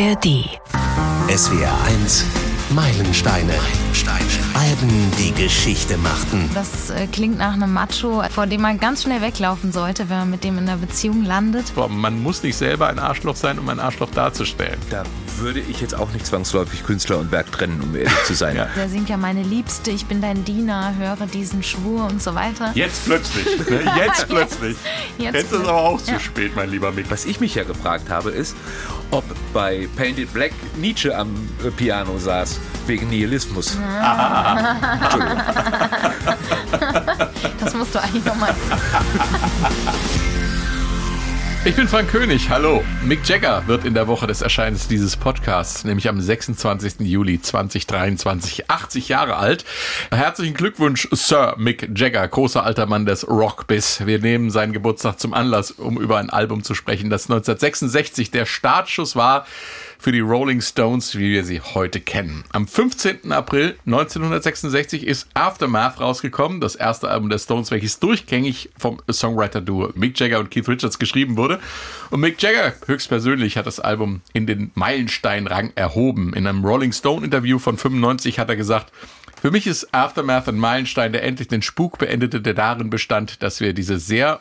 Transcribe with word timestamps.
ARD. 0.00 0.58
SWR 1.28 1.74
1 1.86 2.24
Meilensteine. 2.70 3.52
Meilensteine. 3.52 4.26
Alben, 4.54 5.10
die 5.18 5.32
Geschichte 5.32 5.98
machten. 5.98 6.48
Das 6.54 6.88
äh, 6.88 7.06
klingt 7.06 7.36
nach 7.36 7.52
einem 7.52 7.74
Macho, 7.74 8.22
vor 8.30 8.46
dem 8.46 8.62
man 8.62 8.80
ganz 8.80 9.02
schnell 9.02 9.20
weglaufen 9.20 9.72
sollte, 9.72 10.08
wenn 10.08 10.18
man 10.18 10.30
mit 10.30 10.42
dem 10.42 10.56
in 10.56 10.68
einer 10.68 10.78
Beziehung 10.78 11.24
landet. 11.24 11.74
Man 11.76 12.22
muss 12.22 12.42
nicht 12.42 12.56
selber 12.56 12.88
ein 12.88 12.98
Arschloch 12.98 13.36
sein, 13.36 13.58
um 13.58 13.68
ein 13.68 13.78
Arschloch 13.78 14.10
darzustellen. 14.10 14.78
Da 14.88 15.02
würde 15.40 15.60
ich 15.60 15.80
jetzt 15.80 15.94
auch 15.94 16.10
nicht 16.12 16.26
zwangsläufig 16.26 16.84
Künstler 16.84 17.18
und 17.18 17.32
Werk 17.32 17.50
trennen, 17.52 17.80
um 17.80 17.94
ehrlich 17.94 18.24
zu 18.24 18.34
sein. 18.34 18.56
ja. 18.60 18.68
Der 18.76 18.88
singt 18.88 19.08
ja 19.08 19.16
meine 19.16 19.42
Liebste, 19.42 19.90
ich 19.90 20.06
bin 20.06 20.20
dein 20.20 20.44
Diener, 20.44 20.94
höre 20.96 21.26
diesen 21.26 21.62
Schwur 21.62 22.04
und 22.04 22.22
so 22.22 22.34
weiter. 22.34 22.72
Jetzt 22.74 23.04
plötzlich, 23.06 23.46
ne? 23.68 23.80
jetzt 24.06 24.28
plötzlich. 24.28 24.76
Jetzt, 25.18 25.34
jetzt 25.34 25.52
ist 25.52 25.60
es 25.60 25.68
aber 25.68 25.80
auch 25.80 26.00
zu 26.00 26.12
ja. 26.12 26.20
spät, 26.20 26.54
mein 26.54 26.70
lieber 26.70 26.92
Mick. 26.92 27.10
Was 27.10 27.24
ich 27.24 27.40
mich 27.40 27.54
ja 27.54 27.64
gefragt 27.64 28.10
habe, 28.10 28.30
ist, 28.30 28.54
ob 29.10 29.24
bei 29.52 29.88
Painted 29.96 30.32
Black 30.32 30.52
Nietzsche 30.76 31.16
am 31.16 31.48
äh, 31.64 31.70
Piano 31.70 32.18
saß, 32.18 32.60
wegen 32.86 33.08
Nihilismus. 33.08 33.76
das 37.60 37.74
musst 37.74 37.94
du 37.94 38.02
eigentlich 38.02 38.24
nochmal. 38.24 38.54
Ich 41.62 41.76
bin 41.76 41.86
Frank 41.88 42.08
König, 42.08 42.48
hallo. 42.48 42.82
Mick 43.04 43.28
Jagger 43.28 43.66
wird 43.66 43.84
in 43.84 43.92
der 43.92 44.08
Woche 44.08 44.26
des 44.26 44.40
Erscheinens 44.40 44.88
dieses 44.88 45.18
Podcasts, 45.18 45.84
nämlich 45.84 46.08
am 46.08 46.18
26. 46.18 47.00
Juli 47.00 47.38
2023, 47.38 48.70
80 48.70 49.10
Jahre 49.10 49.36
alt. 49.36 49.66
Herzlichen 50.10 50.54
Glückwunsch, 50.54 51.06
Sir 51.12 51.56
Mick 51.58 51.90
Jagger, 51.94 52.26
großer 52.26 52.64
alter 52.64 52.86
Mann 52.86 53.04
des 53.04 53.28
Rockbiss. 53.28 54.06
Wir 54.06 54.20
nehmen 54.20 54.50
seinen 54.50 54.72
Geburtstag 54.72 55.20
zum 55.20 55.34
Anlass, 55.34 55.70
um 55.70 56.00
über 56.00 56.16
ein 56.16 56.30
Album 56.30 56.62
zu 56.62 56.74
sprechen, 56.74 57.10
das 57.10 57.24
1966 57.24 58.30
der 58.30 58.46
Startschuss 58.46 59.14
war 59.14 59.44
für 60.00 60.12
die 60.12 60.20
Rolling 60.20 60.62
Stones, 60.62 61.14
wie 61.16 61.30
wir 61.30 61.44
sie 61.44 61.60
heute 61.60 62.00
kennen. 62.00 62.44
Am 62.52 62.66
15. 62.66 63.32
April 63.32 63.76
1966 63.84 65.06
ist 65.06 65.28
Aftermath 65.34 66.00
rausgekommen, 66.00 66.62
das 66.62 66.74
erste 66.74 67.10
Album 67.10 67.28
der 67.28 67.38
Stones, 67.38 67.70
welches 67.70 67.98
durchgängig 67.98 68.70
vom 68.78 69.02
Songwriter-Duo 69.10 69.90
Mick 69.94 70.18
Jagger 70.18 70.38
und 70.38 70.50
Keith 70.50 70.68
Richards 70.68 70.98
geschrieben 70.98 71.36
wurde. 71.36 71.60
Und 72.08 72.20
Mick 72.20 72.40
Jagger 72.40 72.72
höchstpersönlich 72.86 73.58
hat 73.58 73.66
das 73.66 73.78
Album 73.78 74.22
in 74.32 74.46
den 74.46 74.70
Meilensteinrang 74.74 75.72
erhoben. 75.74 76.32
In 76.32 76.46
einem 76.46 76.64
Rolling 76.64 76.92
Stone-Interview 76.92 77.58
von 77.58 77.76
95 77.76 78.38
hat 78.38 78.48
er 78.48 78.56
gesagt, 78.56 78.92
für 79.42 79.50
mich 79.50 79.66
ist 79.66 79.94
Aftermath 79.94 80.48
ein 80.48 80.58
Meilenstein, 80.58 81.12
der 81.12 81.24
endlich 81.24 81.48
den 81.48 81.62
Spuk 81.62 81.98
beendete, 81.98 82.40
der 82.40 82.54
darin 82.54 82.88
bestand, 82.88 83.42
dass 83.42 83.60
wir 83.60 83.74
diese 83.74 83.98
sehr 83.98 84.40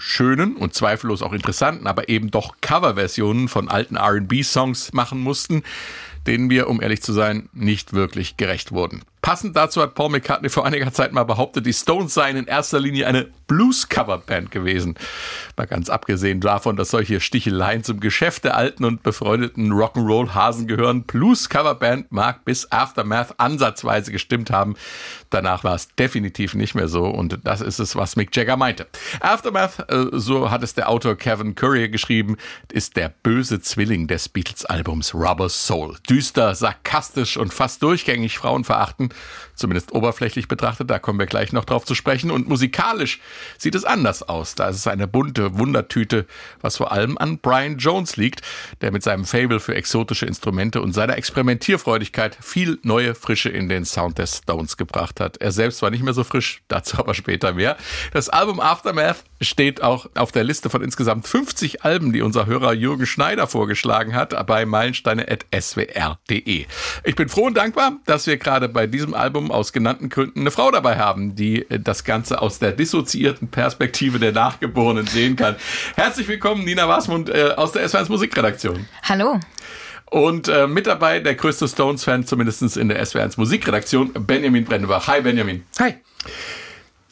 schönen 0.00 0.56
und 0.56 0.74
zweifellos 0.74 1.22
auch 1.22 1.32
interessanten, 1.32 1.86
aber 1.86 2.08
eben 2.08 2.30
doch 2.30 2.56
Coverversionen 2.60 3.48
von 3.48 3.68
alten 3.68 3.96
RB-Songs 3.96 4.92
machen 4.92 5.20
mussten, 5.20 5.62
denen 6.26 6.50
wir, 6.50 6.68
um 6.68 6.82
ehrlich 6.82 7.02
zu 7.02 7.12
sein, 7.12 7.48
nicht 7.52 7.92
wirklich 7.92 8.36
gerecht 8.36 8.72
wurden. 8.72 9.02
Passend 9.22 9.54
dazu 9.54 9.82
hat 9.82 9.94
Paul 9.94 10.10
McCartney 10.10 10.48
vor 10.48 10.64
einiger 10.64 10.92
Zeit 10.92 11.12
mal 11.12 11.24
behauptet, 11.24 11.66
die 11.66 11.72
Stones 11.72 12.14
seien 12.14 12.36
in 12.36 12.46
erster 12.46 12.80
Linie 12.80 13.06
eine 13.06 13.28
Blues-Cover-Band 13.48 14.50
gewesen. 14.50 14.94
Mal 15.56 15.66
ganz 15.66 15.90
abgesehen 15.90 16.40
davon, 16.40 16.76
dass 16.76 16.90
solche 16.90 17.20
Sticheleien 17.20 17.84
zum 17.84 18.00
Geschäft 18.00 18.44
der 18.44 18.56
alten 18.56 18.84
und 18.84 19.02
befreundeten 19.02 19.72
Rock'n'Roll-Hasen 19.72 20.66
gehören. 20.66 21.02
Blues-Cover-Band 21.02 22.12
mag 22.12 22.44
bis 22.44 22.70
Aftermath 22.72 23.38
ansatzweise 23.38 24.12
gestimmt 24.12 24.50
haben. 24.50 24.76
Danach 25.28 25.64
war 25.64 25.74
es 25.74 25.94
definitiv 25.96 26.54
nicht 26.54 26.74
mehr 26.74 26.88
so 26.88 27.04
und 27.06 27.40
das 27.44 27.60
ist 27.60 27.78
es, 27.78 27.96
was 27.96 28.16
Mick 28.16 28.34
Jagger 28.34 28.56
meinte. 28.56 28.86
Aftermath, 29.20 29.90
äh, 29.90 30.06
so 30.12 30.50
hat 30.50 30.62
es 30.62 30.74
der 30.74 30.88
Autor 30.88 31.16
Kevin 31.16 31.54
Currier 31.54 31.88
geschrieben, 31.88 32.36
ist 32.72 32.96
der 32.96 33.12
böse 33.22 33.60
Zwilling 33.60 34.06
des 34.06 34.28
Beatles-Albums 34.28 35.14
Rubber 35.14 35.48
Soul. 35.48 35.96
Düster, 36.08 36.54
sarkastisch 36.54 37.36
und 37.36 37.52
fast 37.52 37.82
durchgängig 37.82 38.44
frauenverachtend 39.10 39.50
zumindest 39.60 39.92
oberflächlich 39.92 40.48
betrachtet, 40.48 40.90
da 40.90 40.98
kommen 40.98 41.18
wir 41.18 41.26
gleich 41.26 41.52
noch 41.52 41.64
drauf 41.64 41.84
zu 41.84 41.94
sprechen. 41.94 42.30
Und 42.30 42.48
musikalisch 42.48 43.20
sieht 43.58 43.74
es 43.74 43.84
anders 43.84 44.22
aus. 44.22 44.54
Da 44.54 44.68
ist 44.68 44.76
es 44.76 44.86
eine 44.86 45.06
bunte 45.06 45.58
Wundertüte, 45.58 46.26
was 46.60 46.78
vor 46.78 46.90
allem 46.92 47.18
an 47.18 47.38
Brian 47.38 47.76
Jones 47.76 48.16
liegt, 48.16 48.40
der 48.80 48.90
mit 48.90 49.02
seinem 49.02 49.24
Fable 49.24 49.60
für 49.60 49.74
exotische 49.74 50.26
Instrumente 50.26 50.80
und 50.80 50.92
seiner 50.92 51.16
Experimentierfreudigkeit 51.16 52.36
viel 52.40 52.78
neue 52.82 53.14
Frische 53.14 53.50
in 53.50 53.68
den 53.68 53.84
Sound 53.84 54.18
des 54.18 54.38
Stones 54.38 54.76
gebracht 54.76 55.20
hat. 55.20 55.36
Er 55.36 55.52
selbst 55.52 55.82
war 55.82 55.90
nicht 55.90 56.02
mehr 56.02 56.14
so 56.14 56.24
frisch, 56.24 56.62
dazu 56.68 56.98
aber 56.98 57.14
später 57.14 57.52
mehr. 57.52 57.76
Das 58.12 58.28
Album 58.28 58.60
Aftermath 58.60 59.24
steht 59.40 59.82
auch 59.82 60.06
auf 60.14 60.32
der 60.32 60.44
Liste 60.44 60.68
von 60.68 60.82
insgesamt 60.82 61.26
50 61.26 61.82
Alben, 61.82 62.12
die 62.12 62.20
unser 62.22 62.46
Hörer 62.46 62.74
Jürgen 62.74 63.06
Schneider 63.06 63.46
vorgeschlagen 63.46 64.14
hat, 64.14 64.46
bei 64.46 64.66
meilensteine.swr.de. 64.66 66.66
Ich 67.04 67.16
bin 67.16 67.28
froh 67.28 67.46
und 67.46 67.56
dankbar, 67.56 67.92
dass 68.06 68.26
wir 68.26 68.36
gerade 68.36 68.68
bei 68.68 68.86
diesem 68.86 69.14
Album 69.14 69.50
aus 69.50 69.72
genannten 69.72 70.10
Gründen 70.10 70.40
eine 70.40 70.50
Frau 70.50 70.70
dabei 70.70 70.98
haben, 70.98 71.34
die 71.34 71.68
äh, 71.70 71.80
das 71.80 72.04
Ganze 72.04 72.42
aus 72.42 72.58
der 72.58 72.72
dissoziierten 72.72 73.48
Perspektive 73.48 74.18
der 74.18 74.32
Nachgeborenen 74.32 75.06
sehen 75.06 75.36
kann. 75.36 75.56
Herzlich 75.96 76.28
willkommen, 76.28 76.64
Nina 76.64 76.88
Wasmund 76.88 77.30
äh, 77.30 77.54
aus 77.56 77.72
der 77.72 77.88
SW1 77.88 78.10
Musikredaktion. 78.10 78.86
Hallo. 79.02 79.40
Und 80.10 80.48
äh, 80.48 80.66
mit 80.66 80.86
dabei 80.86 81.20
der 81.20 81.36
größte 81.36 81.68
Stones-Fan, 81.68 82.26
zumindest 82.26 82.76
in 82.76 82.88
der 82.88 83.02
SW1 83.02 83.34
Musikredaktion, 83.36 84.12
Benjamin 84.12 84.64
Brennebach. 84.64 85.06
Hi, 85.06 85.20
Benjamin. 85.20 85.64
Hi. 85.78 85.94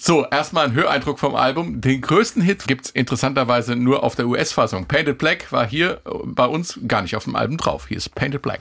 So, 0.00 0.24
erstmal 0.30 0.66
ein 0.66 0.74
Höraeindruck 0.74 1.18
vom 1.18 1.34
Album. 1.34 1.80
Den 1.80 2.00
größten 2.00 2.40
Hit 2.40 2.68
gibt's 2.68 2.88
interessanterweise 2.88 3.74
nur 3.74 4.04
auf 4.04 4.14
der 4.14 4.28
US-Fassung. 4.28 4.86
Painted 4.86 5.18
Black 5.18 5.50
war 5.50 5.66
hier 5.66 6.00
äh, 6.06 6.10
bei 6.24 6.46
uns 6.46 6.78
gar 6.86 7.02
nicht 7.02 7.16
auf 7.16 7.24
dem 7.24 7.34
Album 7.34 7.56
drauf. 7.56 7.88
Hier 7.88 7.96
ist 7.96 8.14
Painted 8.14 8.40
Black. 8.40 8.60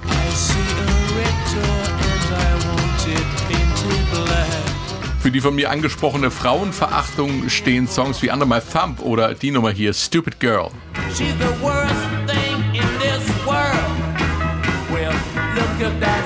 Für 5.20 5.30
die 5.30 5.40
von 5.40 5.53
mir 5.53 5.70
angesprochene 5.70 6.31
Frauenverachtung 6.31 7.50
stehen 7.50 7.88
Songs 7.88 8.20
wie 8.24 8.31
Under 8.31 8.47
My 8.47 8.59
Thumb 8.59 9.00
oder 9.00 9.36
die 9.36 9.52
Nummer 9.52 9.70
hier 9.70 9.94
Stupid 9.94 10.40
Girl. 10.40 10.72
She's 11.09 11.36
the 11.40 11.62
worst 11.62 11.94
thing 12.26 12.64
in 12.74 12.88
this 13.00 13.30
world. 13.46 13.78
Well, 14.90 15.14
look 15.53 15.88
at 15.88 16.02
that. 16.02 16.16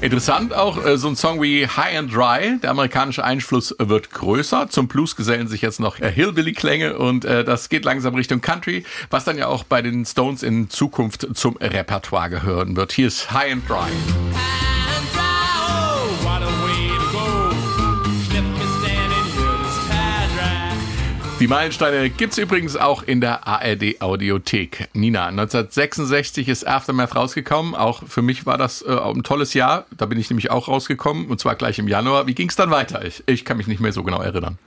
Interessant 0.00 0.54
auch 0.54 0.84
äh, 0.84 0.96
so 0.96 1.08
ein 1.08 1.16
Song 1.16 1.42
wie 1.42 1.66
High 1.66 1.98
and 1.98 2.14
Dry. 2.14 2.58
Der 2.62 2.70
amerikanische 2.70 3.24
Einfluss 3.24 3.74
wird 3.78 4.10
größer. 4.10 4.68
Zum 4.68 4.86
Blues 4.86 5.16
gesellen 5.16 5.48
sich 5.48 5.60
jetzt 5.60 5.80
noch 5.80 5.98
äh, 5.98 6.10
Hillbilly-Klänge 6.10 6.96
und 6.98 7.24
äh, 7.24 7.44
das 7.44 7.68
geht 7.68 7.84
langsam 7.84 8.14
Richtung 8.14 8.40
Country, 8.40 8.84
was 9.10 9.24
dann 9.24 9.36
ja 9.38 9.48
auch 9.48 9.64
bei 9.64 9.82
den 9.82 10.06
Stones 10.06 10.44
in 10.44 10.70
Zukunft 10.70 11.26
zum 11.34 11.56
Repertoire 11.56 12.30
gehören 12.30 12.76
wird. 12.76 12.92
Hier 12.92 13.08
ist 13.08 13.32
High 13.32 13.52
and 13.52 13.68
Dry. 13.68 13.90
Die 21.40 21.46
Meilensteine 21.46 22.10
gibt's 22.10 22.36
übrigens 22.36 22.74
auch 22.74 23.04
in 23.04 23.20
der 23.20 23.46
ARD 23.46 24.00
Audiothek. 24.00 24.88
Nina, 24.92 25.26
1966 25.26 26.48
ist 26.48 26.66
Aftermath 26.66 27.14
rausgekommen. 27.14 27.76
Auch 27.76 28.02
für 28.08 28.22
mich 28.22 28.44
war 28.44 28.58
das 28.58 28.82
äh, 28.82 28.90
ein 28.90 29.22
tolles 29.22 29.54
Jahr. 29.54 29.86
Da 29.96 30.06
bin 30.06 30.18
ich 30.18 30.28
nämlich 30.30 30.50
auch 30.50 30.66
rausgekommen 30.66 31.26
und 31.26 31.38
zwar 31.38 31.54
gleich 31.54 31.78
im 31.78 31.86
Januar. 31.86 32.26
Wie 32.26 32.34
ging's 32.34 32.56
dann 32.56 32.72
weiter? 32.72 33.04
Ich, 33.04 33.22
ich 33.26 33.44
kann 33.44 33.56
mich 33.56 33.68
nicht 33.68 33.80
mehr 33.80 33.92
so 33.92 34.02
genau 34.02 34.20
erinnern. 34.20 34.58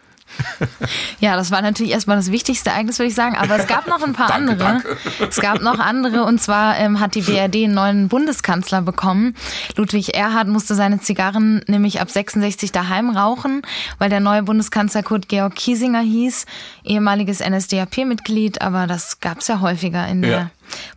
Ja, 1.19 1.35
das 1.35 1.51
war 1.51 1.61
natürlich 1.61 1.91
erstmal 1.91 2.17
das 2.17 2.31
wichtigste 2.31 2.71
Ereignis, 2.71 2.97
würde 2.99 3.09
ich 3.09 3.15
sagen. 3.15 3.35
Aber 3.35 3.57
es 3.57 3.67
gab 3.67 3.87
noch 3.87 4.01
ein 4.01 4.13
paar 4.13 4.27
danke, 4.27 4.51
andere. 4.51 4.57
Danke. 4.57 4.97
Es 5.29 5.39
gab 5.39 5.61
noch 5.61 5.79
andere. 5.79 6.23
Und 6.23 6.41
zwar 6.41 6.77
ähm, 6.77 6.99
hat 6.99 7.15
die 7.15 7.21
BRD 7.21 7.55
einen 7.65 7.73
neuen 7.73 8.07
Bundeskanzler 8.07 8.81
bekommen. 8.81 9.35
Ludwig 9.75 10.15
Erhard 10.15 10.47
musste 10.47 10.75
seine 10.75 10.99
Zigarren 10.99 11.63
nämlich 11.67 12.01
ab 12.01 12.09
66 12.09 12.71
daheim 12.71 13.15
rauchen, 13.15 13.61
weil 13.99 14.09
der 14.09 14.19
neue 14.19 14.43
Bundeskanzler 14.43 15.03
Kurt 15.03 15.29
Georg 15.29 15.55
Kiesinger 15.55 16.01
hieß. 16.01 16.45
Ehemaliges 16.83 17.39
NSDAP-Mitglied, 17.39 18.61
aber 18.61 18.87
das 18.87 19.19
gab 19.19 19.39
es 19.39 19.47
ja 19.47 19.61
häufiger 19.61 20.07
in 20.07 20.21
der 20.21 20.31
ja. 20.31 20.49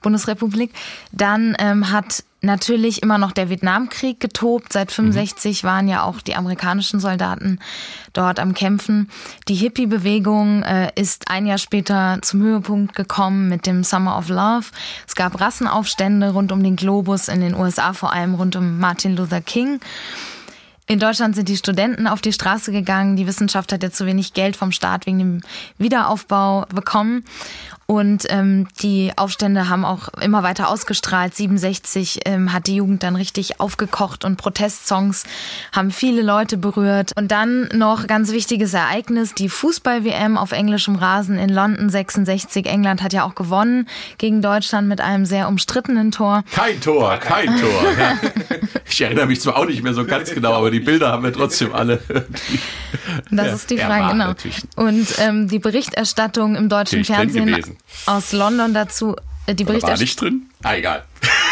Bundesrepublik. 0.02 0.72
Dann 1.12 1.56
ähm, 1.58 1.90
hat 1.90 2.25
natürlich 2.44 3.02
immer 3.02 3.19
noch 3.19 3.32
der 3.32 3.50
Vietnamkrieg 3.50 4.20
getobt. 4.20 4.73
Seit 4.73 4.93
65 4.93 5.62
mhm. 5.62 5.67
waren 5.67 5.88
ja 5.88 6.02
auch 6.02 6.20
die 6.20 6.35
amerikanischen 6.35 7.00
Soldaten 7.00 7.58
dort 8.12 8.38
am 8.38 8.55
Kämpfen. 8.55 9.11
Die 9.49 9.55
Hippie-Bewegung 9.55 10.62
äh, 10.62 10.93
ist 10.94 11.31
ein 11.31 11.46
Jahr 11.46 11.58
später 11.58 12.19
zum 12.23 12.43
Höhepunkt 12.43 12.94
gekommen 12.94 13.49
mit 13.49 13.67
dem 13.67 13.85
Summer 13.85 14.19
of 14.19 14.29
Love. 14.29 14.67
Es 15.06 15.14
gab 15.14 15.41
Rassenaufstände 15.41 16.31
rund 16.31 16.52
um 16.52 16.62
den 16.62 16.76
Globus 16.76 17.29
in 17.29 17.41
den 17.41 17.55
USA, 17.55 17.93
vor 17.93 18.12
allem 18.12 18.35
rund 18.35 18.56
um 18.56 18.79
Martin 18.79 19.17
Luther 19.17 19.41
King. 19.41 19.81
In 20.87 20.99
Deutschland 20.99 21.35
sind 21.35 21.49
die 21.49 21.56
Studenten 21.56 22.06
auf 22.06 22.20
die 22.20 22.32
Straße 22.32 22.70
gegangen. 22.70 23.17
Die 23.17 23.26
Wissenschaft 23.26 23.73
hat 23.73 23.82
ja 23.82 23.91
zu 23.91 24.05
wenig 24.05 24.35
Geld 24.35 24.55
vom 24.55 24.70
Staat 24.70 25.06
wegen 25.06 25.19
dem 25.19 25.41
Wiederaufbau 25.79 26.67
bekommen. 26.75 27.25
Und 27.86 28.26
ähm, 28.31 28.66
die 28.82 29.12
Aufstände 29.16 29.69
haben 29.69 29.84
auch 29.84 30.08
immer 30.20 30.42
weiter 30.42 30.69
ausgestrahlt. 30.69 31.34
67 31.34 32.20
ähm, 32.25 32.52
hat 32.52 32.66
die 32.66 32.76
Jugend 32.76 33.02
dann 33.02 33.16
richtig 33.16 33.60
aufgekocht 33.60 34.25
und 34.25 34.36
Protestsongs 34.36 35.25
haben 35.72 35.90
viele 35.90 36.22
Leute 36.22 36.56
berührt. 36.56 37.12
Und 37.16 37.31
dann 37.31 37.69
noch 37.75 38.06
ganz 38.06 38.32
wichtiges 38.32 38.72
Ereignis, 38.75 39.34
die 39.34 39.48
Fußball-WM 39.48 40.38
auf 40.38 40.52
englischem 40.52 40.96
Rasen 40.96 41.38
in 41.38 41.50
London 41.50 41.90
66. 41.90 42.66
England 42.66 43.02
hat 43.02 43.12
ja 43.12 43.25
auch 43.25 43.34
gewonnen 43.34 43.88
gegen 44.19 44.40
Deutschland 44.40 44.88
mit 44.88 45.00
einem 45.00 45.26
sehr 45.26 45.48
umstrittenen 45.48 46.10
Tor. 46.10 46.44
Kein 46.52 46.81
Tor, 46.81 47.19
kein 47.19 47.46
Tor. 47.46 47.84
Ja. 47.94 48.19
Ich 48.90 49.00
erinnere 49.00 49.26
mich 49.26 49.40
zwar 49.40 49.56
auch 49.56 49.66
nicht 49.66 49.82
mehr 49.82 49.94
so 49.94 50.04
ganz 50.04 50.31
genau, 50.31 50.52
aber 50.52 50.70
die 50.70 50.81
Bilder 50.81 51.12
haben 51.12 51.22
wir 51.22 51.32
trotzdem 51.32 51.72
alle. 51.75 52.00
Das 53.31 53.46
ja, 53.46 53.52
ist 53.52 53.70
die 53.70 53.78
Frage, 53.78 54.12
genau. 54.12 54.28
Natürlich. 54.28 54.62
Und 54.76 55.06
ähm, 55.19 55.48
die 55.48 55.58
Berichterstattung 55.58 56.56
im 56.56 56.69
deutschen 56.69 57.04
Fernsehen 57.04 57.73
aus 58.06 58.32
London 58.32 58.74
dazu. 58.74 59.16
Äh, 59.46 59.54
die 59.54 59.64
Berichterstattung. 59.64 59.98
War 59.98 60.02
nicht 60.02 60.20
drin? 60.20 60.50
Ah, 60.62 60.74
egal. 60.74 61.04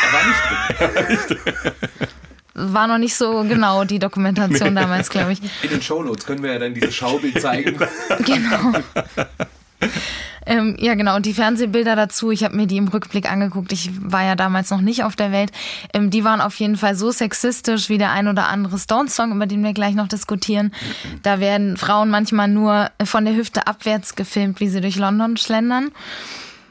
Er 0.03 0.13
war 0.13 0.27
nicht 0.27 0.41
drin. 0.49 0.95
War 0.95 1.11
nicht 1.11 1.31
drin. 1.31 2.09
War 2.55 2.87
noch 2.87 2.99
nicht 2.99 3.15
so 3.15 3.45
genau 3.45 3.85
die 3.85 3.99
Dokumentation 3.99 4.75
damals, 4.75 5.09
glaube 5.09 5.33
ich. 5.33 5.41
In 5.63 5.71
den 5.71 5.81
Shownotes 5.81 6.27
können 6.27 6.43
wir 6.43 6.53
ja 6.53 6.59
dann 6.59 6.75
dieses 6.75 6.95
Schaubild 6.95 7.41
zeigen. 7.41 7.79
genau. 8.27 8.73
Ähm, 10.47 10.77
ja, 10.79 10.95
genau. 10.95 11.17
Und 11.17 11.27
die 11.27 11.35
Fernsehbilder 11.35 11.97
dazu, 11.97 12.31
ich 12.31 12.45
habe 12.45 12.57
mir 12.57 12.67
die 12.67 12.77
im 12.77 12.89
Rückblick 12.89 13.31
angeguckt. 13.31 13.73
Ich 13.73 13.91
war 14.03 14.25
ja 14.25 14.35
damals 14.35 14.71
noch 14.71 14.81
nicht 14.81 15.05
auf 15.05 15.17
der 15.17 15.33
Welt. 15.33 15.53
Ähm, 15.93 16.11
die 16.11 16.25
waren 16.25 16.41
auf 16.41 16.57
jeden 16.57 16.77
Fall 16.77 16.95
so 16.97 17.11
sexistisch 17.11 17.89
wie 17.89 17.99
der 17.99 18.11
ein 18.11 18.29
oder 18.29 18.49
andere 18.49 18.79
Stones-Song, 18.79 19.33
über 19.33 19.47
den 19.47 19.63
wir 19.63 19.73
gleich 19.73 19.95
noch 19.95 20.09
diskutieren. 20.09 20.73
Da 21.23 21.41
werden 21.41 21.77
Frauen 21.77 22.11
manchmal 22.11 22.49
nur 22.49 22.91
von 23.05 23.25
der 23.25 23.37
Hüfte 23.37 23.67
abwärts 23.67 24.15
gefilmt, 24.15 24.61
wie 24.61 24.69
sie 24.69 24.81
durch 24.81 24.97
London 24.97 25.37
schlendern. 25.37 25.91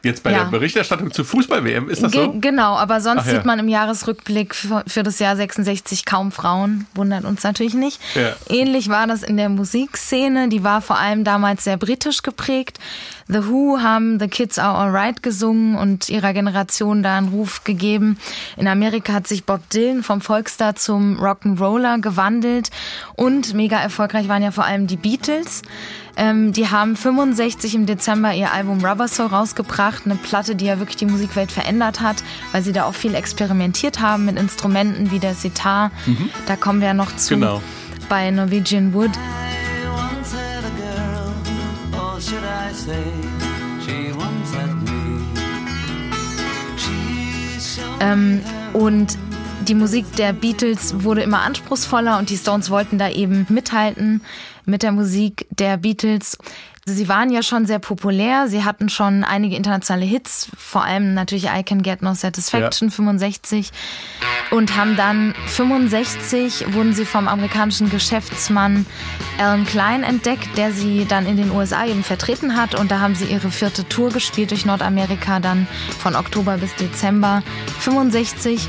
Jetzt 0.04 0.24
bei 0.24 0.32
ja. 0.32 0.40
der 0.40 0.52
Berichterstattung 0.52 1.12
zur 1.12 1.26
Fußball-WM, 1.26 1.88
ist 1.88 2.02
das 2.02 2.12
so? 2.12 2.32
Ge 2.32 2.40
genau, 2.42 2.76
aber 2.76 3.02
sonst 3.02 3.28
ja. 3.28 3.34
sieht 3.34 3.46
man 3.46 3.60
im 3.60 3.68
Jahresrückblick 3.68 4.56
für 4.56 5.04
das 5.04 5.20
Jahr 5.20 5.36
66 5.36 6.06
kaum 6.06 6.32
Frauen. 6.32 6.88
Wundert 6.96 7.24
uns 7.24 7.44
natürlich 7.44 7.76
nicht. 7.76 8.02
Ja. 8.16 8.34
Ähnlich 8.50 8.90
war 8.90 9.06
das 9.06 9.22
in 9.22 9.38
der 9.38 9.50
Musikszene. 9.50 10.50
Die 10.50 10.64
war 10.64 10.82
vor 10.82 10.98
allem 10.98 11.24
damals 11.24 11.64
sehr 11.64 11.78
britisch 11.78 12.24
geprägt. 12.24 12.80
The 13.28 13.46
Who 13.48 13.80
haben 13.80 14.20
The 14.20 14.28
Kids 14.28 14.58
Are 14.58 14.76
Alright 14.76 15.22
gesungen 15.22 15.76
und 15.76 16.10
ihrer 16.10 16.34
Generation 16.34 17.04
da 17.04 17.18
einen 17.18 17.30
Ruf 17.30 17.64
gegeben. 17.64 18.18
In 18.58 18.68
Amerika 18.68 19.14
hat 19.14 19.28
sich 19.28 19.46
Bob 19.46 19.70
Dylan 19.70 20.02
vom 20.02 20.20
Volksstar 20.20 20.76
zum 20.76 21.20
Rock'n'Roller 21.20 22.02
gewandelt 22.02 22.72
und 23.16 23.54
mega 23.54 23.78
erfolgreich 23.78 24.28
waren 24.28 24.42
ja 24.42 24.52
vor 24.52 24.66
allem 24.66 24.88
die 24.88 24.98
Beatles. 24.98 25.62
Ähm, 26.18 26.54
die 26.54 26.70
haben 26.70 26.96
65 26.96 27.76
im 27.76 27.86
Dezember 27.86 28.34
ihr 28.34 28.52
Album 28.52 28.84
Rubber 28.84 29.08
Soul 29.08 29.28
rausgebracht, 29.28 30.04
eine 30.06 30.16
Platte, 30.16 30.56
die 30.56 30.66
ja 30.66 30.80
wirklich 30.80 30.98
die 30.98 31.06
Musikwelt 31.06 31.52
verändert 31.52 32.02
hat, 32.02 32.24
weil 32.52 32.62
sie 32.64 32.74
da 32.74 32.86
auch 32.86 32.94
viel 32.94 33.16
experimentiert 33.16 34.00
haben 34.00 34.26
mit 34.26 34.38
Instrumenten 34.38 35.12
wie 35.12 35.20
der 35.20 35.36
Sitar. 35.36 35.92
Mhm. 36.06 36.30
Da 36.46 36.56
kommen 36.56 36.82
wir 36.82 36.90
ja 36.90 36.94
noch 36.94 37.16
zu. 37.16 37.36
Genau. 37.36 37.62
Bei 38.10 38.30
Norwegian 38.30 38.94
Wood. 38.94 39.12
Ähm, 48.02 48.42
und 48.74 49.18
die 49.72 49.76
Musik 49.76 50.18
der 50.18 50.34
Beatles 50.34 51.02
wurde 51.06 51.22
immer 51.22 51.44
anspruchsvoller 51.44 52.18
und 52.20 52.30
die 52.30 52.36
Stones 52.36 52.70
wollten 52.70 52.98
da 52.98 53.10
eben 53.10 53.46
mithalten 53.48 54.22
mit 54.66 54.84
der 54.84 54.92
Musik 54.92 55.48
der 55.50 55.78
Beatles. 55.78 56.38
Sie 56.86 57.08
waren 57.08 57.32
ja 57.32 57.42
schon 57.42 57.66
sehr 57.66 57.80
populär. 57.80 58.50
Sie 58.50 58.66
hatten 58.66 58.90
schon 58.90 59.24
einige 59.24 59.56
internationale 59.56 60.04
Hits, 60.04 60.50
vor 60.58 60.84
allem 60.84 61.14
natürlich 61.14 61.46
I 61.46 61.64
Can 61.64 61.84
Get 61.84 62.02
No 62.02 62.14
Satisfaction 62.14 62.90
ja. 62.90 62.94
65 62.94 63.72
und 64.50 64.76
haben 64.76 64.98
dann 64.98 65.34
65 65.46 66.74
wurden 66.74 66.94
sie 66.94 67.06
vom 67.06 67.30
amerikanischen 67.30 67.90
Geschäftsmann 67.90 68.86
Alan 69.40 69.66
Klein 69.66 70.04
entdeckt, 70.04 70.50
der 70.58 70.74
sie 70.74 71.06
dann 71.08 71.26
in 71.26 71.38
den 71.38 71.50
USA 71.50 71.86
eben 71.86 72.04
vertreten 72.04 72.58
hat 72.58 72.78
und 72.78 72.92
da 72.92 73.00
haben 73.00 73.16
sie 73.16 73.24
ihre 73.24 73.52
vierte 73.52 73.88
Tour 73.88 74.10
gespielt 74.10 74.52
durch 74.52 74.66
Nordamerika 74.66 75.40
dann 75.40 75.66
von 75.98 76.18
Oktober 76.18 76.58
bis 76.58 76.76
Dezember 76.76 77.42
65 77.80 78.68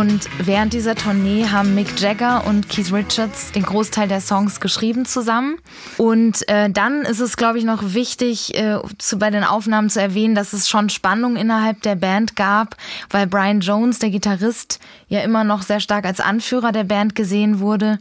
Und 0.00 0.28
während 0.38 0.72
dieser 0.72 0.94
Tournee 0.94 1.46
haben 1.46 1.74
Mick 1.74 2.00
Jagger 2.00 2.46
und 2.46 2.68
Keith 2.68 2.92
Richards 2.92 3.52
den 3.52 3.64
Großteil 3.64 4.08
der 4.08 4.20
Songs 4.20 4.60
geschrieben 4.60 5.04
zusammen. 5.04 5.58
Und 5.98 6.48
äh, 6.48 6.70
dann 6.70 7.02
ist 7.02 7.20
es, 7.20 7.36
glaube 7.36 7.58
ich, 7.58 7.64
noch 7.64 7.92
wichtig, 7.94 8.54
äh, 8.54 8.78
zu, 8.98 9.18
bei 9.18 9.30
den 9.30 9.44
Aufnahmen 9.44 9.90
zu 9.90 10.00
erwähnen, 10.00 10.34
dass 10.34 10.52
es 10.52 10.68
schon 10.68 10.90
Spannung 10.90 11.36
innerhalb 11.36 11.82
der 11.82 11.96
Band 11.96 12.34
gab, 12.34 12.76
weil 13.10 13.26
Brian 13.26 13.60
Jones, 13.60 13.98
der 13.98 14.10
Gitarrist, 14.10 14.80
ja 15.08 15.20
immer 15.20 15.44
noch 15.44 15.62
sehr 15.62 15.80
stark 15.80 16.04
als 16.04 16.20
Anführer 16.20 16.72
der 16.72 16.84
Band 16.84 17.14
gesehen 17.14 17.60
wurde 17.60 17.98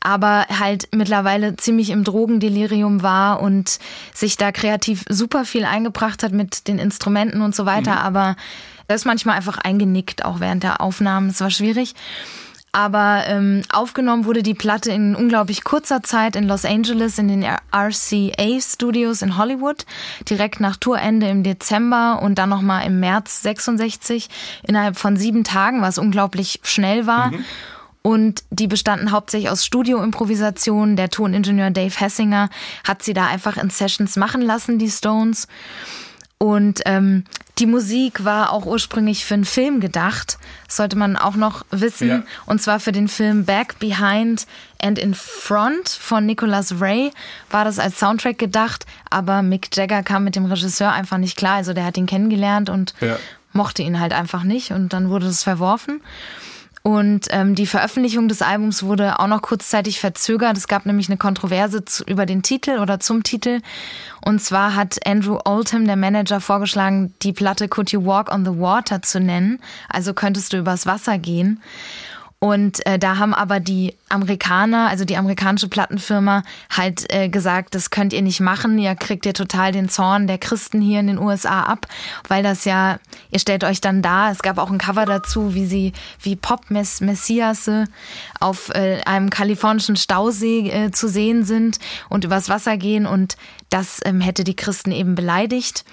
aber 0.00 0.46
halt 0.48 0.88
mittlerweile 0.94 1.56
ziemlich 1.56 1.90
im 1.90 2.04
Drogendelirium 2.04 3.02
war 3.02 3.40
und 3.40 3.78
sich 4.14 4.36
da 4.36 4.52
kreativ 4.52 5.04
super 5.08 5.44
viel 5.44 5.64
eingebracht 5.64 6.22
hat 6.22 6.32
mit 6.32 6.68
den 6.68 6.78
Instrumenten 6.78 7.42
und 7.42 7.54
so 7.54 7.66
weiter, 7.66 7.92
mhm. 7.92 7.98
aber 7.98 8.36
er 8.88 8.96
ist 8.96 9.04
manchmal 9.04 9.36
einfach 9.36 9.58
eingenickt, 9.58 10.24
auch 10.24 10.40
während 10.40 10.62
der 10.62 10.80
Aufnahmen. 10.80 11.28
Es 11.28 11.40
war 11.40 11.50
schwierig. 11.50 11.94
Aber 12.72 13.24
ähm, 13.26 13.62
aufgenommen 13.72 14.24
wurde 14.24 14.42
die 14.42 14.54
Platte 14.54 14.92
in 14.92 15.14
unglaublich 15.14 15.64
kurzer 15.64 16.02
Zeit 16.02 16.36
in 16.36 16.46
Los 16.46 16.64
Angeles 16.64 17.18
in 17.18 17.28
den 17.28 17.44
RCA 17.44 18.60
Studios 18.60 19.22
in 19.22 19.38
Hollywood, 19.38 19.86
direkt 20.28 20.60
nach 20.60 20.76
Tourende 20.76 21.28
im 21.28 21.42
Dezember 21.42 22.20
und 22.22 22.36
dann 22.36 22.50
nochmal 22.50 22.86
im 22.86 23.00
März 23.00 23.42
66 23.42 24.28
innerhalb 24.62 24.98
von 24.98 25.16
sieben 25.16 25.44
Tagen, 25.44 25.80
was 25.80 25.98
unglaublich 25.98 26.60
schnell 26.62 27.06
war. 27.06 27.30
Mhm. 27.30 27.44
Und 28.02 28.42
die 28.50 28.68
bestanden 28.68 29.12
hauptsächlich 29.12 29.50
aus 29.50 29.64
Studioimprovisationen. 29.64 30.96
Der 30.96 31.10
Toningenieur 31.10 31.70
Dave 31.70 31.94
Hessinger 31.98 32.48
hat 32.86 33.02
sie 33.02 33.12
da 33.12 33.26
einfach 33.26 33.56
in 33.56 33.70
Sessions 33.70 34.16
machen 34.16 34.40
lassen, 34.40 34.78
die 34.78 34.90
Stones. 34.90 35.48
Und 36.38 36.82
ähm, 36.86 37.24
die 37.58 37.66
Musik 37.66 38.24
war 38.24 38.52
auch 38.52 38.64
ursprünglich 38.64 39.24
für 39.24 39.34
einen 39.34 39.44
Film 39.44 39.80
gedacht. 39.80 40.38
Das 40.66 40.76
sollte 40.76 40.96
man 40.96 41.16
auch 41.16 41.34
noch 41.34 41.66
wissen. 41.72 42.08
Ja. 42.08 42.22
Und 42.46 42.62
zwar 42.62 42.78
für 42.78 42.92
den 42.92 43.08
Film 43.08 43.44
Back, 43.44 43.80
Behind 43.80 44.46
and 44.80 44.98
in 45.00 45.14
Front 45.14 45.88
von 45.88 46.24
Nicholas 46.24 46.80
Ray 46.80 47.10
war 47.50 47.64
das 47.64 47.80
als 47.80 47.98
Soundtrack 47.98 48.38
gedacht. 48.38 48.86
Aber 49.10 49.42
Mick 49.42 49.76
Jagger 49.76 50.04
kam 50.04 50.22
mit 50.22 50.36
dem 50.36 50.44
Regisseur 50.44 50.92
einfach 50.92 51.18
nicht 51.18 51.36
klar. 51.36 51.56
Also 51.56 51.72
der 51.72 51.84
hat 51.84 51.96
ihn 51.96 52.06
kennengelernt 52.06 52.70
und 52.70 52.94
ja. 53.00 53.18
mochte 53.52 53.82
ihn 53.82 53.98
halt 53.98 54.12
einfach 54.12 54.44
nicht. 54.44 54.70
Und 54.70 54.92
dann 54.92 55.10
wurde 55.10 55.26
es 55.26 55.42
verworfen. 55.42 56.00
Und 56.82 57.26
ähm, 57.30 57.54
die 57.54 57.66
Veröffentlichung 57.66 58.28
des 58.28 58.42
Albums 58.42 58.82
wurde 58.82 59.18
auch 59.18 59.26
noch 59.26 59.42
kurzzeitig 59.42 60.00
verzögert. 60.00 60.56
Es 60.56 60.68
gab 60.68 60.86
nämlich 60.86 61.08
eine 61.08 61.18
Kontroverse 61.18 61.84
zu, 61.84 62.04
über 62.04 62.24
den 62.24 62.42
Titel 62.42 62.78
oder 62.78 63.00
zum 63.00 63.22
Titel. 63.22 63.60
Und 64.24 64.40
zwar 64.40 64.74
hat 64.74 65.06
Andrew 65.06 65.38
Oldham, 65.44 65.86
der 65.86 65.96
Manager, 65.96 66.40
vorgeschlagen, 66.40 67.14
die 67.22 67.32
Platte 67.32 67.68
Could 67.68 67.90
You 67.92 68.04
Walk 68.04 68.32
on 68.32 68.44
the 68.44 68.60
Water 68.60 69.02
zu 69.02 69.20
nennen. 69.20 69.58
Also 69.88 70.14
könntest 70.14 70.52
du 70.52 70.58
übers 70.58 70.86
Wasser 70.86 71.18
gehen. 71.18 71.60
Und 72.40 72.86
äh, 72.86 73.00
da 73.00 73.18
haben 73.18 73.34
aber 73.34 73.58
die 73.58 73.96
Amerikaner, 74.08 74.88
also 74.88 75.04
die 75.04 75.16
amerikanische 75.16 75.66
Plattenfirma, 75.66 76.44
halt 76.70 77.12
äh, 77.12 77.28
gesagt, 77.28 77.74
das 77.74 77.90
könnt 77.90 78.12
ihr 78.12 78.22
nicht 78.22 78.38
machen. 78.38 78.78
Ihr 78.78 78.94
kriegt 78.94 79.26
ihr 79.26 79.34
total 79.34 79.72
den 79.72 79.88
Zorn 79.88 80.28
der 80.28 80.38
Christen 80.38 80.80
hier 80.80 81.00
in 81.00 81.08
den 81.08 81.18
USA 81.18 81.64
ab, 81.64 81.88
weil 82.28 82.44
das 82.44 82.64
ja, 82.64 83.00
ihr 83.32 83.40
stellt 83.40 83.64
euch 83.64 83.80
dann 83.80 84.02
da. 84.02 84.30
Es 84.30 84.38
gab 84.42 84.58
auch 84.58 84.70
ein 84.70 84.78
Cover 84.78 85.04
dazu, 85.04 85.54
wie 85.54 85.66
sie 85.66 85.92
wie 86.20 86.36
Pop 86.36 86.70
Messias 86.70 87.68
auf 88.38 88.68
äh, 88.70 89.00
einem 89.04 89.30
kalifornischen 89.30 89.96
Stausee 89.96 90.70
äh, 90.70 90.90
zu 90.92 91.08
sehen 91.08 91.44
sind 91.44 91.80
und 92.08 92.24
übers 92.24 92.48
Wasser 92.48 92.76
gehen 92.76 93.06
und 93.06 93.36
das 93.68 94.00
ähm, 94.04 94.20
hätte 94.20 94.44
die 94.44 94.56
Christen 94.56 94.92
eben 94.92 95.16
beleidigt. 95.16 95.84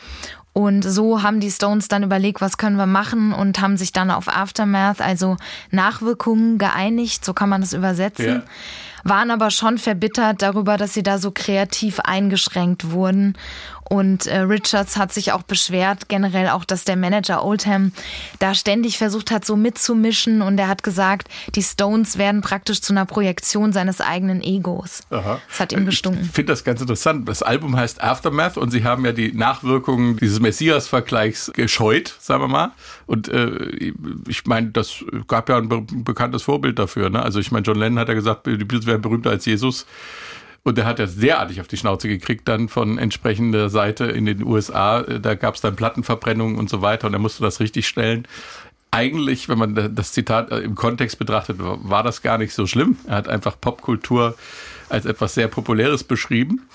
Und 0.57 0.83
so 0.83 1.21
haben 1.21 1.41
die 1.41 1.51
Stones 1.51 1.89
dann 1.89 2.03
überlegt, 2.03 2.39
was 2.39 2.57
können 2.57 2.77
wir 2.77 2.85
machen 2.85 3.33
und 3.33 3.59
haben 3.59 3.75
sich 3.75 3.91
dann 3.91 4.09
auf 4.09 4.29
Aftermath, 4.29 5.01
also 5.01 5.35
Nachwirkungen 5.69 6.57
geeinigt, 6.57 7.25
so 7.25 7.33
kann 7.33 7.49
man 7.49 7.59
das 7.59 7.73
übersetzen. 7.73 8.25
Ja. 8.25 8.43
Waren 9.03 9.31
aber 9.31 9.51
schon 9.51 9.77
verbittert 9.77 10.41
darüber, 10.41 10.77
dass 10.77 10.93
sie 10.93 11.03
da 11.03 11.17
so 11.17 11.31
kreativ 11.31 11.99
eingeschränkt 11.99 12.91
wurden 12.91 13.35
Und 13.87 14.25
äh, 14.25 14.39
Richards 14.39 14.97
hat 14.97 15.13
sich 15.13 15.31
auch 15.31 15.43
beschwert, 15.43 16.09
generell 16.09 16.49
auch, 16.49 16.65
dass 16.65 16.85
der 16.85 16.95
Manager 16.95 17.45
Oldham 17.45 17.91
da 18.39 18.55
ständig 18.55 18.97
versucht 18.97 19.29
hat, 19.29 19.45
so 19.45 19.55
mitzumischen. 19.55 20.41
Und 20.41 20.57
er 20.57 20.67
hat 20.67 20.81
gesagt, 20.81 21.27
die 21.53 21.61
Stones 21.61 22.17
werden 22.17 22.41
praktisch 22.41 22.81
zu 22.81 22.93
einer 22.93 23.05
Projektion 23.05 23.73
seines 23.73 24.01
eigenen 24.01 24.41
Egos. 24.41 25.03
Aha. 25.11 25.39
Das 25.47 25.59
hat 25.59 25.71
ihm 25.71 25.85
gestunken. 25.85 26.23
Ich 26.25 26.31
finde 26.31 26.53
das 26.53 26.63
ganz 26.63 26.81
interessant. 26.81 27.29
Das 27.29 27.43
Album 27.43 27.75
heißt 27.75 28.01
Aftermath 28.01 28.57
und 28.57 28.71
sie 28.71 28.83
haben 28.83 29.05
ja 29.05 29.11
die 29.11 29.33
Nachwirkungen 29.33 30.17
dieses 30.17 30.39
Messias-Vergleichs 30.39 31.51
gescheut, 31.53 32.15
sagen 32.19 32.41
wir 32.41 32.47
mal. 32.47 32.71
Und 33.05 33.27
äh, 33.27 33.93
ich 34.27 34.45
meine, 34.45 34.71
das 34.71 35.05
gab 35.27 35.47
ja 35.47 35.57
ein 35.57 35.69
be 35.69 35.85
bekanntes 35.87 36.41
Vorbild 36.43 36.79
dafür. 36.79 37.11
Ne? 37.11 37.21
Also 37.21 37.39
ich 37.39 37.51
meine, 37.51 37.63
John 37.63 37.77
Lennon 37.77 37.99
hat 37.99 38.07
ja 38.07 38.15
gesagt, 38.15 38.47
die 38.47 38.57
Beatles 38.57 38.87
wären 38.87 39.01
berühmter 39.01 39.29
als 39.29 39.45
Jesus. 39.45 39.85
Und 40.67 40.79
der 40.79 40.85
hat 40.85 40.97
ja 40.97 41.05
derartig 41.05 41.61
auf 41.61 41.67
die 41.67 41.77
Schnauze 41.77 42.07
gekriegt 42.07 42.47
dann 42.47 42.69
von 42.69 42.97
entsprechender 42.97 43.69
Seite 43.69 44.05
in 44.05 44.25
den 44.25 44.43
USA. 44.43 45.03
Da 45.03 45.35
gab 45.35 45.53
es 45.53 45.61
dann 45.61 45.75
Plattenverbrennungen 45.75 46.57
und 46.57 46.71
so 46.71 46.81
weiter 46.81 47.05
und 47.05 47.13
er 47.13 47.19
musste 47.19 47.43
das 47.43 47.59
richtig 47.59 47.87
stellen. 47.87 48.27
Eigentlich, 48.89 49.47
wenn 49.47 49.59
man 49.59 49.93
das 49.95 50.11
Zitat 50.11 50.49
im 50.49 50.73
Kontext 50.73 51.19
betrachtet, 51.19 51.57
war 51.59 52.01
das 52.01 52.23
gar 52.23 52.39
nicht 52.39 52.51
so 52.51 52.65
schlimm. 52.65 52.97
Er 53.05 53.17
hat 53.17 53.27
einfach 53.27 53.61
Popkultur 53.61 54.35
als 54.89 55.05
etwas 55.05 55.35
sehr 55.35 55.49
Populäres 55.49 56.03
beschrieben. 56.03 56.67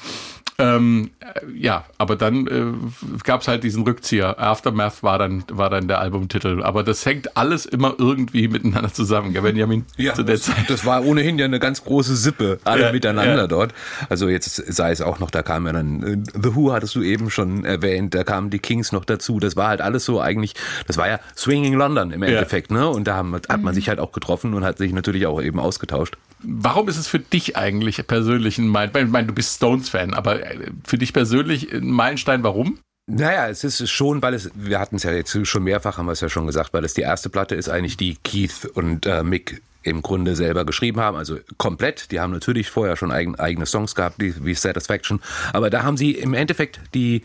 Ähm, 0.60 1.10
äh, 1.20 1.40
ja, 1.54 1.84
aber 1.98 2.16
dann 2.16 2.46
äh, 2.46 3.18
gab 3.24 3.42
es 3.42 3.48
halt 3.48 3.64
diesen 3.64 3.82
Rückzieher. 3.84 4.38
Aftermath 4.38 5.02
war 5.02 5.18
dann, 5.18 5.44
war 5.50 5.70
dann 5.70 5.88
der 5.88 6.00
Albumtitel. 6.00 6.62
Aber 6.62 6.82
das 6.82 7.04
hängt 7.06 7.36
alles 7.36 7.66
immer 7.66 7.94
irgendwie 7.98 8.48
miteinander 8.48 8.92
zusammen, 8.92 9.32
gell, 9.32 9.42
Benjamin? 9.42 9.84
Ja, 9.96 10.14
zu 10.14 10.22
der 10.22 10.36
das, 10.36 10.44
Zeit. 10.44 10.68
das 10.68 10.84
war 10.84 11.04
ohnehin 11.04 11.38
ja 11.38 11.44
eine 11.44 11.58
ganz 11.58 11.84
große 11.84 12.16
Sippe, 12.16 12.58
alle 12.64 12.86
ja, 12.86 12.92
miteinander 12.92 13.42
ja. 13.42 13.46
dort. 13.46 13.74
Also 14.08 14.28
jetzt 14.28 14.54
sei 14.54 14.90
es 14.90 15.00
auch 15.00 15.18
noch, 15.18 15.30
da 15.30 15.42
kam 15.42 15.66
ja 15.66 15.72
dann 15.72 16.02
äh, 16.02 16.18
The 16.40 16.54
Who, 16.54 16.72
hattest 16.72 16.94
du 16.94 17.02
eben 17.02 17.30
schon 17.30 17.64
erwähnt, 17.64 18.14
da 18.14 18.24
kamen 18.24 18.50
die 18.50 18.58
Kings 18.58 18.92
noch 18.92 19.04
dazu. 19.04 19.40
Das 19.40 19.56
war 19.56 19.68
halt 19.68 19.80
alles 19.80 20.04
so 20.04 20.20
eigentlich, 20.20 20.54
das 20.86 20.96
war 20.96 21.08
ja 21.08 21.20
Swinging 21.36 21.74
London 21.74 22.10
im 22.10 22.22
Endeffekt, 22.22 22.70
ja. 22.70 22.78
ne? 22.78 22.88
Und 22.88 23.04
da 23.06 23.16
haben, 23.16 23.34
hat 23.34 23.48
man 23.48 23.60
mhm. 23.60 23.74
sich 23.74 23.88
halt 23.88 24.00
auch 24.00 24.12
getroffen 24.12 24.54
und 24.54 24.64
hat 24.64 24.78
sich 24.78 24.92
natürlich 24.92 25.26
auch 25.26 25.40
eben 25.40 25.58
ausgetauscht. 25.58 26.16
Warum 26.42 26.88
ist 26.88 26.96
es 26.96 27.06
für 27.06 27.18
dich 27.18 27.56
eigentlich 27.56 28.06
persönlich 28.06 28.58
ein 28.58 28.68
Meilenstein? 28.68 29.06
Ich 29.06 29.12
meine, 29.12 29.26
du 29.26 29.34
bist 29.34 29.56
Stones-Fan, 29.56 30.14
aber 30.14 30.40
für 30.84 30.98
dich 30.98 31.12
persönlich 31.12 31.72
ein 31.72 31.90
Meilenstein, 31.90 32.42
warum? 32.42 32.78
Naja, 33.06 33.48
es 33.48 33.64
ist 33.64 33.90
schon, 33.90 34.22
weil 34.22 34.34
es, 34.34 34.50
wir 34.54 34.78
hatten 34.78 34.96
es 34.96 35.02
ja 35.02 35.12
jetzt 35.12 35.36
schon 35.46 35.64
mehrfach, 35.64 35.98
haben 35.98 36.06
wir 36.06 36.12
es 36.12 36.20
ja 36.20 36.28
schon 36.28 36.46
gesagt, 36.46 36.72
weil 36.72 36.84
es 36.84 36.94
die 36.94 37.00
erste 37.00 37.28
Platte 37.28 37.56
ist 37.56 37.68
eigentlich, 37.68 37.96
die 37.96 38.16
Keith 38.22 38.66
und 38.74 39.04
äh, 39.06 39.22
Mick 39.22 39.62
im 39.82 40.02
Grunde 40.02 40.36
selber 40.36 40.64
geschrieben 40.64 41.00
haben, 41.00 41.16
also 41.16 41.38
komplett. 41.56 42.12
Die 42.12 42.20
haben 42.20 42.32
natürlich 42.32 42.70
vorher 42.70 42.96
schon 42.96 43.10
eigen, 43.10 43.34
eigene 43.36 43.66
Songs 43.66 43.94
gehabt, 43.94 44.16
wie 44.18 44.54
Satisfaction, 44.54 45.20
aber 45.52 45.70
da 45.70 45.82
haben 45.82 45.96
sie 45.96 46.12
im 46.12 46.34
Endeffekt 46.34 46.80
die 46.94 47.22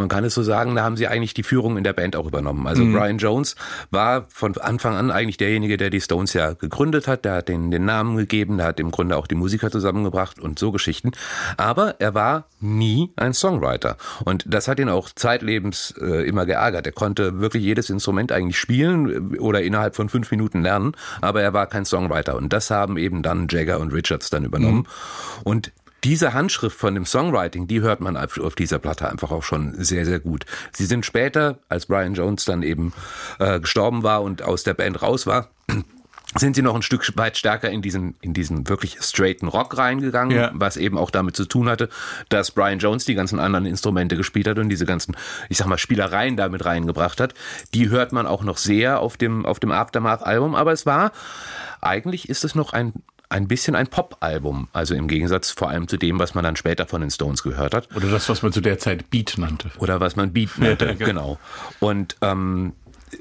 man 0.00 0.08
kann 0.08 0.24
es 0.24 0.34
so 0.34 0.42
sagen, 0.42 0.74
da 0.74 0.82
haben 0.82 0.96
sie 0.96 1.06
eigentlich 1.06 1.34
die 1.34 1.42
Führung 1.42 1.76
in 1.76 1.84
der 1.84 1.92
Band 1.92 2.16
auch 2.16 2.26
übernommen. 2.26 2.66
Also 2.66 2.84
mhm. 2.84 2.94
Brian 2.94 3.18
Jones 3.18 3.54
war 3.90 4.26
von 4.28 4.56
Anfang 4.58 4.96
an 4.96 5.10
eigentlich 5.10 5.36
derjenige, 5.36 5.76
der 5.76 5.90
die 5.90 6.00
Stones 6.00 6.32
ja 6.32 6.54
gegründet 6.54 7.06
hat. 7.06 7.24
Der 7.24 7.34
hat 7.34 7.48
den, 7.48 7.70
den 7.70 7.84
Namen 7.84 8.16
gegeben, 8.16 8.56
der 8.56 8.66
hat 8.66 8.80
im 8.80 8.90
Grunde 8.90 9.16
auch 9.16 9.26
die 9.26 9.34
Musiker 9.34 9.70
zusammengebracht 9.70 10.40
und 10.40 10.58
so 10.58 10.72
Geschichten. 10.72 11.12
Aber 11.56 12.00
er 12.00 12.14
war 12.14 12.46
nie 12.60 13.12
ein 13.16 13.34
Songwriter. 13.34 13.96
Und 14.24 14.44
das 14.48 14.68
hat 14.68 14.80
ihn 14.80 14.88
auch 14.88 15.10
zeitlebens 15.14 15.94
äh, 16.00 16.26
immer 16.26 16.46
geärgert. 16.46 16.86
Er 16.86 16.92
konnte 16.92 17.40
wirklich 17.40 17.62
jedes 17.62 17.90
Instrument 17.90 18.32
eigentlich 18.32 18.58
spielen 18.58 19.34
äh, 19.34 19.38
oder 19.38 19.62
innerhalb 19.62 19.96
von 19.96 20.08
fünf 20.08 20.30
Minuten 20.30 20.62
lernen, 20.62 20.92
aber 21.20 21.42
er 21.42 21.52
war 21.52 21.66
kein 21.66 21.84
Songwriter. 21.84 22.36
Und 22.36 22.52
das 22.52 22.70
haben 22.70 22.96
eben 22.96 23.22
dann 23.22 23.46
Jagger 23.50 23.80
und 23.80 23.92
Richards 23.92 24.30
dann 24.30 24.44
übernommen. 24.44 24.78
Mhm. 24.78 25.42
Und 25.44 25.72
diese 26.04 26.32
Handschrift 26.32 26.78
von 26.78 26.94
dem 26.94 27.04
Songwriting, 27.04 27.66
die 27.66 27.80
hört 27.80 28.00
man 28.00 28.16
auf 28.16 28.54
dieser 28.54 28.78
Platte 28.78 29.08
einfach 29.08 29.30
auch 29.30 29.42
schon 29.42 29.74
sehr, 29.82 30.04
sehr 30.04 30.20
gut. 30.20 30.46
Sie 30.72 30.86
sind 30.86 31.04
später, 31.04 31.58
als 31.68 31.86
Brian 31.86 32.14
Jones 32.14 32.44
dann 32.44 32.62
eben 32.62 32.92
äh, 33.38 33.60
gestorben 33.60 34.02
war 34.02 34.22
und 34.22 34.42
aus 34.42 34.62
der 34.62 34.74
Band 34.74 35.02
raus 35.02 35.26
war, 35.26 35.50
sind 36.36 36.54
sie 36.54 36.62
noch 36.62 36.76
ein 36.76 36.82
Stück 36.82 37.16
weit 37.16 37.36
stärker 37.36 37.70
in 37.70 37.82
diesen, 37.82 38.14
in 38.20 38.32
diesen 38.32 38.68
wirklich 38.68 38.98
straighten 39.00 39.48
Rock 39.48 39.76
reingegangen, 39.76 40.36
ja. 40.36 40.50
was 40.54 40.76
eben 40.76 40.96
auch 40.96 41.10
damit 41.10 41.34
zu 41.34 41.44
tun 41.44 41.68
hatte, 41.68 41.88
dass 42.28 42.52
Brian 42.52 42.78
Jones 42.78 43.04
die 43.04 43.14
ganzen 43.14 43.40
anderen 43.40 43.66
Instrumente 43.66 44.16
gespielt 44.16 44.46
hat 44.46 44.58
und 44.58 44.68
diese 44.68 44.86
ganzen, 44.86 45.16
ich 45.48 45.58
sag 45.58 45.66
mal, 45.66 45.78
Spielereien 45.78 46.36
damit 46.36 46.64
reingebracht 46.64 47.20
hat. 47.20 47.34
Die 47.74 47.88
hört 47.88 48.12
man 48.12 48.26
auch 48.26 48.44
noch 48.44 48.58
sehr 48.58 49.00
auf 49.00 49.16
dem, 49.16 49.44
auf 49.44 49.58
dem 49.58 49.72
Aftermath-Album, 49.72 50.54
aber 50.54 50.72
es 50.72 50.86
war, 50.86 51.10
eigentlich 51.80 52.28
ist 52.28 52.44
es 52.44 52.54
noch 52.54 52.72
ein 52.72 52.92
ein 53.30 53.46
bisschen 53.46 53.76
ein 53.76 53.86
Pop-Album, 53.86 54.68
also 54.72 54.94
im 54.94 55.06
Gegensatz 55.06 55.50
vor 55.52 55.70
allem 55.70 55.86
zu 55.86 55.96
dem, 55.96 56.18
was 56.18 56.34
man 56.34 56.42
dann 56.42 56.56
später 56.56 56.86
von 56.86 57.00
den 57.00 57.10
Stones 57.10 57.44
gehört 57.44 57.74
hat. 57.74 57.88
Oder 57.94 58.10
das, 58.10 58.28
was 58.28 58.42
man 58.42 58.52
zu 58.52 58.60
der 58.60 58.78
Zeit 58.78 59.08
Beat 59.08 59.34
nannte. 59.38 59.70
Oder 59.78 60.00
was 60.00 60.16
man 60.16 60.32
Beat 60.32 60.58
nannte, 60.58 60.94
genau. 60.98 61.38
Und 61.78 62.16
ähm, 62.22 62.72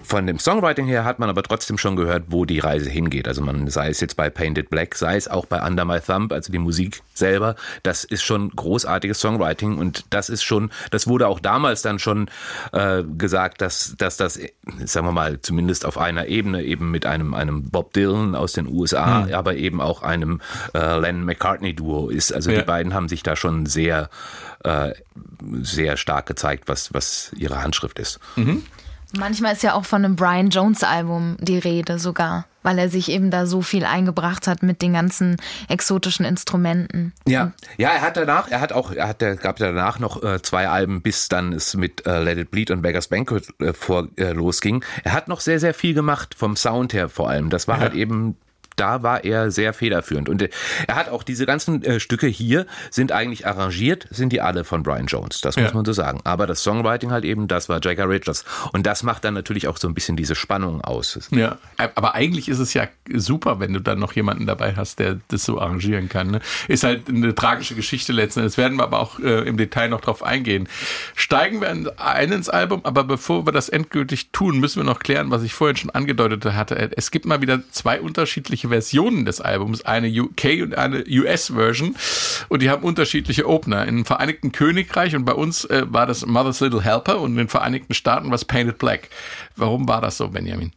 von 0.04 0.28
dem 0.28 0.40
Songwriting 0.40 0.86
her 0.86 1.04
hat 1.04 1.20
man 1.20 1.30
aber 1.30 1.44
trotzdem 1.44 1.78
schon 1.78 1.96
gehört, 1.96 2.26
wo 2.28 2.46
die 2.46 2.60
Reise 2.60 2.90
hingeht. 2.90 3.28
Also 3.28 3.42
man 3.42 3.68
sei 3.68 3.90
es 3.90 4.00
jetzt 4.00 4.16
bei 4.16 4.30
Painted 4.30 4.70
Black, 4.70 4.96
sei 4.96 5.16
es 5.16 5.28
auch 5.28 5.46
bei 5.46 5.66
Under 5.66 5.86
My 5.86 6.00
Thumb, 6.00 6.32
also 6.32 6.52
die 6.52 6.60
Musik 6.60 7.02
selber, 7.14 7.56
das 7.84 8.04
ist 8.04 8.24
schon 8.24 8.50
großartiges 8.50 9.20
Songwriting 9.20 9.78
und 9.78 10.06
das 10.10 10.30
ist 10.30 10.44
schon, 10.44 10.72
das 10.92 11.08
wurde 11.08 11.28
auch 11.28 11.40
damals 11.40 11.82
dann 11.82 12.00
schon 12.00 12.30
äh, 12.72 13.04
gesagt, 13.04 13.62
dass, 13.62 13.96
dass 13.98 14.18
das, 14.18 14.40
sagen 14.86 15.08
wir 15.08 15.12
mal, 15.12 15.42
zumindest 15.42 15.86
auf 15.86 15.98
einer 15.98 16.28
Ebene 16.28 16.64
eben 16.64 16.92
mit 16.92 17.06
einem, 17.06 17.34
einem 17.34 17.70
Bob 17.70 17.94
Dylan 17.94 18.36
aus 18.36 18.54
den 18.54 18.68
USA, 18.68 19.26
mhm. 19.26 19.34
aber 19.34 19.56
eben 19.56 19.82
auch 19.82 20.04
einem 20.04 20.42
äh, 20.74 21.00
Lennon 21.00 21.26
McCartney 21.26 21.74
Duo 21.74 22.10
ist. 22.10 22.32
Also 22.32 22.52
ja. 22.52 22.60
die 22.60 22.66
beiden 22.66 22.94
haben 22.94 23.10
sich 23.10 23.24
da 23.24 23.36
schon 23.36 23.66
sehr, 23.66 24.10
äh, 24.64 24.94
sehr 25.62 25.98
stark 25.98 26.28
gezeigt, 26.28 26.66
was, 26.68 26.94
was 26.94 27.32
ihre 27.36 27.64
Handschrift 27.64 28.00
ist. 28.00 28.20
Mhm. 28.36 28.64
Manchmal 29.18 29.54
ist 29.54 29.64
ja 29.64 29.74
auch 29.74 29.86
von 29.86 30.06
einem 30.06 30.16
Brian 30.16 30.50
Jones 30.50 30.84
Album 30.84 31.36
die 31.40 31.58
Rede 31.58 31.98
sogar, 31.98 32.46
weil 32.62 32.78
er 32.78 32.90
sich 32.90 33.10
eben 33.10 33.32
da 33.32 33.48
so 33.48 33.62
viel 33.62 33.84
eingebracht 33.86 34.48
hat 34.48 34.62
mit 34.62 34.82
den 34.82 34.94
ganzen 34.94 35.38
exotischen 35.68 36.26
Instrumenten. 36.26 37.14
Ja, 37.28 37.54
ja, 37.78 37.90
er 37.90 38.02
hat 38.02 38.18
danach, 38.18 38.52
er 38.52 38.62
hat 38.62 38.72
auch, 38.72 38.92
er 38.92 39.08
hat, 39.08 39.20
gab 39.20 39.56
danach 39.58 40.00
noch 40.00 40.24
äh, 40.24 40.42
zwei 40.42 40.70
Alben, 40.70 41.02
bis 41.02 41.28
dann 41.28 41.54
es 41.54 41.76
mit 41.76 42.06
äh, 42.06 42.22
Let 42.22 42.38
It 42.38 42.52
Bleed 42.52 42.70
und 42.70 42.84
Beggars 42.84 43.08
Banquet 43.08 43.48
äh, 43.60 43.74
vor 43.74 44.08
äh, 44.18 44.32
losging. 44.32 44.84
Er 45.04 45.14
hat 45.14 45.28
noch 45.28 45.40
sehr, 45.40 45.60
sehr 45.60 45.74
viel 45.74 45.96
gemacht 45.96 46.36
vom 46.38 46.56
Sound 46.56 46.94
her 46.94 47.10
vor 47.10 47.30
allem. 47.30 47.50
Das 47.50 47.68
war 47.68 47.78
ja. 47.78 47.82
halt 47.82 47.96
eben 47.96 48.38
da 48.80 49.04
war 49.04 49.24
er 49.24 49.52
sehr 49.52 49.74
federführend. 49.74 50.30
Und 50.30 50.42
äh, 50.42 50.50
er 50.88 50.96
hat 50.96 51.10
auch 51.10 51.24
diese 51.24 51.46
ganzen 51.46 51.84
äh, 51.84 52.00
Stücke 52.00 52.28
hier 52.28 52.66
sind 52.90 53.12
eigentlich 53.12 53.46
arrangiert, 53.46 54.08
sind 54.10 54.32
die 54.32 54.42
alle 54.42 54.64
von 54.64 54.84
Brian 54.84 55.08
Jones. 55.08 55.42
Das 55.42 55.56
ja. 55.56 55.64
muss 55.64 55.74
man 55.74 55.86
so 55.86 55.94
sagen. 55.94 56.22
Aber 56.24 56.48
das 56.48 56.64
Songwriting 56.64 57.12
halt 57.12 57.26
eben, 57.26 57.48
das 57.48 57.70
war 57.70 57.80
Jagger 57.84 58.08
Richards. 58.08 58.46
Und 58.72 58.86
das 58.86 59.04
macht 59.04 59.24
dann 59.24 59.34
natürlich 59.34 59.68
auch 59.68 59.78
so 59.78 59.88
ein 59.88 59.94
bisschen 59.94 60.16
diese 60.16 60.36
Spannung 60.36 60.82
aus. 60.82 61.20
Ja, 61.32 61.58
aber 61.78 62.16
eigentlich 62.16 62.50
ist 62.50 62.60
es 62.60 62.74
ja 62.74 62.88
super, 63.14 63.60
wenn 63.60 63.74
du 63.74 63.80
dann 63.80 64.00
noch 64.00 64.14
jemanden 64.14 64.46
dabei 64.46 64.76
hast, 64.76 65.00
der 65.00 65.20
das 65.28 65.44
so 65.44 65.60
arrangieren 65.60 66.10
kann. 66.10 66.32
Ne? 66.32 66.42
Ist 66.68 66.84
halt 66.84 67.10
eine 67.10 67.36
tragische 67.36 67.76
Geschichte 67.76 68.14
letzten 68.14 68.42
Endes. 68.42 68.58
Werden 68.58 68.78
wir 68.78 68.84
aber 68.84 69.00
auch 69.00 69.20
äh, 69.20 69.48
im 69.48 69.58
Detail 69.58 69.90
noch 69.90 70.02
drauf 70.02 70.24
eingehen. 70.24 70.68
Steigen 71.16 71.62
wir 71.62 71.70
ein 71.70 72.32
ins 72.32 72.50
Album, 72.50 72.82
aber 72.84 73.04
bevor 73.04 73.46
wir 73.46 73.52
das 73.52 73.70
endgültig 73.70 74.32
tun, 74.32 74.60
müssen 74.60 74.78
wir 74.78 74.86
noch 74.86 75.00
klären, 75.00 75.32
was 75.32 75.44
ich 75.44 75.54
vorhin 75.54 75.78
schon 75.78 75.90
angedeutet 75.90 76.46
hatte. 76.46 76.76
Es 76.96 77.12
gibt 77.12 77.26
mal 77.26 77.42
wieder 77.42 77.62
zwei 77.72 78.00
unterschiedliche 78.00 78.69
Versionen 78.70 79.26
des 79.26 79.42
Albums, 79.42 79.84
eine 79.84 80.08
UK 80.08 80.64
und 80.64 80.78
eine 80.78 81.04
US-Version. 81.08 81.96
Und 82.48 82.62
die 82.62 82.70
haben 82.70 82.84
unterschiedliche 82.84 83.48
Opener. 83.48 83.86
Im 83.88 84.06
Vereinigten 84.06 84.52
Königreich 84.52 85.16
und 85.16 85.26
bei 85.26 85.34
uns 85.34 85.66
äh, 85.66 85.86
war 85.88 86.06
das 86.06 86.26
Mother's 86.26 86.62
Little 86.62 86.82
Helper 86.82 87.20
und 87.20 87.32
in 87.32 87.38
den 87.38 87.48
Vereinigten 87.50 87.94
Staaten 87.94 88.28
war 88.28 88.36
es 88.36 88.46
Painted 88.46 88.78
Black. 88.78 89.10
Warum 89.56 89.88
war 89.88 90.02
das 90.02 90.18
so, 90.18 90.30
Benjamin? 90.30 90.72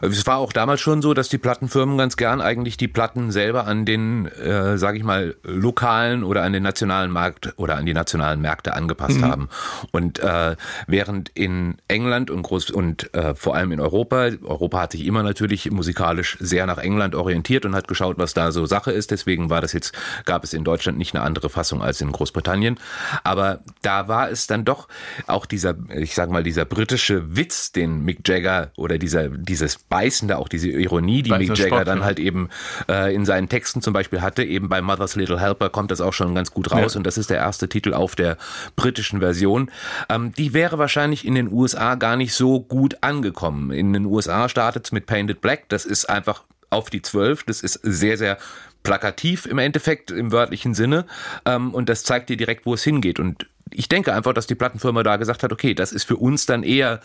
Es 0.00 0.26
war 0.26 0.38
auch 0.38 0.52
damals 0.52 0.80
schon 0.80 1.02
so, 1.02 1.14
dass 1.14 1.28
die 1.28 1.38
Plattenfirmen 1.38 1.98
ganz 1.98 2.16
gern 2.16 2.40
eigentlich 2.40 2.76
die 2.76 2.88
Platten 2.88 3.30
selber 3.32 3.66
an 3.66 3.84
den, 3.84 4.26
äh, 4.26 4.78
sage 4.78 4.98
ich 4.98 5.04
mal, 5.04 5.36
lokalen 5.42 6.24
oder 6.24 6.42
an 6.42 6.52
den 6.52 6.62
nationalen 6.62 7.10
Markt 7.10 7.54
oder 7.56 7.76
an 7.76 7.86
die 7.86 7.94
nationalen 7.94 8.40
Märkte 8.40 8.74
angepasst 8.74 9.18
mhm. 9.18 9.24
haben. 9.24 9.48
Und 9.90 10.18
äh, 10.18 10.56
während 10.86 11.30
in 11.30 11.76
England 11.88 12.30
und 12.30 12.42
groß 12.42 12.70
und 12.70 13.12
äh, 13.14 13.34
vor 13.34 13.54
allem 13.54 13.72
in 13.72 13.80
Europa, 13.80 14.30
Europa 14.42 14.80
hat 14.80 14.92
sich 14.92 15.06
immer 15.06 15.22
natürlich 15.22 15.70
musikalisch 15.70 16.36
sehr 16.40 16.66
nach 16.66 16.78
England 16.78 17.14
orientiert 17.14 17.64
und 17.64 17.74
hat 17.74 17.88
geschaut, 17.88 18.18
was 18.18 18.34
da 18.34 18.52
so 18.52 18.66
Sache 18.66 18.92
ist. 18.92 19.10
Deswegen 19.10 19.50
war 19.50 19.60
das 19.60 19.72
jetzt, 19.72 19.92
gab 20.24 20.44
es 20.44 20.52
in 20.52 20.64
Deutschland 20.64 20.98
nicht 20.98 21.14
eine 21.14 21.24
andere 21.24 21.50
Fassung 21.50 21.82
als 21.82 22.00
in 22.00 22.12
Großbritannien. 22.12 22.78
Aber 23.24 23.60
da 23.82 24.08
war 24.08 24.30
es 24.30 24.46
dann 24.46 24.64
doch 24.64 24.88
auch 25.26 25.46
dieser, 25.46 25.74
ich 25.94 26.14
sage 26.14 26.32
mal, 26.32 26.42
dieser 26.42 26.64
britische 26.64 27.36
Witz, 27.36 27.72
den 27.72 28.04
Mick 28.04 28.26
Jagger 28.28 28.72
oder 28.76 28.98
dieser, 28.98 29.28
dieses 29.28 29.71
dieses 29.72 29.82
Beißende, 29.84 30.38
auch 30.38 30.48
diese 30.48 30.68
Ironie, 30.68 31.22
die 31.22 31.30
Mick 31.30 31.48
Jagger 31.48 31.66
Sport, 31.66 31.88
dann 31.88 31.98
ja. 31.98 32.04
halt 32.04 32.18
eben 32.18 32.48
äh, 32.88 33.14
in 33.14 33.24
seinen 33.24 33.48
Texten 33.48 33.82
zum 33.82 33.92
Beispiel 33.92 34.20
hatte, 34.20 34.44
eben 34.44 34.68
bei 34.68 34.82
Mother's 34.82 35.16
Little 35.16 35.40
Helper 35.40 35.70
kommt 35.70 35.90
das 35.90 36.00
auch 36.00 36.12
schon 36.12 36.34
ganz 36.34 36.50
gut 36.50 36.72
raus 36.72 36.94
ja. 36.94 36.98
und 36.98 37.04
das 37.04 37.18
ist 37.18 37.30
der 37.30 37.38
erste 37.38 37.68
Titel 37.68 37.94
auf 37.94 38.14
der 38.14 38.36
britischen 38.76 39.20
Version. 39.20 39.70
Ähm, 40.08 40.32
die 40.32 40.54
wäre 40.54 40.78
wahrscheinlich 40.78 41.26
in 41.26 41.34
den 41.34 41.52
USA 41.52 41.94
gar 41.94 42.16
nicht 42.16 42.34
so 42.34 42.60
gut 42.60 42.98
angekommen. 43.00 43.70
In 43.70 43.92
den 43.92 44.06
USA 44.06 44.48
startet 44.48 44.86
es 44.86 44.92
mit 44.92 45.06
Painted 45.06 45.40
Black, 45.40 45.68
das 45.68 45.84
ist 45.84 46.08
einfach 46.08 46.42
auf 46.70 46.90
die 46.90 47.02
Zwölf, 47.02 47.42
das 47.44 47.60
ist 47.60 47.80
sehr, 47.82 48.16
sehr 48.16 48.38
plakativ 48.82 49.46
im 49.46 49.58
Endeffekt, 49.58 50.10
im 50.10 50.32
wörtlichen 50.32 50.74
Sinne. 50.74 51.06
Ähm, 51.44 51.72
und 51.72 51.88
das 51.88 52.02
zeigt 52.02 52.30
dir 52.30 52.36
direkt, 52.36 52.66
wo 52.66 52.74
es 52.74 52.82
hingeht. 52.82 53.20
Und 53.20 53.46
ich 53.70 53.88
denke 53.88 54.12
einfach, 54.12 54.32
dass 54.32 54.46
die 54.46 54.54
Plattenfirma 54.54 55.02
da 55.02 55.16
gesagt 55.16 55.42
hat, 55.42 55.52
okay, 55.52 55.74
das 55.74 55.92
ist 55.92 56.04
für 56.04 56.16
uns 56.16 56.46
dann 56.46 56.62
eher 56.62 57.00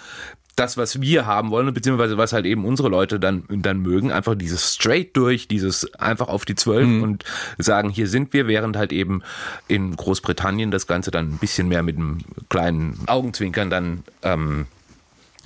das, 0.58 0.76
was 0.76 1.00
wir 1.02 1.26
haben 1.26 1.52
wollen, 1.52 1.72
beziehungsweise 1.74 2.18
was 2.18 2.34
halt 2.34 2.46
eben 2.46 2.66
unsere 2.66 2.90
Leute 2.90 3.20
dann, 3.20 3.44
dann 3.48 3.80
mögen, 3.80 4.12
einfach 4.12 4.36
dieses 4.36 4.74
straight 4.74 5.16
durch, 5.16 5.48
dieses 5.48 5.94
einfach 5.96 6.28
auf 6.28 6.46
die 6.46 6.56
Zwölf 6.56 6.88
mhm. 6.88 7.04
und 7.04 7.24
sagen, 7.60 7.90
hier 7.90 8.08
sind 8.08 8.34
wir, 8.34 8.48
während 8.48 8.76
halt 8.76 8.92
eben 8.92 9.22
in 9.68 9.96
Großbritannien 9.96 10.72
das 10.72 10.88
Ganze 10.88 11.12
dann 11.12 11.30
ein 11.30 11.38
bisschen 11.38 11.68
mehr 11.68 11.84
mit 11.84 11.98
einem 11.98 12.20
kleinen 12.50 13.00
Augenzwinkern 13.06 13.70
dann 13.70 14.04
ähm, 14.24 14.66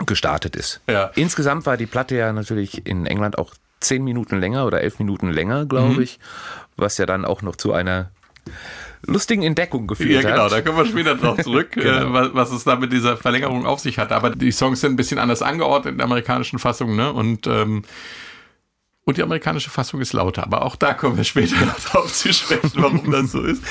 gestartet 0.05 0.55
ist. 0.55 0.79
Ja. 0.89 1.11
Insgesamt 1.15 1.65
war 1.65 1.75
die 1.75 1.87
Platte 1.87 2.15
ja 2.15 2.31
natürlich 2.31 2.87
in 2.87 3.05
England 3.05 3.37
auch 3.37 3.53
zehn 3.81 4.03
Minuten 4.05 4.39
länger 4.39 4.65
oder 4.65 4.81
elf 4.81 4.97
Minuten 4.97 5.29
länger, 5.29 5.65
glaube 5.65 5.95
mhm. 5.95 6.01
ich, 6.01 6.19
was 6.77 6.97
ja 6.97 7.05
dann 7.05 7.25
auch 7.25 7.41
noch 7.41 7.57
zu 7.57 7.73
einer 7.73 8.11
lustigen 9.05 9.43
Entdeckung 9.43 9.88
geführt 9.88 10.17
hat. 10.17 10.24
Ja, 10.24 10.29
genau, 10.31 10.43
hat. 10.43 10.51
da 10.51 10.62
kommen 10.62 10.77
wir 10.77 10.86
später 10.86 11.15
drauf 11.15 11.38
zurück, 11.43 11.72
genau. 11.72 11.89
äh, 11.89 12.13
was, 12.13 12.34
was, 12.34 12.51
es 12.51 12.63
da 12.63 12.75
mit 12.75 12.91
dieser 12.91 13.17
Verlängerung 13.17 13.65
auf 13.65 13.79
sich 13.79 13.98
hat. 13.98 14.12
Aber 14.12 14.29
die 14.29 14.51
Songs 14.51 14.81
sind 14.81 14.93
ein 14.93 14.96
bisschen 14.96 15.20
anders 15.20 15.41
angeordnet 15.41 15.93
in 15.93 15.98
der 15.98 16.05
amerikanischen 16.05 16.60
Fassung, 16.60 16.96
ne? 16.96 17.12
Und 17.12 17.48
ähm, 17.48 17.84
und 19.03 19.17
die 19.17 19.24
amerikanische 19.24 19.72
Fassung 19.72 20.00
ist 20.00 20.13
lauter, 20.13 20.43
aber 20.43 20.63
auch 20.63 20.75
da 20.75 20.93
kommen 20.93 21.17
wir 21.17 21.24
später 21.24 21.65
noch 21.65 21.79
drauf 21.86 22.13
zu 22.13 22.31
sprechen, 22.31 22.72
warum 22.75 23.12
das 23.12 23.31
so 23.31 23.41
ist. 23.41 23.63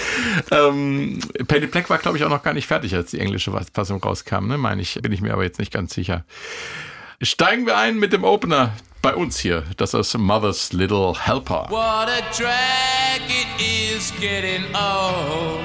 Ähm, 0.50 1.20
Penny 1.46 1.66
Black 1.66 1.88
war, 1.88 1.98
glaube 1.98 2.18
ich, 2.18 2.24
auch 2.24 2.28
noch 2.28 2.42
gar 2.42 2.52
nicht 2.52 2.66
fertig, 2.66 2.94
als 2.96 3.12
die 3.12 3.20
englische 3.20 3.52
Fassung 3.72 4.02
rauskam, 4.02 4.48
ne? 4.48 4.58
Meine 4.58 4.82
ich, 4.82 4.94
bin 5.00 5.12
ich 5.12 5.20
mir 5.20 5.32
aber 5.32 5.44
jetzt 5.44 5.60
nicht 5.60 5.72
ganz 5.72 5.94
sicher. 5.94 6.24
Steigen 7.22 7.66
wir 7.66 7.76
ein 7.76 7.98
mit 7.98 8.12
dem 8.12 8.24
Opener 8.24 8.72
bei 9.02 9.14
uns 9.14 9.38
hier. 9.38 9.64
Das 9.76 9.94
ist 9.94 10.16
Mother's 10.18 10.72
Little 10.72 11.14
Helper. 11.18 11.66
What 11.70 12.08
a 12.08 12.20
drag 12.36 13.20
it 13.28 13.60
is 13.60 13.79
getting 14.08 14.64
old. 14.74 15.60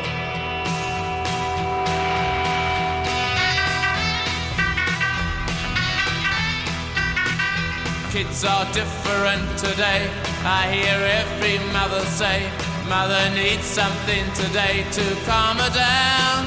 Kids 8.11 8.43
are 8.43 8.65
different 8.73 9.47
today. 9.57 10.09
I 10.43 10.67
hear 10.69 10.99
every 11.21 11.59
mother 11.71 12.03
say, 12.11 12.51
Mother 12.89 13.23
needs 13.33 13.63
something 13.63 14.25
today 14.33 14.83
to 14.91 15.05
calm 15.25 15.55
her 15.57 15.73
down. 15.73 16.45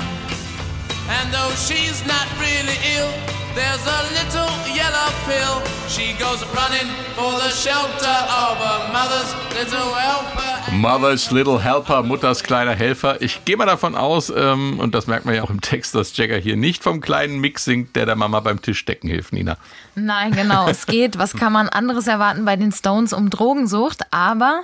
And 1.08 1.32
though 1.32 1.54
she's 1.56 2.04
not 2.06 2.28
really 2.38 2.76
ill, 2.96 3.12
There's 3.58 3.86
a 3.86 4.02
little 4.14 4.52
yellow 4.76 5.10
pill. 5.26 5.56
She 5.88 6.12
goes 6.14 6.44
running 6.54 6.86
for 7.16 7.32
the 7.42 7.50
shelter 7.50 8.18
of 8.46 8.54
her 8.54 8.92
mother's 8.92 9.34
little 9.56 9.92
helper. 9.94 10.47
Mother's 10.72 11.30
Little 11.30 11.62
Helper, 11.62 12.02
Mutters 12.02 12.42
kleiner 12.42 12.74
Helfer. 12.74 13.20
Ich 13.20 13.44
gehe 13.44 13.56
mal 13.56 13.66
davon 13.66 13.94
aus, 13.94 14.32
ähm, 14.34 14.78
und 14.78 14.94
das 14.94 15.06
merkt 15.06 15.24
man 15.24 15.34
ja 15.34 15.42
auch 15.42 15.50
im 15.50 15.60
Text, 15.60 15.94
dass 15.94 16.16
Jagger 16.16 16.36
hier 16.36 16.56
nicht 16.56 16.82
vom 16.82 17.00
kleinen 17.00 17.40
Mix 17.40 17.64
singt, 17.64 17.96
der 17.96 18.06
der 18.06 18.16
Mama 18.16 18.40
beim 18.40 18.60
Tisch 18.60 18.84
decken 18.84 19.08
hilft, 19.08 19.32
Nina. 19.32 19.56
Nein, 19.94 20.32
genau. 20.32 20.68
Es 20.68 20.86
geht, 20.86 21.18
was 21.18 21.34
kann 21.34 21.52
man 21.52 21.68
anderes 21.68 22.06
erwarten 22.06 22.44
bei 22.44 22.56
den 22.56 22.72
Stones 22.72 23.12
um 23.12 23.30
Drogensucht, 23.30 24.02
aber 24.10 24.62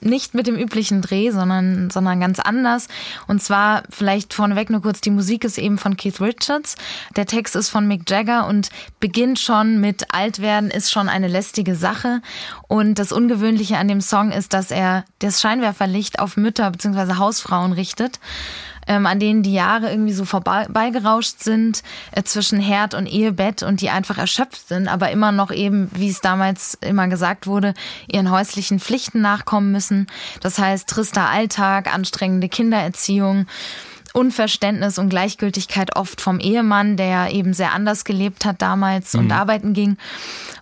nicht 0.00 0.34
mit 0.34 0.46
dem 0.46 0.56
üblichen 0.56 1.02
Dreh, 1.02 1.30
sondern, 1.30 1.90
sondern 1.90 2.20
ganz 2.20 2.40
anders. 2.40 2.88
Und 3.26 3.42
zwar 3.42 3.82
vielleicht 3.90 4.34
vorneweg 4.34 4.70
nur 4.70 4.82
kurz, 4.82 5.00
die 5.00 5.10
Musik 5.10 5.44
ist 5.44 5.58
eben 5.58 5.78
von 5.78 5.96
Keith 5.96 6.20
Richards. 6.20 6.76
Der 7.16 7.26
Text 7.26 7.56
ist 7.56 7.68
von 7.68 7.86
Mick 7.86 8.08
Jagger 8.08 8.46
und 8.46 8.70
beginnt 9.00 9.38
schon 9.38 9.80
mit 9.80 10.14
Altwerden 10.14 10.70
ist 10.70 10.90
schon 10.90 11.08
eine 11.08 11.28
lästige 11.28 11.74
Sache. 11.74 12.20
Und 12.66 12.98
das 12.98 13.12
Ungewöhnliche 13.12 13.78
an 13.78 13.88
dem 13.88 14.00
Song 14.00 14.32
ist, 14.32 14.52
dass 14.52 14.70
er 14.70 15.04
das 15.20 15.40
Scheinwerferlicht 15.40 16.18
auf 16.18 16.36
Mütter 16.36 16.70
bzw. 16.70 17.14
Hausfrauen 17.14 17.72
richtet 17.72 18.20
ähm, 18.88 19.06
an 19.06 19.20
denen 19.20 19.42
die 19.42 19.52
Jahre 19.52 19.90
irgendwie 19.90 20.12
so 20.12 20.24
vorbeigerauscht 20.24 21.40
sind 21.40 21.82
äh, 22.12 22.22
zwischen 22.24 22.58
Herd 22.58 22.94
und 22.94 23.06
Ehebett 23.06 23.62
und 23.62 23.80
die 23.80 23.90
einfach 23.90 24.18
erschöpft 24.18 24.66
sind, 24.68 24.88
aber 24.88 25.10
immer 25.10 25.30
noch 25.30 25.52
eben, 25.52 25.90
wie 25.94 26.08
es 26.08 26.20
damals 26.20 26.74
immer 26.80 27.06
gesagt 27.06 27.46
wurde, 27.46 27.74
ihren 28.10 28.30
häuslichen 28.30 28.80
Pflichten 28.80 29.20
nachkommen 29.20 29.70
müssen. 29.70 30.06
Das 30.40 30.58
heißt, 30.58 30.88
trister 30.88 31.28
Alltag, 31.28 31.94
anstrengende 31.94 32.48
Kindererziehung. 32.48 33.46
Unverständnis 34.14 34.98
und 34.98 35.10
Gleichgültigkeit 35.10 35.94
oft 35.94 36.22
vom 36.22 36.40
Ehemann, 36.40 36.96
der 36.96 37.30
eben 37.30 37.52
sehr 37.52 37.74
anders 37.74 38.04
gelebt 38.04 38.46
hat 38.46 38.62
damals 38.62 39.12
mhm. 39.12 39.20
und 39.20 39.32
arbeiten 39.32 39.74
ging 39.74 39.98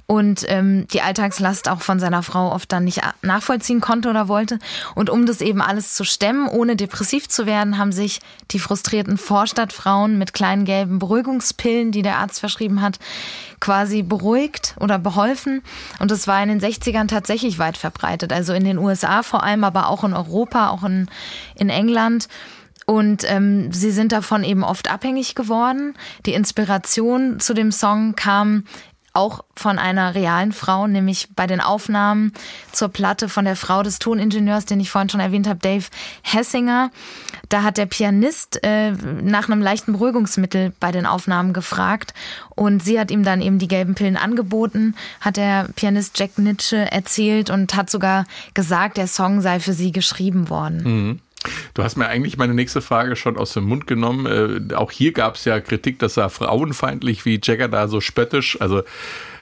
und 0.06 0.44
ähm, 0.48 0.86
die 0.88 1.02
Alltagslast 1.02 1.68
auch 1.68 1.80
von 1.80 1.98
seiner 1.98 2.22
Frau 2.22 2.52
oft 2.52 2.70
dann 2.70 2.84
nicht 2.84 3.00
nachvollziehen 3.22 3.80
konnte 3.80 4.08
oder 4.08 4.28
wollte. 4.28 4.60
Und 4.94 5.10
um 5.10 5.26
das 5.26 5.40
eben 5.40 5.60
alles 5.60 5.94
zu 5.94 6.04
stemmen, 6.04 6.48
ohne 6.48 6.76
depressiv 6.76 7.28
zu 7.28 7.44
werden, 7.44 7.76
haben 7.76 7.90
sich 7.90 8.20
die 8.52 8.60
frustrierten 8.60 9.18
Vorstadtfrauen 9.18 10.16
mit 10.16 10.32
kleinen 10.32 10.64
gelben 10.64 11.00
Beruhigungspillen, 11.00 11.90
die 11.90 12.02
der 12.02 12.18
Arzt 12.18 12.38
verschrieben 12.38 12.82
hat, 12.82 13.00
quasi 13.58 14.02
beruhigt 14.02 14.76
oder 14.78 15.00
beholfen. 15.00 15.62
Und 15.98 16.12
das 16.12 16.28
war 16.28 16.40
in 16.40 16.50
den 16.50 16.60
60ern 16.60 17.08
tatsächlich 17.08 17.58
weit 17.58 17.76
verbreitet. 17.76 18.32
Also 18.32 18.52
in 18.52 18.64
den 18.64 18.78
USA 18.78 19.24
vor 19.24 19.42
allem, 19.42 19.64
aber 19.64 19.88
auch 19.88 20.04
in 20.04 20.14
Europa, 20.14 20.68
auch 20.68 20.84
in, 20.84 21.08
in 21.56 21.68
England. 21.68 22.28
Und 22.86 23.28
ähm, 23.28 23.72
sie 23.72 23.90
sind 23.90 24.12
davon 24.12 24.44
eben 24.44 24.62
oft 24.62 24.88
abhängig 24.88 25.34
geworden. 25.34 25.94
Die 26.24 26.34
Inspiration 26.34 27.40
zu 27.40 27.52
dem 27.52 27.72
Song 27.72 28.14
kam 28.14 28.62
auch 29.16 29.44
von 29.56 29.78
einer 29.78 30.14
realen 30.14 30.52
Frau, 30.52 30.86
nämlich 30.86 31.28
bei 31.34 31.46
den 31.46 31.60
Aufnahmen 31.60 32.32
zur 32.70 32.88
Platte 32.88 33.28
von 33.28 33.44
der 33.44 33.56
Frau 33.56 33.82
des 33.82 33.98
Toningenieurs, 33.98 34.66
den 34.66 34.78
ich 34.78 34.90
vorhin 34.90 35.08
schon 35.08 35.20
erwähnt 35.20 35.48
habe, 35.48 35.58
Dave 35.58 35.86
Hessinger. 36.22 36.90
Da 37.48 37.62
hat 37.62 37.78
der 37.78 37.86
Pianist 37.86 38.62
äh, 38.62 38.90
nach 38.90 39.48
einem 39.48 39.62
leichten 39.62 39.92
Beruhigungsmittel 39.92 40.72
bei 40.78 40.92
den 40.92 41.06
Aufnahmen 41.06 41.52
gefragt 41.52 42.12
und 42.54 42.82
sie 42.82 43.00
hat 43.00 43.10
ihm 43.10 43.24
dann 43.24 43.40
eben 43.40 43.58
die 43.58 43.68
gelben 43.68 43.94
Pillen 43.94 44.16
angeboten, 44.16 44.94
hat 45.20 45.36
der 45.36 45.68
Pianist 45.74 46.18
Jack 46.18 46.38
Nitsche 46.38 46.90
erzählt 46.92 47.50
und 47.50 47.74
hat 47.74 47.88
sogar 47.88 48.26
gesagt, 48.54 48.96
der 48.96 49.06
Song 49.06 49.40
sei 49.40 49.60
für 49.60 49.72
sie 49.72 49.92
geschrieben 49.92 50.50
worden. 50.50 50.82
Mhm. 50.84 51.20
Du 51.74 51.82
hast 51.82 51.96
mir 51.96 52.06
eigentlich 52.06 52.36
meine 52.36 52.54
nächste 52.54 52.80
Frage 52.80 53.16
schon 53.16 53.36
aus 53.36 53.52
dem 53.52 53.64
Mund 53.64 53.86
genommen. 53.86 54.70
Äh, 54.70 54.74
auch 54.74 54.90
hier 54.90 55.12
gab 55.12 55.36
es 55.36 55.44
ja 55.44 55.60
Kritik, 55.60 55.98
dass 55.98 56.16
er 56.16 56.30
frauenfeindlich 56.30 57.24
wie 57.24 57.40
Jagger 57.42 57.68
da 57.68 57.88
so 57.88 58.00
spöttisch, 58.00 58.60
also 58.60 58.82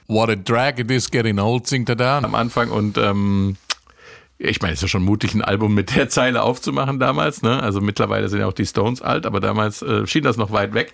What 0.07 0.29
a 0.29 0.35
drag 0.35 0.77
it 0.77 0.91
is 0.91 1.09
getting 1.09 1.39
old, 1.39 1.65
singt 1.65 1.89
er 1.89 1.95
da 1.95 2.19
am 2.19 2.35
Anfang 2.35 2.69
und 2.69 2.95
ähm, 2.99 3.57
ich 4.37 4.61
meine, 4.61 4.73
es 4.73 4.79
ist 4.79 4.83
ja 4.83 4.87
schon 4.89 5.03
mutig, 5.03 5.33
ein 5.33 5.41
Album 5.41 5.73
mit 5.73 5.95
der 5.95 6.09
Zeile 6.09 6.43
aufzumachen 6.43 6.99
damals. 6.99 7.41
Ne? 7.41 7.63
Also 7.63 7.79
mittlerweile 7.79 8.27
sind 8.27 8.41
ja 8.41 8.47
auch 8.47 8.53
die 8.53 8.65
Stones 8.65 9.01
alt, 9.01 9.25
aber 9.25 9.39
damals 9.39 9.81
äh, 9.81 10.05
schien 10.05 10.23
das 10.23 10.35
noch 10.35 10.51
weit 10.51 10.73
weg. 10.73 10.91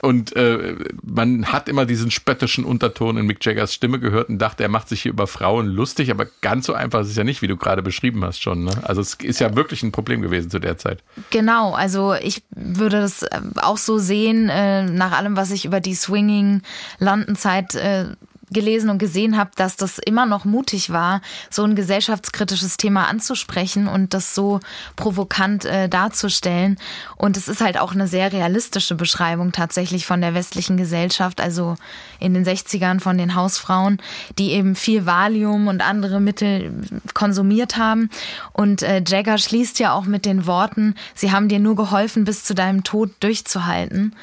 Und 0.00 0.36
äh, 0.36 0.76
man 1.02 1.46
hat 1.46 1.68
immer 1.68 1.86
diesen 1.86 2.12
spöttischen 2.12 2.64
Unterton 2.64 3.16
in 3.16 3.26
Mick 3.26 3.44
Jaggers 3.44 3.74
Stimme 3.74 3.98
gehört 3.98 4.28
und 4.28 4.38
dachte, 4.38 4.62
er 4.62 4.68
macht 4.68 4.88
sich 4.88 5.02
hier 5.02 5.10
über 5.10 5.26
Frauen 5.26 5.66
lustig, 5.66 6.12
aber 6.12 6.26
ganz 6.40 6.66
so 6.66 6.72
einfach 6.72 7.00
ist 7.00 7.08
es 7.08 7.16
ja 7.16 7.24
nicht, 7.24 7.42
wie 7.42 7.48
du 7.48 7.56
gerade 7.56 7.82
beschrieben 7.82 8.24
hast 8.24 8.40
schon. 8.40 8.62
Ne? 8.64 8.72
Also 8.84 9.00
es 9.00 9.14
ist 9.14 9.40
ja 9.40 9.56
wirklich 9.56 9.82
ein 9.82 9.90
Problem 9.90 10.22
gewesen 10.22 10.48
zu 10.48 10.60
der 10.60 10.78
Zeit. 10.78 11.02
Genau, 11.30 11.72
also 11.72 12.14
ich 12.14 12.44
würde 12.50 13.00
das 13.00 13.24
äh, 13.24 13.40
auch 13.56 13.78
so 13.78 13.98
sehen, 13.98 14.48
äh, 14.48 14.84
nach 14.84 15.10
allem, 15.10 15.36
was 15.36 15.50
ich 15.50 15.64
über 15.64 15.80
die 15.80 15.96
Swinging-London-Zeit 15.96 17.74
äh, 17.74 18.06
gelesen 18.50 18.90
und 18.90 18.98
gesehen 18.98 19.36
habe, 19.36 19.50
dass 19.56 19.76
das 19.76 19.98
immer 19.98 20.26
noch 20.26 20.44
mutig 20.44 20.90
war, 20.90 21.20
so 21.50 21.64
ein 21.64 21.74
gesellschaftskritisches 21.74 22.76
Thema 22.76 23.08
anzusprechen 23.08 23.88
und 23.88 24.14
das 24.14 24.34
so 24.34 24.60
provokant 24.96 25.64
äh, 25.64 25.88
darzustellen. 25.88 26.78
Und 27.16 27.36
es 27.36 27.48
ist 27.48 27.60
halt 27.60 27.78
auch 27.78 27.92
eine 27.92 28.06
sehr 28.06 28.32
realistische 28.32 28.94
Beschreibung 28.94 29.52
tatsächlich 29.52 30.06
von 30.06 30.20
der 30.20 30.34
westlichen 30.34 30.76
Gesellschaft, 30.76 31.40
also 31.40 31.76
in 32.20 32.34
den 32.34 32.44
60ern 32.44 33.00
von 33.00 33.18
den 33.18 33.34
Hausfrauen, 33.34 33.98
die 34.38 34.50
eben 34.50 34.74
viel 34.74 35.06
Valium 35.06 35.68
und 35.68 35.82
andere 35.82 36.20
Mittel 36.20 36.72
konsumiert 37.14 37.76
haben. 37.76 38.10
Und 38.52 38.82
äh, 38.82 39.02
Jagger 39.06 39.38
schließt 39.38 39.78
ja 39.78 39.92
auch 39.92 40.04
mit 40.04 40.24
den 40.24 40.46
Worten, 40.46 40.94
sie 41.14 41.32
haben 41.32 41.48
dir 41.48 41.58
nur 41.58 41.76
geholfen, 41.76 42.24
bis 42.24 42.44
zu 42.44 42.54
deinem 42.54 42.84
Tod 42.84 43.10
durchzuhalten. 43.20 44.14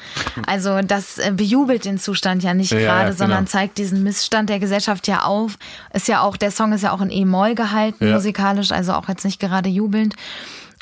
Also 0.46 0.80
das 0.82 1.18
äh, 1.18 1.32
bejubelt 1.34 1.84
den 1.84 1.98
Zustand 1.98 2.42
ja 2.42 2.54
nicht 2.54 2.72
ja, 2.72 2.78
gerade, 2.78 3.00
ja, 3.00 3.04
genau. 3.06 3.18
sondern 3.18 3.46
zeigt 3.46 3.78
diesen 3.78 4.02
Miss 4.02 4.11
Stand 4.12 4.50
der 4.50 4.58
Gesellschaft 4.58 5.08
ja 5.08 5.24
auf. 5.24 5.58
Ist 5.92 6.08
ja 6.08 6.20
auch, 6.20 6.36
der 6.36 6.50
Song 6.50 6.72
ist 6.72 6.82
ja 6.82 6.92
auch 6.92 7.00
in 7.00 7.10
E-Moll 7.10 7.54
gehalten, 7.54 8.08
ja. 8.08 8.14
musikalisch, 8.14 8.72
also 8.72 8.92
auch 8.92 9.08
jetzt 9.08 9.24
nicht 9.24 9.40
gerade 9.40 9.68
jubelnd. 9.68 10.14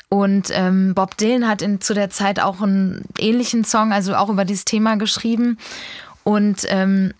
Und 0.09 0.49
ähm, 0.51 0.93
Bob 0.93 1.15
Dylan 1.15 1.47
hat 1.47 1.61
in, 1.61 1.79
zu 1.79 1.93
der 1.93 2.09
Zeit 2.09 2.41
auch 2.41 2.61
einen 2.61 3.05
ähnlichen 3.17 3.63
Song, 3.63 3.93
also 3.93 4.13
auch 4.15 4.29
über 4.29 4.43
dieses 4.43 4.65
Thema 4.65 4.97
geschrieben. 4.97 5.57
Und 6.23 6.65
ähm, 6.67 7.13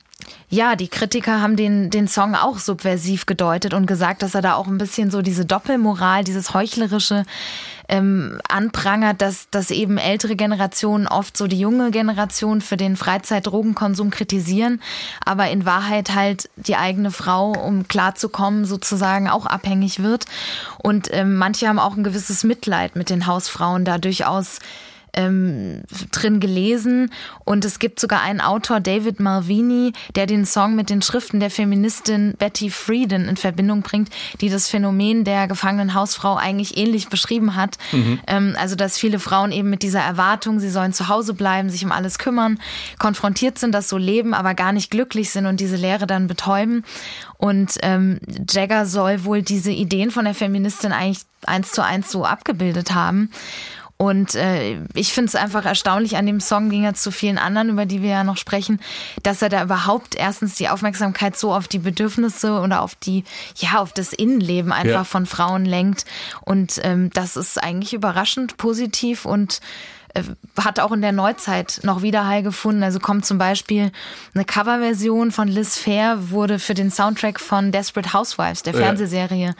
ja, 0.50 0.76
die 0.76 0.90
Kritiker 0.90 1.42
haben 1.42 1.56
den, 1.56 1.90
den 1.90 2.08
Song 2.08 2.36
auch 2.36 2.60
subversiv 2.60 3.26
gedeutet 3.26 3.74
und 3.74 3.86
gesagt, 3.86 4.22
dass 4.22 4.36
er 4.36 4.42
da 4.42 4.56
auch 4.56 4.68
ein 4.68 4.78
bisschen 4.78 5.10
so 5.10 5.22
diese 5.22 5.46
Doppelmoral, 5.46 6.24
dieses 6.24 6.54
Heuchlerische 6.54 7.24
ähm, 7.92 8.40
anprangert, 8.48 9.22
dass, 9.22 9.50
dass 9.52 9.70
eben 9.70 9.98
ältere 9.98 10.36
Generationen 10.36 11.08
oft 11.08 11.38
so 11.38 11.46
die 11.46 11.60
junge 11.60 11.92
Generation 11.92 12.62
für 12.62 12.78
den 12.78 12.96
Freizeitdrogenkonsum 12.96 14.10
kritisieren, 14.10 14.82
aber 15.24 15.50
in 15.50 15.66
Wahrheit 15.66 16.16
halt 16.16 16.50
die 16.56 16.78
eigene 16.78 17.12
Frau, 17.12 17.52
um 17.52 17.88
klarzukommen, 17.88 18.66
sozusagen 18.66 19.30
auch 19.30 19.46
abhängig 19.46 20.02
wird. 20.02 20.26
Und 20.82 21.10
ähm, 21.12 21.36
manche 21.36 21.68
haben 21.68 21.80
auch 21.80 21.98
ein 21.98 22.04
gewisses 22.04 22.44
Mitleid 22.46 22.96
mit 22.96 23.10
den 23.10 23.28
Hausfrauen 23.28 23.84
da 23.84 23.98
durchaus 23.98 24.60
ähm, 25.14 25.84
drin 26.12 26.40
gelesen. 26.40 27.12
Und 27.46 27.66
es 27.66 27.80
gibt 27.80 28.00
sogar 28.00 28.22
einen 28.22 28.42
Autor, 28.42 28.80
David 28.80 29.20
Malvini, 29.20 29.94
der 30.16 30.26
den 30.26 30.46
Song 30.46 30.76
mit 30.76 30.90
den 30.90 31.02
Schriften 31.02 31.40
der 31.40 31.50
Feministin 31.50 32.36
Betty 32.38 32.70
Friedan 32.70 33.28
in 33.28 33.38
Verbindung 33.38 33.82
bringt, 33.82 34.10
die 34.40 34.50
das 34.50 34.68
Phänomen 34.68 35.24
der 35.24 35.48
gefangenen 35.48 35.94
Hausfrau 35.94 36.36
eigentlich 36.36 36.78
ähnlich 36.78 37.10
beschrieben 37.10 37.56
hat. 37.56 37.78
Mhm. 37.92 38.20
Ähm, 38.28 38.56
also, 38.58 38.76
dass 38.76 38.98
viele 38.98 39.20
Frauen 39.20 39.52
eben 39.52 39.70
mit 39.70 39.84
dieser 39.84 40.02
Erwartung, 40.02 40.60
sie 40.60 40.70
sollen 40.70 40.94
zu 40.94 41.08
Hause 41.08 41.34
bleiben, 41.34 41.70
sich 41.70 41.84
um 41.84 41.92
alles 41.92 42.18
kümmern, 42.18 42.60
konfrontiert 43.00 43.60
sind, 43.60 43.74
das 43.74 43.90
so 43.90 43.98
leben, 43.98 44.34
aber 44.34 44.54
gar 44.54 44.72
nicht 44.72 44.92
glücklich 44.92 45.32
sind 45.32 45.46
und 45.46 45.60
diese 45.60 45.76
Lehre 45.76 46.08
dann 46.08 46.28
betäuben. 46.28 46.84
Und 47.38 47.78
ähm, 47.82 48.20
Jagger 48.50 48.86
soll 48.86 49.24
wohl 49.24 49.42
diese 49.42 49.72
Ideen 49.72 50.12
von 50.12 50.26
der 50.26 50.36
Feministin 50.36 50.92
eigentlich 50.92 51.24
eins 51.46 51.72
zu 51.72 51.84
eins 51.84 52.12
so 52.12 52.24
abgebildet 52.24 52.94
haben. 52.94 53.32
Und 54.02 54.34
äh, 54.34 54.80
ich 54.96 55.14
finde 55.14 55.28
es 55.28 55.36
einfach 55.36 55.64
erstaunlich 55.64 56.18
an 56.18 56.26
dem 56.26 56.40
Song, 56.40 56.72
ging 56.72 56.86
ja 56.86 56.96
zu 56.96 57.12
vielen 57.12 57.38
anderen, 57.38 57.70
über 57.70 57.86
die 57.86 58.02
wir 58.02 58.10
ja 58.10 58.24
noch 58.24 58.38
sprechen, 58.38 58.80
dass 59.22 59.44
er 59.44 59.50
da 59.50 59.62
überhaupt 59.62 60.16
erstens 60.16 60.56
die 60.56 60.70
Aufmerksamkeit 60.70 61.38
so 61.38 61.54
auf 61.54 61.68
die 61.68 61.78
Bedürfnisse 61.78 62.62
oder 62.62 62.82
auf 62.82 62.96
die, 62.96 63.26
ja, 63.58 63.78
auf 63.78 63.94
das 63.94 64.12
Innenleben 64.12 64.72
einfach 64.72 64.92
ja. 64.92 65.04
von 65.04 65.28
Frauen 65.28 65.66
lenkt. 65.66 66.06
Und 66.44 66.82
ähm, 66.84 67.12
das 67.14 67.38
ist 67.38 67.64
eigentlich 67.64 67.94
überraschend 67.94 68.58
positiv 68.58 69.26
und 69.26 69.60
äh, 70.16 70.24
hat 70.60 70.80
auch 70.80 70.94
in 70.94 71.04
der 71.04 71.12
Neuzeit 71.12 71.82
noch 71.84 72.02
Widerhall 72.02 72.42
gefunden. 72.42 72.82
Also 72.82 72.98
kommt 72.98 73.28
zum 73.28 73.38
Beispiel 73.38 73.92
eine 74.34 74.46
Coverversion 74.46 75.32
von 75.32 75.48
Liz 75.48 75.78
Fair, 75.78 76.32
wurde 76.32 76.58
für 76.58 76.74
den 76.74 76.90
Soundtrack 76.90 77.40
von 77.40 77.72
Desperate 77.72 78.14
Housewives, 78.14 78.64
der 78.64 78.74
Fernsehserie, 78.74 79.50
ja. 79.50 79.54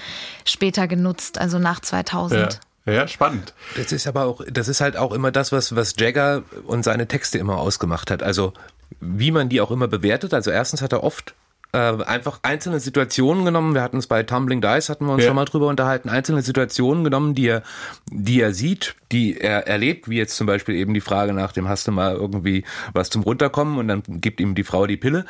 später 0.46 0.88
genutzt, 0.88 1.38
also 1.38 1.60
nach 1.60 1.80
2000. 1.80 2.54
Ja. 2.54 2.60
Ja, 2.86 3.08
spannend. 3.08 3.54
Das 3.76 3.92
ist 3.92 4.08
aber 4.08 4.26
auch, 4.26 4.42
das 4.50 4.68
ist 4.68 4.82
halt 4.82 4.98
auch 4.98 5.12
immer 5.12 5.32
das, 5.32 5.52
was, 5.52 5.76
was 5.76 5.94
Jagger 5.98 6.44
und 6.66 6.84
seine 6.84 7.08
Texte 7.08 7.38
immer 7.38 7.58
ausgemacht 7.58 8.10
hat. 8.10 8.24
Also, 8.24 8.54
wie 9.00 9.32
man 9.32 9.50
die 9.50 9.62
auch 9.62 9.72
immer 9.72 9.88
bewertet. 9.88 10.34
Also, 10.34 10.50
erstens 10.52 10.82
hat 10.82 10.92
er 10.92 11.04
oft 11.04 11.36
äh, 11.74 11.78
einfach 11.78 12.40
einzelne 12.42 12.80
Situationen 12.80 13.46
genommen. 13.46 13.76
Wir 13.76 13.82
hatten 13.82 13.98
es 13.98 14.08
bei 14.08 14.24
Tumbling 14.24 14.62
Dice, 14.62 14.90
hatten 14.90 15.06
wir 15.06 15.14
uns 15.14 15.24
ja. 15.24 15.28
schon 15.28 15.36
mal 15.36 15.46
drüber 15.46 15.68
unterhalten. 15.68 16.10
Einzelne 16.10 16.42
Situationen 16.42 17.04
genommen, 17.04 17.36
die 17.36 17.48
er, 17.48 17.64
die 18.10 18.42
er 18.42 18.54
sieht, 18.54 18.96
die 19.12 19.40
er 19.40 19.68
erlebt, 19.68 20.10
wie 20.10 20.18
jetzt 20.18 20.36
zum 20.36 20.48
Beispiel 20.48 20.76
eben 20.76 20.94
die 20.94 21.02
Frage 21.02 21.34
nach 21.34 21.52
dem, 21.52 21.70
hast 21.70 21.88
du 21.88 21.92
mal 21.92 22.16
irgendwie 22.16 22.66
was 22.94 23.10
zum 23.10 23.22
Runterkommen 23.22 23.78
und 23.78 23.88
dann 23.88 24.04
gibt 24.08 24.40
ihm 24.42 24.56
die 24.56 24.64
Frau 24.64 24.88
die 24.88 24.98
Pille. 24.98 25.26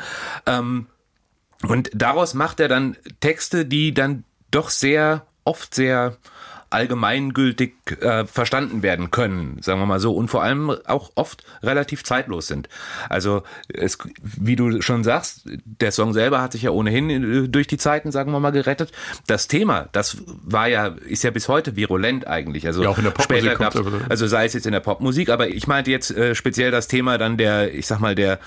Ähm, 0.45 0.87
und 1.67 1.91
daraus 1.93 2.33
macht 2.33 2.59
er 2.59 2.69
dann 2.69 2.95
Texte, 3.19 3.65
die 3.65 3.93
dann 3.93 4.23
doch 4.49 4.69
sehr, 4.69 5.27
oft 5.43 5.75
sehr 5.75 6.17
allgemeingültig 6.71 7.73
äh, 7.99 8.25
verstanden 8.25 8.81
werden 8.81 9.11
können, 9.11 9.57
sagen 9.61 9.79
wir 9.79 9.85
mal 9.85 9.99
so, 9.99 10.13
und 10.13 10.29
vor 10.29 10.41
allem 10.41 10.71
auch 10.85 11.11
oft 11.15 11.43
relativ 11.61 12.03
zeitlos 12.03 12.47
sind. 12.47 12.69
Also 13.09 13.43
es, 13.67 13.97
wie 14.21 14.55
du 14.55 14.81
schon 14.81 15.03
sagst, 15.03 15.47
der 15.65 15.91
Song 15.91 16.13
selber 16.13 16.41
hat 16.41 16.53
sich 16.53 16.63
ja 16.63 16.71
ohnehin 16.71 17.09
äh, 17.09 17.47
durch 17.49 17.67
die 17.67 17.77
Zeiten, 17.77 18.11
sagen 18.11 18.31
wir 18.31 18.39
mal, 18.39 18.51
gerettet. 18.51 18.91
Das 19.27 19.47
Thema, 19.47 19.89
das 19.91 20.17
war 20.25 20.67
ja, 20.67 20.87
ist 20.87 21.23
ja 21.23 21.31
bis 21.31 21.47
heute 21.47 21.75
virulent 21.75 22.25
eigentlich. 22.25 22.65
Also 22.65 22.83
ja, 22.83 22.89
auch 22.89 22.97
in 22.97 23.03
der 23.03 23.11
Popmusik 23.11 23.51
später 23.51 23.71
also 24.09 24.27
sei 24.27 24.45
es 24.45 24.53
jetzt 24.53 24.65
in 24.65 24.71
der 24.71 24.79
Popmusik, 24.79 25.29
aber 25.29 25.49
ich 25.49 25.67
meinte 25.67 25.91
jetzt 25.91 26.11
äh, 26.11 26.35
speziell 26.35 26.71
das 26.71 26.87
Thema 26.87 27.17
dann 27.17 27.37
der, 27.37 27.73
ich 27.73 27.87
sag 27.87 27.99
mal, 27.99 28.15
der 28.15 28.39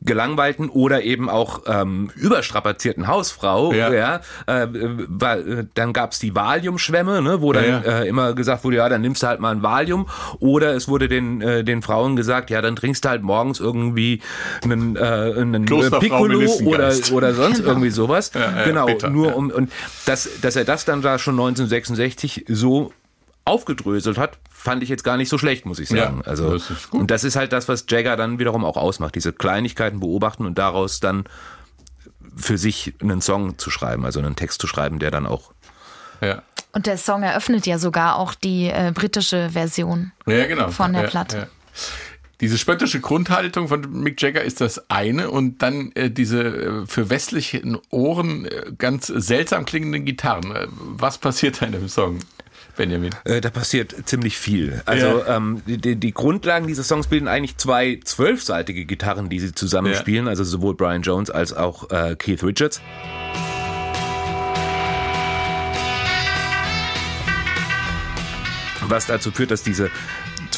gelangweilten 0.00 0.68
oder 0.68 1.02
eben 1.02 1.28
auch 1.28 1.62
ähm, 1.66 2.10
überstrapazierten 2.14 3.08
Hausfrau, 3.08 3.72
ja, 3.72 3.92
ja 3.92 4.20
äh, 4.46 4.68
war, 4.70 5.38
dann 5.74 5.92
gab's 5.92 6.20
die 6.20 6.36
Valiumschwämme, 6.36 7.20
ne, 7.20 7.42
wo 7.42 7.52
dann 7.52 7.64
ja, 7.64 7.82
ja. 7.84 7.98
Äh, 8.00 8.08
immer 8.08 8.32
gesagt 8.34 8.62
wurde, 8.62 8.76
ja, 8.76 8.88
dann 8.88 9.00
nimmst 9.00 9.24
du 9.24 9.26
halt 9.26 9.40
mal 9.40 9.50
ein 9.50 9.62
Valium, 9.62 10.08
oder 10.38 10.74
es 10.74 10.86
wurde 10.86 11.08
den 11.08 11.40
äh, 11.40 11.64
den 11.64 11.82
Frauen 11.82 12.14
gesagt, 12.14 12.50
ja, 12.50 12.62
dann 12.62 12.76
trinkst 12.76 13.04
du 13.04 13.08
halt 13.08 13.22
morgens 13.22 13.58
irgendwie 13.58 14.22
einen, 14.62 14.94
äh, 14.94 15.00
einen 15.00 15.64
Piccolo 15.64 16.48
oder 16.64 16.92
oder 17.12 17.34
sonst 17.34 17.58
irgendwie 17.64 17.90
sowas, 17.90 18.30
genau, 18.64 18.86
bitter, 18.86 19.10
nur 19.10 19.34
um 19.34 19.50
und 19.50 19.72
dass 20.06 20.28
dass 20.40 20.54
er 20.54 20.64
das 20.64 20.84
dann 20.84 21.02
da 21.02 21.18
schon 21.18 21.34
1966 21.34 22.44
so 22.46 22.92
aufgedröselt 23.48 24.18
hat, 24.18 24.38
fand 24.50 24.82
ich 24.82 24.88
jetzt 24.88 25.04
gar 25.04 25.16
nicht 25.16 25.28
so 25.28 25.38
schlecht, 25.38 25.66
muss 25.66 25.78
ich 25.78 25.88
sagen. 25.88 26.22
Ja, 26.24 26.30
also 26.30 26.52
das 26.52 26.86
und 26.90 27.10
das 27.10 27.24
ist 27.24 27.36
halt 27.36 27.52
das, 27.52 27.68
was 27.68 27.86
Jagger 27.88 28.16
dann 28.16 28.38
wiederum 28.38 28.64
auch 28.64 28.76
ausmacht, 28.76 29.14
diese 29.14 29.32
Kleinigkeiten 29.32 30.00
beobachten 30.00 30.46
und 30.46 30.58
daraus 30.58 31.00
dann 31.00 31.24
für 32.36 32.58
sich 32.58 32.94
einen 33.00 33.20
Song 33.20 33.58
zu 33.58 33.70
schreiben, 33.70 34.04
also 34.04 34.20
einen 34.20 34.36
Text 34.36 34.60
zu 34.60 34.66
schreiben, 34.66 34.98
der 34.98 35.10
dann 35.10 35.26
auch 35.26 35.52
ja. 36.20 36.42
Und 36.72 36.86
der 36.86 36.98
Song 36.98 37.22
eröffnet 37.22 37.66
ja 37.66 37.78
sogar 37.78 38.16
auch 38.16 38.34
die 38.34 38.66
äh, 38.66 38.92
britische 38.94 39.50
Version 39.50 40.12
ja, 40.26 40.46
genau. 40.46 40.68
von 40.70 40.92
der 40.92 41.02
ja, 41.02 41.08
Platte. 41.08 41.36
Ja. 41.38 41.46
Diese 42.40 42.56
spöttische 42.56 43.00
Grundhaltung 43.00 43.66
von 43.66 43.90
Mick 43.90 44.22
Jagger 44.22 44.42
ist 44.42 44.60
das 44.60 44.88
eine 44.90 45.30
und 45.30 45.60
dann 45.62 45.90
äh, 45.92 46.10
diese 46.10 46.42
äh, 46.42 46.86
für 46.86 47.10
westliche 47.10 47.62
Ohren 47.90 48.44
äh, 48.44 48.72
ganz 48.76 49.06
seltsam 49.06 49.64
klingenden 49.64 50.04
Gitarren. 50.04 50.54
Äh, 50.54 50.68
was 50.70 51.18
passiert 51.18 51.60
da 51.60 51.66
in 51.66 51.72
dem 51.72 51.88
Song? 51.88 52.20
Benjamin? 52.78 53.10
Äh, 53.24 53.42
da 53.42 53.50
passiert 53.50 53.94
ziemlich 54.06 54.38
viel. 54.38 54.80
Also 54.86 55.06
ja. 55.06 55.36
ähm, 55.36 55.60
die, 55.66 55.96
die, 55.96 56.12
Grundlagen 56.12 56.66
dieses 56.66 56.88
Songs 56.88 57.08
bilden 57.08 57.28
eigentlich 57.28 57.58
zwei 57.58 58.00
zwölfseitige 58.02 58.86
Gitarren, 58.86 59.28
die 59.28 59.40
sie 59.40 59.52
zusammenspielen, 59.52 60.24
ja. 60.24 60.30
also 60.30 60.44
sowohl 60.44 60.74
Brian 60.74 61.02
Jones 61.02 61.28
als 61.28 61.52
auch 61.52 61.90
äh, 61.90 62.16
Keith 62.16 62.42
Richards. 62.42 62.80
Was 68.82 69.06
dazu 69.06 69.30
führt, 69.32 69.50
dass 69.50 69.62
diese 69.62 69.90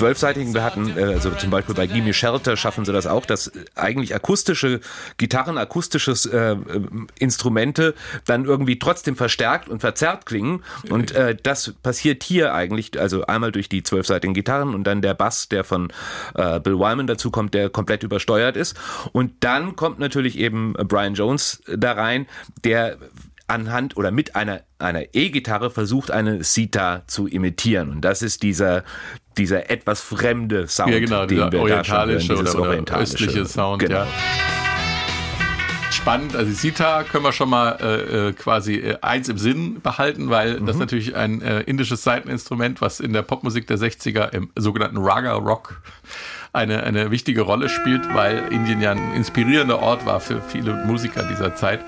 zwölfseitigen. 0.01 0.55
Wir 0.55 0.65
hatten, 0.65 0.97
äh, 0.97 1.03
also 1.03 1.31
zum 1.31 1.51
Beispiel 1.51 1.75
bei 1.75 1.87
Gimme 1.87 2.15
Shelter 2.15 2.57
schaffen 2.57 2.85
sie 2.85 2.93
das 2.93 3.07
auch, 3.07 3.27
dass 3.27 3.53
eigentlich 3.75 4.15
akustische 4.15 4.81
Gitarren, 5.19 5.59
akustisches 5.59 6.27
äh, 6.27 6.57
Instrumente 7.19 7.95
dann 8.25 8.47
irgendwie 8.47 8.79
trotzdem 8.79 9.15
verstärkt 9.15 9.69
und 9.69 9.81
verzerrt 9.81 10.25
klingen. 10.25 10.65
Und 10.89 11.13
äh, 11.13 11.37
das 11.41 11.75
passiert 11.83 12.23
hier 12.25 12.55
eigentlich, 12.55 12.99
also 12.99 13.27
einmal 13.27 13.53
durch 13.53 13.69
die 13.69 13.83
zwölfseitigen 13.83 14.33
Gitarren 14.33 14.75
und 14.75 14.85
dann 14.85 15.03
der 15.03 15.15
Bass, 15.15 15.49
der 15.49 15.65
von 15.65 15.93
äh, 16.35 16.59
Bill 16.61 16.79
Wyman 16.79 17.07
dazu 17.07 17.31
kommt, 17.31 17.53
der 17.53 17.69
komplett 17.69 18.03
übersteuert 18.03 18.57
ist. 18.57 18.77
Und 19.13 19.45
dann 19.45 19.77
kommt 19.77 19.99
natürlich 19.99 20.39
eben 20.39 20.73
Brian 20.73 21.15
Jones 21.15 21.63
da 21.67 21.93
rein, 21.93 22.27
der 22.65 22.97
anhand 23.49 23.97
oder 23.97 24.11
mit 24.11 24.35
einer 24.37 24.63
einer 24.81 25.15
E-Gitarre 25.15 25.71
versucht, 25.71 26.11
eine 26.11 26.43
Sita 26.43 27.03
zu 27.07 27.27
imitieren. 27.27 27.91
Und 27.91 28.01
das 28.01 28.23
ist 28.23 28.43
dieser, 28.43 28.85
dieser 29.37 29.71
etwas 29.71 30.01
fremde 30.01 30.69
Sound, 30.69 30.93
ja, 30.93 31.01
genau, 31.01 31.27
den 31.27 31.53
wir 31.53 31.61
orientalische 31.61 32.35
hören, 32.35 32.49
oder, 32.49 32.61
orientalische. 32.61 33.15
östliche 33.15 33.47
Sound, 33.47 33.81
genau. 33.81 34.01
ja. 34.01 34.07
Spannend, 35.91 36.35
also 36.35 36.51
Sita 36.53 37.03
können 37.03 37.25
wir 37.25 37.33
schon 37.33 37.51
mal 37.51 37.77
äh, 37.81 38.29
äh, 38.29 38.33
quasi 38.33 38.77
äh, 38.77 38.97
eins 39.03 39.29
im 39.29 39.39
Sinn 39.39 39.81
behalten, 39.83 40.31
weil 40.31 40.59
mhm. 40.59 40.67
das 40.67 40.77
natürlich 40.77 41.15
ein 41.15 41.43
äh, 41.43 41.61
indisches 41.63 42.03
Seiteninstrument, 42.03 42.81
was 42.81 43.01
in 43.01 43.13
der 43.13 43.23
Popmusik 43.23 43.67
der 43.67 43.77
60er 43.77 44.33
im 44.33 44.51
sogenannten 44.57 44.97
Raga 44.99 45.35
Rock 45.35 45.83
eine, 46.53 46.83
eine 46.85 47.11
wichtige 47.11 47.43
Rolle 47.43 47.69
spielt, 47.69 48.15
weil 48.15 48.51
Indien 48.51 48.81
ja 48.81 48.93
ein 48.93 49.15
inspirierender 49.15 49.81
Ort 49.81 50.07
war 50.07 50.21
für 50.21 50.41
viele 50.41 50.73
Musiker 50.87 51.23
dieser 51.25 51.55
Zeit. 51.55 51.81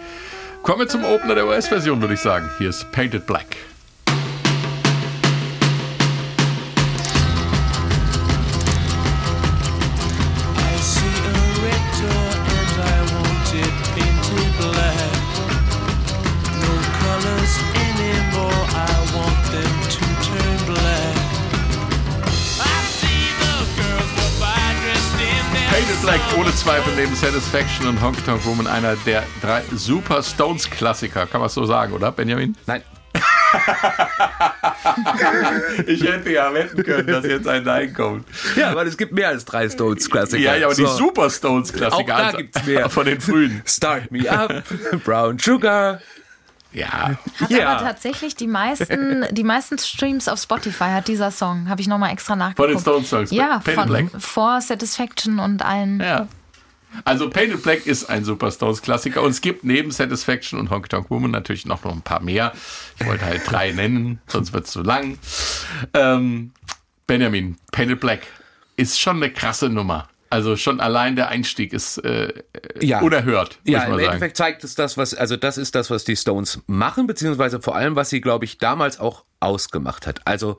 Kommen 0.62 0.80
wir 0.80 0.88
zum 0.88 1.04
Opener 1.04 1.34
der 1.34 1.46
US-Version, 1.46 2.00
würde 2.00 2.14
ich 2.14 2.20
sagen. 2.20 2.48
Hier 2.58 2.68
ist 2.68 2.92
Painted 2.92 3.26
Black. 3.26 3.56
Black 26.02 26.20
ohne 26.36 26.52
Zweifel 26.52 26.92
neben 26.96 27.14
Satisfaction 27.14 27.86
und 27.86 28.02
Honky 28.02 28.22
Tonk 28.22 28.44
Woman 28.44 28.66
einer 28.66 28.96
der 29.06 29.22
drei 29.40 29.62
Super 29.72 30.20
Stones 30.24 30.68
Klassiker. 30.68 31.26
Kann 31.26 31.40
man 31.40 31.46
es 31.46 31.54
so 31.54 31.64
sagen, 31.64 31.92
oder 31.92 32.10
Benjamin? 32.10 32.56
Nein. 32.66 32.82
ich 35.86 36.02
hätte 36.02 36.32
ja 36.32 36.52
wetten 36.52 36.82
können, 36.82 37.06
dass 37.06 37.24
jetzt 37.24 37.46
ein 37.46 37.62
Nein 37.62 37.94
kommt. 37.94 38.26
Ja, 38.56 38.74
weil 38.74 38.88
es 38.88 38.96
gibt 38.96 39.12
mehr 39.12 39.28
als 39.28 39.44
drei 39.44 39.68
Stones-Klassiker. 39.68 40.42
Ja, 40.42 40.56
ja, 40.56 40.66
aber 40.66 40.74
so. 40.74 40.82
die 40.84 40.90
Super 40.90 41.30
Stones-Klassiker. 41.30 42.02
Auch 42.02 42.06
da 42.06 42.16
also, 42.16 42.38
gibt's 42.38 42.66
mehr. 42.66 42.90
Von 42.90 43.06
den 43.06 43.20
frühen. 43.20 43.62
Start 43.64 44.10
Me 44.10 44.28
Up, 44.28 44.64
Brown 45.04 45.38
Sugar. 45.38 46.00
Ja. 46.72 47.16
Hat 47.38 47.50
ja. 47.50 47.68
aber 47.68 47.84
tatsächlich 47.84 48.34
die 48.34 48.46
meisten, 48.46 49.26
die 49.30 49.44
meisten 49.44 49.78
Streams 49.78 50.28
auf 50.28 50.40
Spotify 50.40 50.84
hat 50.84 51.08
dieser 51.08 51.30
Song. 51.30 51.68
Habe 51.68 51.80
ich 51.80 51.88
nochmal 51.88 52.12
extra 52.12 52.34
nachgeguckt. 52.36 52.56
Von 52.56 52.70
den 52.70 52.80
Stone 52.80 53.04
Songs? 53.04 53.30
Ja, 53.30 53.58
Painted 53.58 53.74
von 53.74 53.88
Black. 53.88 54.06
vor 54.18 54.60
Satisfaction 54.60 55.38
und 55.38 55.62
allen. 55.62 56.00
Ja. 56.00 56.28
Also 57.04 57.30
Painted 57.30 57.62
Black 57.62 57.86
ist 57.86 58.04
ein 58.10 58.24
Super 58.24 58.50
Stones 58.50 58.82
Klassiker 58.82 59.22
und 59.22 59.30
es 59.30 59.40
gibt 59.40 59.64
neben 59.64 59.90
Satisfaction 59.90 60.58
und 60.58 60.70
Honky 60.70 60.88
Tonk 60.88 61.10
Woman 61.10 61.30
natürlich 61.30 61.64
noch, 61.66 61.84
noch 61.84 61.92
ein 61.92 62.02
paar 62.02 62.20
mehr. 62.20 62.52
Ich 62.98 63.06
wollte 63.06 63.24
halt 63.24 63.42
drei 63.50 63.72
nennen, 63.72 64.20
sonst 64.26 64.52
wird 64.52 64.66
es 64.66 64.72
zu 64.72 64.82
lang. 64.82 65.18
Ähm, 65.94 66.52
Benjamin, 67.06 67.56
Painted 67.72 68.00
Black. 68.00 68.26
ist 68.76 69.00
schon 69.00 69.16
eine 69.16 69.30
krasse 69.30 69.68
Nummer. 69.68 70.08
Also 70.32 70.56
schon 70.56 70.80
allein 70.80 71.14
der 71.14 71.28
Einstieg 71.28 71.72
ist 71.72 71.98
äh, 71.98 72.32
Ja. 72.80 73.00
unerhört. 73.00 73.58
Ja, 73.64 73.84
im. 73.84 73.98
Endeffekt 73.98 74.36
zeigt 74.36 74.64
es 74.64 74.74
das, 74.74 74.96
was, 74.96 75.14
also 75.14 75.36
das 75.36 75.58
ist 75.58 75.74
das, 75.74 75.90
was 75.90 76.04
die 76.04 76.16
Stones 76.16 76.60
machen, 76.66 77.06
beziehungsweise 77.06 77.60
vor 77.60 77.76
allem, 77.76 77.96
was 77.96 78.08
sie, 78.10 78.20
glaube 78.20 78.44
ich, 78.46 78.58
damals 78.58 78.98
auch 78.98 79.24
ausgemacht 79.40 80.06
hat. 80.06 80.20
Also, 80.24 80.58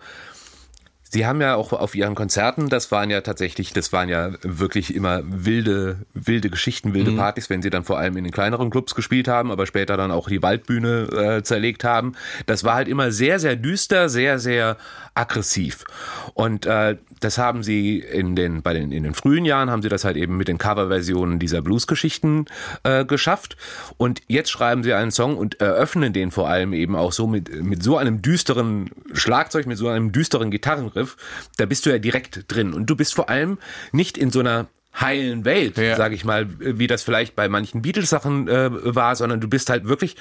Sie 1.14 1.28
haben 1.28 1.42
ja 1.42 1.54
auch 1.54 1.74
auf 1.74 1.94
ihren 1.94 2.16
Konzerten, 2.16 2.70
das 2.70 2.92
waren 2.92 3.12
ja 3.12 3.22
tatsächlich, 3.22 3.72
das 3.72 3.94
waren 3.94 4.10
ja 4.10 4.32
wirklich 4.42 4.96
immer 4.96 5.22
wilde, 5.24 5.98
wilde 6.16 6.50
Geschichten, 6.50 6.96
wilde 6.96 7.12
Partys, 7.12 7.52
wenn 7.52 7.62
sie 7.62 7.70
dann 7.70 7.84
vor 7.84 8.00
allem 8.00 8.18
in 8.18 8.24
den 8.24 8.34
kleineren 8.34 8.72
Clubs 8.72 8.96
gespielt 8.96 9.28
haben, 9.28 9.52
aber 9.52 9.68
später 9.68 9.96
dann 9.96 10.10
auch 10.10 10.28
die 10.28 10.42
Waldbühne 10.42 11.38
äh, 11.38 11.44
zerlegt 11.44 11.84
haben. 11.84 12.14
Das 12.48 12.64
war 12.64 12.74
halt 12.74 12.88
immer 12.88 13.12
sehr, 13.12 13.38
sehr 13.40 13.56
düster, 13.56 14.10
sehr, 14.10 14.40
sehr 14.40 14.76
aggressiv. 15.14 15.86
Und 16.34 16.66
äh, 16.66 16.98
das 17.24 17.38
haben 17.38 17.64
sie 17.64 18.00
in 18.00 18.36
den, 18.36 18.62
bei 18.62 18.74
den, 18.74 18.92
in 18.92 19.04
den 19.04 19.14
frühen 19.14 19.46
Jahren 19.46 19.70
haben 19.70 19.82
sie 19.82 19.90
das 19.90 20.04
halt 20.04 20.18
eben 20.18 20.38
mit 20.38 20.48
den 20.48 20.58
Coverversionen 20.58 21.40
dieser 21.40 21.62
Bluesgeschichten 21.62 22.46
äh, 22.84 23.06
geschafft. 23.06 23.58
Und 23.98 24.22
jetzt 24.28 24.52
schreiben 24.52 24.84
sie 24.84 24.94
einen 24.94 25.12
Song 25.12 25.38
und 25.38 25.60
eröffnen 25.62 26.14
den 26.14 26.32
vor 26.32 26.50
allem 26.50 26.74
eben 26.74 26.96
auch 26.96 27.12
so 27.12 27.28
mit, 27.28 27.64
mit 27.64 27.82
so 27.84 27.98
einem 27.98 28.22
düsteren 28.22 28.90
Schlagzeug, 29.14 29.66
mit 29.66 29.78
so 29.78 29.88
einem 29.88 30.12
düsteren 30.12 30.52
Gitarrenriff. 30.52 31.18
Da 31.58 31.66
bist 31.66 31.86
du 31.86 31.90
ja 31.90 31.98
direkt 32.00 32.46
drin. 32.52 32.74
Und 32.74 32.90
du 32.90 32.96
bist 32.96 33.14
vor 33.14 33.30
allem 33.30 33.58
nicht 33.92 34.18
in 34.18 34.30
so 34.32 34.40
einer 34.40 34.68
heilen 35.00 35.44
Welt, 35.44 35.78
Ja. 35.78 35.96
sage 35.96 36.14
ich 36.16 36.24
mal, 36.24 36.48
wie 36.60 36.88
das 36.88 37.02
vielleicht 37.04 37.36
bei 37.36 37.50
manchen 37.50 37.82
Beatles-Sachen 37.82 38.48
äh, 38.48 38.70
war, 38.96 39.16
sondern 39.16 39.42
du 39.42 39.48
bist 39.48 39.70
halt 39.70 39.88
wirklich 39.88 40.16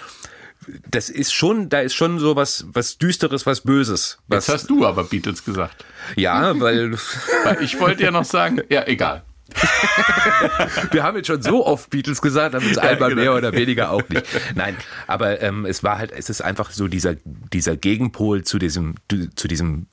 das 0.90 1.08
ist 1.08 1.32
schon, 1.32 1.68
da 1.68 1.80
ist 1.80 1.94
schon 1.94 2.18
so 2.18 2.36
was, 2.36 2.66
was 2.72 2.98
Düsteres, 2.98 3.46
was 3.46 3.62
Böses. 3.62 4.18
Was, 4.28 4.46
Jetzt 4.46 4.54
hast 4.54 4.70
du 4.70 4.86
aber 4.86 5.04
Beatles 5.04 5.44
gesagt. 5.44 5.84
ja, 6.16 6.58
weil 6.60 6.92
Weil 7.44 7.62
ich 7.62 7.78
wollte 7.80 8.04
ja 8.04 8.10
noch 8.10 8.24
sagen, 8.24 8.60
ja, 8.68 8.86
egal. 8.86 9.22
wir 10.92 11.02
haben 11.02 11.16
jetzt 11.16 11.26
schon 11.26 11.42
so 11.42 11.66
oft 11.66 11.90
Beatles 11.90 12.22
gesagt, 12.22 12.54
aber 12.54 12.64
es 12.64 12.78
einmal 12.78 13.10
genau. 13.10 13.22
mehr 13.22 13.34
oder 13.34 13.52
weniger 13.52 13.90
auch 13.90 14.08
nicht. 14.08 14.24
Nein, 14.54 14.76
aber 15.06 15.42
ähm, 15.42 15.66
es 15.66 15.82
war 15.82 15.98
halt, 15.98 16.10
es 16.10 16.30
ist 16.30 16.40
einfach 16.40 16.70
so 16.70 16.88
dieser, 16.88 17.16
dieser 17.24 17.76
Gegenpol 17.76 18.44
zu 18.44 18.58
diesem, 18.58 18.94
zu 19.34 19.48
diesem 19.48 19.86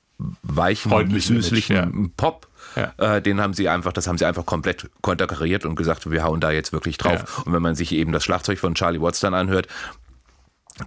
weichen, 0.43 0.91
Freundlichen 0.91 1.41
süßlichen 1.41 1.75
ja. 1.75 1.89
Pop. 2.17 2.47
Ja. 2.75 3.15
Äh, 3.15 3.21
den 3.21 3.41
haben 3.41 3.53
sie 3.53 3.67
einfach, 3.67 3.93
das 3.93 4.08
haben 4.08 4.17
sie 4.17 4.25
einfach 4.25 4.45
komplett 4.45 4.89
konterkariert 5.01 5.65
und 5.65 5.75
gesagt, 5.75 6.10
wir 6.10 6.23
hauen 6.23 6.39
da 6.39 6.51
jetzt 6.51 6.71
wirklich 6.71 6.97
drauf. 6.97 7.23
Ja. 7.38 7.43
Und 7.43 7.53
wenn 7.53 7.62
man 7.62 7.75
sich 7.75 7.91
eben 7.91 8.12
das 8.12 8.23
Schlagzeug 8.23 8.60
von 8.60 8.75
Charlie 8.75 9.01
Watts 9.01 9.19
dann 9.19 9.34
anhört, 9.34 9.67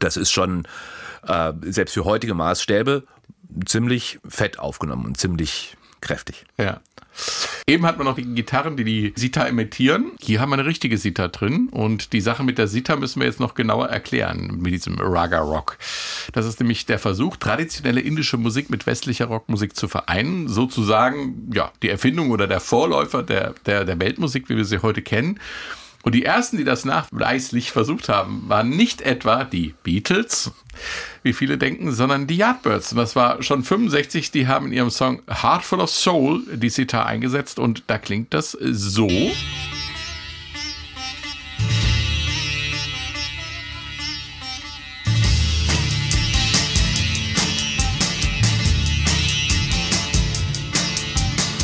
das 0.01 0.17
ist 0.17 0.31
schon 0.31 0.67
äh, 1.27 1.53
selbst 1.63 1.95
für 1.95 2.05
heutige 2.05 2.35
Maßstäbe 2.35 3.05
ziemlich 3.67 4.19
fett 4.27 4.59
aufgenommen 4.59 5.07
und 5.07 5.17
ziemlich 5.19 5.77
kräftig. 6.01 6.45
Ja. 6.59 6.81
Eben 7.67 7.87
hat 7.87 7.99
man 7.99 8.07
noch 8.07 8.17
die 8.17 8.25
Gitarren, 8.35 8.77
die 8.77 8.85
die 8.85 9.13
Sita 9.17 9.45
imitieren. 9.45 10.13
Hier 10.21 10.41
haben 10.41 10.51
wir 10.51 10.55
eine 10.55 10.65
richtige 10.65 10.99
Sita 10.99 11.29
drin. 11.29 11.69
Und 11.69 12.13
die 12.13 12.21
Sache 12.21 12.43
mit 12.43 12.59
der 12.59 12.67
Sita 12.67 12.97
müssen 12.97 13.21
wir 13.21 13.27
jetzt 13.27 13.39
noch 13.39 13.55
genauer 13.55 13.89
erklären, 13.89 14.59
mit 14.61 14.73
diesem 14.73 14.99
Raga 14.99 15.41
Rock. 15.41 15.79
Das 16.33 16.47
ist 16.47 16.59
nämlich 16.59 16.87
der 16.87 16.99
Versuch, 16.99 17.37
traditionelle 17.37 18.01
indische 18.01 18.39
Musik 18.39 18.71
mit 18.71 18.87
westlicher 18.87 19.27
Rockmusik 19.27 19.77
zu 19.77 19.89
vereinen. 19.89 20.49
Sozusagen, 20.49 21.51
ja, 21.55 21.71
die 21.83 21.91
Erfindung 21.91 22.31
oder 22.31 22.47
der 22.47 22.61
Vorläufer 22.61 23.23
der, 23.23 23.55
der, 23.67 23.85
der 23.85 24.01
Weltmusik, 24.01 24.49
wie 24.49 24.57
wir 24.57 24.65
sie 24.65 24.83
heute 24.83 25.03
kennen. 25.03 25.39
Und 26.03 26.15
die 26.15 26.25
ersten, 26.25 26.57
die 26.57 26.65
das 26.65 26.85
nachweislich 26.85 27.71
versucht 27.71 28.09
haben, 28.09 28.45
waren 28.49 28.71
nicht 28.71 29.03
etwa 29.03 29.45
die 29.45 29.75
Beatles, 29.85 30.51
wie 31.23 31.33
viele 31.33 31.59
denken, 31.59 31.93
sondern 31.93 32.27
die 32.27 32.37
Yardbirds. 32.37 32.93
Und 32.93 32.99
das 32.99 33.15
war 33.15 33.43
schon 33.43 33.63
65, 33.63 34.33
die 34.33 34.49
haben 34.49 34.67
in 34.67 34.73
ihrem 34.73 34.91
Song 34.91 35.23
Heart 35.29 35.65
Full 35.65 35.81
of 35.81 35.91
Soul 35.91 36.43
die 36.53 36.71
Sitar 36.71 37.07
eingesetzt 37.07 37.59
und 37.59 37.85
da 37.87 37.99
klingt 37.99 38.35
das 38.35 38.53
so. 38.61 39.09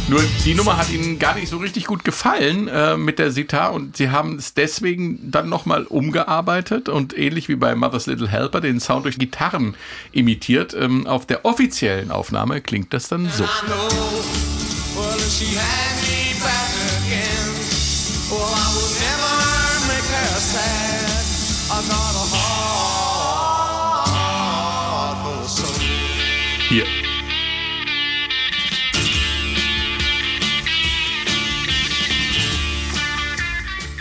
Nur 0.09 0.23
die 0.44 0.55
Nummer 0.55 0.79
hat 0.79 0.90
ihnen 0.90 1.18
gar 1.18 1.35
nicht 1.35 1.49
so 1.49 1.59
richtig 1.59 1.85
gut 1.85 2.03
gefallen 2.03 2.66
äh, 2.66 2.97
mit 2.97 3.18
der 3.18 3.31
Sitar 3.31 3.75
und 3.75 3.99
sie 3.99 4.09
haben 4.09 4.37
es 4.37 4.55
deswegen 4.55 5.31
dann 5.31 5.51
nochmal 5.51 5.85
umgearbeitet 5.85 6.88
und 6.88 7.16
ähnlich 7.16 7.51
wie 7.51 7.57
bei 7.57 7.75
Mother's 7.75 8.07
Little 8.07 8.29
Helper 8.29 8.62
den 8.62 8.81
Sound 8.81 9.05
durch 9.05 9.18
Gitarren 9.18 9.77
imitiert. 10.12 10.73
Ähm, 10.73 11.07
auf 11.07 11.27
der 11.27 11.44
offiziellen 11.44 12.11
Aufnahme 12.11 12.62
klingt 12.62 12.94
das 12.94 13.09
dann 13.09 13.29
so. 13.29 13.44
I 13.44 13.47
know. 13.66 13.88
Well, 14.97 15.97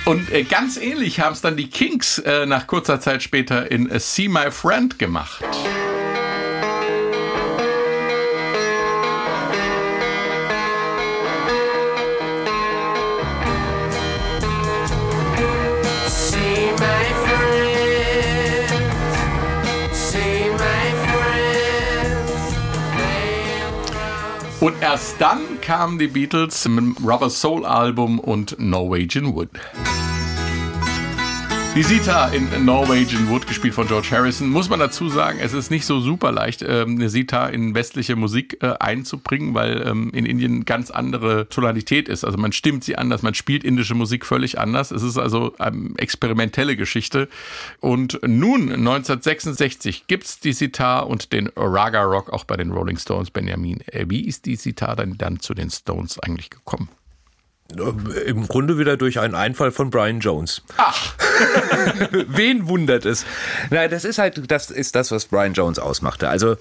Und 0.07 0.31
äh, 0.31 0.43
ganz 0.43 0.77
ähnlich 0.77 1.19
haben 1.19 1.33
es 1.33 1.41
dann 1.41 1.57
die 1.57 1.69
Kings 1.69 2.17
äh, 2.19 2.45
nach 2.45 2.65
kurzer 2.65 3.01
Zeit 3.01 3.21
später 3.23 3.69
in 3.69 3.89
äh, 3.89 3.99
See 3.99 4.29
My 4.29 4.51
Friend 4.51 4.97
gemacht. 4.97 5.43
Und 24.67 24.81
erst 24.81 25.21
dann 25.21 25.61
kamen 25.61 25.97
die 25.97 26.07
Beatles 26.07 26.67
mit 26.67 26.79
dem 26.79 26.97
Rubber 27.01 27.29
Soul 27.29 27.65
Album 27.65 28.19
und 28.19 28.59
Norwegian 28.59 29.33
Wood. 29.33 29.47
Die 31.77 31.83
Sita 31.83 32.29
in 32.29 32.65
Norwegian 32.65 33.29
Wood, 33.29 33.45
gespielt 33.45 33.75
von 33.75 33.85
George 33.85 34.07
Harrison, 34.09 34.49
muss 34.49 34.67
man 34.67 34.79
dazu 34.79 35.09
sagen, 35.09 35.37
es 35.39 35.53
ist 35.53 35.69
nicht 35.69 35.85
so 35.85 35.99
super 35.99 36.31
leicht, 36.31 36.63
ähm, 36.63 36.95
eine 36.95 37.07
Sita 37.07 37.45
in 37.45 37.75
westliche 37.75 38.15
Musik 38.15 38.57
äh, 38.63 38.73
einzubringen, 38.79 39.53
weil 39.53 39.85
ähm, 39.85 40.09
in 40.11 40.25
Indien 40.25 40.65
ganz 40.65 40.89
andere 40.89 41.47
Tonalität 41.49 42.09
ist. 42.09 42.25
Also 42.25 42.39
man 42.39 42.51
stimmt 42.51 42.83
sie 42.83 42.97
anders, 42.97 43.21
man 43.21 43.35
spielt 43.35 43.63
indische 43.63 43.93
Musik 43.93 44.25
völlig 44.25 44.57
anders. 44.57 44.89
Es 44.89 45.03
ist 45.03 45.19
also 45.19 45.53
eine 45.59 45.91
experimentelle 45.97 46.75
Geschichte. 46.75 47.29
Und 47.79 48.19
nun, 48.25 48.71
1966, 48.71 50.07
gibt's 50.07 50.39
die 50.39 50.53
Sitar 50.53 51.05
und 51.05 51.31
den 51.31 51.47
Raga 51.55 52.01
Rock 52.01 52.33
auch 52.33 52.45
bei 52.45 52.57
den 52.57 52.71
Rolling 52.71 52.97
Stones, 52.97 53.29
Benjamin. 53.29 53.81
Äh, 53.85 54.05
Wie 54.07 54.25
ist 54.25 54.47
die 54.47 54.55
Sitar 54.55 54.95
dann, 54.95 55.19
dann 55.19 55.41
zu 55.41 55.53
den 55.53 55.69
Stones 55.69 56.17
eigentlich 56.17 56.49
gekommen? 56.49 56.89
Im 58.25 58.47
Grunde 58.47 58.77
wieder 58.77 58.95
durch 58.97 59.19
einen 59.19 59.35
Einfall 59.35 59.71
von 59.71 59.89
Brian 59.89 60.19
Jones. 60.19 60.61
Ach, 60.77 61.13
Wen 62.27 62.67
wundert 62.67 63.05
es? 63.05 63.25
Na, 63.69 63.87
das 63.87 64.05
ist 64.05 64.17
halt, 64.19 64.49
das 64.49 64.71
ist 64.71 64.95
das, 64.95 65.11
was 65.11 65.25
Brian 65.25 65.53
Jones 65.53 65.77
ausmachte. 65.79 66.29
Also, 66.29 66.55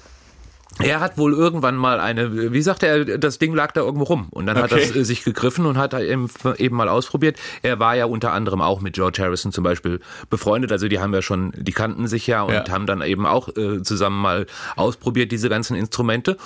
er 0.79 1.01
hat 1.01 1.17
wohl 1.17 1.33
irgendwann 1.33 1.77
mal 1.77 2.01
eine, 2.01 2.53
wie 2.53 2.61
sagt 2.61 2.83
er, 2.83 3.05
das 3.19 3.39
Ding 3.39 3.55
lag 3.55 3.73
da 3.73 3.81
irgendwo 3.81 4.05
rum 4.05 4.27
und 4.31 4.45
dann 4.45 4.59
hat 4.59 4.73
Okay. 4.73 4.83
er 4.83 4.91
es, 4.91 4.95
äh, 4.97 5.05
sich 5.05 5.25
gegriffen 5.25 5.65
und 5.65 5.79
hat 5.79 5.95
er 5.95 6.03
eben, 6.03 6.29
eben 6.59 6.77
mal 6.77 6.91
ausprobiert. 6.91 7.39
Er 7.63 7.79
war 7.79 7.97
ja 7.97 8.05
unter 8.05 8.33
anderem 8.33 8.61
auch 8.61 8.83
mit 8.83 8.93
George 8.95 9.23
Harrison 9.23 9.53
zum 9.53 9.65
Beispiel 9.65 10.01
befreundet, 10.29 10.73
also 10.73 10.87
die 10.89 10.99
haben 10.99 11.15
ja 11.15 11.23
schon, 11.23 11.53
die 11.57 11.73
kannten 11.73 12.09
sich 12.09 12.27
ja 12.27 12.43
und 12.43 12.53
Ja. 12.53 12.69
haben 12.69 12.85
dann 12.85 13.01
eben 13.01 13.25
auch 13.25 13.49
äh, 13.57 13.83
zusammen 13.85 14.21
mal 14.21 14.47
ausprobiert 14.75 15.33
diese 15.33 15.49
ganzen 15.49 15.77
Instrumente. 15.77 16.37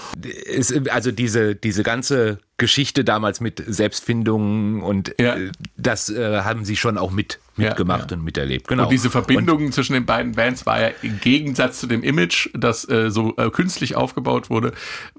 Es, 0.46 0.72
also 0.90 1.10
diese 1.10 1.56
diese 1.56 1.82
ganze 1.82 2.38
Geschichte 2.60 3.02
damals 3.04 3.40
mit 3.40 3.62
Selbstfindung 3.66 4.82
und 4.82 5.14
Ja. 5.18 5.34
äh, 5.36 5.50
das 5.76 6.08
äh, 6.10 6.42
haben 6.42 6.64
sie 6.64 6.76
schon 6.76 6.98
auch 6.98 7.10
mit 7.10 7.38
Ja, 7.56 7.68
mitgemacht 7.70 8.10
ja. 8.10 8.16
und 8.16 8.24
miterlebt. 8.24 8.68
Genau. 8.68 8.84
Und 8.84 8.92
diese 8.92 9.10
Verbindung 9.10 9.72
zwischen 9.72 9.94
den 9.94 10.06
beiden 10.06 10.32
Bands 10.32 10.66
war 10.66 10.80
ja 10.80 10.90
im 11.02 11.18
Gegensatz 11.20 11.80
zu 11.80 11.86
dem 11.86 12.02
Image, 12.02 12.48
das 12.54 12.88
äh, 12.88 13.10
so 13.10 13.34
äh, 13.36 13.50
künstlich 13.50 13.96
aufgebaut 13.96 14.50
wurde, 14.50 14.72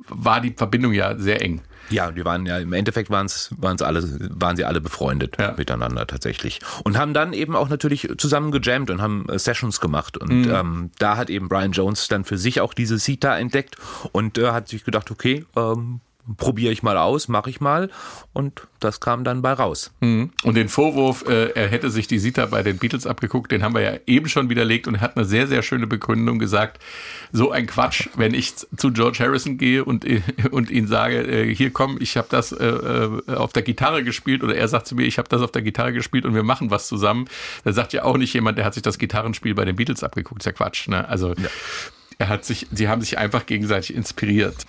war 0.07 0.39
die 0.41 0.53
Verbindung 0.55 0.93
ja 0.93 1.17
sehr 1.17 1.41
eng. 1.41 1.61
Ja, 1.89 2.09
die 2.09 2.23
waren 2.23 2.45
ja 2.45 2.57
im 2.57 2.71
Endeffekt 2.71 3.09
waren 3.09 3.25
es 3.25 3.49
alle 3.81 4.01
waren 4.39 4.55
sie 4.55 4.63
alle 4.63 4.79
befreundet 4.79 5.35
Ja. 5.39 5.53
miteinander 5.57 6.07
tatsächlich 6.07 6.61
und 6.85 6.97
haben 6.97 7.13
dann 7.13 7.33
eben 7.33 7.53
auch 7.53 7.67
natürlich 7.67 8.07
zusammen 8.17 8.51
gejammt 8.51 8.89
und 8.89 9.01
haben 9.01 9.27
äh, 9.27 9.37
Sessions 9.37 9.81
gemacht 9.81 10.15
und 10.17 10.45
Mhm. 10.45 10.51
ähm, 10.53 10.91
da 10.99 11.17
hat 11.17 11.29
eben 11.29 11.49
Brian 11.49 11.73
Jones 11.73 12.07
dann 12.07 12.23
für 12.23 12.37
sich 12.37 12.61
auch 12.61 12.73
diese 12.73 12.97
Sita 12.97 13.37
entdeckt 13.37 13.75
und 14.13 14.37
äh, 14.37 14.51
hat 14.51 14.69
sich 14.69 14.85
gedacht, 14.85 15.11
okay, 15.11 15.45
ähm, 15.57 15.99
probiere 16.37 16.71
ich 16.71 16.83
mal 16.83 16.97
aus, 16.97 17.27
mache 17.27 17.49
ich 17.49 17.61
mal 17.61 17.89
und 18.33 18.67
das 18.79 18.99
kam 18.99 19.23
dann 19.23 19.41
bei 19.41 19.53
raus. 19.53 19.91
Mhm. 20.01 20.31
Und 20.43 20.55
den 20.55 20.69
Vorwurf, 20.69 21.27
äh, 21.27 21.51
er 21.51 21.67
hätte 21.67 21.89
sich 21.89 22.07
die 22.07 22.19
Sita 22.19 22.45
bei 22.45 22.63
den 22.63 22.77
Beatles 22.77 23.07
abgeguckt, 23.07 23.51
den 23.51 23.63
haben 23.63 23.75
wir 23.75 23.81
ja 23.81 23.93
eben 24.07 24.27
schon 24.29 24.49
widerlegt 24.49 24.87
und 24.87 24.95
er 24.95 25.01
hat 25.01 25.17
eine 25.17 25.25
sehr, 25.25 25.47
sehr 25.47 25.61
schöne 25.61 25.87
Begründung 25.87 26.39
gesagt. 26.39 26.81
So 27.31 27.51
ein 27.51 27.67
Quatsch, 27.67 28.09
wenn 28.15 28.33
ich 28.33 28.55
zu 28.55 28.91
George 28.91 29.19
Harrison 29.19 29.57
gehe 29.57 29.83
und, 29.83 30.05
und 30.51 30.69
ihn 30.69 30.87
sage, 30.87 31.21
äh, 31.21 31.55
hier 31.55 31.71
komm, 31.71 31.97
ich 31.99 32.17
habe 32.17 32.27
das 32.29 32.51
äh, 32.51 32.65
äh, 32.65 33.35
auf 33.35 33.53
der 33.53 33.63
Gitarre 33.63 34.03
gespielt 34.03 34.43
oder 34.43 34.55
er 34.55 34.67
sagt 34.67 34.87
zu 34.87 34.95
mir, 34.95 35.05
ich 35.05 35.17
habe 35.17 35.29
das 35.29 35.41
auf 35.41 35.51
der 35.51 35.61
Gitarre 35.61 35.93
gespielt 35.93 36.25
und 36.25 36.33
wir 36.33 36.43
machen 36.43 36.71
was 36.71 36.87
zusammen. 36.87 37.27
Da 37.63 37.73
sagt 37.73 37.93
ja 37.93 38.03
auch 38.03 38.17
nicht 38.17 38.33
jemand, 38.33 38.57
der 38.57 38.65
hat 38.65 38.73
sich 38.73 38.83
das 38.83 38.97
Gitarrenspiel 38.97 39.55
bei 39.55 39.65
den 39.65 39.75
Beatles 39.75 40.03
abgeguckt. 40.03 40.41
Das 40.41 40.47
ist 40.47 40.59
ja 40.59 40.65
Quatsch. 40.65 40.87
Ne? 40.87 41.07
Also 41.07 41.29
ja. 41.29 41.49
er 42.17 42.29
hat 42.29 42.45
sich, 42.45 42.67
sie 42.71 42.87
haben 42.87 43.01
sich 43.01 43.17
einfach 43.17 43.45
gegenseitig 43.45 43.95
inspiriert. 43.95 44.65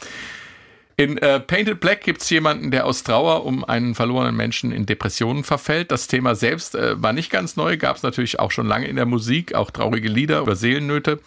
In 1.03 1.19
äh, 1.19 1.41
Painted 1.41 1.81
Black 1.81 2.03
gibt 2.03 2.23
es 2.23 2.31
jemanden, 2.31 2.71
der 2.71 2.87
aus 2.87 3.03
Trauer 3.03 3.45
um 3.45 3.65
einen 3.65 3.97
verlorenen 3.97 4.37
Menschen 4.37 4.71
in 4.71 4.87
Depressionen 4.87 5.43
verfällt. 5.43 5.91
Das 5.91 6.07
Thema 6.07 6.37
selbst 6.37 6.77
äh, 6.77 7.03
war 7.03 7.13
nicht 7.13 7.29
ganz 7.29 7.57
neu, 7.57 7.77
gab 7.77 7.97
es 7.97 8.05
natürlich 8.05 8.39
auch 8.39 8.53
schon 8.53 8.69
lange 8.69 8.87
in 8.87 8.95
der 8.95 9.05
Musik, 9.05 9.53
auch 9.57 9.73
traurige 9.73 10.09
Lieder 10.09 10.39
über 10.39 10.55
Seelennöte. 10.55 11.19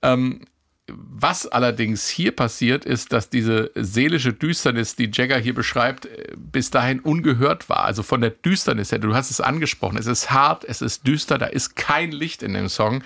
Ähm, 0.00 0.40
was 0.88 1.46
allerdings 1.46 2.08
hier 2.08 2.34
passiert, 2.34 2.86
ist, 2.86 3.12
dass 3.12 3.28
diese 3.28 3.70
seelische 3.74 4.32
Düsternis, 4.32 4.96
die 4.96 5.10
Jagger 5.12 5.36
hier 5.36 5.54
beschreibt, 5.54 6.06
äh, 6.06 6.32
bis 6.34 6.70
dahin 6.70 7.00
ungehört 7.00 7.68
war. 7.68 7.84
Also 7.84 8.02
von 8.02 8.22
der 8.22 8.30
Düsternis 8.30 8.92
her, 8.92 8.98
du 8.98 9.14
hast 9.14 9.30
es 9.30 9.42
angesprochen, 9.42 9.98
es 9.98 10.06
ist 10.06 10.30
hart, 10.30 10.64
es 10.64 10.80
ist 10.80 11.06
düster, 11.06 11.36
da 11.36 11.46
ist 11.46 11.76
kein 11.76 12.12
Licht 12.12 12.42
in 12.42 12.54
dem 12.54 12.70
Song. 12.70 13.04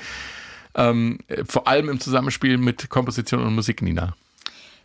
Ähm, 0.76 1.18
vor 1.48 1.66
allem 1.66 1.88
im 1.88 1.98
Zusammenspiel 1.98 2.58
mit 2.58 2.90
Komposition 2.90 3.42
und 3.42 3.56
Musik, 3.56 3.82
Nina. 3.82 4.14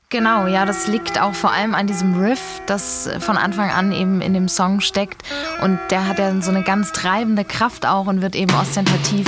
Genau, 0.09 0.45
ja, 0.45 0.65
das 0.65 0.87
liegt 0.87 1.19
auch 1.19 1.33
vor 1.33 1.51
allem 1.51 1.73
an 1.73 1.87
diesem 1.87 2.21
Riff, 2.21 2.61
das 2.67 3.09
von 3.19 3.37
Anfang 3.37 3.71
an 3.71 3.91
eben 3.91 4.21
in 4.21 4.33
dem 4.33 4.47
Song 4.47 4.79
steckt. 4.79 5.23
Und 5.61 5.79
der 5.89 6.07
hat 6.07 6.19
ja 6.19 6.41
so 6.41 6.51
eine 6.51 6.63
ganz 6.63 6.91
treibende 6.91 7.43
Kraft 7.43 7.85
auch 7.85 8.05
und 8.05 8.21
wird 8.21 8.35
eben 8.35 8.53
ostentativ 8.53 9.27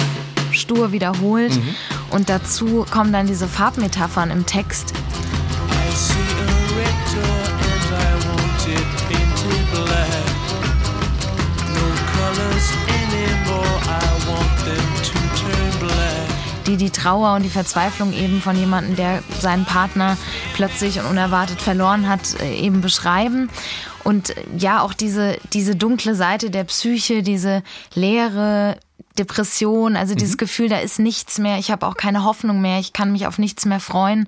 stur 0.52 0.92
wiederholt. 0.92 1.56
Mhm. 1.56 1.76
Und 2.12 2.30
dazu 2.30 2.86
kommen 2.92 3.12
dann 3.12 3.28
diese 3.28 3.48
Farbmetaphern 3.48 4.32
im 4.32 4.46
Text. 4.46 4.94
Die 16.68 16.78
die 16.78 16.90
Trauer 16.90 17.36
und 17.36 17.44
die 17.44 17.50
Verzweiflung 17.50 18.14
eben 18.14 18.42
von 18.42 18.58
jemandem, 18.58 18.96
der 18.96 19.24
seinen 19.40 19.66
Partner 19.66 20.18
plötzlich 20.54 21.00
und 21.00 21.06
unerwartet 21.06 21.62
verloren 21.62 22.08
hat, 22.08 22.40
äh, 22.42 22.56
eben 22.56 22.82
beschreiben. 22.82 23.50
Und 24.04 24.30
äh, 24.32 24.44
ja, 24.58 24.82
auch 24.82 24.94
diese, 24.94 25.38
diese 25.54 25.76
dunkle 25.76 26.14
Seite 26.14 26.52
der 26.52 26.66
Psyche, 26.66 27.24
diese 27.24 27.64
leere, 27.96 28.78
Depression, 29.18 29.96
also 29.96 30.16
dieses 30.16 30.36
mhm. 30.36 30.38
Gefühl, 30.38 30.70
da 30.70 30.80
ist 30.80 31.00
nichts 31.00 31.38
mehr, 31.40 31.58
ich 31.58 31.72
habe 31.72 31.86
auch 31.86 31.98
keine 31.98 32.24
Hoffnung 32.24 32.62
mehr, 32.62 32.80
ich 32.80 32.94
kann 32.94 33.12
mich 33.12 33.28
auf 33.28 33.38
nichts 33.38 33.66
mehr 33.66 33.80
freuen. 33.80 34.28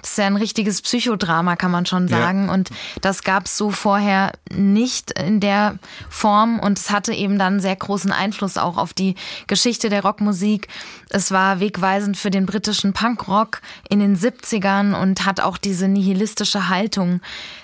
Das 0.00 0.10
ist 0.10 0.18
ja 0.18 0.26
ein 0.26 0.36
richtiges 0.36 0.82
Psychodrama, 0.82 1.56
kann 1.56 1.70
man 1.70 1.86
schon 1.86 2.08
sagen. 2.08 2.46
Ja. 2.46 2.52
Und 2.52 2.70
das 3.00 3.22
gab 3.22 3.46
es 3.46 3.56
so 3.56 3.70
vorher 3.70 4.32
nicht 4.52 5.18
in 5.18 5.40
der 5.40 5.78
Form 6.08 6.60
und 6.60 6.78
es 6.78 6.90
hatte 6.90 7.12
eben 7.12 7.38
dann 7.38 7.60
sehr 7.60 7.76
großen 7.76 8.12
Einfluss 8.12 8.58
auch 8.58 8.76
auf 8.76 8.92
die 8.92 9.14
Geschichte 9.46 9.88
der 9.88 10.02
Rockmusik. 10.02 10.68
Es 11.08 11.30
war 11.30 11.60
wegweisend 11.60 12.16
für 12.16 12.30
den 12.30 12.46
britischen 12.46 12.92
Punkrock 12.92 13.60
in 13.88 14.00
den 14.00 14.16
70ern 14.16 14.94
und 15.00 15.24
hat 15.24 15.40
auch 15.40 15.56
diese 15.56 15.88
nihilistische 15.88 16.68
Haltung 16.68 17.20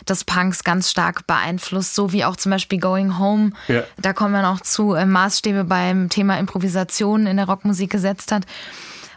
des 0.09 0.25
Punks 0.25 0.65
ganz 0.65 0.91
stark 0.91 1.27
beeinflusst, 1.27 1.95
so 1.95 2.13
wie 2.13 2.25
auch 2.25 2.37
zum 2.37 2.51
Beispiel 2.51 2.79
Going 2.79 3.19
Home. 3.19 3.51
Ja. 3.69 3.83
Da 4.01 4.13
kommen 4.13 4.33
wir 4.33 4.43
noch 4.43 4.61
zu 4.61 4.95
äh, 4.95 5.07
Maßstäbe 5.07 5.65
beim 5.65 6.09
Thema 6.09 6.39
Improvisation 6.39 6.62
in 6.63 7.37
der 7.37 7.47
Rockmusik 7.47 7.91
gesetzt 7.91 8.33
hat. 8.33 8.45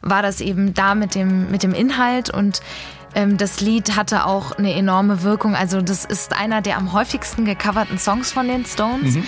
War 0.02 0.22
das 0.22 0.42
eben 0.42 0.74
da 0.74 0.96
mit 0.96 1.16
dem, 1.16 1.50
mit 1.50 1.64
dem 1.64 1.74
Inhalt 1.74 2.30
und 2.30 2.62
ähm, 3.16 3.38
das 3.38 3.62
Lied 3.62 3.96
hatte 3.96 4.26
auch 4.26 4.52
eine 4.52 4.74
enorme 4.74 5.24
Wirkung. 5.24 5.56
Also 5.56 5.82
das 5.82 6.06
ist 6.06 6.34
einer 6.38 6.62
der 6.62 6.78
am 6.78 6.94
häufigsten 6.94 7.46
gecoverten 7.46 7.98
Songs 7.98 8.32
von 8.32 8.48
den 8.48 8.66
Stones. 8.66 9.16
Mhm. 9.16 9.24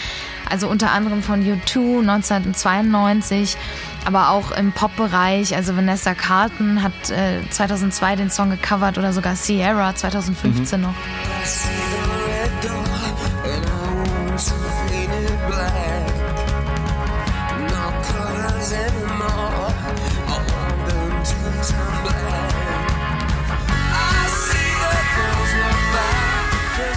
Also 0.50 0.68
unter 0.68 0.92
anderem 0.92 1.24
von 1.24 1.44
U2 1.44 2.00
1992, 2.00 3.58
aber 4.06 4.30
auch 4.30 4.52
im 4.52 4.72
Pop-Bereich. 4.72 5.56
Also 5.56 5.76
Vanessa 5.76 6.14
Carlton 6.14 6.84
hat 6.84 7.10
äh, 7.10 7.42
2002 7.50 8.16
den 8.18 8.30
Song 8.30 8.50
gecovert 8.50 8.98
oder 8.98 9.14
sogar 9.14 9.36
Sierra 9.36 9.96
2015 9.96 10.80
mhm. 10.80 10.88
noch. 10.88 10.94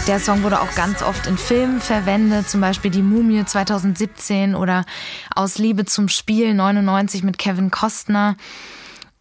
Der 0.07 0.19
Song 0.19 0.43
wurde 0.43 0.61
auch 0.61 0.75
ganz 0.75 1.03
oft 1.03 1.27
in 1.27 1.37
Filmen 1.39 1.81
verwendet, 1.81 2.49
zum 2.49 2.61
Beispiel 2.61 2.91
Die 2.91 3.03
Mumie 3.03 3.45
2017 3.45 4.55
oder 4.55 4.85
Aus 5.35 5.59
Liebe 5.59 5.85
zum 5.85 6.09
Spiel 6.09 6.55
99 6.55 7.23
mit 7.23 7.39
Kevin 7.39 7.71
Costner. 7.71 8.37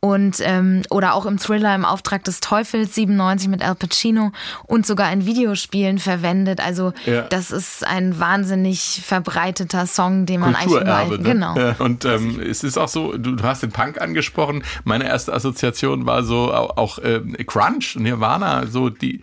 Und 0.01 0.37
ähm, 0.39 0.83
oder 0.89 1.13
auch 1.13 1.25
im 1.25 1.37
Thriller 1.37 1.75
im 1.75 1.83
Auftrag 1.83 2.23
des 2.23 2.39
Teufels 2.39 2.95
97 2.95 3.49
mit 3.49 3.61
Al 3.61 3.75
Pacino 3.75 4.31
und 4.65 4.85
sogar 4.85 5.11
in 5.11 5.25
Videospielen 5.25 5.99
verwendet. 5.99 6.61
Also 6.61 6.93
ja. 7.05 7.23
das 7.23 7.51
ist 7.51 7.85
ein 7.85 8.17
wahnsinnig 8.17 9.01
verbreiteter 9.05 9.85
Song, 9.85 10.25
den 10.25 10.39
man 10.39 10.55
eigentlich 10.55 10.81
überall, 10.81 11.09
ne? 11.09 11.19
genau. 11.19 11.57
Ja, 11.57 11.75
und 11.79 12.05
ähm, 12.05 12.39
es 12.39 12.63
ist 12.63 12.77
auch 12.77 12.87
so, 12.87 13.17
du, 13.17 13.35
du, 13.35 13.43
hast 13.43 13.61
den 13.61 13.71
Punk 13.71 13.99
angesprochen. 13.99 14.63
Meine 14.85 15.05
erste 15.05 15.33
Assoziation 15.33 16.05
war 16.05 16.23
so 16.23 16.53
auch, 16.53 16.77
auch 16.77 16.99
äh, 16.99 17.19
Crunch, 17.45 17.97
Nirvana, 17.97 18.67
so 18.67 18.89
die 18.89 19.19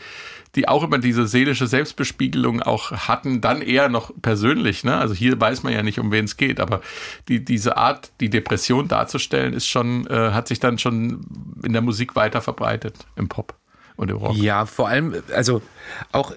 die 0.56 0.68
auch 0.68 0.82
immer 0.82 0.98
diese 0.98 1.26
seelische 1.26 1.66
Selbstbespiegelung 1.66 2.62
auch 2.62 2.90
hatten, 2.90 3.40
dann 3.40 3.62
eher 3.62 3.88
noch 3.88 4.10
persönlich. 4.22 4.84
Ne? 4.84 4.96
Also 4.96 5.14
hier 5.14 5.40
weiß 5.40 5.62
man 5.62 5.72
ja 5.72 5.82
nicht, 5.82 6.00
um 6.00 6.10
wen 6.10 6.24
es 6.24 6.36
geht, 6.36 6.58
aber 6.58 6.80
die, 7.28 7.44
diese 7.44 7.76
Art, 7.76 8.10
die 8.20 8.30
Depression 8.30 8.88
darzustellen, 8.88 9.52
ist 9.52 9.66
schon, 9.66 10.06
äh, 10.06 10.32
hat 10.32 10.48
sich 10.48 10.58
dann 10.58 10.78
schon 10.78 11.26
in 11.62 11.72
der 11.72 11.82
Musik 11.82 12.16
weiter 12.16 12.40
verbreitet, 12.40 13.06
im 13.16 13.28
Pop 13.28 13.54
und 13.96 14.10
im 14.10 14.16
Rock. 14.18 14.36
Ja, 14.36 14.66
vor 14.66 14.88
allem, 14.88 15.22
also 15.34 15.62
auch 16.12 16.32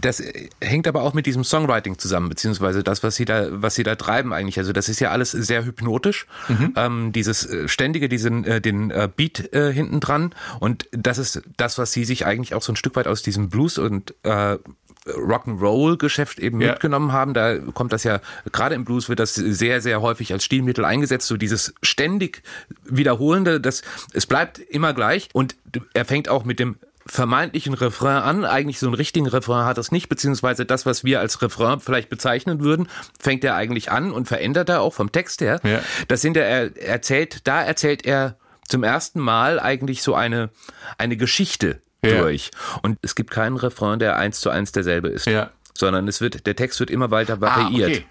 das 0.00 0.22
hängt 0.60 0.88
aber 0.88 1.02
auch 1.02 1.14
mit 1.14 1.26
diesem 1.26 1.44
Songwriting 1.44 1.98
zusammen, 1.98 2.28
beziehungsweise 2.28 2.82
das, 2.82 3.02
was 3.02 3.16
sie 3.16 3.24
da, 3.24 3.48
was 3.50 3.74
sie 3.74 3.82
da 3.82 3.94
treiben 3.94 4.32
eigentlich. 4.32 4.58
Also 4.58 4.72
das 4.72 4.88
ist 4.88 5.00
ja 5.00 5.10
alles 5.10 5.30
sehr 5.30 5.64
hypnotisch. 5.64 6.26
Mhm. 6.48 6.72
Ähm, 6.76 7.12
dieses 7.12 7.46
äh, 7.46 7.68
ständige, 7.68 8.08
diesen 8.08 8.44
äh, 8.44 8.60
den 8.60 8.90
äh, 8.90 9.08
Beat 9.14 9.52
äh, 9.52 9.72
hinten 9.72 10.00
dran 10.00 10.34
und 10.60 10.88
das 10.90 11.18
ist 11.18 11.42
das, 11.56 11.78
was 11.78 11.92
sie 11.92 12.04
sich 12.04 12.26
eigentlich 12.26 12.54
auch 12.54 12.62
so 12.62 12.72
ein 12.72 12.76
Stück 12.76 12.96
weit 12.96 13.06
aus 13.06 13.22
diesem 13.22 13.48
Blues 13.48 13.78
und 13.78 14.14
äh, 14.24 14.58
Rock'n'Roll-Geschäft 15.06 16.38
eben 16.38 16.60
ja. 16.60 16.72
mitgenommen 16.72 17.12
haben. 17.12 17.34
Da 17.34 17.58
kommt 17.58 17.92
das 17.92 18.04
ja, 18.04 18.20
gerade 18.52 18.74
im 18.74 18.84
Blues 18.84 19.08
wird 19.08 19.20
das 19.20 19.34
sehr, 19.34 19.80
sehr 19.80 20.00
häufig 20.02 20.32
als 20.32 20.44
Stilmittel 20.44 20.84
eingesetzt. 20.84 21.26
So 21.26 21.36
dieses 21.36 21.74
ständig 21.82 22.42
Wiederholende, 22.84 23.60
das, 23.60 23.82
es 24.12 24.26
bleibt 24.26 24.58
immer 24.58 24.92
gleich. 24.92 25.28
Und 25.32 25.56
er 25.94 26.04
fängt 26.04 26.28
auch 26.28 26.44
mit 26.44 26.60
dem 26.60 26.76
vermeintlichen 27.08 27.74
Refrain 27.74 28.22
an. 28.22 28.44
Eigentlich 28.44 28.78
so 28.78 28.86
einen 28.86 28.94
richtigen 28.94 29.26
Refrain 29.26 29.64
hat 29.64 29.78
es 29.78 29.90
nicht, 29.90 30.08
beziehungsweise 30.08 30.64
das, 30.66 30.86
was 30.86 31.04
wir 31.04 31.20
als 31.20 31.42
Refrain 31.42 31.80
vielleicht 31.80 32.08
bezeichnen 32.08 32.60
würden, 32.60 32.88
fängt 33.18 33.44
er 33.44 33.54
eigentlich 33.54 33.90
an 33.90 34.12
und 34.12 34.28
verändert 34.28 34.68
er 34.68 34.82
auch 34.82 34.94
vom 34.94 35.10
Text 35.10 35.40
her. 35.40 35.60
Ja. 35.64 35.80
Das 36.08 36.20
sind 36.20 36.36
er, 36.36 36.46
er 36.46 36.88
erzählt, 36.88 37.46
da 37.46 37.62
erzählt 37.62 38.04
er 38.04 38.36
zum 38.68 38.84
ersten 38.84 39.20
Mal 39.20 39.58
eigentlich 39.58 40.02
so 40.02 40.14
eine, 40.14 40.50
eine 40.98 41.16
Geschichte 41.16 41.80
ja. 42.04 42.20
durch. 42.20 42.50
Und 42.82 42.98
es 43.02 43.14
gibt 43.14 43.30
keinen 43.30 43.56
Refrain, 43.56 43.98
der 43.98 44.16
eins 44.16 44.40
zu 44.40 44.50
eins 44.50 44.72
derselbe 44.72 45.08
ist. 45.08 45.26
Ja. 45.26 45.50
Sondern 45.74 46.08
es 46.08 46.20
wird, 46.20 46.46
der 46.46 46.56
Text 46.56 46.78
wird 46.80 46.90
immer 46.90 47.10
weiter 47.10 47.40
variiert. 47.40 47.90
Ah, 47.90 47.92
okay. 47.92 48.06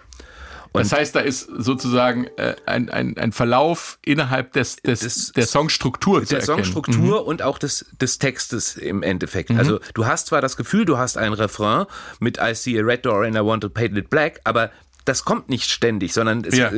Und 0.78 0.92
das 0.92 0.98
heißt, 0.98 1.16
da 1.16 1.20
ist 1.20 1.50
sozusagen 1.58 2.28
äh, 2.38 2.56
ein, 2.66 2.90
ein, 2.90 3.18
ein 3.18 3.32
Verlauf 3.32 4.00
innerhalb 4.04 4.54
des, 4.54 4.78
des, 4.78 5.00
des 5.00 5.32
der 5.34 5.48
Songstruktur 5.48 6.22
der 6.22 6.42
Songstruktur 6.42 7.22
mhm. 7.22 7.28
und 7.28 7.42
auch 7.42 7.58
des, 7.58 7.86
des 8.00 8.20
Textes 8.20 8.76
im 8.76 9.04
Endeffekt. 9.04 9.50
Mhm. 9.50 9.60
Also 9.60 9.80
du 9.94 10.06
hast 10.06 10.28
zwar 10.28 10.42
das 10.42 10.58
Gefühl, 10.58 10.86
du 10.86 10.98
hast 10.98 11.18
ein 11.18 11.34
Refrain 11.34 11.86
mit 12.20 12.38
I 12.38 12.54
see 12.56 12.80
a 12.80 12.84
red 12.84 13.06
door 13.06 13.24
and 13.24 13.36
I 13.36 13.40
want 13.40 13.62
to 13.62 13.70
paint 13.70 13.98
it 13.98 14.10
black, 14.10 14.42
aber 14.44 14.72
das 15.06 15.24
kommt 15.24 15.50
nicht 15.50 15.70
ständig, 15.70 16.13
sondern 16.13 16.44
es, 16.44 16.58
ja. 16.58 16.72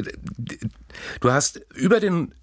du 1.20 1.32
hast 1.32 1.62
über 1.76 2.00
den 2.00 2.34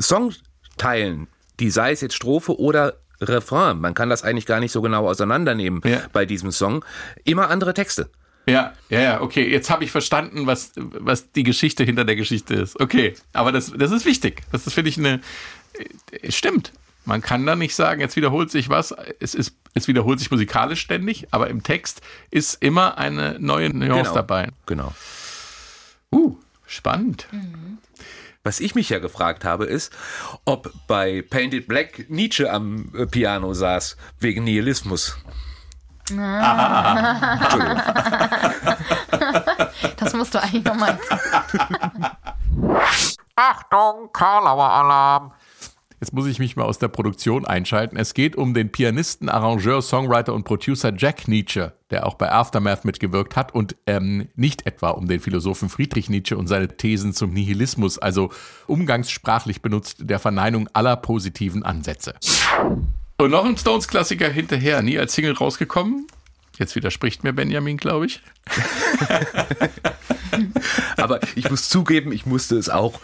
Songteilen, 0.00 1.28
die 1.60 1.70
sei 1.70 1.92
es 1.92 2.00
jetzt 2.00 2.14
Strophe 2.14 2.58
oder 2.58 2.94
Refrain, 3.20 3.78
man 3.78 3.94
kann 3.94 4.10
das 4.10 4.24
eigentlich 4.24 4.46
gar 4.46 4.60
nicht 4.60 4.72
so 4.72 4.82
genau 4.82 5.08
auseinandernehmen 5.08 5.80
ja. 5.84 6.02
bei 6.12 6.26
diesem 6.26 6.52
Song, 6.52 6.84
immer 7.24 7.50
andere 7.50 7.74
Texte. 7.74 8.10
Ja, 8.48 8.72
ja, 8.88 9.00
ja, 9.00 9.20
okay. 9.20 9.48
Jetzt 9.50 9.70
habe 9.70 9.82
ich 9.84 9.90
verstanden, 9.90 10.46
was, 10.46 10.72
was 10.76 11.32
die 11.32 11.42
Geschichte 11.42 11.82
hinter 11.84 12.04
der 12.04 12.14
Geschichte 12.16 12.54
ist. 12.54 12.80
Okay, 12.80 13.14
aber 13.32 13.50
das, 13.50 13.72
das 13.76 13.90
ist 13.90 14.04
wichtig. 14.04 14.42
Das 14.52 14.66
ist, 14.66 14.74
finde 14.74 14.90
ich, 14.90 14.98
eine. 14.98 15.20
Äh, 16.22 16.30
stimmt. 16.30 16.72
Man 17.04 17.20
kann 17.22 17.46
da 17.46 17.54
nicht 17.54 17.74
sagen, 17.74 18.00
jetzt 18.00 18.16
wiederholt 18.16 18.50
sich 18.50 18.68
was. 18.68 18.92
Es, 19.20 19.34
ist, 19.34 19.54
es 19.74 19.86
wiederholt 19.86 20.18
sich 20.18 20.30
musikalisch 20.30 20.80
ständig, 20.80 21.28
aber 21.30 21.48
im 21.48 21.62
Text 21.62 22.00
ist 22.32 22.60
immer 22.62 22.98
eine 22.98 23.36
neue 23.38 23.70
Nuance 23.70 24.10
Genau. 24.10 24.14
dabei. 24.14 24.48
Genau. 24.66 24.92
Uh, 26.12 26.36
spannend. 26.66 27.28
Was 28.42 28.58
ich 28.60 28.74
mich 28.74 28.88
ja 28.90 28.98
gefragt 28.98 29.44
habe, 29.44 29.66
ist, 29.66 29.92
ob 30.44 30.72
bei 30.88 31.22
Painted 31.22 31.66
Black 31.68 32.08
Nietzsche 32.10 32.52
am 32.52 32.92
äh, 32.96 33.06
Piano 33.06 33.54
saß, 33.54 33.96
wegen 34.18 34.44
Nihilismus. 34.44 35.16
Das 39.96 40.14
musst 40.14 40.34
du 40.34 40.42
eigentlich 40.42 40.64
nochmal. 40.64 40.98
Achtung, 43.36 44.10
Karlauer 44.12 44.70
Alarm. 44.70 45.32
Jetzt 46.00 46.12
muss 46.12 46.26
ich 46.26 46.38
mich 46.38 46.56
mal 46.56 46.64
aus 46.64 46.78
der 46.78 46.88
Produktion 46.88 47.46
einschalten. 47.46 47.96
Es 47.96 48.12
geht 48.12 48.36
um 48.36 48.52
den 48.52 48.70
Pianisten, 48.70 49.30
Arrangeur, 49.30 49.80
Songwriter 49.80 50.34
und 50.34 50.44
Producer 50.44 50.92
Jack 50.94 51.26
Nietzsche, 51.26 51.72
der 51.90 52.06
auch 52.06 52.14
bei 52.14 52.30
Aftermath 52.30 52.84
mitgewirkt 52.84 53.34
hat 53.34 53.54
und 53.54 53.76
ähm, 53.86 54.28
nicht 54.36 54.66
etwa 54.66 54.90
um 54.90 55.08
den 55.08 55.20
Philosophen 55.20 55.70
Friedrich 55.70 56.10
Nietzsche 56.10 56.36
und 56.36 56.48
seine 56.48 56.76
Thesen 56.76 57.14
zum 57.14 57.32
Nihilismus, 57.32 57.98
also 57.98 58.30
umgangssprachlich 58.66 59.62
benutzt 59.62 60.02
der 60.02 60.18
Verneinung 60.18 60.68
aller 60.74 60.96
positiven 60.96 61.62
Ansätze. 61.62 62.14
Und 63.18 63.30
noch 63.30 63.44
ein 63.44 63.56
Stones-Klassiker 63.56 64.28
hinterher, 64.28 64.82
nie 64.82 64.98
als 64.98 65.14
Single 65.14 65.32
rausgekommen. 65.32 66.06
Jetzt 66.58 66.74
widerspricht 66.74 67.24
mir 67.24 67.32
Benjamin, 67.32 67.76
glaube 67.76 68.06
ich. 68.06 68.20
Aber 70.96 71.20
ich 71.34 71.50
muss 71.50 71.68
zugeben, 71.68 72.12
ich 72.12 72.26
musste 72.26 72.56
es 72.56 72.68
auch 72.68 73.00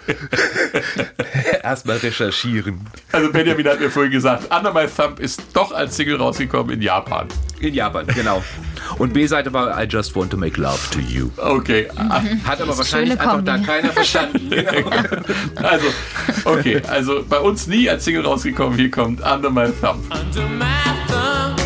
erstmal 1.62 1.98
recherchieren. 1.98 2.80
Also 3.12 3.32
Benjamin 3.32 3.66
hat 3.68 3.80
mir 3.80 3.90
vorhin 3.90 4.12
gesagt, 4.12 4.54
Under 4.54 4.72
My 4.72 4.86
Thumb 4.86 5.18
ist 5.18 5.42
doch 5.54 5.72
als 5.72 5.96
Single 5.96 6.16
rausgekommen 6.16 6.74
in 6.74 6.82
Japan. 6.82 7.28
In 7.60 7.74
Japan, 7.74 8.06
genau. 8.06 8.42
Und 8.98 9.12
B-Seite 9.12 9.52
war 9.52 9.80
I 9.82 9.86
Just 9.88 10.14
Want 10.16 10.30
to 10.30 10.36
Make 10.36 10.60
Love 10.60 10.78
to 10.92 10.98
You. 11.00 11.30
Okay, 11.36 11.88
Hat 12.44 12.60
aber 12.60 12.76
wahrscheinlich 12.76 13.12
einfach 13.18 13.32
Kombi. 13.36 13.44
da 13.46 13.58
keiner 13.58 13.90
verstanden. 13.90 14.50
Genau. 14.50 14.90
also, 15.68 15.86
okay, 16.44 16.80
also 16.88 17.24
bei 17.28 17.38
uns 17.38 17.66
nie 17.66 17.88
als 17.88 18.04
Single 18.04 18.24
rausgekommen. 18.24 18.78
Hier 18.78 18.90
kommt 18.90 19.20
Under 19.20 19.50
My 19.50 19.66
Thumb. 19.80 20.00
Under 20.10 20.48
my 20.48 20.66
thumb, 21.08 21.56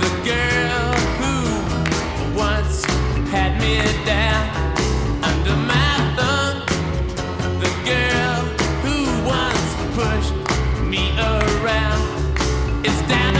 the 0.00 0.08
girl 0.24 0.94
who 1.18 2.38
once 2.38 2.82
had 3.32 3.52
me 3.60 3.78
down. 4.04 4.48
Under 5.22 5.56
my 5.66 5.96
thumb, 6.16 6.62
the 7.60 7.70
girl 7.84 8.44
who 8.82 9.06
once 9.26 9.74
pushed 9.96 10.34
me 10.88 11.10
around. 11.18 12.02
It's 12.84 13.00
down 13.08 13.34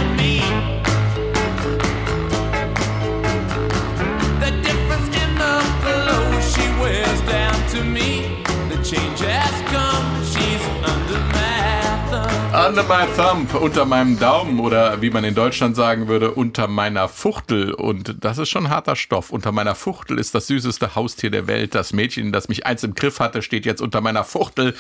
Under 12.77 12.89
My 12.89 13.07
Thumb, 13.15 13.55
unter 13.55 13.85
meinem 13.85 14.19
Daumen 14.19 14.59
oder 14.59 15.01
wie 15.01 15.09
man 15.09 15.23
in 15.23 15.37
Deutschland 15.37 15.77
sagen 15.77 16.09
würde, 16.09 16.33
unter 16.33 16.67
meiner 16.67 17.09
Fuchtel. 17.09 17.73
Und 17.73 18.17
das 18.25 18.39
ist 18.39 18.49
schon 18.49 18.69
harter 18.69 18.97
Stoff. 18.97 19.31
Unter 19.31 19.53
meiner 19.53 19.77
Fuchtel 19.77 20.19
ist 20.19 20.35
das 20.35 20.49
süßeste 20.49 20.97
Haustier 20.97 21.31
der 21.31 21.47
Welt. 21.47 21.77
Das 21.77 21.93
Mädchen, 21.93 22.33
das 22.33 22.49
mich 22.49 22.67
einst 22.67 22.83
im 22.83 22.97
Griff 22.97 23.21
hatte, 23.21 23.43
steht 23.43 23.65
jetzt 23.65 23.81
unter 23.81 24.01
meiner 24.01 24.25
Fuchtel. 24.25 24.75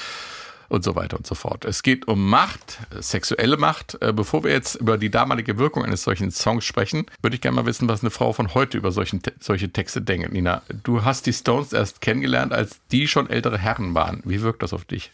Und 0.68 0.82
so 0.82 0.96
weiter 0.96 1.16
und 1.16 1.24
so 1.24 1.36
fort. 1.36 1.64
Es 1.64 1.84
geht 1.84 2.08
um 2.08 2.28
Macht, 2.28 2.78
sexuelle 2.98 3.58
Macht. 3.58 3.96
Äh, 4.02 4.12
Bevor 4.12 4.42
wir 4.42 4.50
jetzt 4.50 4.74
über 4.74 4.98
die 4.98 5.10
damalige 5.10 5.58
Wirkung 5.58 5.84
eines 5.84 6.02
solchen 6.02 6.32
Songs 6.32 6.64
sprechen, 6.64 7.06
würde 7.22 7.36
ich 7.36 7.42
gerne 7.42 7.54
mal 7.54 7.66
wissen, 7.66 7.86
was 7.86 8.02
eine 8.02 8.10
Frau 8.10 8.32
von 8.32 8.54
heute 8.54 8.76
über 8.76 8.90
solchen, 8.90 9.22
solche 9.38 9.70
Texte 9.70 10.02
denkt. 10.02 10.32
Nina, 10.32 10.62
du 10.82 11.04
hast 11.04 11.26
die 11.26 11.32
Stones 11.32 11.72
erst 11.72 12.00
kennengelernt, 12.00 12.52
als 12.52 12.80
die 12.90 13.06
schon 13.06 13.30
ältere 13.30 13.56
Herren 13.58 13.94
waren. 13.94 14.20
Wie 14.24 14.42
wirkt 14.42 14.64
das 14.64 14.72
auf 14.72 14.84
dich? 14.84 15.12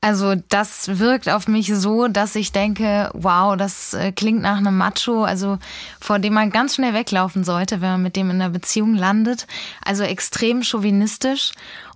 Also 0.00 0.36
das 0.48 0.98
wirkt 1.00 1.28
auf 1.28 1.48
mich 1.48 1.74
so, 1.74 2.06
dass 2.06 2.36
ich 2.36 2.52
denke, 2.52 3.10
wow, 3.14 3.56
das 3.56 3.94
äh, 3.94 4.12
klingt 4.12 4.42
nach 4.42 4.58
einem 4.58 4.76
Macho, 4.76 5.24
also 5.24 5.58
vor 6.00 6.20
dem 6.20 6.34
man 6.34 6.50
ganz 6.50 6.76
schnell 6.76 6.94
weglaufen 6.94 7.42
sollte, 7.42 7.80
wenn 7.80 7.90
man 7.90 8.02
mit 8.04 8.14
dem 8.14 8.30
in 8.30 8.40
einer 8.40 8.50
Beziehung 8.50 8.94
landet. 8.94 9.48
Also 9.84 10.04
extrem 10.04 10.62
chauvinistisch. 10.62 11.50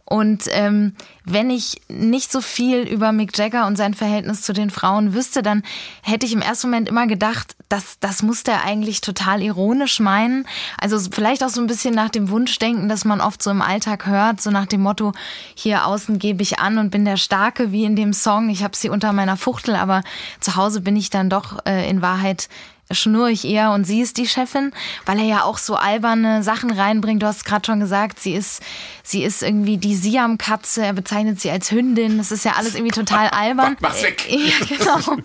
Und 0.05 0.45
ähm, 0.51 0.95
wenn 1.25 1.49
ich 1.49 1.81
nicht 1.89 2.33
so 2.33 2.41
viel 2.41 2.81
über 2.81 3.13
Mick 3.13 3.37
Jagger 3.39 3.67
und 3.67 3.77
sein 3.77 3.95
Verhältnis 3.95 4.43
zu 4.43 4.53
den 4.53 4.69
Frauen 4.69 5.15
wüsste, 5.15 5.43
dann 5.43 5.63
hätte 6.03 6.27
ich 6.27 6.33
im 6.33 6.43
ersten 6.43 6.69
Moment 6.69 6.89
immer 6.89 7.07
gedacht, 7.07 7.57
das, 7.69 7.99
das 8.01 8.23
muss 8.23 8.43
der 8.43 8.65
eigentlich 8.65 9.01
total 9.01 9.41
ironisch 9.41 10.01
meinen. 10.01 10.47
Also 10.79 10.99
vielleicht 11.11 11.43
auch 11.43 11.49
so 11.49 11.61
ein 11.61 11.67
bisschen 11.67 11.95
nach 11.95 12.11
dem 12.11 12.29
Wunschdenken, 12.29 12.89
das 12.89 13.05
man 13.05 13.21
oft 13.21 13.43
so 13.43 13.51
im 13.51 13.63
Alltag 13.63 14.07
hört, 14.07 14.43
so 14.43 14.51
nach 14.51 14.67
dem 14.67 14.83
Motto, 14.83 15.13
hier 15.55 15.87
außen 15.87 16.19
gebe 16.19 16.43
ich 16.43 16.59
an 16.59 16.79
und 16.79 16.91
bin 16.91 17.05
der 17.05 17.17
Starke, 17.17 17.73
wie 17.73 17.85
in 17.85 17.97
dem 17.97 18.13
Song, 18.13 18.51
ich 18.51 18.63
habe 18.63 18.77
sie 18.77 18.91
unter 18.91 19.13
meiner 19.13 19.37
Fuchtel, 19.37 19.77
aber 19.77 20.03
zu 20.41 20.57
Hause 20.57 20.83
bin 20.83 20.97
ich 20.97 21.09
dann 21.09 21.31
doch 21.31 21.65
äh, 21.65 21.89
in 21.89 22.03
Wahrheit 22.03 22.49
schnurre 22.95 23.31
ich 23.31 23.45
eher 23.45 23.73
und 23.73 23.85
sie 23.85 24.01
ist 24.01 24.17
die 24.17 24.27
Chefin, 24.27 24.73
weil 25.07 25.19
er 25.19 25.25
ja 25.25 25.43
auch 25.45 25.59
so 25.59 25.77
alberne 25.77 26.43
Sachen 26.43 26.71
reinbringt. 26.71 27.23
Du 27.23 27.27
hast 27.27 27.45
gerade 27.45 27.65
schon 27.67 27.81
gesagt, 27.81 28.21
sie 28.21 28.33
ist, 28.35 28.63
sie 29.03 29.23
ist 29.25 29.43
irgendwie 29.43 29.79
die 29.79 29.95
Siam-Katze, 29.97 30.85
er 30.85 30.93
bezeichnet 30.93 31.41
sie 31.41 31.51
als 31.51 31.71
Hündin. 31.71 32.19
Das 32.19 32.33
ist 32.33 32.45
ja 32.45 32.53
alles 32.53 32.75
irgendwie 32.75 32.93
total 32.95 33.29
albern. 33.31 33.77
Mach's 33.81 34.03
weg. 34.03 34.27
Ja, 34.31 34.77
genau. 34.77 35.17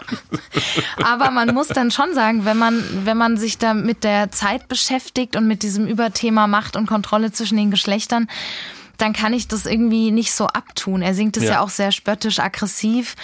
Aber 1.04 1.32
man 1.32 1.54
muss 1.54 1.68
dann 1.68 1.92
schon 1.92 2.14
sagen, 2.14 2.46
wenn 2.46 2.58
man, 2.58 2.84
wenn 3.06 3.18
man 3.18 3.38
sich 3.38 3.58
da 3.58 3.74
mit 3.74 4.04
der 4.04 4.32
Zeit 4.32 4.68
beschäftigt 4.68 5.36
und 5.36 5.48
mit 5.48 5.64
diesem 5.64 5.88
Überthema 5.88 6.48
Macht 6.48 6.76
und 6.76 6.88
Kontrolle 6.88 7.32
zwischen 7.32 7.58
den 7.58 7.72
Geschlechtern, 7.72 8.28
dann 8.98 9.14
kann 9.14 9.34
ich 9.34 9.48
das 9.48 9.66
irgendwie 9.66 10.12
nicht 10.12 10.34
so 10.34 10.48
abtun. 10.48 11.02
Er 11.02 11.14
singt 11.14 11.38
es 11.38 11.44
ja, 11.44 11.50
Ja. 11.52 11.60
auch 11.62 11.70
sehr 11.70 11.92
spöttisch, 11.92 12.40
aggressiv. 12.40 13.16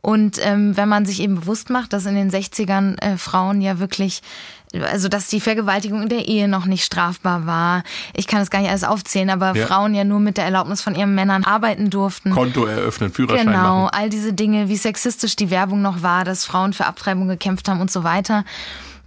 Und 0.00 0.38
ähm, 0.42 0.76
wenn 0.76 0.88
man 0.88 1.04
sich 1.06 1.20
eben 1.20 1.34
bewusst 1.36 1.70
macht, 1.70 1.92
dass 1.92 2.06
in 2.06 2.14
den 2.14 2.30
60ern 2.30 3.00
äh, 3.02 3.16
Frauen 3.18 3.60
ja 3.60 3.78
wirklich, 3.80 4.22
also 4.90 5.08
dass 5.08 5.26
die 5.28 5.40
Vergewaltigung 5.40 6.02
in 6.02 6.08
der 6.08 6.28
Ehe 6.28 6.46
noch 6.46 6.66
nicht 6.66 6.84
strafbar 6.84 7.46
war. 7.46 7.82
Ich 8.14 8.26
kann 8.28 8.40
es 8.40 8.50
gar 8.50 8.60
nicht 8.60 8.70
alles 8.70 8.84
aufzählen, 8.84 9.28
aber 9.28 9.56
Ja. 9.56 9.66
Frauen 9.66 9.94
ja 9.94 10.04
nur 10.04 10.20
mit 10.20 10.36
der 10.36 10.44
Erlaubnis 10.44 10.80
von 10.82 10.94
ihren 10.94 11.14
Männern 11.14 11.42
arbeiten 11.44 11.90
durften. 11.90 12.30
Konto 12.30 12.64
eröffnen, 12.64 13.12
Führerschein 13.12 13.46
Genau, 13.48 13.84
machen. 13.84 13.90
all 13.92 14.08
diese 14.08 14.32
Dinge, 14.32 14.68
wie 14.68 14.76
sexistisch 14.76 15.34
die 15.36 15.50
Werbung 15.50 15.82
noch 15.82 16.02
war, 16.02 16.24
dass 16.24 16.44
Frauen 16.44 16.72
für 16.74 16.86
Abtreibung 16.86 17.26
gekämpft 17.28 17.68
haben 17.68 17.80
und 17.80 17.90
so 17.90 18.04
weiter. 18.04 18.44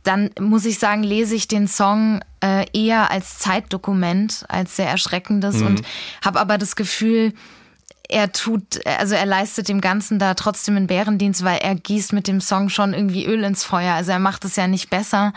Dann 0.04 0.32
muss 0.40 0.66
ich 0.66 0.78
sagen, 0.80 1.04
lese 1.04 1.36
ich 1.36 1.48
den 1.48 1.68
Song 1.68 2.22
äh, 2.44 2.66
eher 2.74 3.12
als 3.12 3.38
Zeitdokument, 3.38 4.46
als 4.50 4.76
sehr 4.76 4.90
erschreckendes 4.90 5.62
und 5.62 5.84
habe 6.26 6.40
aber 6.40 6.58
das 6.58 6.76
Gefühl, 6.76 7.34
er 8.12 8.32
tut, 8.32 8.86
also 8.86 9.16
er 9.16 9.26
leistet 9.26 9.70
dem 9.70 9.82
Ganzen 9.82 10.20
da 10.20 10.34
trotzdem 10.34 10.76
einen 10.76 10.88
Bärendienst, 10.88 11.44
weil 11.44 11.60
er 11.60 11.76
gießt 11.76 12.14
mit 12.14 12.28
dem 12.28 12.42
Song 12.42 12.70
schon 12.70 12.94
irgendwie 12.94 13.26
Öl 13.26 13.44
ins 13.44 13.64
Feuer. 13.64 13.94
Also 13.94 14.12
er 14.12 14.20
macht 14.20 14.46
es 14.46 14.56
ja 14.56 14.68
nicht 14.68 14.90
besser. 14.90 15.34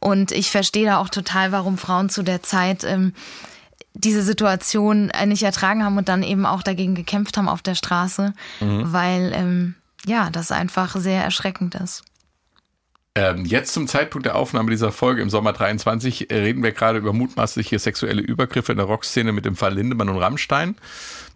Und 0.00 0.32
ich 0.32 0.50
verstehe 0.50 0.86
da 0.86 0.98
auch 0.98 1.08
total, 1.08 1.52
warum 1.52 1.78
Frauen 1.78 2.10
zu 2.10 2.22
der 2.22 2.42
Zeit 2.42 2.84
ähm, 2.84 3.14
diese 3.94 4.22
Situation 4.22 5.10
äh, 5.10 5.26
nicht 5.26 5.42
ertragen 5.42 5.84
haben 5.84 5.96
und 5.96 6.08
dann 6.08 6.22
eben 6.22 6.46
auch 6.46 6.62
dagegen 6.62 6.94
gekämpft 6.94 7.36
haben 7.36 7.48
auf 7.48 7.62
der 7.62 7.74
Straße, 7.74 8.32
weil 8.60 9.32
ähm, 9.34 9.74
ja, 10.06 10.30
das 10.30 10.52
einfach 10.52 10.96
sehr 10.96 11.22
erschreckend 11.22 11.74
ist. 11.74 12.04
Ähm, 13.14 13.44
jetzt 13.44 13.74
zum 13.74 13.88
Zeitpunkt 13.88 14.26
der 14.26 14.36
Aufnahme 14.36 14.70
dieser 14.70 14.92
Folge 14.92 15.22
im 15.22 15.30
Sommer 15.30 15.52
23 15.52 16.30
äh, 16.30 16.36
reden 16.36 16.62
wir 16.62 16.70
gerade 16.70 16.98
über 16.98 17.12
mutmaßliche 17.12 17.78
sexuelle 17.78 18.22
Übergriffe 18.22 18.70
in 18.72 18.78
der 18.78 18.86
Rockszene 18.86 19.32
mit 19.32 19.44
dem 19.44 19.56
Fall 19.56 19.74
Lindemann 19.74 20.08
und 20.08 20.18
Rammstein. 20.18 20.76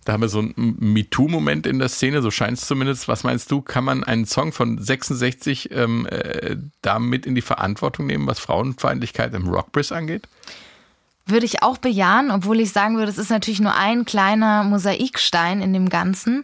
Da 0.05 0.13
haben 0.13 0.21
wir 0.21 0.29
so 0.29 0.41
einen 0.41 0.77
MeToo-Moment 0.81 1.67
in 1.67 1.79
der 1.79 1.89
Szene, 1.89 2.23
so 2.23 2.31
scheint 2.31 2.59
es 2.59 2.67
zumindest. 2.67 3.07
Was 3.07 3.23
meinst 3.23 3.51
du, 3.51 3.63
kann 3.63 3.85
man 3.85 4.03
einen 4.03 4.27
Song 4.27 4.53
von 4.53 4.79
66 4.79 5.71
ähm, 5.71 6.07
äh, 6.07 6.57
damit 6.83 7.25
in 7.25 7.35
die 7.35 7.43
Verantwortung 7.43 8.07
nehmen, 8.07 8.27
was 8.27 8.41
Frauenfeindlichkeit 8.41 9.33
im 9.35 9.49
Rockbiz 9.49 9.93
angeht? 9.93 10.29
Würde 11.25 11.47
ich 11.47 11.63
auch 11.63 11.79
bejahen, 11.79 12.33
obwohl 12.33 12.59
ich 12.59 12.73
sagen 12.73 12.97
würde, 12.97 13.11
es 13.11 13.19
ist 13.19 13.31
natürlich 13.31 13.61
nur 13.61 13.77
ein 13.77 14.05
kleiner 14.05 14.65
Mosaikstein 14.65 15.63
in 15.63 15.73
dem 15.73 15.89
Ganzen. 15.89 16.43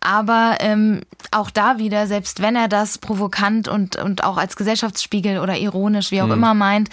Aber 0.00 0.56
ähm, 0.60 1.00
auch 1.30 1.50
da 1.50 1.78
wieder, 1.78 2.06
selbst 2.06 2.40
wenn 2.40 2.56
er 2.56 2.68
das 2.68 2.98
provokant 2.98 3.68
und, 3.68 3.96
und 3.96 4.24
auch 4.24 4.36
als 4.36 4.56
Gesellschaftsspiegel 4.56 5.38
oder 5.38 5.56
ironisch, 5.56 6.10
wie 6.10 6.22
auch 6.22 6.30
immer 6.30 6.54
meint, 6.54 6.88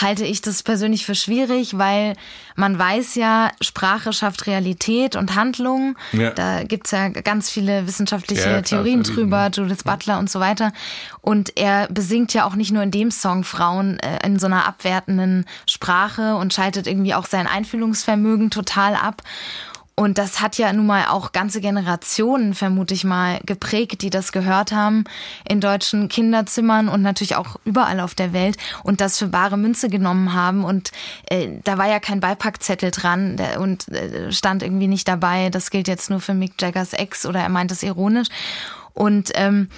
halte 0.00 0.24
ich 0.24 0.42
das 0.42 0.62
persönlich 0.62 1.06
für 1.06 1.14
schwierig, 1.14 1.78
weil 1.78 2.14
man 2.56 2.78
weiß 2.78 3.14
ja, 3.16 3.50
Sprache 3.60 4.12
schafft 4.12 4.46
Realität 4.46 5.14
und 5.14 5.34
Handlung. 5.34 5.96
Ja. 6.12 6.30
Da 6.30 6.64
gibt's 6.64 6.90
ja 6.90 7.08
ganz 7.08 7.50
viele 7.50 7.86
wissenschaftliche 7.86 8.42
Ja, 8.42 8.48
klar, 8.48 8.62
Theorien 8.62 9.02
ist 9.02 9.14
drüber, 9.14 9.50
Judith 9.52 9.84
Butler 9.84 10.18
und 10.18 10.30
so 10.30 10.40
weiter. 10.40 10.72
Und 11.20 11.56
er 11.56 11.86
besingt 11.88 12.32
ja 12.34 12.44
auch 12.44 12.54
nicht 12.54 12.72
nur 12.72 12.82
in 12.82 12.90
dem 12.90 13.10
Song 13.10 13.44
Frauen 13.44 13.98
äh, 14.00 14.26
in 14.26 14.38
so 14.38 14.46
einer 14.46 14.66
abwertenden 14.66 15.44
Sprache 15.66 16.36
und 16.36 16.54
schaltet 16.54 16.86
irgendwie 16.86 17.14
auch 17.14 17.26
sein 17.26 17.46
Einfühlungsvermögen 17.46 18.50
total 18.50 18.94
ab. 18.94 19.22
Und 19.98 20.18
das 20.18 20.42
hat 20.42 20.58
ja 20.58 20.70
nun 20.74 20.84
mal 20.84 21.06
auch 21.06 21.32
ganze 21.32 21.62
Generationen, 21.62 22.52
vermute 22.52 22.92
ich 22.92 23.04
mal, 23.04 23.40
geprägt, 23.46 24.02
die 24.02 24.10
das 24.10 24.30
gehört 24.30 24.70
haben 24.70 25.04
in 25.48 25.62
deutschen 25.62 26.08
Kinderzimmern 26.08 26.90
und 26.90 27.00
natürlich 27.00 27.34
auch 27.34 27.56
überall 27.64 28.00
auf 28.00 28.14
der 28.14 28.34
Welt 28.34 28.58
und 28.82 29.00
das 29.00 29.18
für 29.18 29.28
bare 29.28 29.56
Münze 29.56 29.88
genommen 29.88 30.34
haben. 30.34 30.64
Und 30.64 30.92
äh, 31.30 31.48
da 31.64 31.78
war 31.78 31.88
ja 31.88 31.98
kein 31.98 32.20
Beipackzettel 32.20 32.90
dran 32.90 33.38
der, 33.38 33.58
und 33.58 33.88
äh, 33.88 34.30
stand 34.32 34.62
irgendwie 34.62 34.86
nicht 34.86 35.08
dabei, 35.08 35.48
das 35.48 35.70
gilt 35.70 35.88
jetzt 35.88 36.10
nur 36.10 36.20
für 36.20 36.34
Mick 36.34 36.60
Jaggers 36.60 36.92
Ex 36.92 37.24
oder 37.24 37.40
er 37.40 37.48
meint 37.48 37.72
es 37.72 37.82
ironisch. 37.82 38.28
Und 38.92 39.30
ähm, 39.34 39.70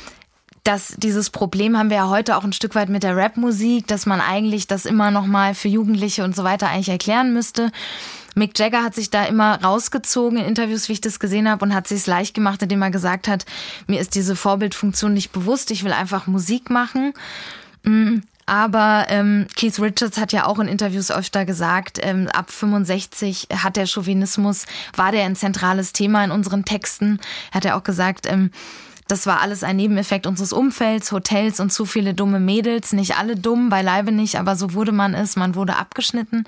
dass 0.64 0.94
dieses 0.98 1.30
Problem 1.30 1.78
haben 1.78 1.90
wir 1.90 1.96
ja 1.98 2.08
heute 2.08 2.36
auch 2.36 2.44
ein 2.44 2.52
Stück 2.52 2.74
weit 2.74 2.88
mit 2.88 3.04
der 3.04 3.16
Rapmusik, 3.16 3.86
dass 3.86 4.04
man 4.04 4.20
eigentlich 4.20 4.66
das 4.66 4.84
immer 4.84 5.12
noch 5.12 5.26
mal 5.26 5.54
für 5.54 5.68
Jugendliche 5.68 6.24
und 6.24 6.34
so 6.34 6.42
weiter 6.42 6.68
eigentlich 6.68 6.88
erklären 6.88 7.32
müsste. 7.32 7.70
Mick 8.38 8.58
Jagger 8.58 8.82
hat 8.82 8.94
sich 8.94 9.10
da 9.10 9.24
immer 9.24 9.62
rausgezogen 9.62 10.38
in 10.38 10.44
Interviews, 10.44 10.88
wie 10.88 10.94
ich 10.94 11.00
das 11.00 11.20
gesehen 11.20 11.48
habe, 11.48 11.64
und 11.64 11.74
hat 11.74 11.88
sich 11.88 11.98
es 11.98 12.06
leicht 12.06 12.34
gemacht, 12.34 12.62
indem 12.62 12.82
er 12.82 12.90
gesagt 12.90 13.28
hat, 13.28 13.44
mir 13.86 14.00
ist 14.00 14.14
diese 14.14 14.36
Vorbildfunktion 14.36 15.12
nicht 15.12 15.32
bewusst, 15.32 15.70
ich 15.70 15.84
will 15.84 15.92
einfach 15.92 16.26
Musik 16.26 16.70
machen. 16.70 17.12
Mm, 17.82 18.20
aber 18.46 19.06
ähm, 19.10 19.46
Keith 19.56 19.78
Richards 19.78 20.16
hat 20.16 20.32
ja 20.32 20.46
auch 20.46 20.58
in 20.58 20.68
Interviews 20.68 21.10
öfter 21.10 21.44
gesagt, 21.44 21.98
ähm, 22.00 22.28
ab 22.28 22.50
65 22.50 23.48
hat 23.54 23.76
der 23.76 23.86
Chauvinismus, 23.86 24.64
war 24.96 25.12
der 25.12 25.24
ein 25.24 25.36
zentrales 25.36 25.92
Thema 25.92 26.24
in 26.24 26.30
unseren 26.30 26.64
Texten. 26.64 27.20
Hat 27.52 27.66
er 27.66 27.76
auch 27.76 27.82
gesagt, 27.82 28.26
ähm, 28.26 28.50
das 29.08 29.26
war 29.26 29.40
alles 29.40 29.64
ein 29.64 29.76
Nebeneffekt 29.76 30.26
unseres 30.26 30.52
Umfelds, 30.52 31.10
Hotels 31.12 31.60
und 31.60 31.72
zu 31.72 31.84
viele 31.86 32.14
dumme 32.14 32.40
Mädels. 32.40 32.92
Nicht 32.92 33.16
alle 33.18 33.36
dumm, 33.36 33.70
beileibe 33.70 34.12
nicht, 34.12 34.36
aber 34.38 34.54
so 34.54 34.74
wurde 34.74 34.92
man 34.92 35.14
es. 35.14 35.34
Man 35.36 35.54
wurde 35.54 35.76
abgeschnitten. 35.76 36.44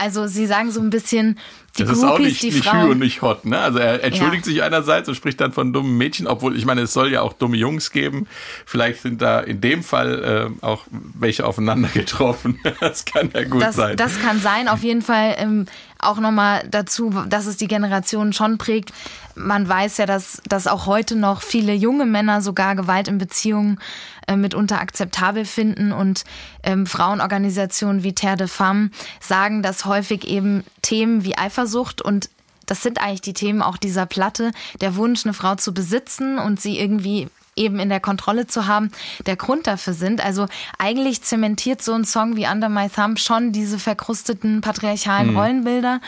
Also 0.00 0.26
sie 0.26 0.46
sagen 0.46 0.70
so 0.72 0.80
ein 0.80 0.90
bisschen, 0.90 1.38
die 1.78 1.84
das 1.84 2.00
Groupies, 2.00 2.02
ist 2.02 2.10
auch 2.10 2.18
nicht, 2.18 2.42
die 2.42 2.50
nicht 2.50 2.64
Frauen. 2.64 2.90
und 2.90 2.98
nicht 2.98 3.22
hot, 3.22 3.44
ne? 3.44 3.58
Also 3.58 3.78
er 3.78 4.02
entschuldigt 4.02 4.46
Ja. 4.46 4.52
sich 4.52 4.62
einerseits 4.62 5.08
und 5.08 5.14
spricht 5.14 5.40
dann 5.40 5.52
von 5.52 5.72
dummen 5.72 5.96
Mädchen, 5.98 6.26
obwohl 6.26 6.56
ich 6.56 6.64
meine, 6.64 6.80
es 6.82 6.92
soll 6.92 7.12
ja 7.12 7.20
auch 7.22 7.34
dumme 7.34 7.56
Jungs 7.56 7.90
geben. 7.92 8.26
Vielleicht 8.64 9.02
sind 9.02 9.20
da 9.22 9.40
in 9.40 9.60
dem 9.60 9.82
Fall 9.82 10.50
äh, 10.60 10.64
auch 10.64 10.84
welche 10.90 11.46
aufeinander 11.46 11.88
getroffen. 11.88 12.58
Das 12.80 13.04
kann 13.04 13.30
ja 13.34 13.44
gut 13.44 13.62
das, 13.62 13.76
sein. 13.76 13.96
das 13.96 14.20
kann 14.20 14.40
sein. 14.40 14.68
Auf 14.68 14.82
jeden 14.82 15.02
Fall 15.02 15.34
ähm, 15.38 15.66
auch 15.98 16.18
nochmal 16.18 16.66
dazu, 16.70 17.10
dass 17.28 17.46
es 17.46 17.56
die 17.56 17.68
Generation 17.68 18.32
schon 18.32 18.58
prägt. 18.58 18.92
Man 19.36 19.68
weiß 19.68 19.98
ja, 19.98 20.06
dass, 20.06 20.40
dass 20.48 20.66
auch 20.66 20.86
heute 20.86 21.14
noch 21.14 21.42
viele 21.42 21.74
junge 21.74 22.06
Männer 22.06 22.40
sogar 22.40 22.74
Gewalt 22.74 23.06
in 23.06 23.18
Beziehungen 23.18 23.78
äh, 24.26 24.36
mitunter 24.36 24.80
akzeptabel 24.80 25.44
finden 25.44 25.92
und 25.92 26.24
ähm, 26.62 26.86
Frauenorganisationen 26.86 28.02
wie 28.02 28.14
Terre 28.14 28.36
de 28.36 28.48
Femme 28.48 28.90
sagen, 29.20 29.62
dass 29.62 29.84
häufig 29.84 30.26
eben 30.26 30.64
Themen 30.82 31.24
wie 31.24 31.36
Eifersucht 31.36 32.02
und 32.02 32.30
das 32.66 32.82
sind 32.82 33.00
eigentlich 33.00 33.20
die 33.20 33.34
Themen 33.34 33.62
auch 33.62 33.76
dieser 33.76 34.06
Platte, 34.06 34.50
der 34.80 34.96
Wunsch, 34.96 35.24
eine 35.24 35.34
Frau 35.34 35.54
zu 35.54 35.72
besitzen 35.72 36.38
und 36.38 36.60
sie 36.60 36.78
irgendwie 36.78 37.28
eben 37.54 37.78
in 37.78 37.88
der 37.88 38.00
Kontrolle 38.00 38.46
zu 38.46 38.66
haben, 38.66 38.90
der 39.24 39.36
Grund 39.36 39.66
dafür 39.66 39.94
sind. 39.94 40.24
Also 40.24 40.46
eigentlich 40.78 41.22
zementiert 41.22 41.82
so 41.82 41.92
ein 41.94 42.04
Song 42.04 42.36
wie 42.36 42.46
Under 42.46 42.68
My 42.68 42.88
Thumb 42.88 43.18
schon 43.18 43.52
diese 43.52 43.78
verkrusteten 43.78 44.60
patriarchalen 44.60 45.36
Rollenbilder. 45.36 46.00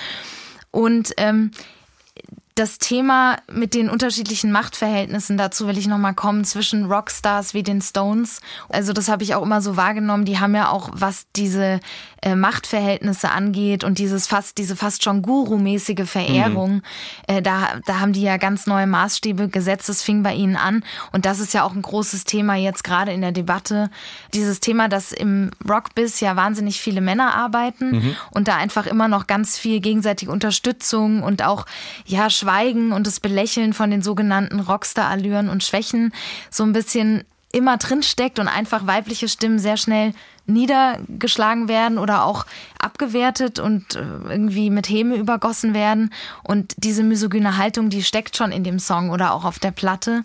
Und 0.71 1.15
ähm, 1.17 1.51
das 2.59 2.79
Thema 2.79 3.37
mit 3.51 3.75
den 3.75 3.89
unterschiedlichen 3.89 4.51
Machtverhältnissen, 4.51 5.39
dazu 5.39 5.69
will 5.69 5.79
ich 5.79 5.87
nochmal 5.87 6.15
kommen, 6.15 6.45
zwischen 6.45 6.87
Rockstars 6.87 7.55
wie 7.55 7.63
den 7.63 7.81
Stones. 7.81 8.41
Also 8.69 8.93
das 8.93 9.09
habe 9.09 9.23
ich 9.23 9.35
auch 9.35 9.43
immer 9.43 9.61
so 9.61 9.77
wahrgenommen. 9.77 10.25
Die 10.25 10.41
haben 10.41 10.55
ja 10.55 10.71
auch, 10.71 10.91
was 10.93 11.27
diese 11.37 11.81
äh, 12.23 12.35
Machtverhältnisse 12.35 13.31
angeht 13.31 13.85
und 13.85 13.99
dieses 13.99 14.27
fast, 14.27 14.59
diese 14.59 14.77
fast 14.77 15.05
schon 15.05 15.23
Guru-mäßige 15.23 16.09
Verehrung, 16.09 16.83
äh, 17.27 17.43
da, 17.43 17.81
da 17.87 18.01
haben 18.01 18.13
die 18.13 18.23
ja 18.23 18.37
ganz 18.37 18.67
neue 18.67 18.87
Maßstäbe 18.87 19.49
gesetzt. 19.49 19.89
Das 19.89 20.03
fing 20.03 20.23
bei 20.23 20.35
ihnen 20.35 20.57
an. 20.57 20.85
Und 21.13 21.27
das 21.27 21.39
ist 21.39 21.55
ja 21.55 21.63
auch 21.63 21.75
ein 21.75 21.83
großes 21.83 22.25
Thema 22.25 22.57
jetzt 22.57 22.85
gerade 22.85 23.13
in 23.13 23.21
der 23.21 23.33
Debatte. 23.33 23.91
Dieses 24.35 24.61
Thema, 24.61 24.89
dass 24.89 25.13
im 25.13 25.51
Rockbiz 25.69 26.21
ja 26.21 26.37
wahnsinnig 26.37 26.81
viele 26.81 27.01
Männer 27.01 27.35
arbeiten 27.35 28.17
und 28.31 28.49
da 28.49 28.57
einfach 28.57 28.87
immer 28.87 29.09
noch 29.09 29.27
ganz 29.27 29.59
viel 29.59 29.81
gegenseitige 29.81 30.31
Unterstützung 30.31 31.23
und 31.23 31.43
auch, 31.43 31.67
ja, 32.07 32.31
Schweigen 32.31 32.93
und 32.93 33.07
das 33.07 33.21
Belächeln 33.21 33.73
von 33.73 33.91
den 33.91 34.03
sogenannten 34.03 34.61
Rockstar-Allüren 34.61 35.49
und 35.49 35.65
Schwächen 35.65 36.13
so 36.51 36.65
ein 36.65 36.73
bisschen 36.73 37.25
immer 37.53 37.77
drin 37.77 38.03
steckt 38.03 38.39
und 38.39 38.49
einfach 38.49 38.87
weibliche 38.87 39.29
Stimmen 39.29 39.59
sehr 39.59 39.77
schnell 39.77 40.13
niedergeschlagen 40.49 41.69
werden 41.69 41.99
oder 41.99 42.25
auch 42.25 42.47
abgewertet 42.81 43.59
und 43.59 43.95
äh, 43.95 44.01
irgendwie 44.29 44.71
mit 44.71 44.89
Häme 44.89 45.17
übergossen 45.17 45.75
werden. 45.75 46.13
Und 46.43 46.75
diese 46.79 47.03
misogyne 47.03 47.57
Haltung, 47.57 47.91
die 47.91 48.03
steckt 48.03 48.37
schon 48.37 48.51
in 48.51 48.65
dem 48.65 48.79
Song 48.79 49.11
oder 49.11 49.33
auch 49.33 49.45
auf 49.45 49.59
der 49.59 49.71
Platte. 49.71 50.23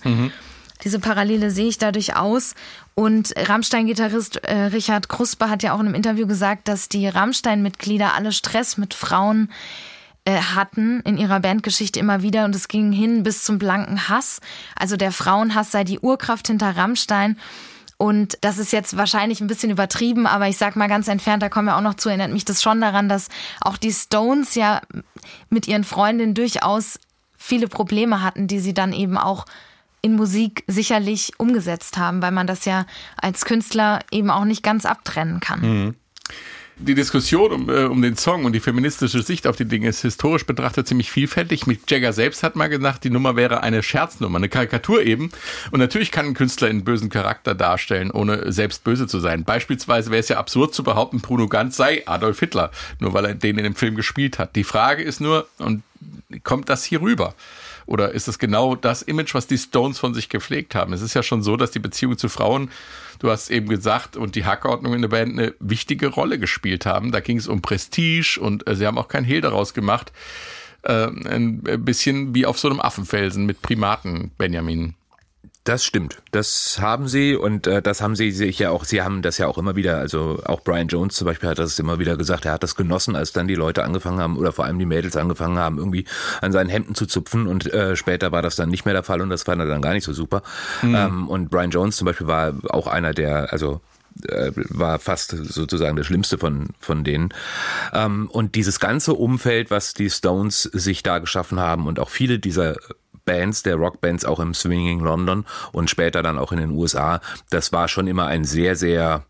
Diese 0.83 0.99
Parallele 0.99 1.49
sehe 1.49 1.67
ich 1.67 1.77
dadurch 1.77 2.15
aus. 2.15 2.55
Und 2.95 3.33
Rammstein-Gitarrist 3.37 4.43
äh, 4.43 4.65
Richard 4.65 5.09
Kruspe 5.09 5.49
hat 5.49 5.63
ja 5.63 5.73
auch 5.73 5.79
in 5.79 5.87
einem 5.87 5.95
Interview 5.95 6.27
gesagt, 6.27 6.67
dass 6.67 6.89
die 6.89 7.07
Rammstein-Mitglieder 7.07 8.13
alle 8.13 8.31
Stress 8.31 8.77
mit 8.77 8.93
Frauen 8.93 9.49
äh, 10.25 10.37
hatten 10.37 11.01
in 11.01 11.17
ihrer 11.17 11.39
Bandgeschichte 11.39 11.99
immer 11.99 12.21
wieder 12.21 12.45
und 12.45 12.55
es 12.55 12.67
ging 12.67 12.91
hin 12.91 13.23
bis 13.23 13.43
zum 13.43 13.57
blanken 13.57 14.09
Hass. 14.09 14.39
Also 14.75 14.95
der 14.95 15.11
Frauenhass 15.11 15.71
sei 15.71 15.83
die 15.83 15.99
Urkraft 15.99 16.47
hinter 16.47 16.75
Rammstein. 16.77 17.37
Und 18.03 18.37
das 18.41 18.57
ist 18.57 18.73
jetzt 18.73 18.97
wahrscheinlich 18.97 19.39
ein 19.39 19.47
bisschen 19.47 19.69
übertrieben, 19.69 20.27
aber 20.27 20.49
ich 20.49 20.57
sag 20.57 20.75
mal 20.75 20.89
ganz 20.89 21.07
entfernt, 21.07 21.41
da 21.41 21.47
kommen 21.47 21.67
wir 21.67 21.77
auch 21.77 21.81
noch 21.81 21.93
zu, 21.93 22.09
erinnert 22.09 22.33
mich 22.33 22.43
das 22.43 22.61
schon 22.61 22.81
daran, 22.81 23.07
dass 23.07 23.29
auch 23.61 23.77
die 23.77 23.93
Stones 23.93 24.55
ja 24.55 24.81
mit 25.49 25.69
ihren 25.69 25.85
Freundinnen 25.85 26.33
durchaus 26.33 26.99
viele 27.37 27.69
Probleme 27.69 28.21
hatten, 28.21 28.47
die 28.47 28.59
sie 28.59 28.73
dann 28.73 28.91
eben 28.91 29.17
auch 29.17 29.45
in 30.01 30.17
Musik 30.17 30.65
sicherlich 30.67 31.31
umgesetzt 31.37 31.97
haben, 31.97 32.21
weil 32.21 32.31
man 32.31 32.45
das 32.45 32.65
ja 32.65 32.85
als 33.15 33.45
Künstler 33.45 34.01
eben 34.11 34.29
auch 34.29 34.43
nicht 34.43 34.63
ganz 34.63 34.85
abtrennen 34.85 35.39
kann. 35.39 35.95
Die 36.85 36.95
Diskussion 36.95 37.53
um, 37.53 37.69
äh, 37.69 37.85
um 37.85 38.01
den 38.01 38.17
Song 38.17 38.43
und 38.43 38.51
die 38.51 38.59
feministische 38.59 39.21
Sicht 39.21 39.47
auf 39.47 39.55
die 39.55 39.63
Dinge 39.63 39.87
ist 39.87 40.01
historisch 40.01 40.45
betrachtet 40.45 40.85
ziemlich 40.85 41.09
vielfältig. 41.09 41.65
Mick 41.65 41.89
Jagger 41.89 42.11
selbst 42.11 42.43
hat 42.43 42.57
mal 42.57 42.67
gesagt, 42.67 43.05
die 43.05 43.09
Nummer 43.09 43.37
wäre 43.37 43.63
eine 43.63 43.81
Scherznummer, 43.81 44.35
eine 44.37 44.49
Karikatur 44.49 45.01
eben. 45.01 45.31
Und 45.71 45.79
natürlich 45.79 46.11
kann 46.11 46.25
ein 46.25 46.33
Künstler 46.33 46.67
einen 46.67 46.83
bösen 46.83 47.09
Charakter 47.09 47.55
darstellen, 47.55 48.11
ohne 48.11 48.51
selbst 48.51 48.83
böse 48.83 49.07
zu 49.07 49.21
sein. 49.21 49.45
Beispielsweise 49.45 50.11
wäre 50.11 50.19
es 50.19 50.27
ja 50.27 50.37
absurd 50.37 50.73
zu 50.73 50.83
behaupten, 50.83 51.21
Bruno 51.21 51.47
Ganz 51.47 51.77
sei 51.77 52.05
Adolf 52.05 52.41
Hitler, 52.41 52.69
nur 52.99 53.13
weil 53.13 53.25
er 53.25 53.35
den 53.35 53.57
in 53.57 53.63
dem 53.63 53.75
Film 53.75 53.95
gespielt 53.95 54.37
hat. 54.37 54.57
Die 54.57 54.65
Frage 54.65 55.03
ist 55.03 55.21
nur, 55.21 55.47
und 55.59 55.83
kommt 56.43 56.67
das 56.67 56.83
hier 56.83 56.99
rüber? 56.99 57.33
Oder 57.85 58.11
ist 58.11 58.27
es 58.27 58.39
genau 58.39 58.75
das 58.75 59.01
Image, 59.01 59.33
was 59.33 59.47
die 59.47 59.57
Stones 59.57 59.99
von 59.99 60.13
sich 60.13 60.29
gepflegt 60.29 60.75
haben? 60.75 60.93
Es 60.93 61.01
ist 61.01 61.13
ja 61.13 61.23
schon 61.23 61.43
so, 61.43 61.57
dass 61.57 61.71
die 61.71 61.79
Beziehung 61.79 62.17
zu 62.17 62.29
Frauen, 62.29 62.71
du 63.23 63.31
hast 63.31 63.49
eben 63.49 63.69
gesagt, 63.69 64.17
und 64.17 64.35
die 64.35 64.43
Hackordnung 64.43 64.93
in 64.93 65.01
der 65.01 65.07
Band 65.07 65.39
eine 65.39 65.53
wichtige 65.59 66.07
Rolle 66.07 66.37
gespielt 66.37 66.85
haben. 66.85 67.13
Da 67.13 67.21
ging 67.21 67.37
es 67.37 67.47
um 67.47 67.61
Prestige 67.61 68.37
und 68.39 68.67
äh, 68.67 68.75
sie 68.75 68.85
haben 68.85 68.97
auch 68.97 69.07
kein 69.07 69.23
Hehl 69.23 69.39
daraus 69.39 69.73
gemacht. 69.73 70.11
Äh, 70.83 71.07
ein 71.07 71.61
bisschen 71.85 72.35
wie 72.35 72.45
auf 72.45 72.59
so 72.59 72.69
einem 72.69 72.81
Affenfelsen 72.81 73.45
mit 73.45 73.61
Primaten, 73.61 74.31
Benjamin. 74.37 74.95
Das 75.63 75.85
stimmt. 75.85 76.17
Das 76.31 76.79
haben 76.81 77.07
sie 77.07 77.35
und 77.35 77.67
äh, 77.67 77.81
das 77.81 78.01
haben 78.01 78.17
sie 78.17 78.31
sich 78.31 78.59
ja 78.59 78.69
auch, 78.71 78.83
sie 78.83 79.01
haben 79.01 79.21
das 79.21 79.37
ja 79.37 79.47
auch 79.47 79.57
immer 79.57 79.77
wieder, 79.77 79.97
also 79.97 80.41
auch 80.43 80.61
Brian 80.61 80.89
Jones 80.89 81.15
zum 81.15 81.25
Beispiel 81.25 81.49
hat 81.49 81.57
das 81.57 81.79
immer 81.79 81.99
wieder 81.99 82.17
gesagt, 82.17 82.45
er 82.45 82.51
hat 82.51 82.63
das 82.63 82.75
genossen, 82.75 83.15
als 83.15 83.31
dann 83.31 83.47
die 83.47 83.55
Leute 83.55 83.83
angefangen 83.85 84.19
haben 84.19 84.37
oder 84.37 84.51
vor 84.51 84.65
allem 84.65 84.77
die 84.77 84.85
Mädels 84.85 85.15
angefangen 85.15 85.57
haben, 85.57 85.77
irgendwie 85.77 86.03
an 86.41 86.51
seinen 86.51 86.69
Hemden 86.69 86.95
zu 86.95 87.05
zupfen 87.05 87.47
und 87.47 87.71
äh, 87.73 87.95
später 87.95 88.33
war 88.33 88.41
das 88.41 88.57
dann 88.57 88.69
nicht 88.69 88.83
mehr 88.83 88.93
der 88.93 89.03
Fall 89.03 89.21
und 89.21 89.29
das 89.29 89.43
fand 89.43 89.61
er 89.61 89.67
dann 89.67 89.81
gar 89.81 89.93
nicht 89.93 90.03
so 90.03 90.11
super. 90.11 90.43
Ähm, 90.83 91.29
und 91.29 91.49
Brian 91.49 91.71
Jones 91.71 91.95
zum 91.95 92.07
Beispiel 92.07 92.27
war 92.27 92.53
auch 92.69 92.87
einer 92.87 93.13
der, 93.13 93.53
also 93.53 93.79
äh, 94.27 94.51
war 94.55 94.99
fast 94.99 95.31
sozusagen 95.31 95.95
das 95.95 96.05
Schlimmste 96.05 96.37
von, 96.37 96.69
von 96.79 97.05
denen. 97.05 97.29
Ähm, 97.93 98.29
und 98.29 98.55
dieses 98.55 98.79
ganze 98.79 99.13
Umfeld, 99.13 99.71
was 99.71 99.93
die 99.93 100.09
Stones 100.09 100.63
sich 100.63 101.03
da 101.03 101.19
geschaffen 101.19 101.59
haben 101.59 101.87
und 101.87 101.99
auch 101.99 102.09
viele 102.09 102.37
dieser 102.39 102.75
Bands, 103.25 103.63
der 103.63 103.75
Rockbands 103.75 104.25
auch 104.25 104.39
im 104.39 104.53
Swinging 104.53 104.99
London 104.99 105.45
und 105.71 105.89
später 105.89 106.23
dann 106.23 106.37
auch 106.37 106.51
in 106.51 106.59
den 106.59 106.71
USA, 106.71 107.21
das 107.49 107.71
war 107.71 107.87
schon 107.87 108.07
immer 108.07 108.27
ein 108.27 108.45
sehr, 108.45 108.75
sehr 108.75 109.25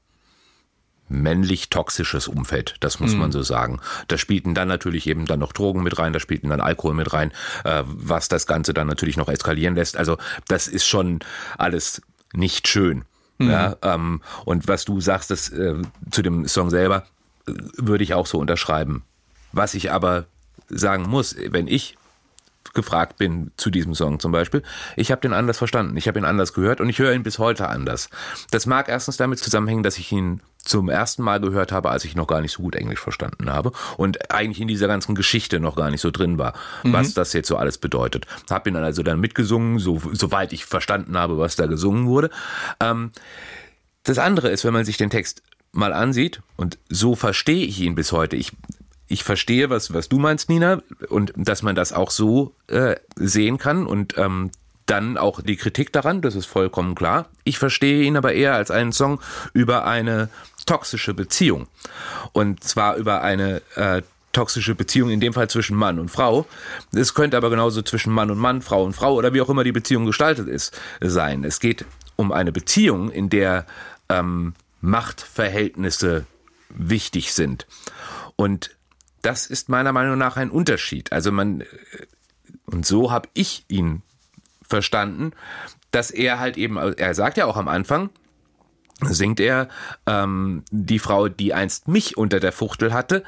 männlich 1.10 1.70
toxisches 1.70 2.28
Umfeld, 2.28 2.76
das 2.80 3.00
muss 3.00 3.14
man 3.14 3.32
so 3.32 3.44
sagen. 3.44 3.80
Da 4.08 4.18
spielten 4.18 4.56
dann 4.56 4.68
natürlich 4.68 5.06
eben 5.06 5.26
dann 5.26 5.40
noch 5.40 5.54
Drogen 5.54 5.84
mit 5.84 6.00
rein, 6.00 6.14
da 6.14 6.20
spielten 6.20 6.50
dann 6.50 6.62
Alkohol 6.62 6.96
mit 6.96 7.14
rein, 7.14 7.32
äh, 7.66 7.84
was 7.86 8.30
das 8.30 8.48
Ganze 8.48 8.74
dann 8.74 8.88
natürlich 8.88 9.18
noch 9.18 9.30
eskalieren 9.30 9.76
lässt. 9.76 9.96
Also 9.96 10.18
das 10.48 10.68
ist 10.68 10.88
schon 10.88 11.20
alles 11.58 12.02
nicht 12.34 12.68
schön. 12.68 13.06
Ja, 13.40 13.76
ähm, 13.82 14.22
und 14.46 14.68
was 14.68 14.86
du 14.86 15.02
sagst, 15.02 15.32
das, 15.32 15.50
äh, 15.50 15.82
zu 16.12 16.22
dem 16.22 16.48
Song 16.48 16.70
selber, 16.70 17.06
äh, 17.48 17.54
würde 17.78 18.04
ich 18.04 18.14
auch 18.14 18.28
so 18.28 18.40
unterschreiben. 18.40 19.04
Was 19.52 19.74
ich 19.74 19.92
aber 19.92 20.26
sagen 20.70 21.10
muss, 21.10 21.36
wenn 21.50 21.68
ich 21.68 21.98
gefragt 22.74 23.18
bin 23.18 23.52
zu 23.58 23.70
diesem 23.70 23.94
Song 23.94 24.20
zum 24.20 24.32
Beispiel. 24.32 24.64
Ich 24.96 25.12
habe 25.12 25.22
den 25.22 25.34
anders 25.34 25.58
verstanden, 25.58 25.96
ich 25.98 26.08
habe 26.08 26.20
ihn 26.20 26.26
anders 26.26 26.54
gehört 26.54 26.82
und 26.82 26.90
ich 26.90 27.00
höre 27.00 27.14
ihn 27.14 27.24
bis 27.24 27.40
heute 27.40 27.70
anders. 27.70 28.10
Das 28.52 28.66
mag 28.66 28.90
erstens 28.90 29.18
damit 29.18 29.40
zusammenhängen, 29.40 29.84
dass 29.84 29.98
ich 29.98 30.12
ihn 30.12 30.42
zum 30.64 30.90
ersten 30.90 31.24
Mal 31.24 31.42
gehört 31.42 31.72
habe, 31.72 31.90
als 31.90 32.06
ich 32.06 32.16
noch 32.16 32.28
gar 32.28 32.42
nicht 32.42 32.54
so 32.54 32.64
gut 32.64 32.76
Englisch 32.76 33.00
verstanden 33.00 33.52
habe 33.52 33.74
und 33.98 34.32
eigentlich 34.32 34.62
in 34.62 34.68
dieser 34.68 34.88
ganzen 34.88 35.14
Geschichte 35.14 35.60
noch 35.60 35.76
gar 35.76 35.92
nicht 35.92 36.02
so 36.02 36.10
drin 36.10 36.38
war, 36.38 36.54
was 36.84 37.14
das 37.14 37.34
jetzt 37.34 37.48
so 37.48 37.58
alles 37.58 37.78
bedeutet. 37.78 38.26
Hab 38.50 38.66
ihn 38.66 38.74
dann 38.74 38.84
also 38.84 39.04
dann 39.04 39.20
mitgesungen, 39.20 39.80
so, 39.80 40.02
soweit 40.14 40.54
ich 40.54 40.66
verstanden 40.66 41.18
habe, 41.18 41.38
was 41.38 41.56
da 41.56 41.66
gesungen 41.66 42.08
wurde. 42.08 42.30
Ähm, 42.80 43.12
das 44.04 44.18
andere 44.18 44.50
ist, 44.50 44.64
wenn 44.64 44.74
man 44.74 44.86
sich 44.86 44.98
den 44.98 45.10
Text 45.10 45.44
mal 45.74 45.92
ansieht, 45.92 46.42
und 46.56 46.78
so 46.88 47.16
verstehe 47.16 47.66
ich 47.66 47.80
ihn 47.82 47.96
bis 47.96 48.12
heute. 48.12 48.36
Ich, 48.36 48.52
ich 49.14 49.24
verstehe, 49.24 49.70
was, 49.70 49.94
was 49.94 50.10
du 50.10 50.18
meinst, 50.18 50.50
Nina, 50.50 50.82
und 51.08 51.34
dass 51.36 51.62
man 51.62 51.76
das 51.76 51.94
auch 51.94 52.10
so 52.10 52.56
äh, 52.68 52.96
sehen 53.16 53.60
kann 53.60 53.86
und 53.86 54.18
ähm, 54.18 54.50
dann 54.88 55.18
auch 55.18 55.40
die 55.40 55.56
Kritik 55.56 55.94
daran, 55.94 56.22
das 56.22 56.34
ist 56.34 56.48
vollkommen 56.48 56.96
klar. 56.96 57.30
Ich 57.44 57.60
verstehe 57.60 58.04
ihn 58.04 58.18
aber 58.18 58.34
eher 58.34 58.56
als 58.56 58.72
einen 58.72 58.92
Song 58.92 59.22
über 59.54 59.86
eine 59.86 60.30
toxische 60.66 61.14
Beziehung. 61.14 61.68
Und 62.32 62.64
zwar 62.64 62.96
über 62.96 63.22
eine 63.22 63.62
äh, 63.76 64.02
toxische 64.32 64.74
Beziehung, 64.74 65.12
in 65.12 65.20
dem 65.20 65.34
Fall 65.34 65.48
zwischen 65.48 65.78
Mann 65.78 66.00
und 66.00 66.10
Frau. 66.10 66.48
Es 66.92 67.14
könnte 67.14 67.38
aber 67.38 67.52
genauso 67.52 67.84
zwischen 67.84 68.12
Mann 68.12 68.32
und 68.32 68.40
Mann, 68.40 68.64
Frau 68.64 68.84
und 68.84 68.94
Frau 68.94 69.14
oder 69.14 69.36
wie 69.36 69.42
auch 69.42 69.50
immer 69.50 69.64
die 69.64 69.72
Beziehung 69.72 70.08
gestaltet 70.08 70.48
ist, 70.48 70.76
sein. 71.02 71.44
Es 71.44 71.60
geht 71.60 71.86
um 72.16 72.32
eine 72.32 72.52
Beziehung, 72.52 73.12
in 73.12 73.30
der 73.30 73.68
ähm, 74.10 74.56
Machtverhältnisse 74.82 76.26
wichtig 76.70 77.34
sind. 77.34 77.68
Und 78.36 78.72
das 79.24 79.48
ist 79.48 79.70
meiner 79.70 79.92
Meinung 79.92 80.18
nach 80.18 80.38
ein 80.38 80.52
Unterschied. 80.52 81.12
Also 81.12 81.32
man, 81.32 81.62
äh, 81.62 81.66
und 82.66 82.86
so 82.86 83.12
habe 83.12 83.30
ich 83.34 83.66
ihn 83.68 84.04
verstanden, 84.62 85.32
dass 85.92 86.12
er 86.12 86.40
halt 86.40 86.58
eben, 86.58 86.78
er 86.78 87.14
sagt 87.16 87.38
ja 87.38 87.46
auch 87.46 87.58
am 87.58 87.68
Anfang, 87.68 88.10
singt 89.02 89.40
er, 89.40 89.70
ähm, 90.06 90.64
die 90.72 91.00
Frau, 91.00 91.28
die 91.28 91.54
einst 91.54 91.88
mich 91.88 92.18
unter 92.18 92.40
der 92.40 92.52
Fuchtel 92.52 92.94
hatte, 92.94 93.24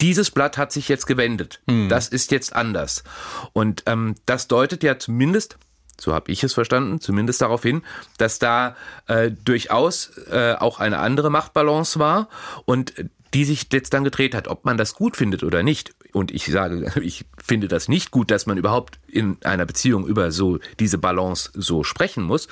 dieses 0.00 0.30
Blatt 0.30 0.58
hat 0.58 0.72
sich 0.72 0.88
jetzt 0.88 1.06
gewendet. 1.06 1.62
Das 1.88 2.08
ist 2.08 2.30
jetzt 2.30 2.54
anders. 2.54 3.04
Und 3.52 3.84
ähm, 3.86 4.16
das 4.26 4.48
deutet 4.48 4.82
ja 4.82 4.98
zumindest, 4.98 5.56
so 6.00 6.12
habe 6.12 6.32
ich 6.32 6.42
es 6.42 6.52
verstanden, 6.52 7.00
zumindest 7.00 7.40
darauf 7.40 7.62
hin, 7.62 7.82
dass 8.18 8.38
da 8.38 8.76
äh, 9.06 9.30
durchaus 9.30 10.18
äh, 10.30 10.56
auch 10.58 10.80
eine 10.80 10.98
andere 10.98 11.30
Machtbalance 11.30 11.98
war 11.98 12.28
und 12.64 12.92
die 13.34 13.44
sich 13.44 13.66
jetzt 13.72 13.92
dann 13.92 14.04
gedreht 14.04 14.34
hat, 14.34 14.46
ob 14.46 14.64
man 14.64 14.76
das 14.76 14.94
gut 14.94 15.16
findet 15.16 15.42
oder 15.42 15.64
nicht. 15.64 15.94
Und 16.12 16.30
ich 16.30 16.46
sage, 16.46 16.92
ich 17.02 17.26
finde 17.36 17.66
das 17.68 17.88
nicht 17.88 18.12
gut, 18.12 18.30
dass 18.30 18.46
man 18.46 18.56
überhaupt 18.56 19.00
in 19.08 19.36
einer 19.44 19.66
Beziehung 19.66 20.06
über 20.06 20.30
so 20.30 20.58
diese 20.78 20.98
Balance 20.98 21.50
so 21.54 21.82
sprechen 21.82 22.22
muss. 22.22 22.48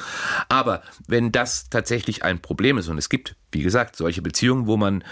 Aber 0.48 0.82
wenn 1.06 1.30
das 1.30 1.70
tatsächlich 1.70 2.24
ein 2.24 2.40
Problem 2.40 2.78
ist 2.78 2.88
und 2.88 2.98
es 2.98 3.08
gibt, 3.08 3.36
wie 3.52 3.62
gesagt, 3.62 3.96
solche 3.96 4.22
Beziehungen, 4.22 4.66
wo 4.66 4.76
man 4.76 5.04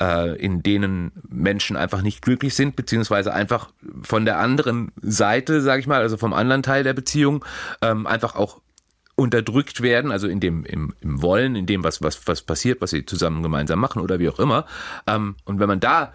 äh, 0.00 0.36
in 0.36 0.62
denen 0.62 1.12
Menschen 1.28 1.76
einfach 1.76 2.02
nicht 2.02 2.20
glücklich 2.20 2.54
sind, 2.54 2.76
beziehungsweise 2.76 3.32
einfach 3.32 3.70
von 4.02 4.26
der 4.26 4.38
anderen 4.38 4.92
Seite, 5.00 5.62
sage 5.62 5.80
ich 5.80 5.86
mal, 5.86 6.00
also 6.00 6.18
vom 6.18 6.34
anderen 6.34 6.62
Teil 6.62 6.84
der 6.84 6.92
Beziehung, 6.92 7.44
ähm, 7.80 8.06
einfach 8.06 8.34
auch 8.34 8.60
unterdrückt 9.16 9.80
werden, 9.80 10.10
also 10.10 10.26
in 10.26 10.40
dem 10.40 10.64
im, 10.64 10.94
im 11.00 11.22
Wollen, 11.22 11.54
in 11.54 11.66
dem 11.66 11.84
was 11.84 12.02
was 12.02 12.26
was 12.26 12.42
passiert, 12.42 12.80
was 12.80 12.90
sie 12.90 13.06
zusammen 13.06 13.42
gemeinsam 13.42 13.78
machen 13.78 14.02
oder 14.02 14.18
wie 14.18 14.28
auch 14.28 14.38
immer. 14.38 14.66
Ähm, 15.06 15.36
und 15.44 15.60
wenn 15.60 15.68
man 15.68 15.80
da 15.80 16.12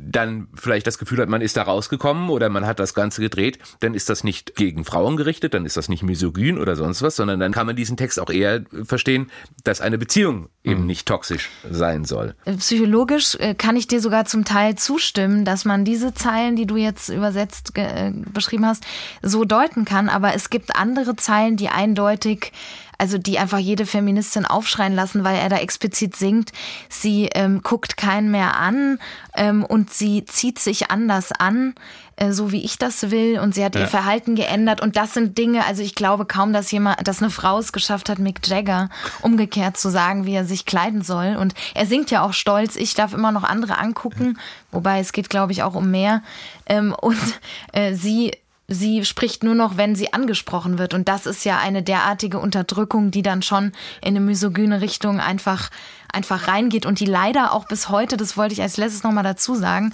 dann 0.00 0.48
vielleicht 0.54 0.86
das 0.86 0.98
Gefühl 0.98 1.18
hat, 1.18 1.28
man 1.28 1.40
ist 1.40 1.56
da 1.56 1.62
rausgekommen 1.62 2.30
oder 2.30 2.48
man 2.48 2.66
hat 2.66 2.80
das 2.80 2.94
Ganze 2.94 3.20
gedreht, 3.20 3.58
dann 3.80 3.94
ist 3.94 4.08
das 4.08 4.24
nicht 4.24 4.56
gegen 4.56 4.84
Frauen 4.84 5.16
gerichtet, 5.16 5.54
dann 5.54 5.66
ist 5.66 5.76
das 5.76 5.88
nicht 5.88 6.02
misogyn 6.02 6.58
oder 6.58 6.76
sonst 6.76 7.02
was, 7.02 7.16
sondern 7.16 7.40
dann 7.40 7.52
kann 7.52 7.66
man 7.66 7.76
diesen 7.76 7.96
Text 7.96 8.20
auch 8.20 8.30
eher 8.30 8.64
verstehen, 8.84 9.30
dass 9.64 9.80
eine 9.80 9.98
Beziehung 9.98 10.48
eben 10.64 10.86
nicht 10.86 11.06
toxisch 11.06 11.50
sein 11.70 12.04
soll. 12.04 12.34
Psychologisch 12.58 13.34
äh, 13.36 13.54
kann 13.54 13.76
ich 13.76 13.88
dir 13.88 14.00
sogar 14.00 14.24
zum 14.24 14.44
Teil 14.44 14.76
zustimmen, 14.76 15.44
dass 15.44 15.64
man 15.64 15.84
diese 15.84 16.14
Zeilen, 16.14 16.56
die 16.56 16.66
du 16.66 16.76
jetzt 16.76 17.08
übersetzt 17.08 17.76
äh, 17.76 18.12
beschrieben 18.32 18.66
hast, 18.66 18.84
so 19.22 19.44
deuten 19.44 19.84
kann. 19.84 20.08
Aber 20.08 20.34
es 20.34 20.50
gibt 20.50 20.76
andere 20.76 21.16
Zeilen, 21.16 21.56
die 21.56 21.68
eindeutig, 21.68 22.52
also 23.00 23.16
die 23.16 23.38
einfach 23.38 23.58
jede 23.58 23.86
Feministin 23.86 24.44
aufschreien 24.44 24.94
lassen, 24.94 25.24
weil 25.24 25.36
er 25.36 25.48
da 25.48 25.56
explizit 25.56 26.16
singt, 26.16 26.52
sie 26.90 27.30
ähm, 27.32 27.62
guckt 27.62 27.96
keinen 27.96 28.30
mehr 28.30 28.58
an 28.58 28.98
ähm, 29.34 29.64
und 29.64 29.90
sie 29.90 30.26
zieht 30.26 30.58
sich 30.58 30.90
anders 30.90 31.32
an, 31.32 31.74
äh, 32.16 32.32
so 32.32 32.52
wie 32.52 32.62
ich 32.62 32.76
das 32.76 33.10
will 33.10 33.38
und 33.38 33.54
sie 33.54 33.64
hat 33.64 33.74
ihr 33.74 33.86
Verhalten 33.86 34.34
geändert. 34.34 34.82
Und 34.82 34.98
das 34.98 35.14
sind 35.14 35.38
Dinge, 35.38 35.64
also 35.64 35.82
ich 35.82 35.94
glaube 35.94 36.26
kaum, 36.26 36.52
dass 36.52 36.70
jemand, 36.70 37.08
dass 37.08 37.22
eine 37.22 37.30
Frau 37.30 37.58
es 37.58 37.72
geschafft 37.72 38.10
hat, 38.10 38.18
Mick 38.18 38.46
Jagger 38.46 38.90
umgekehrt 39.22 39.78
zu 39.78 39.88
sagen, 39.88 40.26
wie 40.26 40.34
er 40.34 40.44
sich 40.44 40.66
kleiden 40.66 41.00
soll. 41.00 41.36
Und 41.36 41.54
er 41.74 41.86
singt 41.86 42.10
ja 42.10 42.22
auch 42.22 42.34
stolz, 42.34 42.76
ich 42.76 42.92
darf 42.92 43.14
immer 43.14 43.32
noch 43.32 43.44
andere 43.44 43.78
angucken, 43.78 44.38
wobei 44.72 45.00
es 45.00 45.12
geht 45.12 45.30
glaube 45.30 45.52
ich 45.52 45.62
auch 45.62 45.74
um 45.74 45.90
mehr. 45.90 46.22
Ähm, 46.66 46.94
und 47.00 47.40
äh, 47.72 47.94
sie 47.94 48.32
Sie 48.72 49.04
spricht 49.04 49.42
nur 49.42 49.56
noch, 49.56 49.76
wenn 49.76 49.96
sie 49.96 50.12
angesprochen 50.12 50.78
wird. 50.78 50.94
Und 50.94 51.08
das 51.08 51.26
ist 51.26 51.44
ja 51.44 51.58
eine 51.58 51.82
derartige 51.82 52.38
Unterdrückung, 52.38 53.10
die 53.10 53.22
dann 53.22 53.42
schon 53.42 53.72
in 54.00 54.10
eine 54.10 54.20
misogyne 54.20 54.80
Richtung 54.80 55.18
einfach, 55.18 55.70
einfach 56.12 56.46
reingeht 56.46 56.86
und 56.86 57.00
die 57.00 57.04
leider 57.04 57.52
auch 57.52 57.66
bis 57.66 57.88
heute, 57.88 58.16
das 58.16 58.36
wollte 58.36 58.54
ich 58.54 58.62
als 58.62 58.76
letztes 58.76 59.02
nochmal 59.02 59.24
dazu 59.24 59.56
sagen, 59.56 59.92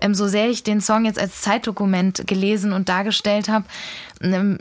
ähm, 0.00 0.12
so 0.12 0.26
sehr 0.26 0.50
ich 0.50 0.64
den 0.64 0.80
Song 0.80 1.04
jetzt 1.04 1.20
als 1.20 1.40
Zeitdokument 1.40 2.26
gelesen 2.26 2.72
und 2.72 2.88
dargestellt 2.88 3.48
habe, 3.48 3.64
ähm, 4.20 4.58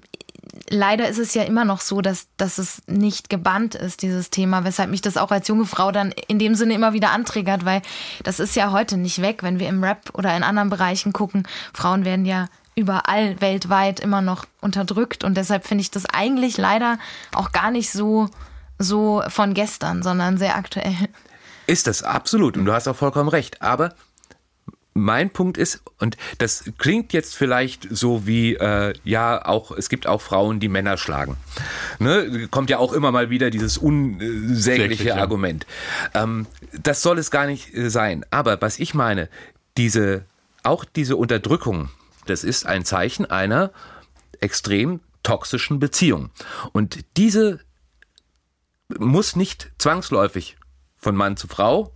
leider 0.70 1.10
ist 1.10 1.18
es 1.18 1.34
ja 1.34 1.42
immer 1.42 1.66
noch 1.66 1.82
so, 1.82 2.02
dass, 2.02 2.28
dass 2.38 2.60
es 2.60 2.84
nicht 2.86 3.32
gebannt 3.32 3.74
ist, 3.74 4.04
dieses 4.04 4.30
Thema, 4.30 4.64
weshalb 4.64 4.92
mich 4.92 5.02
das 5.02 5.18
auch 5.18 5.32
als 5.32 5.48
junge 5.48 5.66
Frau 5.66 5.92
dann 5.92 6.14
in 6.28 6.38
dem 6.38 6.54
Sinne 6.54 6.76
immer 6.76 6.94
wieder 6.94 7.10
antriggert, 7.10 7.66
weil 7.66 7.82
das 8.24 8.40
ist 8.40 8.56
ja 8.56 8.72
heute 8.72 8.98
nicht 8.98 9.24
weg, 9.24 9.42
wenn 9.42 9.60
wir 9.60 9.70
im 9.70 9.84
Rap 9.84 10.12
oder 10.14 10.38
in 10.38 10.44
anderen 10.44 10.70
Bereichen 10.70 11.14
gucken. 11.14 11.48
Frauen 11.74 12.06
werden 12.06 12.26
ja 12.26 12.48
überall 12.76 13.40
weltweit 13.42 14.00
immer 14.00 14.22
noch 14.22 14.46
unterdrückt 14.62 15.24
und 15.24 15.36
deshalb 15.36 15.66
finde 15.66 15.82
ich 15.82 15.92
das 15.92 16.06
eigentlich 16.06 16.58
leider 16.58 17.00
auch 17.34 17.52
gar 17.52 17.72
nicht 17.72 17.92
so, 17.92 18.30
so 18.78 19.24
von 19.30 19.54
gestern, 19.54 20.04
sondern 20.04 20.38
sehr 20.38 20.56
aktuell. 20.56 20.96
Ist 21.68 21.88
das 21.88 22.04
absolut 22.04 22.58
und 22.58 22.66
du 22.66 22.74
hast 22.74 22.88
auch 22.88 22.96
vollkommen 22.96 23.30
recht. 23.30 23.62
Aber 23.62 23.96
mein 24.96 25.30
Punkt 25.30 25.58
ist, 25.58 25.82
und 26.00 26.16
das 26.38 26.64
klingt 26.78 27.12
jetzt 27.12 27.36
vielleicht 27.36 27.86
so 27.92 28.26
wie, 28.26 28.56
äh, 28.56 28.94
ja, 29.04 29.46
auch, 29.46 29.72
es 29.72 29.90
gibt 29.90 30.08
auch 30.08 30.22
Frauen, 30.22 30.62
die 30.62 30.70
Männer 30.70 30.98
schlagen. 30.98 31.36
Ne? 32.00 32.48
Kommt 32.50 32.70
ja 32.70 32.78
auch 32.78 32.94
immer 32.94 33.12
mal 33.12 33.30
wieder 33.30 33.50
dieses 33.50 33.78
unsägliche 33.78 34.56
Säglich, 34.56 35.04
ja. 35.04 35.18
Argument. 35.18 35.68
Ähm, 36.14 36.48
das 36.82 37.02
soll 37.02 37.20
es 37.20 37.30
gar 37.30 37.46
nicht 37.46 37.76
äh, 37.76 37.90
sein. 37.90 38.26
Aber 38.32 38.62
was 38.62 38.80
ich 38.80 38.94
meine, 38.94 39.28
diese, 39.76 40.24
auch 40.64 40.86
diese 40.86 41.18
Unterdrückung, 41.18 41.90
das 42.26 42.44
ist 42.44 42.66
ein 42.66 42.86
Zeichen 42.86 43.26
einer 43.26 43.72
extrem 44.40 45.02
toxischen 45.24 45.80
Beziehung. 45.80 46.32
Und 46.72 47.06
diese 47.18 47.60
muss 48.88 49.36
nicht 49.36 49.72
zwangsläufig 49.78 50.58
von 50.98 51.16
Mann 51.16 51.38
zu 51.38 51.48
Frau 51.48 51.95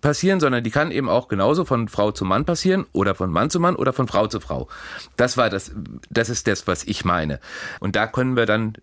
passieren, 0.00 0.40
sondern 0.40 0.64
die 0.64 0.70
kann 0.70 0.90
eben 0.90 1.08
auch 1.08 1.28
genauso 1.28 1.64
von 1.64 1.88
Frau 1.88 2.10
zu 2.10 2.24
Mann 2.24 2.44
passieren 2.44 2.86
oder 2.92 3.14
von 3.14 3.30
Mann 3.30 3.50
zu 3.50 3.60
Mann 3.60 3.76
oder 3.76 3.92
von 3.92 4.08
Frau 4.08 4.26
zu 4.26 4.40
Frau. 4.40 4.68
Das 5.16 5.36
war 5.36 5.50
das, 5.50 5.72
das 6.08 6.28
ist 6.28 6.46
das, 6.46 6.66
was 6.66 6.84
ich 6.84 7.04
meine. 7.04 7.40
Und 7.80 7.96
da 7.96 8.06
können 8.06 8.36
wir 8.36 8.46
dann 8.46 8.74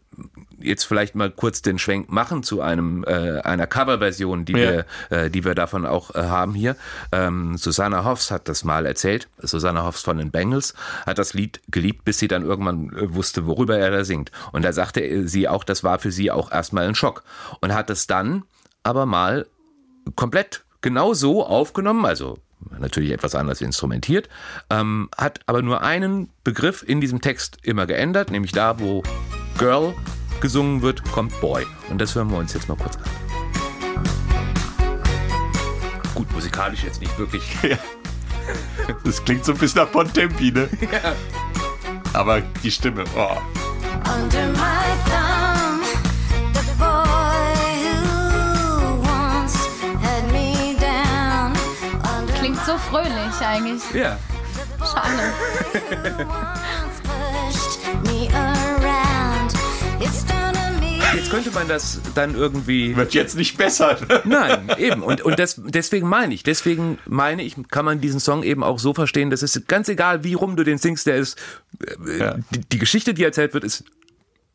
jetzt 0.59 0.85
vielleicht 0.85 1.15
mal 1.15 1.29
kurz 1.29 1.61
den 1.61 1.77
Schwenk 1.77 2.09
machen 2.09 2.41
zu 2.41 2.61
einem 2.61 3.03
äh, 3.03 3.39
einer 3.41 3.67
Coverversion, 3.67 4.45
die 4.45 4.53
Ja. 4.53 4.57
wir 4.57 4.85
äh, 5.09 5.29
die 5.29 5.45
wir 5.45 5.53
davon 5.55 5.85
auch 5.85 6.15
äh, 6.15 6.23
haben 6.23 6.53
hier. 6.53 6.75
Ähm, 7.11 7.57
Susanna 7.57 8.03
Hoffs 8.03 8.31
hat 8.31 8.47
das 8.47 8.63
mal 8.63 8.85
erzählt. 8.85 9.27
Susanna 9.37 9.83
Hoffs 9.83 10.01
von 10.01 10.17
den 10.17 10.31
Bengals 10.31 10.73
hat 11.05 11.19
das 11.19 11.33
Lied 11.33 11.61
geliebt, 11.67 12.05
bis 12.05 12.17
sie 12.19 12.27
dann 12.27 12.43
irgendwann 12.43 12.89
äh, 12.95 13.13
wusste, 13.13 13.45
worüber 13.45 13.77
er 13.77 13.91
da 13.91 14.03
singt. 14.03 14.31
Und 14.51 14.63
da 14.63 14.73
sagte 14.73 15.01
äh, 15.01 15.27
sie 15.27 15.47
auch, 15.47 15.63
das 15.63 15.83
war 15.83 15.99
für 15.99 16.11
sie 16.11 16.31
auch 16.31 16.51
erstmal 16.51 16.87
ein 16.87 16.95
Schock 16.95 17.23
und 17.61 17.73
hat 17.73 17.89
es 17.89 18.07
dann 18.07 18.43
aber 18.83 19.05
mal 19.05 19.45
komplett 20.15 20.63
genau 20.81 21.13
so 21.13 21.45
aufgenommen, 21.45 22.05
also 22.05 22.39
natürlich 22.79 23.11
etwas 23.11 23.35
anders 23.35 23.61
instrumentiert, 23.61 24.29
ähm, 24.69 25.09
hat 25.15 25.39
aber 25.45 25.61
nur 25.61 25.81
einen 25.81 26.29
Begriff 26.43 26.83
in 26.87 27.01
diesem 27.01 27.21
Text 27.21 27.57
immer 27.63 27.85
geändert, 27.85 28.31
nämlich 28.31 28.51
da, 28.51 28.79
wo 28.79 29.03
Girl 29.57 29.93
gesungen 30.41 30.81
wird, 30.81 31.03
kommt 31.11 31.39
Boy. 31.41 31.65
Und 31.89 31.99
das 31.99 32.15
hören 32.15 32.29
wir 32.29 32.37
uns 32.37 32.53
jetzt 32.53 32.69
mal 32.69 32.77
kurz 32.77 32.95
an. 32.97 33.03
Gut, 36.13 36.31
musikalisch 36.31 36.83
jetzt 36.83 37.01
nicht 37.01 37.17
wirklich. 37.17 37.43
Das 39.03 39.25
klingt 39.25 39.43
so 39.43 39.51
ein 39.51 39.57
bisschen 39.57 39.81
nach 39.81 39.89
Bontempi, 39.89 40.51
ne? 40.51 40.69
Aber 42.13 42.39
die 42.63 42.71
Stimme, 42.71 43.03
oh. 43.17 43.37
Under 44.09 44.47
my 44.53 44.76
fröhlich 52.89 53.35
eigentlich. 53.41 53.81
Ja. 53.93 54.17
Schade. 54.79 55.33
Jetzt 61.15 61.31
könnte 61.31 61.51
man 61.51 61.67
das 61.67 61.99
dann 62.15 62.35
irgendwie. 62.35 62.95
Wird 62.95 63.13
jetzt 63.13 63.35
nicht 63.35 63.57
besser. 63.57 63.97
Ne? 64.07 64.21
Nein, 64.25 64.71
eben. 64.77 65.03
Und, 65.03 65.21
und 65.21 65.39
das, 65.39 65.59
deswegen 65.65 66.07
meine 66.07 66.33
ich, 66.33 66.43
deswegen 66.43 66.99
meine 67.05 67.43
ich, 67.43 67.55
kann 67.69 67.85
man 67.85 67.99
diesen 68.01 68.19
Song 68.19 68.43
eben 68.43 68.63
auch 68.63 68.79
so 68.79 68.93
verstehen, 68.93 69.29
dass 69.29 69.41
es 69.41 69.61
ganz 69.67 69.89
egal, 69.89 70.23
wie 70.23 70.35
rum 70.35 70.55
du 70.55 70.63
den 70.63 70.77
singst, 70.77 71.07
der 71.07 71.15
ist. 71.17 71.37
Äh, 72.05 72.19
ja. 72.19 72.35
Die, 72.51 72.59
die 72.59 72.77
Geschichte, 72.77 73.13
die 73.13 73.23
erzählt 73.23 73.53
wird, 73.53 73.63
ist 73.63 73.83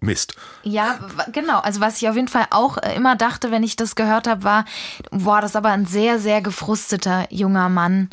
Mist. 0.03 0.34
Ja, 0.64 0.98
genau. 1.32 1.61
Also 1.61 1.80
was 1.80 2.03
ich 2.03 2.09
auf 2.09 2.16
jeden 2.16 2.28
Fall 2.28 2.46
auch 2.50 2.76
äh, 2.78 2.94
immer 2.96 3.16
dachte, 3.16 3.50
wenn 3.50 3.62
ich 3.62 3.76
das 3.76 3.94
gehört 3.94 4.26
habe, 4.26 4.42
war, 4.44 4.64
boah, 5.11 5.40
das 5.40 5.53
ist 5.53 5.57
aber 5.57 5.70
ein 5.70 5.86
sehr, 5.86 6.18
sehr 6.18 6.42
gefrusteter 6.42 7.26
junger 7.30 7.68
Mann. 7.68 8.11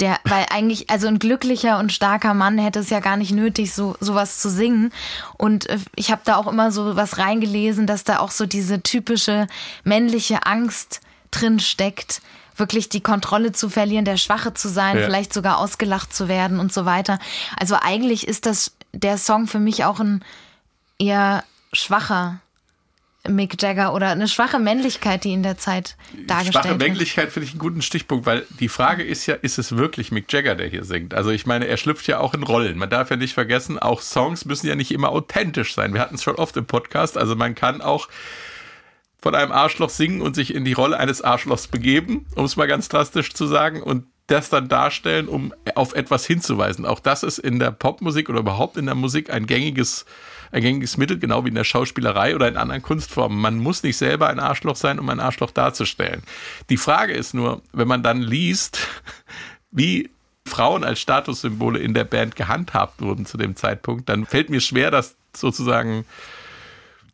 Der, 0.00 0.18
weil 0.24 0.44
eigentlich, 0.50 0.90
also 0.90 1.06
ein 1.08 1.18
glücklicher 1.18 1.78
und 1.78 1.90
starker 1.90 2.34
Mann 2.34 2.58
hätte 2.58 2.80
es 2.80 2.90
ja 2.90 3.00
gar 3.00 3.16
nicht 3.16 3.32
nötig, 3.32 3.72
so 3.72 3.96
sowas 3.98 4.40
zu 4.40 4.50
singen. 4.50 4.92
Und 5.38 5.68
äh, 5.70 5.78
ich 5.94 6.10
habe 6.10 6.20
da 6.24 6.36
auch 6.36 6.46
immer 6.46 6.70
so 6.70 6.96
was 6.96 7.16
reingelesen, 7.16 7.86
dass 7.86 8.04
da 8.04 8.18
auch 8.18 8.30
so 8.30 8.44
diese 8.44 8.82
typische 8.82 9.46
männliche 9.84 10.44
Angst 10.44 11.00
drin 11.30 11.60
steckt, 11.60 12.20
wirklich 12.56 12.88
die 12.90 13.00
Kontrolle 13.02 13.52
zu 13.52 13.68
verlieren, 13.70 14.04
der 14.04 14.16
Schwache 14.18 14.52
zu 14.52 14.68
sein, 14.68 14.98
Ja. 14.98 15.04
vielleicht 15.04 15.32
sogar 15.32 15.58
ausgelacht 15.58 16.14
zu 16.14 16.28
werden 16.28 16.60
und 16.60 16.72
so 16.74 16.84
weiter. 16.84 17.18
Also 17.58 17.76
eigentlich 17.80 18.26
ist 18.28 18.44
das 18.46 18.72
der 18.92 19.16
Song 19.18 19.46
für 19.46 19.58
mich 19.58 19.84
auch 19.84 20.00
ein 20.00 20.22
eher 20.98 21.44
schwacher 21.72 22.40
Mick 23.28 23.60
Jagger 23.60 23.92
oder 23.92 24.10
eine 24.10 24.28
schwache 24.28 24.58
Männlichkeit, 24.58 25.24
die 25.24 25.32
in 25.32 25.42
der 25.42 25.58
Zeit 25.58 25.96
dargestellt 26.26 26.54
Schwache 26.54 26.68
wird. 26.70 26.78
Männlichkeit 26.78 27.32
finde 27.32 27.46
ich 27.46 27.52
einen 27.52 27.60
guten 27.60 27.82
Stichpunkt, 27.82 28.24
weil 28.26 28.46
die 28.60 28.68
Frage 28.68 29.02
ist 29.02 29.26
ja, 29.26 29.34
ist 29.34 29.58
es 29.58 29.76
wirklich 29.76 30.12
Mick 30.12 30.32
Jagger, 30.32 30.54
der 30.54 30.68
hier 30.68 30.84
singt? 30.84 31.14
Also 31.14 31.30
ich 31.30 31.46
meine, 31.46 31.66
er 31.66 31.76
schlüpft 31.76 32.06
ja 32.06 32.20
auch 32.20 32.34
in 32.34 32.42
Rollen. 32.42 32.78
Man 32.78 32.90
darf 32.90 33.10
ja 33.10 33.16
nicht 33.16 33.34
vergessen, 33.34 33.78
auch 33.78 34.00
Songs 34.00 34.44
müssen 34.44 34.68
ja 34.68 34.76
nicht 34.76 34.92
immer 34.92 35.10
authentisch 35.10 35.74
sein. 35.74 35.92
Wir 35.92 36.00
hatten 36.00 36.14
es 36.14 36.22
schon 36.22 36.36
oft 36.36 36.56
im 36.56 36.66
Podcast. 36.66 37.18
Also 37.18 37.34
man 37.34 37.54
kann 37.54 37.80
auch 37.80 38.08
von 39.20 39.34
einem 39.34 39.52
Arschloch 39.52 39.90
singen 39.90 40.20
und 40.20 40.36
sich 40.36 40.54
in 40.54 40.64
die 40.64 40.74
Rolle 40.74 40.98
eines 40.98 41.22
Arschlochs 41.22 41.66
begeben, 41.66 42.26
um 42.36 42.44
es 42.44 42.56
mal 42.56 42.68
ganz 42.68 42.88
drastisch 42.88 43.34
zu 43.34 43.46
sagen, 43.46 43.82
und 43.82 44.06
das 44.28 44.50
dann 44.50 44.68
darstellen, 44.68 45.28
um 45.28 45.54
auf 45.74 45.94
etwas 45.94 46.26
hinzuweisen. 46.26 46.84
Auch 46.84 47.00
das 47.00 47.22
ist 47.22 47.38
in 47.38 47.58
der 47.58 47.70
Popmusik 47.70 48.28
oder 48.28 48.40
überhaupt 48.40 48.76
in 48.76 48.86
der 48.86 48.94
Musik 48.94 49.30
ein 49.30 49.46
gängiges, 49.46 50.04
ein 50.52 50.62
gängiges 50.62 50.96
Mittel, 50.96 51.18
genau 51.18 51.44
wie 51.44 51.48
in 51.48 51.54
der 51.54 51.64
Schauspielerei 51.64 52.34
oder 52.34 52.48
in 52.48 52.56
anderen 52.56 52.82
Kunstformen. 52.82 53.38
Man 53.38 53.58
muss 53.58 53.82
nicht 53.82 53.96
selber 53.96 54.28
ein 54.28 54.40
Arschloch 54.40 54.76
sein, 54.76 54.98
um 54.98 55.08
ein 55.08 55.20
Arschloch 55.20 55.50
darzustellen. 55.50 56.22
Die 56.70 56.76
Frage 56.76 57.12
ist 57.12 57.34
nur, 57.34 57.62
wenn 57.72 57.88
man 57.88 58.02
dann 58.02 58.20
liest, 58.20 58.86
wie 59.70 60.10
Frauen 60.46 60.84
als 60.84 61.00
Statussymbole 61.00 61.78
in 61.78 61.94
der 61.94 62.04
Band 62.04 62.36
gehandhabt 62.36 63.02
wurden 63.02 63.26
zu 63.26 63.36
dem 63.36 63.56
Zeitpunkt, 63.56 64.08
dann 64.08 64.26
fällt 64.26 64.48
mir 64.48 64.60
schwer, 64.60 64.90
das 64.90 65.16
sozusagen 65.34 66.04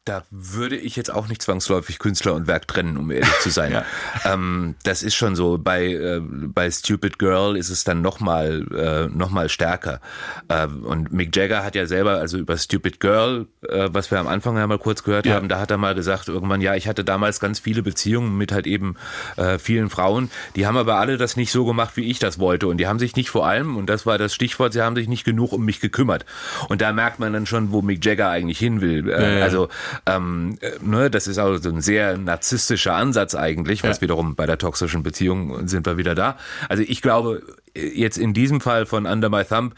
Da 0.04 0.24
würde 0.32 0.76
ich 0.76 0.96
jetzt 0.96 1.12
auch 1.14 1.28
nicht 1.28 1.42
zwangsläufig 1.42 2.00
Künstler 2.00 2.34
und 2.34 2.48
Werk 2.48 2.66
trennen, 2.66 2.96
um 2.96 3.08
ehrlich 3.12 3.30
zu 3.40 3.50
sein. 3.50 3.70
Ja. 3.72 3.84
ähm, 4.24 4.74
das 4.82 5.04
ist 5.04 5.14
schon 5.14 5.36
so. 5.36 5.56
Bei, 5.58 5.84
äh, 5.86 6.20
bei 6.20 6.68
Stupid 6.70 7.18
Girl 7.20 7.56
ist 7.56 7.70
es 7.70 7.84
dann 7.84 8.02
nochmal 8.02 8.66
äh, 9.10 9.16
noch 9.16 9.30
mal 9.30 9.48
stärker. 9.48 10.00
Äh, 10.48 10.66
und 10.66 11.12
Mick 11.12 11.34
Jagger 11.36 11.62
hat 11.64 11.76
ja 11.76 11.86
selber, 11.86 12.14
also 12.18 12.36
über 12.38 12.56
Stupid 12.58 12.98
Girl, 12.98 13.46
äh, 13.68 13.88
was 13.92 14.10
wir 14.10 14.18
am 14.18 14.26
Anfang 14.26 14.56
ja 14.56 14.66
mal 14.66 14.78
kurz 14.78 15.04
gehört 15.04 15.24
Ja. 15.26 15.36
haben, 15.36 15.48
da 15.48 15.60
hat 15.60 15.70
er 15.70 15.78
mal 15.78 15.94
gesagt, 15.94 16.26
irgendwann, 16.28 16.60
ja, 16.60 16.74
ich 16.74 16.88
hatte 16.88 17.04
damals 17.04 17.38
ganz 17.38 17.60
viele 17.60 17.82
Beziehungen 17.84 18.36
mit 18.36 18.50
halt 18.50 18.66
eben 18.66 18.96
äh, 19.36 19.58
vielen 19.60 19.88
Frauen. 19.88 20.30
Die 20.56 20.66
haben 20.66 20.76
aber 20.76 20.96
alle 20.96 21.16
das 21.16 21.36
nicht 21.36 21.52
so 21.52 21.64
gemacht, 21.64 21.96
wie 21.96 22.10
ich 22.10 22.18
das 22.18 22.40
wollte. 22.40 22.66
Und 22.66 22.78
die 22.78 22.88
haben 22.88 22.98
sich 22.98 23.14
nicht 23.14 23.30
vor 23.30 23.46
allem, 23.46 23.76
und 23.76 23.86
das 23.86 24.04
war 24.04 24.18
das 24.18 24.34
Stichwort, 24.34 24.72
sie 24.72 24.82
haben 24.82 24.96
sich 24.96 25.06
nicht 25.08 25.24
genug 25.24 25.52
um 25.52 25.64
mich 25.64 25.78
gekümmert. 25.80 26.26
Und 26.68 26.82
da 26.82 26.92
merkt 26.92 27.20
man 27.20 27.32
dann 27.32 27.46
schon, 27.46 27.70
wo 27.70 27.80
Mick 27.80 28.04
Jagger 28.04 28.28
eigentlich 28.28 28.58
hin 28.58 28.80
will. 28.80 29.08
Äh, 29.08 29.22
Ja, 29.22 29.38
ja. 29.38 29.44
Also 29.44 29.68
ähm, 30.06 30.56
äh, 30.60 30.70
ne, 30.82 31.10
das 31.10 31.26
ist 31.26 31.38
auch 31.38 31.56
so 31.58 31.68
ein 31.68 31.80
sehr 31.80 32.16
narzisstischer 32.18 32.94
Ansatz 32.94 33.34
eigentlich, 33.34 33.82
was 33.82 33.98
Ja. 33.98 34.02
wiederum 34.02 34.34
bei 34.34 34.46
der 34.46 34.58
toxischen 34.58 35.02
Beziehung 35.02 35.66
sind 35.68 35.86
wir 35.86 35.96
wieder 35.96 36.14
da. 36.14 36.36
Also 36.68 36.82
ich 36.86 37.02
glaube, 37.02 37.42
äh, 37.74 37.86
jetzt 37.88 38.18
in 38.18 38.34
diesem 38.34 38.60
Fall 38.60 38.86
von 38.86 39.06
Under 39.06 39.28
My 39.28 39.44
Thumb, 39.44 39.74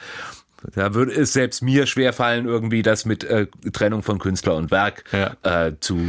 da 0.75 0.95
würde 0.95 1.13
es 1.13 1.35
selbst 1.35 1.61
mir 1.61 1.85
schwerfallen, 1.87 2.47
irgendwie 2.47 2.81
das 2.81 3.05
mit 3.05 3.23
äh, 3.23 3.49
Trennung 3.75 4.03
von 4.03 4.19
Künstler 4.19 4.57
und 4.57 4.71
Werk 4.71 5.05
Ja. 5.13 5.37
äh, 5.67 5.73
zu, 5.79 6.01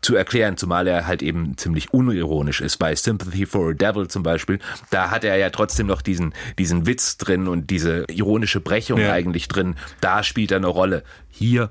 zu 0.00 0.16
erklären, 0.16 0.56
zumal 0.56 0.86
er 0.86 1.06
halt 1.06 1.22
eben 1.22 1.58
ziemlich 1.58 1.92
unironisch 1.92 2.62
ist. 2.62 2.78
Bei 2.78 2.94
Sympathy 2.96 3.44
for 3.44 3.70
a 3.70 3.72
Devil 3.74 4.08
zum 4.08 4.22
Beispiel, 4.22 4.58
da 4.88 5.10
hat 5.10 5.22
er 5.22 5.36
ja 5.36 5.50
trotzdem 5.50 5.86
noch 5.86 6.00
diesen, 6.00 6.32
diesen 6.58 6.86
Witz 6.86 7.18
drin 7.18 7.46
und 7.46 7.68
diese 7.68 8.04
ironische 8.08 8.60
Brechung 8.60 9.00
Ja. 9.00 9.12
eigentlich 9.12 9.48
drin. 9.48 9.76
Da 10.00 10.22
spielt 10.22 10.50
er 10.52 10.56
eine 10.56 10.68
Rolle. 10.68 11.02
Hier, 11.28 11.70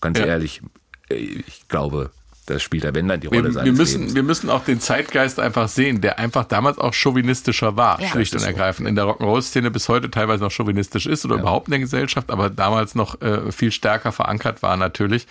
ganz 0.00 0.18
Ja. 0.18 0.26
ehrlich, 0.26 0.62
ich 1.10 1.68
glaube, 1.68 2.10
das 2.50 2.62
spielt 2.62 2.84
er, 2.84 2.94
wenn 2.94 3.08
dann 3.08 3.20
die 3.20 3.30
Wir, 3.30 3.38
Rolle 3.40 3.52
seines 3.52 3.64
wir, 3.66 3.72
müssen, 3.78 3.98
Lebens. 4.00 4.14
wir 4.14 4.22
müssen 4.22 4.50
auch 4.50 4.64
den 4.64 4.80
Zeitgeist 4.80 5.38
einfach 5.40 5.68
sehen, 5.68 6.00
der 6.00 6.18
einfach 6.18 6.44
damals 6.44 6.78
auch 6.78 6.94
chauvinistischer 6.94 7.76
war, 7.76 8.00
Ja. 8.00 8.08
schlicht 8.08 8.32
und 8.32 8.36
ist 8.38 8.42
so. 8.42 8.48
ergreifend. 8.48 8.88
In 8.88 8.94
der 8.96 9.04
Rock'n'Roll-Szene 9.04 9.70
bis 9.70 9.88
heute 9.88 10.10
teilweise 10.10 10.44
noch 10.44 10.50
chauvinistisch 10.50 11.06
ist 11.06 11.24
oder 11.24 11.36
überhaupt 11.36 11.68
in 11.68 11.72
der 11.72 11.80
Gesellschaft, 11.80 12.30
aber 12.30 12.50
damals 12.50 12.94
noch 12.94 13.20
äh, 13.20 13.52
viel 13.52 13.70
stärker 13.72 14.12
verankert 14.12 14.62
war 14.62 14.76
natürlich. 14.76 15.26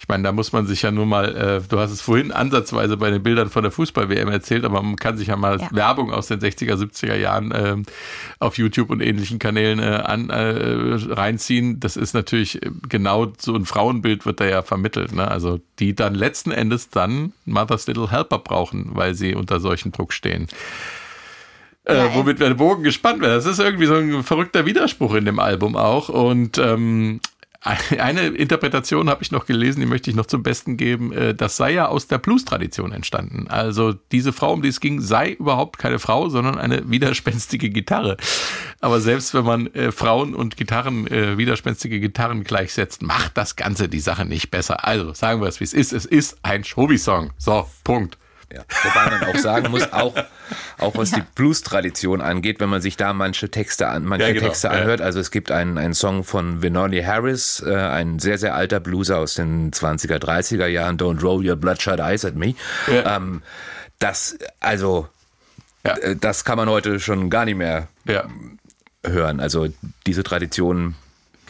Ich 0.00 0.08
meine, 0.08 0.22
da 0.22 0.32
muss 0.32 0.52
man 0.52 0.66
sich 0.66 0.82
ja 0.82 0.90
nur 0.90 1.06
mal, 1.06 1.36
äh, 1.36 1.60
du 1.68 1.78
hast 1.78 1.90
es 1.90 2.00
vorhin 2.00 2.32
ansatzweise 2.32 2.96
bei 2.96 3.10
den 3.10 3.22
Bildern 3.22 3.50
von 3.50 3.62
der 3.62 3.72
Fußball-WM 3.72 4.28
erzählt, 4.28 4.64
aber 4.64 4.82
man 4.82 4.96
kann 4.96 5.16
sich 5.16 5.28
ja 5.28 5.36
mal 5.36 5.60
Ja. 5.60 5.68
Werbung 5.72 6.12
aus 6.12 6.26
den 6.28 6.40
60er, 6.40 6.74
70er 6.76 7.16
Jahren 7.16 7.52
ähm, 7.54 7.82
auf 8.38 8.58
YouTube 8.58 8.90
und 8.90 9.00
ähnlichen 9.00 9.38
Kanälen 9.38 9.78
äh, 9.78 9.82
an, 10.04 10.30
äh, 10.30 10.96
reinziehen. 11.12 11.80
Das 11.80 11.96
ist 11.96 12.14
natürlich 12.14 12.62
äh, 12.62 12.70
genau 12.88 13.32
so 13.38 13.54
ein 13.54 13.64
Frauenbild 13.64 14.26
wird 14.26 14.40
da 14.40 14.44
ja 14.46 14.62
vermittelt. 14.62 15.12
Ne? 15.12 15.28
Also 15.28 15.60
die 15.78 15.94
dann 15.94 16.14
letzten 16.14 16.50
Endes 16.60 16.90
dann 16.90 17.32
Mother's 17.44 17.86
Little 17.86 18.10
Helper 18.10 18.38
brauchen, 18.38 18.90
weil 18.92 19.14
sie 19.14 19.34
unter 19.34 19.60
solchen 19.60 19.92
Druck 19.92 20.12
stehen. 20.12 20.48
Äh, 21.84 22.08
womit 22.12 22.40
der 22.40 22.54
Bogen 22.54 22.82
gespannt 22.82 23.20
wird. 23.20 23.32
Das 23.32 23.46
ist 23.46 23.58
irgendwie 23.58 23.86
so 23.86 23.94
ein 23.94 24.22
verrückter 24.22 24.66
Widerspruch 24.66 25.14
in 25.14 25.24
dem 25.24 25.38
Album 25.38 25.76
auch. 25.76 26.08
Und 26.08 26.58
ähm, 26.58 27.20
eine 27.98 28.28
Interpretation 28.28 29.10
habe 29.10 29.22
ich 29.22 29.32
noch 29.32 29.44
gelesen, 29.44 29.80
die 29.80 29.86
möchte 29.86 30.08
ich 30.08 30.16
noch 30.16 30.26
zum 30.26 30.42
Besten 30.42 30.76
geben. 30.76 31.12
Äh, 31.12 31.34
Das 31.34 31.56
sei 31.56 31.72
ja 31.72 31.88
aus 31.88 32.06
der 32.06 32.18
Blues-Tradition 32.18 32.92
entstanden. 32.92 33.48
Also 33.48 33.92
diese 34.12 34.32
Frau, 34.32 34.52
um 34.54 34.62
die 34.62 34.68
es 34.68 34.80
ging, 34.80 35.00
sei 35.00 35.32
überhaupt 35.32 35.78
keine 35.78 35.98
Frau, 35.98 36.28
sondern 36.30 36.58
eine 36.58 36.90
widerspenstige 36.90 37.68
Gitarre. 37.70 38.16
Aber 38.80 39.00
selbst 39.00 39.34
wenn 39.34 39.44
man 39.44 39.66
äh, 39.74 39.92
Frauen 39.92 40.34
und 40.34 40.56
Gitarren, 40.56 41.06
äh, 41.06 41.36
widerspenstige 41.36 42.00
Gitarren 42.00 42.44
gleichsetzt, 42.44 43.02
macht 43.02 43.36
das 43.36 43.56
Ganze 43.56 43.88
die 43.88 44.00
Sache 44.00 44.24
nicht 44.24 44.50
besser. 44.50 44.86
Also 44.86 45.12
sagen 45.12 45.42
wir 45.42 45.48
es, 45.48 45.60
wie 45.60 45.64
es 45.64 45.74
ist. 45.74 45.92
Es 45.92 46.06
ist 46.06 46.38
ein 46.42 46.64
Shovi-Song. 46.64 47.32
So, 47.36 47.68
Punkt. 47.84 48.16
Ja. 48.52 48.62
Wobei 48.82 49.10
man 49.18 49.24
auch 49.30 49.38
sagen 49.38 49.70
muss, 49.70 49.92
auch, 49.92 50.14
auch 50.78 50.96
was 50.96 51.12
Ja. 51.12 51.18
die 51.18 51.24
Blues-Tradition 51.36 52.20
angeht, 52.20 52.58
wenn 52.58 52.68
man 52.68 52.80
sich 52.80 52.96
da 52.96 53.12
manche 53.12 53.48
Texte 53.50 53.86
an, 53.88 54.04
manche 54.04 54.26
Ja, 54.26 54.32
genau. 54.32 54.46
Texte 54.48 54.70
anhört. 54.70 55.00
Also 55.00 55.20
es 55.20 55.30
gibt 55.30 55.52
einen, 55.52 55.78
einen 55.78 55.94
Song 55.94 56.24
von 56.24 56.60
Vinoli 56.62 57.02
Harris, 57.02 57.62
äh, 57.64 57.74
ein 57.76 58.18
sehr, 58.18 58.38
sehr 58.38 58.54
alter 58.56 58.80
Blueser 58.80 59.18
aus 59.18 59.34
den 59.34 59.72
20er, 59.72 60.18
30er 60.18 60.66
Jahren, 60.66 60.98
Don't 60.98 61.22
Roll 61.22 61.48
Your 61.48 61.56
Bloodshot 61.56 62.00
Eyes 62.00 62.24
at 62.24 62.34
Me. 62.34 62.54
Ja. 62.88 63.16
Ähm, 63.16 63.42
das, 64.00 64.36
also, 64.58 65.08
Ja. 65.86 65.96
äh, 65.98 66.16
das 66.16 66.44
kann 66.44 66.56
man 66.56 66.68
heute 66.68 66.98
schon 66.98 67.30
gar 67.30 67.44
nicht 67.44 67.56
mehr 67.56 67.86
Ja. 68.04 68.24
hören. 69.06 69.38
Also 69.38 69.68
diese 70.06 70.24
Tradition 70.24 70.96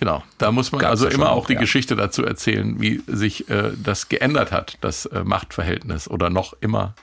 Genau, 0.01 0.22
da 0.38 0.51
muss 0.51 0.72
man 0.72 0.80
Gab's 0.80 1.03
also 1.03 1.09
immer 1.09 1.30
auch, 1.30 1.42
auch 1.42 1.46
die 1.46 1.53
ja. 1.53 1.61
Geschichte 1.61 1.94
dazu 1.94 2.24
erzählen, 2.24 2.80
wie 2.80 3.03
sich 3.07 3.51
äh, 3.51 3.72
das 3.76 4.09
geändert 4.09 4.51
hat, 4.51 4.78
das 4.80 5.05
äh, 5.05 5.24
Machtverhältnis 5.24 6.09
oder 6.09 6.30
noch 6.30 6.55
immer 6.62 6.94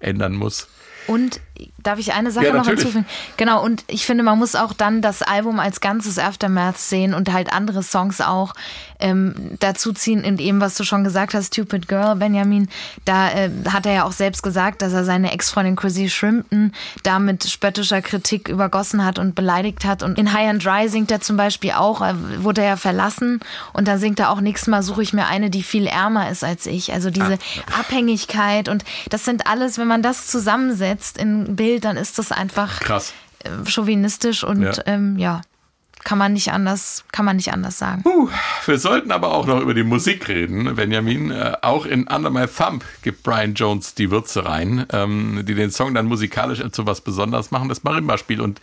ändern 0.00 0.32
muss. 0.32 0.66
Und 1.08 1.40
darf 1.82 1.98
ich 1.98 2.12
eine 2.12 2.30
Sache 2.30 2.46
Ja, 2.46 2.52
noch 2.52 2.66
hinzufügen? 2.66 3.06
Genau, 3.38 3.64
und 3.64 3.82
ich 3.86 4.04
finde, 4.04 4.22
man 4.22 4.38
muss 4.38 4.54
auch 4.54 4.74
dann 4.74 5.00
das 5.00 5.22
Album 5.22 5.58
als 5.58 5.80
ganzes 5.80 6.18
Aftermath 6.18 6.76
sehen 6.76 7.14
und 7.14 7.32
halt 7.32 7.50
andere 7.50 7.82
Songs 7.82 8.20
auch 8.20 8.52
ähm, 9.00 9.56
dazu 9.58 9.94
ziehen. 9.94 10.22
Und 10.22 10.38
eben, 10.38 10.60
was 10.60 10.76
du 10.76 10.84
schon 10.84 11.02
gesagt 11.02 11.32
hast, 11.32 11.54
Stupid 11.54 11.88
Girl, 11.88 12.14
Benjamin, 12.16 12.68
da 13.06 13.30
äh, 13.30 13.50
hat 13.70 13.86
er 13.86 13.92
ja 13.94 14.04
auch 14.04 14.12
selbst 14.12 14.42
gesagt, 14.42 14.82
dass 14.82 14.92
er 14.92 15.04
seine 15.04 15.32
Ex-Freundin 15.32 15.76
Chrissy 15.76 16.10
Shrimpton 16.10 16.72
da 17.04 17.18
mit 17.18 17.44
spöttischer 17.44 18.02
Kritik 18.02 18.48
übergossen 18.48 19.02
hat 19.02 19.18
und 19.18 19.34
beleidigt 19.34 19.86
hat. 19.86 20.02
Und 20.02 20.18
in 20.18 20.34
High 20.34 20.50
and 20.50 20.64
Dry 20.64 20.90
singt 20.90 21.10
er 21.10 21.22
zum 21.22 21.38
Beispiel 21.38 21.72
auch, 21.72 22.02
äh, 22.02 22.14
wurde 22.42 22.60
er 22.60 22.68
ja 22.68 22.76
verlassen 22.76 23.40
und 23.72 23.88
da 23.88 23.96
singt 23.96 24.20
er 24.20 24.30
auch, 24.30 24.42
nächstes 24.42 24.68
Mal 24.68 24.82
suche 24.82 25.02
ich 25.02 25.14
mir 25.14 25.26
eine, 25.26 25.48
die 25.48 25.62
viel 25.62 25.86
ärmer 25.86 26.28
ist 26.28 26.44
als 26.44 26.66
ich. 26.66 26.92
Also 26.92 27.08
diese 27.08 27.38
Abhängigkeit 27.78 28.68
und 28.68 28.84
das 29.08 29.24
sind 29.24 29.46
alles, 29.46 29.78
wenn 29.78 29.88
man 29.88 30.02
das 30.02 30.26
zusammensetzt 30.26 30.97
in 31.18 31.42
ein 31.44 31.56
Bild, 31.56 31.84
dann 31.84 31.96
ist 31.96 32.18
das 32.18 32.32
einfach 32.32 32.80
Krass. 32.80 33.12
äh, 33.44 33.68
chauvinistisch 33.68 34.44
und 34.44 34.62
Ja. 34.62 34.72
Ähm, 34.86 35.16
ja, 35.18 35.42
kann 36.04 36.16
man 36.18 36.32
nicht 36.32 36.52
anders, 36.52 37.04
kann 37.12 37.24
man 37.24 37.36
nicht 37.36 37.52
anders 37.52 37.76
sagen. 37.78 38.02
Puh, 38.02 38.28
wir 38.66 38.78
sollten 38.78 39.10
aber 39.10 39.32
auch 39.34 39.46
noch 39.46 39.60
über 39.60 39.74
die 39.74 39.82
Musik 39.82 40.28
reden, 40.28 40.74
Benjamin. 40.76 41.30
Äh, 41.30 41.56
auch 41.62 41.86
in 41.86 42.06
Under 42.06 42.30
My 42.30 42.46
Thumb 42.46 42.84
gibt 43.02 43.22
Brian 43.24 43.54
Jones 43.54 43.94
die 43.94 44.10
Würze 44.10 44.44
rein, 44.44 44.86
ähm, 44.92 45.42
die 45.44 45.54
den 45.54 45.70
Song 45.70 45.94
dann 45.94 46.06
musikalisch 46.06 46.62
zu 46.70 46.86
was 46.86 47.00
Besonderes 47.00 47.50
machen, 47.50 47.68
das 47.68 47.82
Marimba-Spiel. 47.82 48.40
Und 48.40 48.60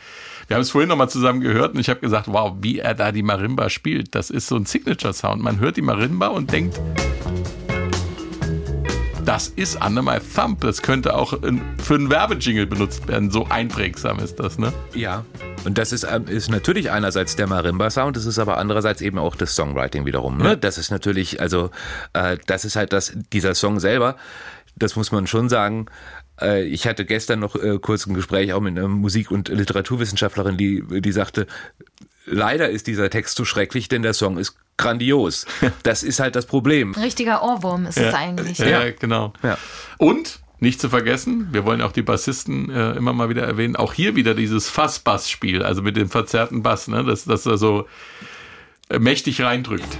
wir 0.48 0.56
haben 0.56 0.62
es 0.62 0.72
vorhin 0.72 0.88
nochmal 0.90 1.10
zusammen 1.10 1.42
gehört 1.42 1.74
und 1.74 1.80
ich 1.80 1.90
habe 1.90 2.00
gesagt, 2.00 2.28
wow, 2.30 2.54
wie 2.62 2.80
er 2.80 2.94
da 2.94 3.12
die 3.12 3.24
Marimba 3.24 3.70
spielt. 3.70 4.16
Das 4.16 4.30
ist 4.30 4.48
so 4.48 4.56
ein 4.56 4.66
Signature-Sound. 4.66 5.42
Man 5.42 5.60
hört 5.60 5.76
die 5.78 5.82
Marimba 5.82 6.28
und 6.28 6.52
denkt, 6.52 6.80
das 9.26 9.48
ist 9.48 9.84
Under 9.84 10.02
My 10.02 10.20
Thumb. 10.20 10.62
Das 10.62 10.82
könnte 10.82 11.16
auch 11.16 11.34
in, 11.44 11.62
für 11.80 11.96
einen 11.96 12.10
Werbejingle 12.10 12.68
benutzt 12.68 13.08
werden. 13.08 13.32
So 13.32 13.48
einprägsam 13.48 14.20
ist 14.20 14.40
das, 14.40 14.58
ne? 14.60 14.72
Ja. 14.94 15.26
Und 15.66 15.78
das 15.78 15.92
ist, 15.92 16.06
ähm, 16.10 16.28
ist 16.28 16.50
natürlich 16.50 16.92
einerseits 16.92 17.36
der 17.36 17.48
Marimba-Sound, 17.48 18.16
das 18.16 18.26
ist 18.26 18.38
aber 18.38 18.58
andererseits 18.58 19.02
eben 19.02 19.18
auch 19.18 19.36
das 19.36 19.56
Songwriting 19.56 20.06
wiederum. 20.06 20.38
Ne? 20.38 20.58
Das 20.58 20.78
ist 20.78 20.92
natürlich, 20.92 21.42
also 21.42 21.72
äh, 22.14 22.38
das 22.46 22.66
ist 22.66 22.76
halt 22.76 22.94
das, 22.94 23.14
dieser 23.34 23.56
Song 23.56 23.80
selber, 23.80 24.16
das 24.76 24.96
muss 24.96 25.12
man 25.12 25.26
schon 25.26 25.50
sagen. 25.50 25.88
Äh, 26.42 26.64
ich 26.66 26.88
hatte 26.88 27.06
gestern 27.06 27.40
noch 27.40 27.56
äh, 27.56 27.80
kurz 27.80 28.06
ein 28.06 28.14
Gespräch 28.14 28.54
auch 28.54 28.62
mit 28.62 28.78
einer 28.78 28.88
Musik- 28.88 29.32
und 29.32 29.50
Literaturwissenschaftlerin, 29.50 30.58
die, 30.58 30.84
die 31.02 31.12
sagte, 31.12 31.48
leider 32.26 32.70
ist 32.70 32.88
dieser 32.88 33.10
Text 33.10 33.38
so 33.38 33.46
schrecklich, 33.46 33.88
denn 33.88 34.02
der 34.02 34.14
Song 34.14 34.38
ist 34.38 34.58
grandios. 34.78 35.46
Das 35.84 36.04
ist 36.04 36.20
halt 36.20 36.36
das 36.36 36.46
Problem. 36.46 36.94
Ein 36.96 37.04
richtiger 37.04 37.44
Ohrwurm 37.44 37.86
ist 37.86 37.98
es 37.98 38.14
eigentlich. 38.14 38.58
Ja, 38.58 38.84
ja, 38.86 38.92
genau. 38.92 39.34
Ja. 39.44 39.58
Und 39.98 40.40
nicht 40.60 40.82
zu 40.82 40.90
vergessen, 40.90 41.50
wir 41.52 41.66
wollen 41.66 41.82
auch 41.82 41.92
die 41.92 42.02
Bassisten 42.02 42.70
äh, 42.70 42.94
immer 42.94 43.14
mal 43.14 43.30
wieder 43.30 43.44
erwähnen, 43.44 43.76
auch 43.76 43.94
hier 43.94 44.16
wieder 44.16 44.34
dieses 44.34 44.70
Fass-Bass-Spiel, 44.70 45.62
also 45.62 45.82
mit 45.82 45.96
dem 45.98 46.10
verzerrten 46.10 46.64
Bass, 46.64 46.88
ne, 46.88 47.04
dass, 47.04 47.26
dass 47.26 47.46
er 47.46 47.58
so 47.58 47.88
äh, 48.90 49.00
mächtig 49.00 49.42
reindrückt. 49.42 49.98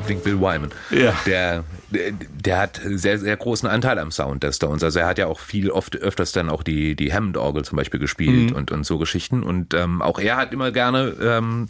Liebling 0.00 0.20
Bill 0.20 0.40
Wyman. 0.40 0.70
Ja. 0.90 1.14
Der, 1.26 1.64
der, 1.90 2.12
der 2.12 2.58
hat 2.58 2.80
sehr, 2.84 3.18
sehr 3.18 3.36
großen 3.36 3.68
Anteil 3.68 3.98
am 3.98 4.10
Sound 4.10 4.42
der 4.42 4.52
Stones. 4.52 4.82
Also 4.82 4.98
er 5.00 5.06
hat 5.06 5.18
ja 5.18 5.26
auch 5.26 5.38
viel, 5.38 5.70
oft 5.70 5.96
öfters 5.96 6.32
dann 6.32 6.48
auch 6.48 6.62
die, 6.62 6.96
die 6.96 7.12
Hammond-Orgel 7.12 7.64
zum 7.64 7.76
Beispiel 7.76 8.00
gespielt 8.00 8.52
und, 8.52 8.70
und 8.70 8.84
so 8.84 8.98
Geschichten. 8.98 9.42
Und 9.42 9.74
ähm, 9.74 10.00
auch 10.00 10.18
er 10.18 10.36
hat 10.36 10.52
immer 10.52 10.72
gerne 10.72 11.14
ähm, 11.20 11.66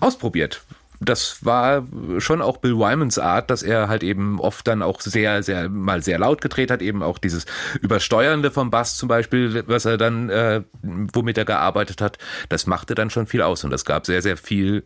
ausprobiert. 0.00 0.62
Das 1.00 1.44
war 1.44 1.86
schon 2.18 2.40
auch 2.40 2.58
Bill 2.58 2.78
Wymans 2.78 3.18
Art, 3.18 3.50
dass 3.50 3.62
er 3.62 3.88
halt 3.88 4.02
eben 4.02 4.40
oft 4.40 4.66
dann 4.66 4.80
auch 4.80 5.00
sehr, 5.00 5.42
sehr, 5.42 5.68
mal 5.68 6.02
sehr 6.02 6.18
laut 6.18 6.40
gedreht 6.40 6.70
hat, 6.70 6.80
eben 6.80 7.02
auch 7.02 7.18
dieses 7.18 7.44
Übersteuernde 7.82 8.50
vom 8.50 8.70
Bass 8.70 8.96
zum 8.96 9.08
Beispiel, 9.08 9.64
was 9.66 9.84
er 9.84 9.98
dann, 9.98 10.30
äh, 10.30 10.62
womit 10.82 11.36
er 11.36 11.44
gearbeitet 11.44 12.00
hat, 12.00 12.16
das 12.48 12.66
machte 12.66 12.94
dann 12.94 13.10
schon 13.10 13.26
viel 13.26 13.42
aus 13.42 13.64
und 13.64 13.70
das 13.70 13.84
gab 13.84 14.06
sehr, 14.06 14.22
sehr 14.22 14.36
viel 14.36 14.84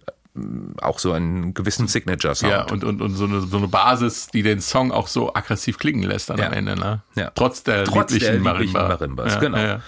auch 0.83 0.99
so 0.99 1.13
einen 1.13 1.55
gewissen 1.55 1.89
Signature-Sound. 1.89 2.53
Ja, 2.53 2.63
und, 2.71 2.85
und, 2.85 3.01
und 3.03 3.15
so, 3.15 3.25
eine, 3.25 3.41
so 3.43 3.57
eine 3.57 3.69
Basis, 3.69 4.29
die 4.29 4.43
den 4.43 4.61
Song 4.61 4.93
auch 4.93 5.09
so 5.09 5.35
aggressiv 5.35 5.79
klingen 5.79 6.03
lässt 6.03 6.31
dann 6.31 6.39
Ja. 6.39 6.47
am 6.49 6.53
Ende, 6.53 6.77
ne? 6.77 7.03
Ja. 7.17 7.31
Trotz 7.35 7.63
der 7.63 7.85
Trotz 7.85 8.13
lieblichen 8.13 8.35
der 8.35 8.43
Marimba. 8.43 8.89
Marimbas, 8.89 9.35
ja, 9.35 9.41
genau. 9.41 9.59
Ja, 9.59 9.67
ja. 9.67 9.81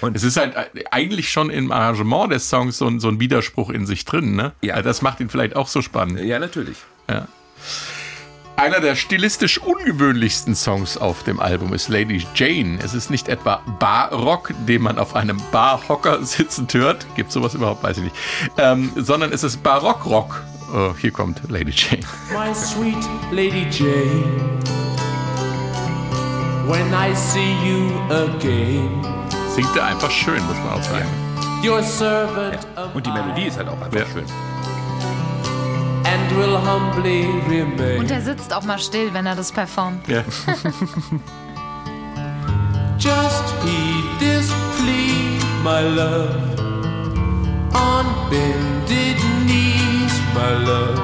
Und- 0.00 0.16
es 0.16 0.22
ist 0.22 0.36
halt 0.36 0.54
eigentlich 0.92 1.30
schon 1.30 1.50
im 1.50 1.72
Arrangement 1.72 2.32
des 2.32 2.48
Songs 2.48 2.78
so 2.78 2.86
ein, 2.86 3.00
so 3.00 3.08
ein 3.08 3.18
Widerspruch 3.20 3.70
in 3.70 3.84
sich 3.86 4.04
drin, 4.04 4.36
ne? 4.36 4.52
Ja. 4.62 4.80
Das 4.82 5.02
macht 5.02 5.18
ihn 5.20 5.28
vielleicht 5.28 5.56
auch 5.56 5.66
so 5.68 5.82
spannend. 5.82 6.20
ja, 6.20 6.38
natürlich. 6.38 6.76
Einer 8.58 8.80
der 8.80 8.96
stilistisch 8.96 9.58
ungewöhnlichsten 9.58 10.56
Songs 10.56 10.96
auf 10.98 11.22
dem 11.22 11.38
Album 11.38 11.72
ist 11.74 11.88
Lady 11.88 12.26
Jane. 12.34 12.78
Es 12.82 12.92
ist 12.92 13.08
nicht 13.08 13.28
etwa 13.28 13.62
Barrock, 13.78 14.52
den 14.66 14.82
man 14.82 14.98
auf 14.98 15.14
einem 15.14 15.40
Barhocker 15.52 16.22
sitzend 16.24 16.74
hört. 16.74 17.06
Gibt 17.14 17.30
sowas 17.30 17.54
überhaupt? 17.54 17.84
Weiß 17.84 17.98
ich 17.98 18.04
nicht. 18.04 18.16
Ähm, 18.56 18.90
sondern 18.96 19.32
es 19.32 19.44
ist 19.44 19.62
Barockrock. 19.62 20.42
Oh, 20.74 20.92
hier 21.00 21.12
kommt 21.12 21.40
Lady 21.48 21.70
Jane. 21.70 22.02
My 22.32 22.52
sweet 22.52 22.98
Lady 23.30 23.64
Jane, 23.70 24.24
when 26.66 26.92
I 26.92 27.14
see 27.14 27.54
you 27.64 27.92
again, 28.12 28.90
Singt 29.54 29.74
er 29.76 29.86
einfach 29.86 30.10
schön, 30.10 30.44
muss 30.46 30.56
man 30.58 30.72
auch 30.74 30.82
sagen. 30.82 31.06
your 31.64 31.82
servant 31.82 32.58
am 32.76 32.90
Und 32.92 33.06
die 33.06 33.10
Melodie 33.10 33.46
ist 33.46 33.56
halt 33.56 33.68
auch 33.68 33.80
einfach 33.80 33.98
Ja. 34.00 34.04
schön. 34.12 34.24
Und 37.98 38.10
er 38.10 38.20
sitzt 38.20 38.52
auch 38.54 38.64
mal 38.64 38.78
still, 38.78 39.12
wenn 39.12 39.26
er 39.26 39.36
das 39.36 39.52
performt. 39.52 40.06
Ja. 40.08 40.22
Just 42.98 43.54
heed 43.62 44.18
this 44.18 44.52
plea, 44.76 45.38
my 45.62 45.82
love. 45.82 46.36
On 47.74 48.06
bended 48.28 49.18
knees, 49.46 50.12
my 50.34 50.52
love. 50.64 50.98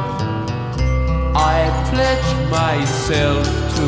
I 1.36 1.70
pledge 1.90 2.34
myself 2.50 3.46
to 3.76 3.86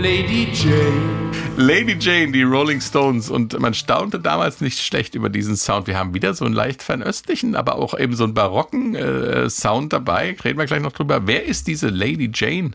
Lady 0.00 0.52
Jane. 0.52 1.27
Lady 1.56 1.96
Jane, 1.98 2.32
die 2.32 2.42
Rolling 2.42 2.80
Stones. 2.80 3.30
Und 3.30 3.58
man 3.58 3.74
staunte 3.74 4.20
damals 4.20 4.60
nicht 4.60 4.78
schlecht 4.78 5.14
über 5.14 5.28
diesen 5.28 5.56
Sound. 5.56 5.86
Wir 5.86 5.98
haben 5.98 6.14
wieder 6.14 6.34
so 6.34 6.44
einen 6.44 6.54
leicht 6.54 6.82
fernöstlichen, 6.82 7.56
aber 7.56 7.76
auch 7.76 7.98
eben 7.98 8.14
so 8.14 8.24
einen 8.24 8.34
barocken 8.34 8.94
äh, 8.94 9.50
Sound 9.50 9.92
dabei. 9.92 10.36
Reden 10.44 10.58
wir 10.58 10.66
gleich 10.66 10.82
noch 10.82 10.92
drüber. 10.92 11.26
Wer 11.26 11.44
ist 11.44 11.66
diese 11.66 11.88
Lady 11.88 12.30
Jane? 12.32 12.72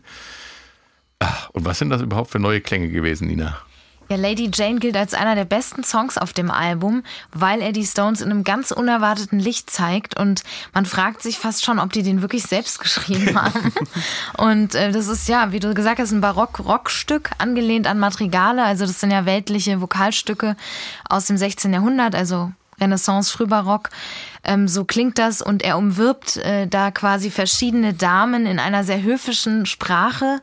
Ach, 1.18 1.48
und 1.50 1.64
was 1.64 1.78
sind 1.78 1.90
das 1.90 2.02
überhaupt 2.02 2.30
für 2.30 2.38
neue 2.38 2.60
Klänge 2.60 2.90
gewesen, 2.90 3.28
Nina? 3.28 3.58
Ja, 4.14 4.20
Lady 4.20 4.48
Jane 4.52 4.78
gilt 4.78 4.96
als 4.96 5.12
einer 5.12 5.34
der 5.34 5.44
besten 5.44 5.82
Songs 5.82 6.18
auf 6.18 6.32
dem 6.32 6.50
Album, 6.50 7.02
weil 7.32 7.60
er 7.60 7.72
die 7.72 7.84
Stones 7.84 8.20
in 8.20 8.30
einem 8.30 8.44
ganz 8.44 8.70
unerwarteten 8.70 9.40
Licht 9.40 9.70
zeigt 9.70 10.16
und 10.16 10.44
man 10.72 10.86
fragt 10.86 11.20
sich 11.20 11.38
fast 11.38 11.64
schon, 11.64 11.80
ob 11.80 11.92
die 11.92 12.04
den 12.04 12.22
wirklich 12.22 12.44
selbst 12.44 12.78
geschrieben 12.78 13.34
haben. 13.42 13.72
und 14.36 14.76
äh, 14.76 14.92
das 14.92 15.08
ist 15.08 15.28
ja, 15.28 15.50
wie 15.50 15.58
du 15.58 15.74
gesagt 15.74 15.98
hast, 15.98 16.12
ein 16.12 16.20
Barock-Rockstück, 16.20 17.30
angelehnt 17.38 17.88
an 17.88 17.98
Madrigale, 17.98 18.62
also 18.62 18.86
das 18.86 19.00
sind 19.00 19.10
ja 19.10 19.26
weltliche 19.26 19.80
Vokalstücke 19.80 20.56
aus 21.08 21.26
dem 21.26 21.36
16. 21.36 21.72
Jahrhundert, 21.72 22.14
also 22.14 22.52
Renaissance, 22.80 23.32
Frühbarock. 23.32 23.90
Ähm, 24.44 24.68
so 24.68 24.84
klingt 24.84 25.18
das 25.18 25.40
und 25.42 25.62
er 25.62 25.78
umwirbt 25.78 26.36
äh, 26.38 26.66
da 26.66 26.90
quasi 26.90 27.30
verschiedene 27.30 27.94
Damen 27.94 28.46
in 28.46 28.58
einer 28.58 28.84
sehr 28.84 29.02
höfischen 29.02 29.66
Sprache, 29.66 30.40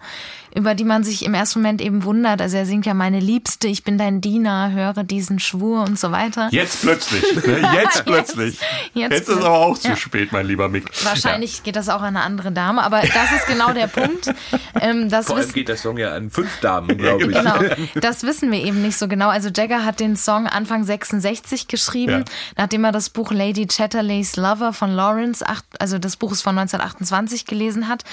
über 0.54 0.76
die 0.76 0.84
man 0.84 1.04
sich 1.06 1.24
im 1.24 1.34
ersten 1.34 1.60
Moment 1.60 1.80
eben 1.80 2.04
wundert. 2.04 2.41
Also 2.41 2.58
er 2.58 2.66
singt 2.66 2.86
ja 2.86 2.93
meine 2.93 3.20
Liebste, 3.22 3.68
ich 3.70 3.86
bin 3.86 3.97
dein 3.97 4.20
Diener, 4.20 4.72
höre 4.74 5.04
diesen 5.06 5.39
Schwur 5.39 5.84
und 5.84 5.97
so 5.97 6.12
weiter. 6.12 6.49
Jetzt 6.52 6.82
plötzlich. 6.82 7.24
Ne? 7.45 7.62
Jetzt 7.74 8.04
plötzlich. 8.06 8.60
Jetzt 8.93 9.12
Jetzt, 9.14 9.30
ist 9.30 9.38
aber 9.38 9.52
auch 9.52 9.78
zu 9.78 9.88
Ja. 9.89 9.95
spät, 9.95 10.34
mein 10.34 10.45
lieber 10.45 10.68
Mick. 10.68 10.89
Wahrscheinlich 11.06 11.64
geht 11.64 11.78
das 11.78 11.88
auch 11.88 12.02
an 12.02 12.18
eine 12.18 12.22
andere 12.26 12.52
Dame, 12.52 12.84
aber 12.84 12.99
das 13.02 13.32
ist 13.34 13.47
genau 13.47 13.72
der 13.74 13.88
Punkt. 13.88 14.34
Ähm, 14.80 15.10
das 15.10 15.28
Vor 15.28 15.36
allem 15.36 15.43
wissen- 15.45 15.54
geht 15.54 15.68
der 15.68 15.78
Song 15.78 15.97
ja 15.97 16.14
an 16.16 16.32
fünf 16.32 16.60
Damen, 16.62 16.97
glaube 16.97 17.26
ich. 17.26 17.38
Genau, 17.38 17.60
das 17.95 18.24
wissen 18.24 18.52
wir 18.52 18.64
eben 18.64 18.82
nicht 18.82 18.97
so 18.97 19.08
genau. 19.08 19.30
Also 19.30 19.49
Jagger 19.54 19.86
hat 19.86 19.99
den 19.99 20.16
Song 20.16 20.47
Anfang 20.47 20.84
66 20.86 21.68
geschrieben, 21.68 22.12
Ja. 22.26 22.34
nachdem 22.58 22.84
er 22.86 22.91
das 22.91 23.10
Buch 23.10 23.32
Lady 23.32 23.68
Chatterley's 23.91 24.37
Lover 24.37 24.71
von 24.71 24.91
Lawrence, 24.91 25.43
also 25.77 25.99
das 25.99 26.15
Buch 26.15 26.31
ist 26.31 26.41
von 26.41 26.57
1928 26.57 27.45
gelesen 27.45 27.89
hat. 27.89 28.03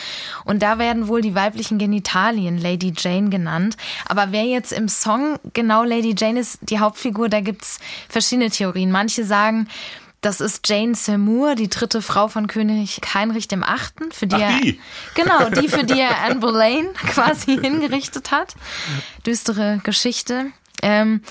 Und 0.44 0.60
da 0.62 0.78
werden 0.78 1.06
wohl 1.06 1.20
die 1.20 1.34
weiblichen 1.36 1.78
Genitalien 1.78 2.58
Lady 2.58 2.92
Jane 2.96 3.30
genannt. 3.30 3.76
Aber 4.06 4.32
wer 4.32 4.44
jetzt 4.44 4.72
im 4.72 4.88
Song 4.88 5.38
genau 5.54 5.84
Lady 5.84 6.14
Jane 6.18 6.40
ist, 6.40 6.58
die 6.62 6.80
Hauptfigur, 6.80 7.28
da 7.28 7.40
gibt's 7.40 7.78
verschiedene 8.08 8.50
Theorien. 8.50 8.90
Manche 8.90 9.24
sagen, 9.24 9.68
das 10.20 10.40
ist 10.40 10.68
Jane 10.68 10.96
Seymour, 10.96 11.54
die 11.54 11.68
dritte 11.68 12.02
Frau 12.02 12.26
von 12.26 12.48
König 12.48 13.00
Heinrich 13.14 13.46
dem 13.46 13.62
Achten, 13.62 14.10
für 14.10 14.26
die 14.26 14.34
Ach, 14.34 14.40
er 14.40 14.60
die? 14.60 14.80
genau 15.14 15.48
die 15.48 15.68
für 15.68 15.84
die 15.84 16.00
er 16.00 16.22
Anne 16.22 16.40
Boleyn 16.40 16.92
quasi 17.06 17.56
hingerichtet 17.56 18.32
hat. 18.32 18.56
Düstere 19.24 19.80
Geschichte. 19.84 20.46
Ähm, 20.82 21.22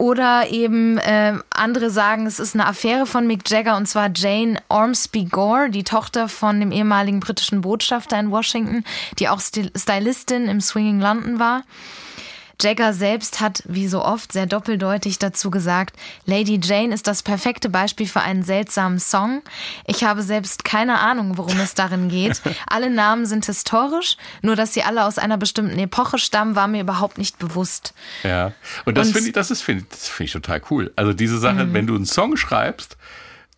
oder 0.00 0.48
eben 0.48 0.96
äh, 0.96 1.34
andere 1.50 1.90
sagen, 1.90 2.26
es 2.26 2.40
ist 2.40 2.54
eine 2.54 2.66
Affäre 2.66 3.04
von 3.04 3.26
Mick 3.26 3.50
Jagger 3.50 3.76
und 3.76 3.84
zwar 3.84 4.08
Jane 4.14 4.58
Ormsby 4.70 5.26
Gore, 5.26 5.68
die 5.68 5.84
Tochter 5.84 6.30
von 6.30 6.58
dem 6.58 6.72
ehemaligen 6.72 7.20
britischen 7.20 7.60
Botschafter 7.60 8.18
in 8.18 8.30
Washington, 8.30 8.82
die 9.18 9.28
auch 9.28 9.40
Stylistin 9.40 10.48
im 10.48 10.62
Swinging 10.62 11.00
London 11.00 11.38
war. 11.38 11.64
Jagger 12.60 12.92
selbst 12.92 13.40
hat, 13.40 13.62
wie 13.66 13.88
so 13.88 14.04
oft, 14.04 14.32
sehr 14.32 14.46
doppeldeutig 14.46 15.18
dazu 15.18 15.50
gesagt, 15.50 15.96
Lady 16.26 16.60
Jane 16.62 16.94
ist 16.94 17.06
das 17.06 17.22
perfekte 17.22 17.68
Beispiel 17.68 18.06
für 18.06 18.20
einen 18.20 18.42
seltsamen 18.42 18.98
Song. 18.98 19.42
Ich 19.86 20.04
habe 20.04 20.22
selbst 20.22 20.64
keine 20.64 20.98
Ahnung, 20.98 21.38
worum 21.38 21.58
es 21.60 21.74
darin 21.74 22.08
geht. 22.08 22.40
Alle 22.66 22.90
Namen 22.90 23.26
sind 23.26 23.46
historisch, 23.46 24.16
nur 24.42 24.56
dass 24.56 24.74
sie 24.74 24.82
alle 24.82 25.04
aus 25.04 25.18
einer 25.18 25.36
bestimmten 25.38 25.78
Epoche 25.78 26.18
stammen, 26.18 26.54
war 26.56 26.68
mir 26.68 26.82
überhaupt 26.82 27.18
nicht 27.18 27.38
bewusst. 27.38 27.94
Ja. 28.22 28.52
Und 28.84 28.96
das 28.96 29.08
Mhm. 29.08 29.12
finde 29.14 29.28
ich, 29.28 29.34
das 29.34 29.50
ist, 29.50 29.62
finde 29.62 29.84
das 29.90 30.08
finde 30.08 30.26
ich 30.26 30.32
total 30.32 30.62
cool. 30.70 30.92
Also 30.96 31.12
diese 31.12 31.38
Sache, 31.38 31.72
wenn 31.72 31.86
du 31.86 31.94
einen 31.94 32.06
Song 32.06 32.36
schreibst 32.36 32.96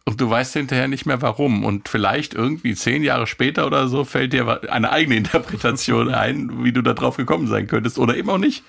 und 0.04 0.20
du 0.20 0.28
weißt 0.28 0.54
hinterher 0.54 0.88
nicht 0.88 1.06
mehr 1.06 1.22
warum 1.22 1.64
und 1.64 1.88
vielleicht 1.88 2.34
irgendwie 2.34 2.74
zehn 2.74 3.04
Jahre 3.04 3.26
später 3.26 3.66
oder 3.66 3.86
so 3.86 4.04
fällt 4.04 4.32
dir 4.32 4.70
eine 4.72 4.90
eigene 4.90 5.16
Interpretation 5.22 6.12
ein, 6.12 6.64
wie 6.64 6.72
du 6.72 6.82
da 6.82 6.92
drauf 6.92 7.16
gekommen 7.16 7.46
sein 7.46 7.68
könntest 7.68 7.98
oder 7.98 8.16
eben 8.16 8.28
auch 8.30 8.38
nicht. 8.38 8.64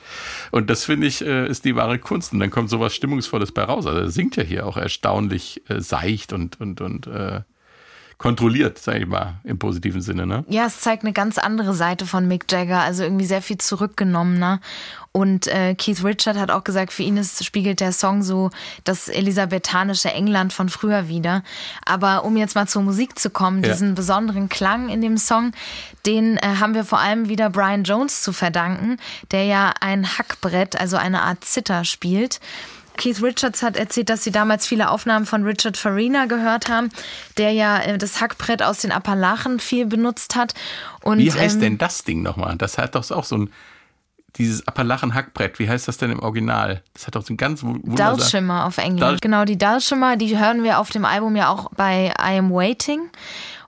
Und 0.52 0.70
das 0.70 0.86
finde 0.86 1.08
ich, 1.08 1.26
äh, 1.26 1.48
ist 1.48 1.66
die 1.66 1.76
wahre 1.76 1.98
Kunst. 1.98 2.34
Und 2.34 2.40
dann 2.40 2.52
kommt 2.52 2.70
sowas 2.70 2.94
Stimmungsvolles 2.94 3.52
bei 3.52 3.64
raus. 3.64 3.88
Also 3.88 4.10
singt 4.10 4.36
ja 4.36 4.44
hier 4.44 4.68
auch 4.68 4.78
erstaunlich 4.78 5.64
äh, 5.70 5.82
seicht 5.82 6.34
und, 6.34 6.62
und, 6.62 6.82
und 6.82 7.08
äh, 7.08 7.42
kontrolliert, 8.20 8.78
sag 8.78 9.02
ich 9.02 9.08
mal, 9.08 9.42
im 9.44 9.60
positiven 9.60 10.02
Sinne, 10.02 10.26
ne? 10.26 10.46
Ja, 10.48 10.66
es 10.68 10.80
zeigt 10.80 11.04
eine 11.04 11.14
ganz 11.14 11.38
andere 11.38 11.74
Seite 11.74 12.06
von 12.06 12.28
Mick 12.28 12.50
Jagger, 12.50 12.80
also 12.80 13.04
irgendwie 13.04 13.26
sehr 13.26 13.42
viel 13.42 13.58
zurückgenommener. 13.58 14.62
Und 15.14 15.46
äh, 15.46 15.76
Keith 15.76 16.04
Richard 16.04 16.38
hat 16.38 16.50
auch 16.50 16.64
gesagt, 16.64 16.92
für 16.92 17.04
ihn 17.04 17.18
ist, 17.18 17.46
spiegelt 17.46 17.80
der 17.80 17.92
Song 17.92 18.24
so 18.24 18.50
das 18.84 19.08
elisabethanische 19.10 20.12
England 20.12 20.52
von 20.54 20.70
früher 20.70 21.08
wieder. 21.08 21.44
Aber 21.86 22.26
um 22.26 22.36
jetzt 22.36 22.56
mal 22.56 22.68
zur 22.68 22.82
Musik 22.82 23.20
zu 23.20 23.30
kommen, 23.30 23.64
Ja. 23.64 23.72
diesen 23.72 23.94
besonderen 23.94 24.50
Klang 24.50 24.90
in 24.90 25.02
dem 25.02 25.18
Song, 25.18 25.52
den 26.08 26.38
äh, 26.38 26.56
haben 26.60 26.74
wir 26.74 26.84
vor 26.84 26.98
allem 27.00 27.30
wieder 27.30 27.52
Brian 27.52 27.84
Jones 27.84 28.24
zu 28.24 28.34
verdanken, 28.34 28.98
der 29.32 29.46
ja 29.46 29.72
ein 29.82 30.18
Hackbrett, 30.18 30.80
also 30.82 30.98
eine 30.98 31.22
Art 31.22 31.46
Zither 31.46 31.86
spielt. 31.86 32.40
Keith 32.98 33.22
Richards 33.22 33.62
hat 33.62 33.78
erzählt, 33.78 34.10
dass 34.10 34.24
sie 34.24 34.32
damals 34.32 34.66
viele 34.68 34.90
Aufnahmen 34.90 35.26
von 35.28 35.44
Richard 35.44 35.78
Farina 35.78 36.26
gehört 36.26 36.70
haben, 36.70 36.90
der 37.38 37.52
ja 37.52 37.80
äh, 37.82 37.98
das 38.00 38.20
Hackbrett 38.20 38.64
aus 38.64 38.80
den 38.80 38.92
Appalachen 38.92 39.60
viel 39.60 39.86
benutzt 39.86 40.36
hat. 40.36 40.56
Und, 41.02 41.20
Wie 41.20 41.32
heißt 41.32 41.56
ähm, 41.56 41.62
denn 41.62 41.78
das 41.78 42.04
Ding 42.04 42.24
nochmal? 42.24 42.56
Das 42.58 42.78
hat 42.80 42.96
doch 42.96 43.10
auch 43.12 43.26
so 43.26 43.38
ein, 43.38 43.50
dieses 44.38 44.68
Appalachen-Hackbrett, 44.68 45.60
wie 45.60 45.70
heißt 45.70 45.88
das 45.88 45.98
denn 45.98 46.12
im 46.12 46.20
Original? 46.20 46.82
Das 46.94 47.06
hat 47.08 47.16
doch 47.16 47.24
so 47.24 47.34
ein 47.34 47.38
ganz 47.38 47.62
wu- 47.64 47.80
wunderbar. 47.84 48.18
Dulcimer 48.18 48.66
auf 48.66 48.78
Englisch. 48.78 49.02
Dul- 49.08 49.20
genau, 49.22 49.46
die 49.46 49.58
Dulcimer, 49.58 50.18
die 50.18 50.38
hören 50.38 50.64
wir 50.64 50.80
auf 50.80 50.90
dem 50.90 51.06
Album 51.06 51.36
ja 51.36 51.50
auch 51.50 51.70
bei 51.76 52.08
I 52.20 52.38
Am 52.40 52.52
Waiting. 52.52 53.10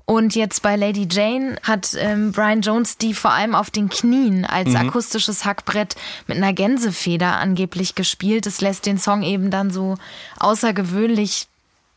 Und 0.07 0.35
jetzt 0.35 0.61
bei 0.61 0.75
Lady 0.75 1.07
Jane 1.09 1.55
hat 1.63 1.95
ähm, 1.97 2.31
Brian 2.31 2.61
Jones 2.61 2.99
die 2.99 3.15
vor 3.15 3.31
allem 3.31 3.55
auf 3.55 3.71
den 3.71 3.89
Knien 3.89 4.45
als 4.45 4.69
Mhm. 4.69 4.75
akustisches 4.75 5.45
Hackbrett 5.45 5.95
mit 6.27 6.37
einer 6.37 6.53
Gänsefeder 6.53 7.37
angeblich 7.37 7.95
gespielt. 7.95 8.45
Das 8.45 8.61
lässt 8.61 8.85
den 8.85 8.99
Song 8.99 9.23
eben 9.23 9.49
dann 9.49 9.71
so 9.71 9.95
außergewöhnlich 10.39 11.47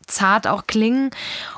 zart 0.09 0.47
auch 0.47 0.67
klingen. 0.67 1.11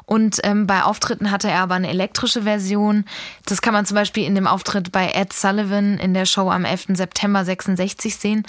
Und 0.05 0.39
ähm, 0.43 0.67
bei 0.67 0.83
Auftritten 0.83 1.31
hatte 1.31 1.49
er 1.49 1.61
aber 1.61 1.75
eine 1.75 1.87
elektrische 1.87 2.43
Version. 2.43 3.05
Das 3.45 3.61
kann 3.61 3.73
man 3.73 3.85
zum 3.85 3.95
Beispiel 3.95 4.25
in 4.25 4.35
dem 4.35 4.45
Auftritt 4.45 4.91
bei 4.91 5.11
Ed 5.11 5.31
Sullivan 5.31 5.97
in 5.97 6.13
der 6.13 6.25
Show 6.25 6.49
am 6.49 6.65
11. 6.65 6.87
September 6.95 7.45
66 7.45 8.17
sehen. 8.17 8.45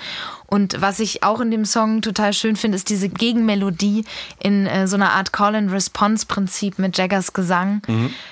Und 0.46 0.80
was 0.80 0.98
ich 0.98 1.22
auch 1.22 1.40
in 1.40 1.50
dem 1.50 1.64
Song 1.64 2.02
total 2.02 2.32
schön 2.32 2.56
finde, 2.56 2.76
ist 2.76 2.90
diese 2.90 3.08
Gegenmelodie 3.08 4.04
in 4.40 4.66
äh, 4.66 4.88
so 4.88 4.96
einer 4.96 5.12
Art 5.12 5.32
Call-and-Response-Prinzip 5.32 6.78
mit 6.78 6.98
Jaggers 6.98 7.32
Gesang, 7.32 7.82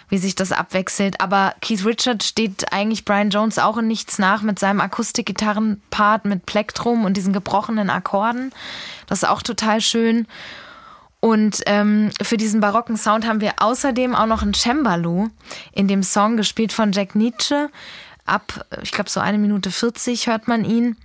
wie 0.09 0.19
sich 0.19 0.35
das 0.35 0.53
abwechselt. 0.53 1.21
Aber 1.21 1.55
Keith 1.63 1.85
Richards 1.85 2.27
steht 2.27 2.73
eigentlich 2.73 3.05
Brian 3.05 3.31
Jones 3.31 3.59
auch 3.59 3.79
in 3.79 3.87
nichts 3.87 4.19
nach 4.19 4.43
mit 4.43 4.59
seinem 4.59 4.81
Akustikgitarrenpart 4.81 6.25
mit 6.25 6.47
Plektrum 6.47 7.05
und 7.05 7.17
diesen 7.17 7.33
gebrochenen 7.33 7.91
Akkorden. 7.91 8.53
Das 9.07 9.23
ist 9.23 9.29
auch 9.29 9.43
total 9.43 9.81
schön. 9.81 10.27
Und 11.21 11.61
ähm, 11.67 12.11
für 12.23 12.39
diesen 12.39 12.61
barocken 12.61 12.97
Sound 12.97 13.27
haben 13.27 13.43
wir 13.43 13.55
außerdem 13.59 14.15
auch 14.15 14.27
noch 14.27 14.43
ein 14.43 14.55
Cembalo 14.55 15.29
in 15.73 15.87
dem 15.87 16.03
Song, 16.03 16.37
gespielt 16.37 16.73
von 16.73 16.93
Jack 16.93 17.15
Nietzsche. 17.15 17.69
Ab, 18.25 18.65
ich 18.83 18.93
glaube, 18.93 19.11
so 19.11 19.21
eine 19.21 19.39
Minute 19.39 19.71
40 19.71 20.29
hört 20.29 20.49
man 20.49 20.65
ihn. 20.65 20.97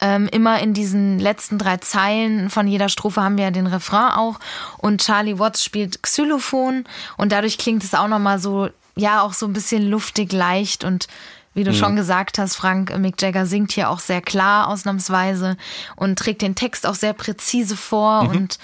Ähm, 0.00 0.28
immer 0.32 0.58
in 0.60 0.74
diesen 0.74 1.20
letzten 1.20 1.58
drei 1.58 1.76
Zeilen 1.76 2.50
von 2.50 2.66
jeder 2.66 2.88
Strophe 2.88 3.22
haben 3.22 3.36
wir 3.36 3.44
ja 3.44 3.50
den 3.52 3.68
Refrain 3.68 4.10
auch. 4.12 4.40
Und 4.78 5.04
Charlie 5.04 5.38
Watts 5.38 5.64
spielt 5.64 6.02
Xylophon. 6.02 6.84
Und 7.16 7.30
dadurch 7.30 7.58
klingt 7.58 7.84
es 7.84 7.94
auch 7.94 8.08
nochmal 8.08 8.40
so, 8.40 8.70
ja, 8.96 9.22
auch 9.22 9.34
so 9.34 9.46
ein 9.46 9.52
bisschen 9.52 9.88
luftig, 9.88 10.32
leicht 10.32 10.82
und 10.82 11.06
wie 11.54 11.64
du 11.64 11.74
schon 11.74 11.96
gesagt 11.96 12.38
hast, 12.38 12.56
Frank, 12.56 12.96
Mick 12.98 13.20
Jagger 13.20 13.44
singt 13.44 13.72
hier 13.72 13.90
auch 13.90 13.98
sehr 13.98 14.22
klar 14.22 14.68
ausnahmsweise 14.68 15.58
und 15.96 16.18
trägt 16.18 16.40
den 16.40 16.54
Text 16.54 16.86
auch 16.86 16.94
sehr 16.94 17.12
präzise 17.12 17.76
vor 17.76 18.30
und 18.30 18.58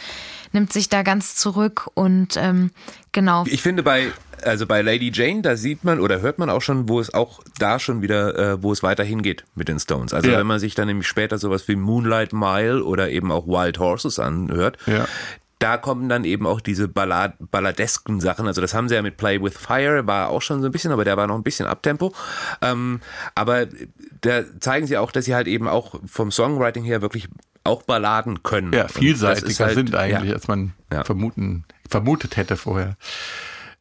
nimmt 0.53 0.73
sich 0.73 0.89
da 0.89 1.03
ganz 1.03 1.37
zurück 1.37 1.89
und 1.95 2.37
ähm, 2.37 2.71
genau. 3.13 3.45
Ich 3.47 3.63
finde 3.63 3.83
bei 3.83 4.09
also 4.45 4.67
bei 4.69 4.83
Lady 4.83 5.11
Jane, 5.13 5.43
da 5.43 5.57
sieht 5.57 5.83
man 5.83 5.99
oder 5.99 6.21
hört 6.21 6.39
man 6.39 6.49
auch 6.49 6.63
schon, 6.63 6.89
wo 6.89 7.01
es 7.01 7.13
auch 7.13 7.41
da 7.59 7.81
schon 7.81 8.03
wieder, 8.03 8.39
äh, 8.39 8.63
wo 8.63 8.71
es 8.71 8.85
weiter 8.85 9.03
hingeht 9.03 9.45
mit 9.57 9.67
den 9.69 9.81
Stones. 9.81 10.15
Also 10.15 10.31
Ja. 10.31 10.39
wenn 10.39 10.47
man 10.47 10.61
sich 10.61 10.77
dann 10.77 10.87
nämlich 10.87 11.09
später 11.09 11.39
sowas 11.39 11.67
wie 11.67 11.75
Moonlight 11.75 12.33
Mile 12.33 12.85
oder 12.85 13.11
eben 13.11 13.33
auch 13.33 13.49
Wild 13.49 13.81
Horses 13.81 14.21
anhört, 14.21 14.79
Ja. 14.87 15.07
da 15.59 15.77
kommen 15.77 16.09
dann 16.09 16.23
eben 16.23 16.47
auch 16.47 16.61
diese 16.61 16.87
Ballad 16.87 17.35
balladesken 17.51 18.21
Sachen. 18.21 18.47
Also 18.47 18.61
das 18.61 18.75
haben 18.75 18.89
sie 18.89 18.95
ja 18.95 19.03
mit 19.03 19.17
Play 19.17 19.43
with 19.43 19.55
Fire, 19.59 20.07
war 20.07 20.29
auch 20.29 20.41
schon 20.43 20.61
so 20.61 20.67
ein 20.69 20.73
bisschen, 20.73 20.93
aber 20.93 21.05
der 21.05 21.17
war 21.17 21.27
noch 21.27 21.35
ein 21.35 21.43
bisschen 21.43 21.67
Abtempo. 21.67 22.15
Ähm, 22.63 23.01
aber 23.35 23.67
da 24.21 24.43
zeigen 24.61 24.87
sie 24.87 24.99
auch, 24.99 25.11
dass 25.11 25.25
sie 25.25 25.35
halt 25.35 25.49
eben 25.49 25.67
auch 25.67 25.97
vom 26.07 26.31
Songwriting 26.31 26.85
her 26.85 27.03
wirklich 27.03 27.29
auch 27.69 27.83
Balladen 27.85 28.43
können. 28.43 28.73
Ja, 28.73 28.89
vielseitiger 28.89 29.67
halt- 29.67 29.75
sind 29.75 29.95
eigentlich, 29.95 30.31
Ja. 30.31 30.35
als 30.35 30.49
man 30.49 30.73
Ja. 30.93 31.05
vermuten, 31.05 31.65
vermutet 31.89 32.37
hätte 32.37 32.57
vorher. 32.57 32.97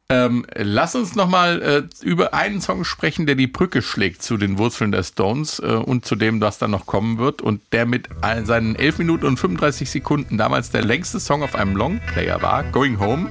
Ähm, 0.09 0.45
lass 0.55 0.95
uns 0.95 1.15
nochmal 1.15 1.61
äh, 1.61 1.83
über 2.05 2.33
einen 2.33 2.61
Song 2.61 2.85
sprechen, 2.85 3.25
der 3.25 3.35
die 3.35 3.47
Brücke 3.47 3.81
schlägt 3.81 4.23
zu 4.23 4.37
den 4.37 4.57
Wurzeln 4.57 4.93
der 4.93 5.03
Stones 5.03 5.59
äh, 5.59 5.65
und 5.65 6.05
zu 6.05 6.15
dem, 6.15 6.39
was 6.39 6.59
dann 6.59 6.71
noch 6.71 6.85
kommen 6.85 7.17
wird 7.17 7.41
und 7.41 7.61
der 7.73 7.85
mit 7.85 8.07
all 8.21 8.45
seinen 8.45 8.75
11 8.77 8.99
Minuten 8.99 9.25
und 9.25 9.37
35 9.37 9.89
Sekunden 9.91 10.37
damals 10.37 10.71
der 10.71 10.85
längste 10.85 11.19
Song 11.19 11.43
auf 11.43 11.55
einem 11.55 11.75
Longplayer 11.75 12.41
war, 12.41 12.63
Going 12.71 13.01
Home. 13.01 13.29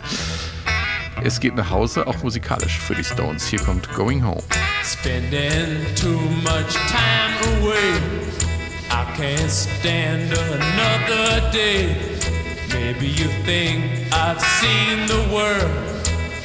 Es 1.25 1.41
geht 1.41 1.55
nach 1.57 1.71
Hause, 1.71 2.07
auch 2.07 2.23
musikalisch 2.23 2.79
für 2.79 2.95
die 2.95 3.05
Stones. 3.05 3.47
Hier 3.47 3.61
kommt 3.61 3.91
Going 3.95 4.23
Home. 4.27 4.43
Spending 4.85 5.79
too 5.99 6.21
much 6.43 6.75
time 6.91 7.63
away. 7.63 8.56
I 8.99 9.05
can't 9.15 9.51
stand 9.51 10.33
another 10.33 11.51
day. 11.53 11.95
Maybe 12.73 13.09
you 13.09 13.29
think 13.45 13.85
I've 14.11 14.41
seen 14.41 15.05
the 15.05 15.23
world, 15.35 15.71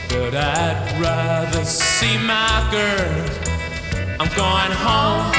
but 0.10 0.36
I'd 0.36 0.99
rather 0.99 1.64
see 1.64 2.18
my 2.18 2.52
girl. 2.70 3.14
I'm 4.20 4.32
going 4.36 4.74
home. 4.86 5.32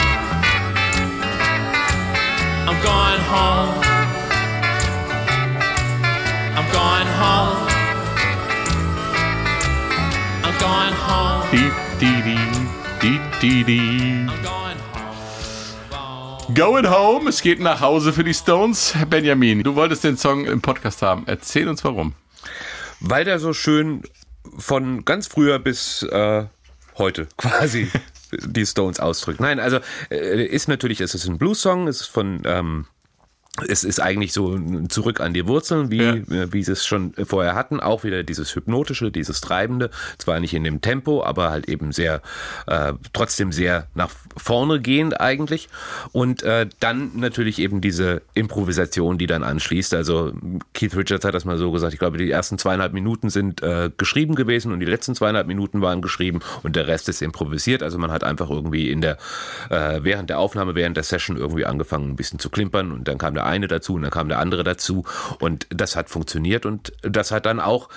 I'm 2.69 2.79
going 2.91 3.23
home. 3.35 3.75
I'm 6.57 6.69
going 6.81 7.11
home. 7.21 7.61
I'm 10.47 10.57
going 10.67 10.95
home. 11.07 11.43
Die, 11.53 11.73
die, 12.01 12.23
die, 13.03 13.21
die, 13.41 13.65
die, 13.65 14.33
die. 14.43 14.62
I'm 16.49 16.55
going 16.55 16.85
home. 16.85 16.85
Going 16.85 16.91
Home, 16.91 17.29
es 17.29 17.43
geht 17.43 17.61
nach 17.61 17.81
Hause 17.81 18.13
für 18.13 18.25
die 18.25 18.35
Stones. 18.35 18.95
Benjamin, 19.09 19.63
du 19.63 19.75
wolltest 19.75 20.05
den 20.05 20.17
Song 20.17 20.45
im 20.45 20.61
Podcast 20.61 21.03
haben. 21.03 21.25
Erzähl 21.27 21.69
uns 21.69 21.85
warum. 21.85 22.15
Weil 23.01 23.25
der 23.25 23.39
so 23.39 23.53
schön 23.53 24.03
von 24.59 25.05
ganz 25.05 25.27
früher 25.27 25.59
bis 25.59 26.03
äh, 26.05 26.45
heute 26.99 27.29
quasi 27.37 27.91
die 28.33 28.67
Stones 28.67 28.99
ausdrückt. 29.01 29.41
Nein, 29.41 29.61
also 29.61 29.79
äh, 30.11 30.45
ist 30.45 30.69
natürlich, 30.69 31.01
es 31.01 31.15
ist 31.15 31.27
ein 31.27 31.39
Blues-Song, 31.39 31.89
es 31.89 32.03
ist 32.03 32.09
von 32.09 32.43
ähm, 32.45 32.87
es 33.69 33.85
ist 33.85 34.01
eigentlich 34.01 34.33
so 34.33 34.59
zurück 34.89 35.21
an 35.21 35.35
die 35.35 35.47
Wurzeln, 35.47 35.91
wie, 35.91 35.99
Ja. 36.03 36.15
äh, 36.15 36.53
wie 36.55 36.63
sie 36.65 36.73
es 36.73 36.87
schon 36.87 37.13
vorher 37.23 37.55
hatten. 37.55 37.81
Auch 37.81 38.03
wieder 38.03 38.23
dieses 38.23 38.55
Hypnotische, 38.57 39.11
dieses 39.11 39.43
Treibende. 39.43 39.91
Zwar 40.17 40.41
nicht 40.41 40.55
in 40.55 40.65
dem 40.65 40.81
Tempo, 40.81 41.23
aber 41.23 41.51
halt 41.51 41.69
eben 41.69 41.93
sehr, 41.93 42.23
äh, 42.67 42.95
trotzdem 43.13 43.53
sehr 43.53 43.89
nach 43.95 44.09
vorne 44.39 44.81
gehend 44.81 45.21
eigentlich. 45.21 45.69
Und 46.13 46.43
äh, 46.45 46.67
dann 46.81 47.11
natürlich 47.17 47.59
eben 47.59 47.83
diese 47.83 48.23
Improvisation, 48.33 49.19
die 49.19 49.27
dann 49.27 49.43
anschließt. 49.43 49.93
Also 49.93 50.33
Keith 50.73 50.97
Richards 50.97 51.27
hat 51.27 51.35
das 51.35 51.45
mal 51.45 51.59
so 51.59 51.71
gesagt. 51.73 51.93
Ich 51.93 51.99
glaube, 51.99 52.17
die 52.17 52.31
ersten 52.31 52.57
zweieinhalb 52.57 52.95
Minuten 52.95 53.29
sind 53.29 53.63
äh, 53.63 53.91
geschrieben 53.95 54.35
gewesen 54.35 54.73
und 54.73 54.81
die 54.81 54.87
letzten 54.87 55.15
zweieinhalb 55.15 55.47
Minuten 55.47 55.83
waren 55.83 56.01
geschrieben 56.01 56.41
und 56.63 56.75
der 56.75 56.87
Rest 56.87 57.11
ist 57.11 57.21
improvisiert. 57.21 57.83
Also 57.83 57.99
man 57.99 58.11
hat 58.13 58.25
einfach 58.25 58.49
irgendwie 58.49 58.91
in 58.91 59.03
der, 59.03 59.19
äh, 59.69 60.01
während 60.03 60.31
der 60.31 60.39
Aufnahme, 60.39 60.75
während 60.75 60.97
der 60.97 61.05
Session 61.05 61.37
irgendwie 61.37 61.67
angefangen, 61.67 62.09
ein 62.13 62.17
bisschen 62.17 62.39
zu 62.39 62.49
klimpern 62.49 62.93
und 62.93 63.07
dann 63.07 63.19
kam 63.19 63.35
der 63.35 63.42
eine 63.43 63.69
dazu 63.69 63.95
und 63.95 64.03
dann 64.03 64.11
kam 64.11 64.29
der 64.29 64.39
andere 64.39 64.65
dazu. 64.65 65.05
Und 65.39 65.67
das 65.71 65.97
hat 65.97 66.11
funktioniert 66.11 66.67
und 66.67 66.93
das 67.03 67.31
hat 67.31 67.47
dann 67.47 67.61
auch 67.61 67.89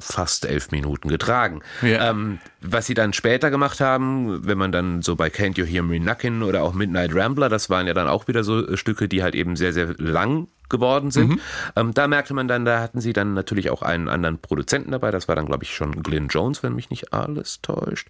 fast 0.00 0.44
elf 0.44 0.70
Minuten 0.70 1.08
getragen. 1.08 1.60
Ja. 1.82 2.10
Ähm, 2.10 2.38
was 2.60 2.86
sie 2.86 2.94
dann 2.94 3.12
später 3.12 3.50
gemacht 3.50 3.80
haben, 3.80 4.46
wenn 4.46 4.58
man 4.58 4.72
dann 4.72 5.02
so 5.02 5.16
bei 5.16 5.28
Can't 5.28 5.58
You 5.58 5.64
Hear 5.64 5.82
Me 5.82 5.98
Knockin' 5.98 6.42
oder 6.42 6.62
auch 6.62 6.74
Midnight 6.74 7.14
Rambler, 7.14 7.48
das 7.48 7.70
waren 7.70 7.86
ja 7.86 7.94
dann 7.94 8.08
auch 8.08 8.28
wieder 8.28 8.44
so 8.44 8.66
äh, 8.66 8.76
Stücke, 8.76 9.08
die 9.08 9.22
halt 9.22 9.34
eben 9.34 9.56
sehr, 9.56 9.72
sehr 9.72 9.94
lang 9.98 10.48
geworden 10.68 11.10
sind. 11.10 11.40
Ähm, 11.76 11.92
da 11.94 12.08
merkte 12.08 12.34
man 12.34 12.48
dann, 12.48 12.64
da 12.64 12.80
hatten 12.80 13.00
sie 13.00 13.12
dann 13.12 13.34
natürlich 13.34 13.70
auch 13.70 13.82
einen 13.82 14.08
anderen 14.08 14.38
Produzenten 14.38 14.90
dabei. 14.90 15.10
Das 15.10 15.28
war 15.28 15.36
dann, 15.36 15.46
glaube 15.46 15.64
ich, 15.64 15.74
schon 15.74 16.02
Glyn 16.02 16.28
Jones, 16.28 16.62
wenn 16.62 16.74
mich 16.74 16.90
nicht 16.90 17.12
alles 17.12 17.60
täuscht. 17.60 18.08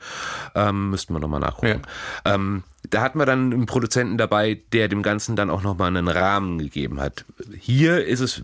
Ähm, 0.55 0.91
müssten 0.91 1.12
wir 1.14 1.20
nochmal 1.20 1.41
nachgucken. 1.41 1.82
Ähm, 2.24 2.62
da 2.91 3.03
hatten 3.03 3.18
wir 3.18 3.26
dann 3.26 3.53
einen 3.53 3.66
Produzenten 3.66 4.18
dabei, 4.18 4.61
der 4.72 4.89
dem 4.89 5.03
Ganzen 5.03 5.37
dann 5.37 5.51
auch 5.51 5.62
nochmal 5.62 5.89
einen 5.89 6.09
Rahmen 6.09 6.59
gegeben 6.59 7.01
hat. 7.01 7.24
Hier 7.59 8.05
ist 8.05 8.20
es, 8.20 8.43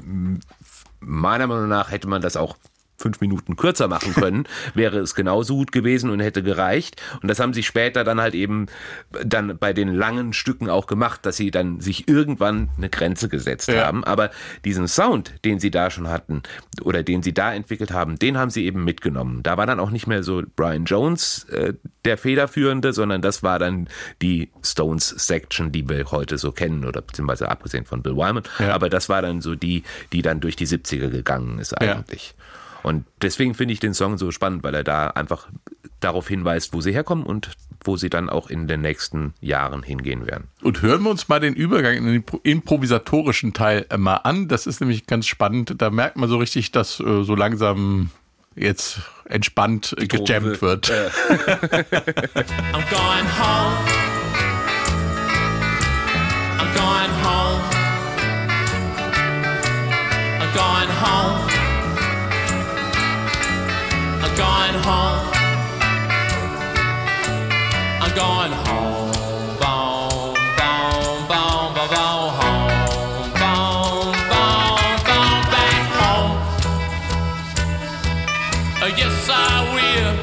meiner 1.00 1.46
Meinung 1.46 1.68
nach, 1.68 1.90
hätte 1.90 2.08
man 2.08 2.22
das 2.22 2.36
auch 2.36 2.56
fünf 3.00 3.20
Minuten 3.20 3.56
kürzer 3.56 3.88
machen 3.88 4.14
können, 4.14 4.44
wäre 4.74 4.98
es 4.98 5.14
genauso 5.14 5.56
gut 5.56 5.72
gewesen 5.72 6.10
und 6.10 6.20
hätte 6.20 6.42
gereicht. 6.42 7.00
Und 7.22 7.28
das 7.28 7.40
haben 7.40 7.52
sie 7.54 7.62
später 7.62 8.04
dann 8.04 8.20
halt 8.20 8.34
eben 8.34 8.66
dann 9.24 9.58
bei 9.58 9.72
den 9.72 9.88
langen 9.94 10.32
Stücken 10.32 10.68
auch 10.70 10.86
gemacht, 10.86 11.24
dass 11.26 11.36
sie 11.36 11.50
dann 11.50 11.80
sich 11.80 12.08
irgendwann 12.08 12.68
eine 12.76 12.88
Grenze 12.90 13.28
gesetzt 13.28 13.68
Ja. 13.68 13.86
haben. 13.86 14.04
Aber 14.04 14.30
diesen 14.64 14.86
Sound, 14.88 15.32
den 15.44 15.58
sie 15.58 15.70
da 15.70 15.90
schon 15.90 16.08
hatten 16.08 16.42
oder 16.82 17.02
den 17.02 17.22
sie 17.22 17.32
da 17.32 17.52
entwickelt 17.52 17.90
haben, 17.92 18.18
den 18.18 18.36
haben 18.38 18.50
sie 18.50 18.64
eben 18.64 18.84
mitgenommen. 18.84 19.42
Da 19.42 19.56
war 19.56 19.66
dann 19.66 19.80
auch 19.80 19.90
nicht 19.90 20.06
mehr 20.06 20.22
so 20.22 20.42
Brian 20.56 20.84
Jones 20.84 21.44
äh, 21.50 21.74
der 22.04 22.18
Federführende, 22.18 22.92
sondern 22.92 23.22
das 23.22 23.42
war 23.42 23.58
dann 23.58 23.88
die 24.22 24.50
Stones 24.62 25.08
Section, 25.08 25.72
die 25.72 25.88
wir 25.88 26.10
heute 26.10 26.38
so 26.38 26.52
kennen 26.52 26.84
oder 26.84 27.00
beziehungsweise 27.02 27.48
abgesehen 27.48 27.84
von 27.84 28.02
Bill 28.02 28.16
Wyman. 28.16 28.42
Ja. 28.58 28.74
Aber 28.74 28.88
das 28.90 29.08
war 29.08 29.22
dann 29.22 29.40
so 29.40 29.54
die, 29.54 29.82
die 30.12 30.22
dann 30.22 30.40
durch 30.40 30.56
die 30.56 30.66
70er 30.66 31.08
gegangen 31.08 31.58
ist 31.58 31.74
Ja. 31.80 32.04
Und 32.82 33.04
deswegen 33.22 33.54
finde 33.54 33.74
ich 33.74 33.80
den 33.80 33.94
Song 33.94 34.18
so 34.18 34.30
spannend, 34.30 34.62
weil 34.62 34.74
er 34.74 34.84
da 34.84 35.08
einfach 35.08 35.48
darauf 36.00 36.28
hinweist, 36.28 36.72
wo 36.72 36.80
sie 36.80 36.92
herkommen 36.92 37.24
und 37.24 37.50
wo 37.84 37.96
sie 37.96 38.10
dann 38.10 38.28
auch 38.30 38.48
in 38.50 38.66
den 38.68 38.80
nächsten 38.80 39.34
Jahren 39.40 39.82
hingehen 39.82 40.26
werden. 40.26 40.48
Und 40.62 40.82
hören 40.82 41.02
wir 41.02 41.10
uns 41.10 41.28
mal 41.28 41.40
den 41.40 41.54
Übergang 41.54 41.94
in 41.96 42.06
den 42.06 42.22
pro- 42.22 42.40
improvisatorischen 42.42 43.52
Teil 43.52 43.86
äh, 43.90 43.96
mal 43.98 44.16
an. 44.16 44.48
Das 44.48 44.66
ist 44.66 44.80
nämlich 44.80 45.06
ganz 45.06 45.26
spannend. 45.26 45.74
Da 45.78 45.90
merkt 45.90 46.16
man 46.16 46.28
so 46.28 46.38
richtig, 46.38 46.72
dass 46.72 47.00
äh, 47.00 47.22
so 47.22 47.34
langsam 47.34 48.10
jetzt 48.56 49.00
entspannt 49.26 49.94
äh, 49.98 50.06
gejammt 50.06 50.60
wird. 50.62 50.90
I'm 50.90 52.84
going 52.90 53.28
home. 53.38 53.76
I'm 56.58 56.74
going 56.74 57.12
home. 57.24 57.62
I'm 60.40 60.54
going 60.54 60.90
home. 61.02 61.49
I'm 64.30 64.36
going 64.36 64.76
home. 64.84 65.26
I'm 68.00 68.14
going 68.14 68.52
home. 68.52 69.10
Boom, 69.58 70.34
boom, 70.56 71.26
boom, 71.26 71.74
boom, 71.74 71.88
boom, 71.90 72.30
home. 72.38 72.70
Boom, 73.40 74.14
boom, 74.30 74.98
boom, 75.08 75.40
back 75.50 75.84
home. 75.98 76.32
Uh, 78.80 78.90
yes, 78.96 79.28
I 79.28 79.34
will. 79.74 80.14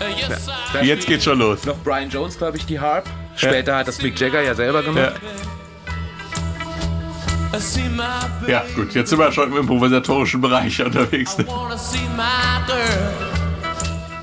Uh, 0.00 0.14
yes, 0.16 0.48
I 0.48 0.84
Jetzt 0.84 1.06
geht's 1.08 1.24
schon 1.24 1.38
los. 1.40 1.64
Noch 1.64 1.78
Brian 1.78 2.08
Jones, 2.08 2.38
glaube 2.38 2.56
ich, 2.56 2.66
die 2.66 2.78
Harp. 2.78 3.08
Später 3.36 3.76
hat 3.76 3.88
das 3.88 4.00
Mick 4.00 4.18
Jagger 4.20 4.42
ja 4.42 4.54
selber 4.54 4.80
Ja, 4.80 4.86
gemacht. 4.86 5.20
My 5.22 5.53
ja, 8.48 8.64
gut, 8.74 8.94
jetzt 8.94 9.10
sind 9.10 9.18
wir 9.18 9.30
schon 9.32 9.50
im 9.52 9.58
improvisatorischen 9.58 10.40
Bereich 10.40 10.82
unterwegs. 10.82 11.36
I 11.38 11.46
wanna 11.46 11.76
see 11.76 11.98
my 12.16 12.64
girl. 12.66 13.12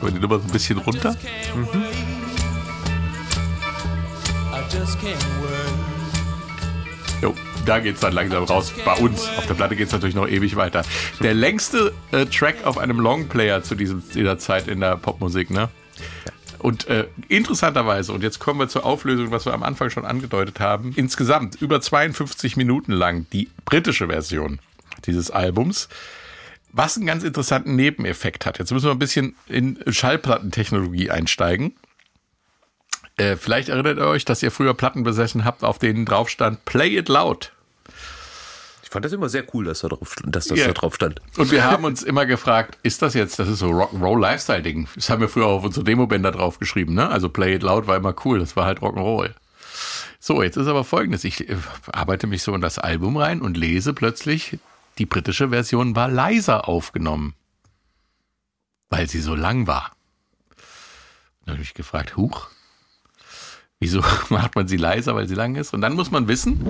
Wollen 0.01 0.15
die 0.15 0.19
Nummer 0.19 0.39
so 0.39 0.45
ein 0.45 0.51
bisschen 0.51 0.77
runter? 0.79 1.09
Can't 1.11 1.73
wait. 1.73 2.11
I 4.51 4.61
just 4.75 4.97
can't 4.99 5.15
wait. 5.41 5.91
Jo, 7.21 7.35
da 7.65 7.79
geht's 7.79 7.99
dann 7.99 8.13
langsam 8.13 8.43
raus. 8.45 8.73
Bei 8.83 8.95
uns. 8.95 9.27
Auf 9.37 9.45
der 9.45 9.53
Platte 9.53 9.75
geht's 9.75 9.91
natürlich 9.91 10.15
noch 10.15 10.27
ewig 10.27 10.55
weiter. 10.55 10.83
Der 11.21 11.33
längste 11.33 11.93
äh, 12.11 12.25
Track 12.25 12.65
auf 12.65 12.77
einem 12.79 12.99
Longplayer 12.99 13.61
zu 13.61 13.75
diesem, 13.75 14.03
dieser 14.13 14.39
Zeit 14.39 14.67
in 14.67 14.79
der 14.79 14.97
Popmusik, 14.97 15.51
ne? 15.51 15.69
Und 16.61 16.87
äh, 16.87 17.07
interessanterweise, 17.27 18.13
und 18.13 18.21
jetzt 18.21 18.37
kommen 18.37 18.59
wir 18.59 18.67
zur 18.67 18.85
Auflösung, 18.85 19.31
was 19.31 19.45
wir 19.45 19.53
am 19.53 19.63
Anfang 19.63 19.89
schon 19.89 20.05
angedeutet 20.05 20.59
haben, 20.59 20.93
insgesamt 20.95 21.59
über 21.59 21.81
52 21.81 22.55
Minuten 22.55 22.91
lang 22.91 23.25
die 23.33 23.49
britische 23.65 24.07
Version 24.07 24.59
dieses 25.05 25.31
Albums, 25.31 25.89
was 26.71 26.97
einen 26.97 27.07
ganz 27.07 27.23
interessanten 27.23 27.75
Nebeneffekt 27.75 28.45
hat. 28.45 28.59
Jetzt 28.59 28.71
müssen 28.71 28.85
wir 28.85 28.91
ein 28.91 28.99
bisschen 28.99 29.35
in 29.47 29.79
Schallplattentechnologie 29.87 31.09
einsteigen. 31.09 31.73
Äh, 33.17 33.37
vielleicht 33.37 33.69
erinnert 33.69 33.97
ihr 33.97 34.05
euch, 34.05 34.23
dass 34.23 34.43
ihr 34.43 34.51
früher 34.51 34.75
Platten 34.75 35.01
besessen 35.01 35.45
habt, 35.45 35.63
auf 35.63 35.79
denen 35.79 36.05
drauf 36.05 36.29
stand 36.29 36.63
Play 36.65 36.95
It 36.95 37.09
Loud. 37.09 37.53
Fand 38.91 39.05
das 39.05 39.13
immer 39.13 39.29
sehr 39.29 39.45
cool, 39.53 39.63
dass, 39.63 39.79
da 39.79 39.87
drauf, 39.87 40.15
dass 40.25 40.47
das 40.47 40.59
Ja. 40.59 40.67
da 40.67 40.73
drauf 40.73 40.95
stand. 40.95 41.21
Und 41.37 41.49
wir 41.49 41.63
haben 41.63 41.85
uns 41.85 42.03
immer 42.03 42.25
gefragt, 42.25 42.77
ist 42.83 43.01
das 43.01 43.13
jetzt, 43.13 43.39
das 43.39 43.47
ist 43.47 43.59
so 43.59 43.69
Rock'n'Roll 43.69 44.19
Lifestyle-Ding. 44.19 44.89
Das 44.95 45.09
haben 45.09 45.21
wir 45.21 45.29
früher 45.29 45.45
auch 45.45 45.59
auf 45.59 45.63
unsere 45.63 45.85
Demobänder 45.85 46.31
draufgeschrieben, 46.33 46.93
ne? 46.93 47.07
Also 47.09 47.29
Play 47.29 47.55
It 47.55 47.63
Loud 47.63 47.87
war 47.87 47.95
immer 47.95 48.13
cool, 48.25 48.39
das 48.39 48.57
war 48.57 48.65
halt 48.65 48.79
Rock'n'Roll. 48.79 49.33
So, 50.19 50.43
jetzt 50.43 50.57
ist 50.57 50.67
aber 50.67 50.83
folgendes. 50.83 51.23
Ich 51.23 51.49
äh, 51.49 51.55
arbeite 51.93 52.27
mich 52.27 52.43
so 52.43 52.53
in 52.53 52.59
das 52.59 52.79
Album 52.79 53.15
rein 53.15 53.41
und 53.41 53.55
lese 53.55 53.93
plötzlich, 53.93 54.59
die 54.97 55.05
britische 55.05 55.49
Version 55.49 55.95
war 55.95 56.09
leiser 56.09 56.67
aufgenommen. 56.67 57.33
Weil 58.89 59.07
sie 59.07 59.21
so 59.21 59.35
lang 59.35 59.67
war. 59.67 59.93
Dann 61.45 61.53
habe 61.53 61.61
ich 61.63 61.69
mich 61.69 61.73
gefragt, 61.75 62.17
huch, 62.17 62.49
wieso 63.81 64.01
macht 64.29 64.55
man 64.55 64.69
sie 64.69 64.77
leiser, 64.77 65.15
weil 65.15 65.27
sie 65.27 65.35
lang 65.35 65.55
ist? 65.55 65.73
Und 65.73 65.81
dann 65.81 65.95
muss 65.95 66.11
man 66.11 66.29
wissen, 66.29 66.63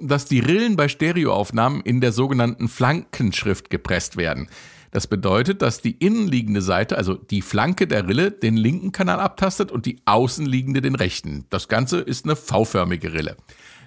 dass 0.00 0.26
die 0.26 0.38
Rillen 0.38 0.76
bei 0.76 0.86
Stereoaufnahmen 0.86 1.80
in 1.80 2.00
der 2.00 2.12
sogenannten 2.12 2.68
Flankenschrift 2.68 3.70
gepresst 3.70 4.16
werden. 4.16 4.48
Das 4.92 5.06
bedeutet, 5.06 5.62
dass 5.62 5.80
die 5.80 5.92
innenliegende 5.92 6.60
Seite, 6.60 6.98
also 6.98 7.14
die 7.14 7.40
Flanke 7.40 7.86
der 7.86 8.06
Rille, 8.06 8.30
den 8.30 8.58
linken 8.58 8.92
Kanal 8.92 9.20
abtastet 9.20 9.72
und 9.72 9.86
die 9.86 10.02
außenliegende 10.04 10.82
den 10.82 10.94
rechten. 10.94 11.46
Das 11.48 11.66
Ganze 11.68 11.98
ist 12.00 12.26
eine 12.26 12.36
V-förmige 12.36 13.14
Rille. 13.14 13.36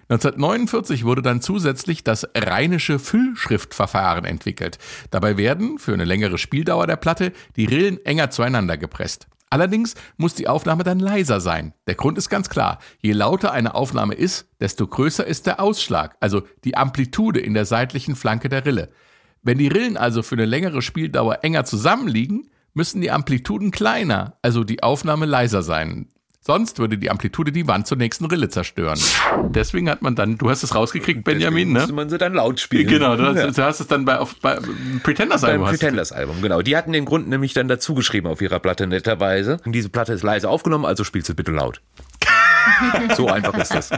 1949 0.09 1.03
wurde 1.03 1.21
dann 1.21 1.41
zusätzlich 1.41 2.03
das 2.03 2.27
rheinische 2.35 2.99
Füllschriftverfahren 2.99 4.25
entwickelt. 4.25 4.79
Dabei 5.11 5.37
werden, 5.37 5.77
für 5.79 5.93
eine 5.93 6.05
längere 6.05 6.37
Spieldauer 6.37 6.87
der 6.87 6.95
Platte, 6.95 7.31
die 7.55 7.65
Rillen 7.65 8.03
enger 8.05 8.31
zueinander 8.31 8.77
gepresst. 8.77 9.27
Allerdings 9.49 9.93
muss 10.17 10.33
die 10.33 10.47
Aufnahme 10.47 10.83
dann 10.83 10.99
leiser 10.99 11.39
sein. 11.39 11.73
Der 11.87 11.95
Grund 11.95 12.17
ist 12.17 12.29
ganz 12.29 12.49
klar. 12.49 12.79
Je 13.01 13.13
lauter 13.13 13.51
eine 13.51 13.75
Aufnahme 13.75 14.15
ist, 14.15 14.49
desto 14.59 14.87
größer 14.87 15.25
ist 15.25 15.45
der 15.45 15.59
Ausschlag, 15.59 16.15
also 16.19 16.43
die 16.63 16.75
Amplitude 16.75 17.39
in 17.39 17.53
der 17.53 17.65
seitlichen 17.65 18.15
Flanke 18.15 18.49
der 18.49 18.65
Rille. 18.65 18.89
Wenn 19.43 19.57
die 19.59 19.67
Rillen 19.67 19.97
also 19.97 20.23
für 20.23 20.35
eine 20.35 20.45
längere 20.45 20.81
Spieldauer 20.81 21.39
enger 21.43 21.65
zusammenliegen, 21.65 22.49
müssen 22.73 23.01
die 23.01 23.11
Amplituden 23.11 23.71
kleiner, 23.71 24.37
also 24.41 24.63
die 24.63 24.83
Aufnahme 24.83 25.25
leiser 25.25 25.61
sein. 25.61 26.09
Sonst 26.47 26.77
würde 26.77 26.99
die 26.99 27.09
Amplitude 27.09 27.51
die 27.51 27.67
Wand 27.67 27.87
zur 27.87 27.97
nächsten 27.97 28.25
Rille 28.25 28.49
zerstören. 28.49 28.99
Deswegen 29.49 29.89
hat 29.89 30.03
man 30.03 30.15
dann, 30.15 30.37
du 30.37 30.47
hast 30.51 30.61
es 30.61 30.75
rausgekriegt, 30.75 31.23
Benjamin, 31.23 31.71
Musste 31.73 31.87
ne? 31.89 31.93
man 31.95 32.09
sie 32.11 32.19
dann 32.19 32.35
laut 32.35 32.59
spielen. 32.59 32.87
Genau, 32.87 33.15
du 33.15 33.25
hast, 33.25 33.35
Ja. 33.37 33.49
du 33.49 33.63
hast 33.63 33.79
es 33.79 33.87
dann 33.87 34.05
bei, 34.05 34.19
auf, 34.19 34.35
bei 34.41 34.59
Pretenders 35.01 35.41
Beim 35.41 35.51
Album 35.53 35.65
hast 35.65 35.73
du- 35.73 35.77
Pretenders-Album, 35.79 36.41
genau. 36.43 36.61
Die 36.61 36.77
hatten 36.77 36.91
den 36.93 37.05
Grund 37.05 37.27
nämlich 37.29 37.53
dann 37.53 37.67
dazu 37.67 37.95
geschrieben 37.95 38.27
auf 38.27 38.41
ihrer 38.41 38.59
Platte, 38.59 38.85
netterweise. 38.85 39.57
Und 39.65 39.71
diese 39.71 39.89
Platte 39.89 40.13
ist 40.13 40.21
leise 40.21 40.47
aufgenommen, 40.47 40.85
also 40.85 41.03
spielt 41.03 41.25
sie 41.25 41.33
bitte 41.33 41.51
laut. 41.51 41.81
so 43.17 43.27
einfach 43.27 43.55
ist 43.57 43.73
das. 43.73 43.89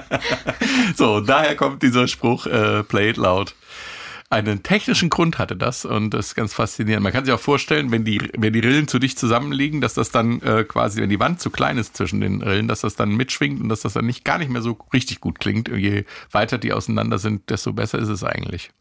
So, 0.95 1.19
daher 1.19 1.55
kommt 1.55 1.83
dieser 1.83 2.07
Spruch, 2.07 2.45
äh, 2.47 2.83
play 2.83 3.09
it 3.09 3.17
loud. 3.17 3.55
Einen 4.29 4.61
technischen 4.61 5.09
Grund 5.09 5.37
hatte 5.37 5.55
das 5.55 5.85
und 5.85 6.13
das 6.13 6.27
ist 6.27 6.35
ganz 6.35 6.53
faszinierend. 6.53 7.01
Man 7.01 7.13
kann 7.13 7.23
sich 7.23 7.33
auch 7.33 7.39
vorstellen, 7.39 7.91
wenn 7.91 8.03
die, 8.03 8.19
wenn 8.37 8.51
die 8.51 8.59
Rillen 8.59 8.89
zu 8.89 8.99
dicht 8.99 9.17
zusammenliegen, 9.17 9.79
dass 9.79 9.93
das 9.93 10.11
dann 10.11 10.41
äh, 10.41 10.65
quasi, 10.65 10.99
wenn 10.99 11.09
die 11.09 11.19
Wand 11.21 11.39
zu 11.39 11.49
klein 11.49 11.77
ist 11.77 11.95
zwischen 11.95 12.19
den 12.19 12.41
Rillen, 12.41 12.67
dass 12.67 12.81
das 12.81 12.97
dann 12.97 13.15
mitschwingt 13.15 13.61
und 13.61 13.69
dass 13.69 13.81
das 13.81 13.93
dann 13.93 14.05
nicht 14.05 14.25
gar 14.25 14.37
nicht 14.37 14.51
mehr 14.51 14.61
so 14.61 14.77
richtig 14.91 15.21
gut 15.21 15.39
klingt. 15.39 15.69
Je 15.69 16.03
weiter 16.29 16.57
die 16.57 16.73
auseinander 16.73 17.19
sind, 17.19 17.49
desto 17.49 17.71
besser 17.71 17.99
ist 17.99 18.09
es 18.09 18.25
eigentlich. 18.25 18.71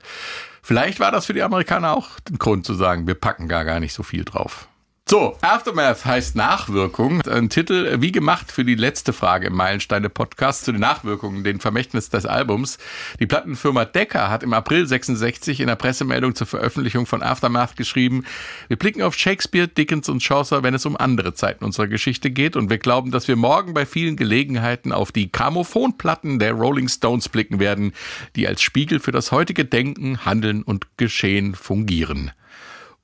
Vielleicht 0.63 0.99
war 0.99 1.13
das 1.13 1.27
für 1.27 1.35
die 1.35 1.45
Amerikaner 1.45 1.97
auch 1.97 2.09
ein 2.29 2.39
Grund 2.39 2.67
zu 2.67 2.75
sagen, 2.75 3.07
wir 3.07 3.15
packen 3.15 3.47
gar 3.47 3.65
gar 3.65 3.79
nicht 3.79 3.93
so 3.93 4.03
viel 4.03 4.25
drauf. 4.25 4.67
So, 5.09 5.39
Aftermath 5.41 6.05
heißt 6.05 6.35
Nachwirkung. 6.35 7.23
Ein 7.29 7.49
Titel 7.49 7.99
wie 8.01 8.11
gemacht 8.11 8.51
für 8.51 8.65
die 8.65 8.75
letzte 8.75 9.13
Frage 9.13 9.47
im 9.47 9.55
Meilensteine-Podcast 9.55 10.65
zu 10.65 10.73
den 10.73 10.81
Nachwirkungen, 10.81 11.45
den 11.45 11.61
Vermächtnis 11.61 12.11
des 12.11 12.27
Albums. 12.27 12.79
Die 13.21 13.27
Plattenfirma 13.29 13.85
Decca 13.85 14.31
hat 14.31 14.43
im 14.43 14.53
April 14.53 14.85
66 14.85 15.61
in 15.61 15.69
der 15.69 15.77
Pressemeldung 15.77 16.35
zur 16.35 16.49
Veröffentlichung 16.49 17.07
von 17.07 17.23
Aftermath 17.23 17.77
geschrieben, 17.77 18.25
wir 18.67 18.77
blicken 18.77 19.01
auf 19.03 19.15
Shakespeare, 19.15 19.69
Dickens 19.69 20.09
und 20.09 20.25
Chaucer, 20.25 20.65
wenn 20.65 20.75
es 20.75 20.87
um 20.87 20.97
andere 20.97 21.35
Zeiten 21.35 21.65
unserer 21.65 21.87
Geschichte 21.87 22.33
geht 22.33 22.57
und 22.57 22.69
wir 22.69 22.79
glauben, 22.79 23.13
dass 23.13 23.29
wir 23.29 23.37
morgen 23.37 23.75
bei 23.75 23.87
vielen 23.87 24.17
Gelegenheiten 24.17 24.91
auf 24.91 25.13
die 25.13 25.31
Grammophonplatten 25.31 26.41
der 26.41 26.55
Rolling 26.55 26.89
Stones 26.89 27.29
blicken 27.29 27.61
werden, 27.61 27.93
die 28.35 28.49
als 28.49 28.61
Spiegel 28.61 28.99
für 28.99 29.13
das 29.13 29.31
heutige 29.31 29.67
Denken, 29.67 30.25
Handeln 30.25 30.65
und 30.65 30.89
Geschehen 30.97 31.55
fungieren. 31.55 32.33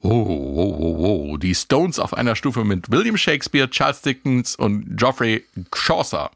Oh, 0.05 0.11
oh, 0.11 0.77
oh, 0.79 1.31
oh. 1.31 1.37
Die 1.37 1.55
Stones 1.55 2.01
auf 2.01 2.13
einer 2.15 2.35
Stufe 2.35 2.65
mit 2.65 2.91
William 2.91 3.17
Shakespeare, 3.17 3.71
Charles 3.71 4.03
Dickens 4.03 4.57
und 4.57 4.97
Geoffrey 4.97 5.45
Chaucer. 5.71 6.31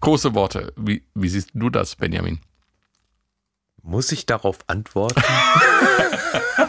Große 0.00 0.34
Worte. 0.34 0.72
Wie, 0.76 1.02
wie 1.14 1.28
siehst 1.28 1.50
du 1.54 1.70
das, 1.70 1.96
Benjamin? 1.96 2.38
Muss 3.82 4.12
ich 4.12 4.26
darauf 4.26 4.58
antworten? 4.68 5.20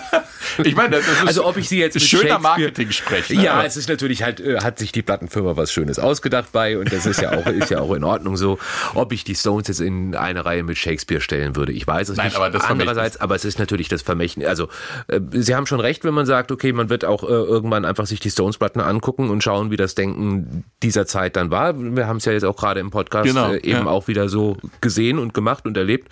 Ich 0.64 0.76
meine, 0.76 0.98
das 0.98 1.08
ist 1.08 1.28
Also 1.28 1.46
ob 1.46 1.58
ich 1.58 1.68
sie 1.70 1.80
jetzt 1.80 1.94
mit 1.96 2.04
schöner 2.04 2.22
Shakespeare- 2.24 2.40
Marketing-Sprech. 2.42 3.30
ne? 3.30 3.44
Ja, 3.44 3.64
es 3.64 3.78
ist 3.78 3.90
natürlich 3.90 4.24
halt, 4.24 4.40
äh, 4.40 4.60
hat 4.62 4.80
sich 4.80 4.92
die 4.92 5.02
Plattenfirma 5.02 5.58
was 5.58 5.72
Schönes 5.72 6.00
ausgedacht 6.00 6.52
bei 6.52 6.78
und 6.78 6.92
das 6.92 7.06
ist 7.06 7.22
ja 7.22 7.32
auch, 7.38 7.46
ist 7.48 7.70
ja 7.72 7.80
auch 7.80 7.94
in 7.94 8.04
Ordnung 8.04 8.38
so. 8.38 8.58
Ob 8.94 9.12
ich 9.14 9.24
die 9.24 9.36
Stones 9.36 9.68
jetzt 9.68 9.82
in 9.82 10.16
eine 10.16 10.46
Reihe 10.46 10.64
mit 10.64 10.78
Shakespeare 10.78 11.22
stellen 11.22 11.56
würde, 11.56 11.72
ich 11.72 11.86
weiß 11.88 12.10
es 12.10 12.18
Nein, 12.18 12.28
nicht. 12.28 12.36
aber 12.36 12.50
das 12.50 12.64
Andererseits, 12.66 13.18
aber 13.20 13.36
es 13.36 13.46
ist 13.46 13.60
natürlich 13.60 13.88
das 13.90 14.02
Vermächtnis. 14.02 14.48
Also, 14.48 14.68
äh, 15.08 15.20
Sie 15.32 15.56
haben 15.56 15.66
schon 15.66 15.80
recht, 15.80 16.04
wenn 16.04 16.14
man 16.14 16.26
sagt, 16.26 16.52
okay, 16.52 16.74
man 16.74 16.90
wird 16.90 17.06
auch 17.06 17.24
äh, 17.24 17.28
irgendwann 17.28 17.86
einfach 17.86 18.06
sich 18.06 18.20
die 18.20 18.30
Stones-Platten 18.30 18.80
angucken 18.82 19.30
und 19.30 19.44
schauen, 19.44 19.72
wie 19.72 19.78
das 19.78 19.96
Denken 19.96 20.64
dieser 20.84 21.06
Zeit 21.06 21.36
dann 21.36 21.52
war. 21.52 21.74
Wir 21.78 22.08
haben 22.08 22.18
es 22.18 22.26
ja 22.26 22.32
jetzt 22.34 22.44
auch 22.46 22.56
gerade 22.56 22.80
im 22.80 22.92
Podcast 22.92 23.28
Genau, 23.28 23.52
äh, 23.52 23.58
eben 23.58 23.70
ja. 23.70 23.86
auch 23.88 24.08
wieder 24.08 24.30
so 24.30 24.58
gesehen 24.82 25.20
und 25.20 25.34
gemacht 25.34 25.66
und 25.66 25.78
erlebt. 25.78 26.10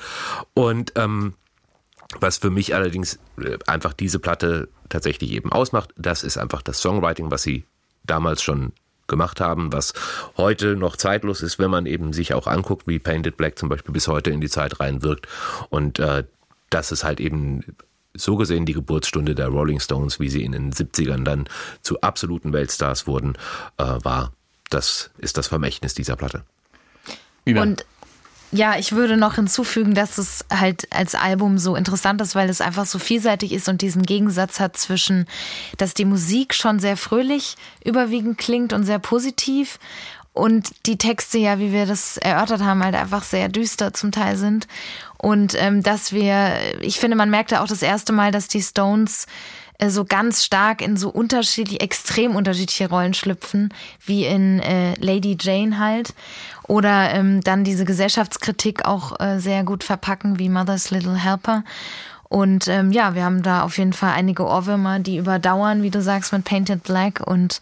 Und 0.53 0.93
ähm, 0.95 1.33
was 2.19 2.37
für 2.37 2.49
mich 2.49 2.73
allerdings 2.75 3.19
äh, 3.39 3.57
einfach 3.67 3.93
diese 3.93 4.19
Platte 4.19 4.69
tatsächlich 4.89 5.31
eben 5.31 5.51
ausmacht, 5.51 5.93
das 5.97 6.23
ist 6.23 6.37
einfach 6.37 6.61
das 6.61 6.79
Songwriting, 6.81 7.29
was 7.31 7.43
sie 7.43 7.65
damals 8.03 8.41
schon 8.41 8.71
gemacht 9.07 9.41
haben, 9.41 9.73
was 9.73 9.93
heute 10.37 10.75
noch 10.75 10.95
zeitlos 10.95 11.41
ist, 11.41 11.59
wenn 11.59 11.71
man 11.71 11.85
eben 11.85 12.13
sich 12.13 12.33
auch 12.33 12.47
anguckt, 12.47 12.87
wie 12.87 12.99
Painted 12.99 13.37
Black 13.37 13.57
zum 13.57 13.67
Beispiel 13.69 13.93
bis 13.93 14.07
heute 14.07 14.29
in 14.29 14.39
die 14.39 14.49
Zeit 14.49 14.79
reinwirkt. 14.79 15.27
Und 15.69 15.99
äh, 15.99 16.23
das 16.69 16.91
ist 16.91 17.03
halt 17.03 17.19
eben 17.19 17.63
so 18.13 18.37
gesehen 18.37 18.65
die 18.65 18.73
Geburtsstunde 18.73 19.35
der 19.35 19.47
Rolling 19.47 19.79
Stones, 19.79 20.19
wie 20.19 20.29
sie 20.29 20.43
in 20.43 20.51
den 20.51 20.71
70ern 20.71 21.23
dann 21.23 21.47
zu 21.81 22.01
absoluten 22.01 22.53
Weltstars 22.53 23.07
wurden, 23.07 23.35
äh, 23.77 23.83
war. 24.03 24.31
Das 24.69 25.09
ist 25.17 25.37
das 25.37 25.47
Vermächtnis 25.47 25.95
dieser 25.95 26.15
Platte. 26.15 26.43
Nina. 27.45 27.63
Und 27.63 27.85
ja, 28.51 28.77
ich 28.77 28.93
würde 28.93 29.15
noch 29.15 29.35
hinzufügen, 29.35 29.93
dass 29.93 30.17
es 30.17 30.45
halt 30.51 30.87
als 30.91 31.13
Album 31.15 31.57
so 31.57 31.75
interessant 31.75 32.19
ist, 32.21 32.33
weil 32.35 32.49
es 32.49 32.61
einfach 32.61 32.85
so 32.85 32.97
vielseitig 32.97 33.51
ist 33.51 33.69
und 33.69 33.81
diesen 33.81 34.03
Gegensatz 34.03 34.59
hat 34.59 34.75
zwischen, 34.75 35.27
dass 35.77 35.93
die 35.93 36.05
Musik 36.05 36.53
schon 36.53 36.79
sehr 36.79 36.97
fröhlich 36.97 37.55
überwiegend 37.83 38.37
klingt 38.37 38.73
und 38.73 38.85
sehr 38.85 38.99
positiv 38.99 39.79
und 40.33 40.85
die 40.85 40.97
Texte 40.97 41.37
ja, 41.37 41.59
wie 41.59 41.73
wir 41.73 41.85
das 41.85 42.17
erörtert 42.17 42.61
haben, 42.61 42.83
halt 42.83 42.95
einfach 42.95 43.23
sehr 43.23 43.49
düster 43.49 43.93
zum 43.93 44.11
Teil 44.11 44.37
sind. 44.37 44.67
Und 45.17 45.53
ähm, 45.57 45.83
dass 45.83 46.13
wir, 46.13 46.53
ich 46.81 46.99
finde, 46.99 47.17
man 47.17 47.29
merkte 47.29 47.61
auch 47.61 47.67
das 47.67 47.81
erste 47.81 48.13
Mal, 48.13 48.31
dass 48.31 48.47
die 48.47 48.61
Stones 48.61 49.27
äh, 49.79 49.89
so 49.89 50.05
ganz 50.05 50.45
stark 50.45 50.81
in 50.81 50.97
so 50.97 51.09
unterschiedlich, 51.09 51.81
extrem 51.81 52.35
unterschiedliche 52.35 52.89
Rollen 52.89 53.13
schlüpfen, 53.13 53.73
wie 54.05 54.25
in 54.25 54.59
äh, 54.59 54.93
Lady 54.99 55.35
Jane 55.39 55.79
halt. 55.79 56.13
Oder 56.69 57.15
ähm, 57.15 57.41
dann 57.41 57.63
diese 57.63 57.83
Gesellschaftskritik 57.83 58.85
auch 58.85 59.19
äh, 59.19 59.39
sehr 59.39 59.63
gut 59.63 59.83
verpacken, 59.83 60.37
wie 60.37 60.49
Mother's 60.49 60.91
Little 60.91 61.15
Helper. 61.15 61.63
Und 62.25 62.67
ähm, 62.67 62.91
ja, 62.91 63.15
wir 63.15 63.23
haben 63.25 63.41
da 63.41 63.63
auf 63.63 63.79
jeden 63.79 63.91
Fall 63.91 64.11
einige 64.11 64.45
Ohrwürmer, 64.45 64.99
die 64.99 65.17
überdauern, 65.17 65.81
wie 65.81 65.89
du 65.89 65.99
sagst, 66.03 66.31
mit 66.31 66.45
Painted 66.45 66.83
Black. 66.83 67.23
Und 67.25 67.59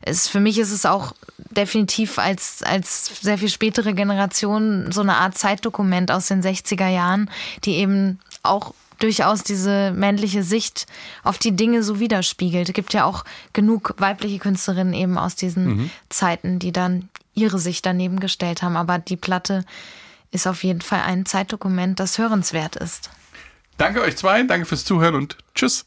es, 0.00 0.26
für 0.26 0.40
mich 0.40 0.58
ist 0.58 0.72
es 0.72 0.86
auch 0.86 1.12
definitiv 1.36 2.18
als, 2.18 2.62
als 2.62 3.20
sehr 3.20 3.36
viel 3.36 3.50
spätere 3.50 3.92
Generation 3.92 4.90
so 4.90 5.02
eine 5.02 5.16
Art 5.16 5.36
Zeitdokument 5.36 6.10
aus 6.10 6.28
den 6.28 6.42
60er 6.42 6.88
Jahren, 6.88 7.28
die 7.64 7.74
eben 7.74 8.20
auch 8.42 8.72
durchaus 9.00 9.42
diese 9.42 9.92
männliche 9.92 10.42
Sicht 10.42 10.86
auf 11.24 11.36
die 11.36 11.54
Dinge 11.54 11.82
so 11.82 12.00
widerspiegelt. 12.00 12.70
Es 12.70 12.74
gibt 12.74 12.94
ja 12.94 13.04
auch 13.04 13.22
genug 13.52 13.96
weibliche 13.98 14.38
Künstlerinnen 14.38 14.94
eben 14.94 15.18
aus 15.18 15.34
diesen 15.34 15.90
Zeiten, 16.08 16.58
die 16.58 16.72
dann 16.72 17.10
ihre 17.36 17.60
Sicht 17.60 17.86
daneben 17.86 18.18
gestellt 18.18 18.62
haben. 18.62 18.76
Aber 18.76 18.98
die 18.98 19.16
Platte 19.16 19.64
ist 20.32 20.46
auf 20.48 20.64
jeden 20.64 20.80
Fall 20.80 21.02
ein 21.02 21.24
Zeitdokument, 21.24 22.00
das 22.00 22.18
hörenswert 22.18 22.74
ist. 22.76 23.10
Danke 23.76 24.00
euch 24.02 24.16
zwei, 24.16 24.42
danke 24.42 24.66
fürs 24.66 24.84
Zuhören 24.84 25.14
und 25.14 25.38
tschüss. 25.54 25.86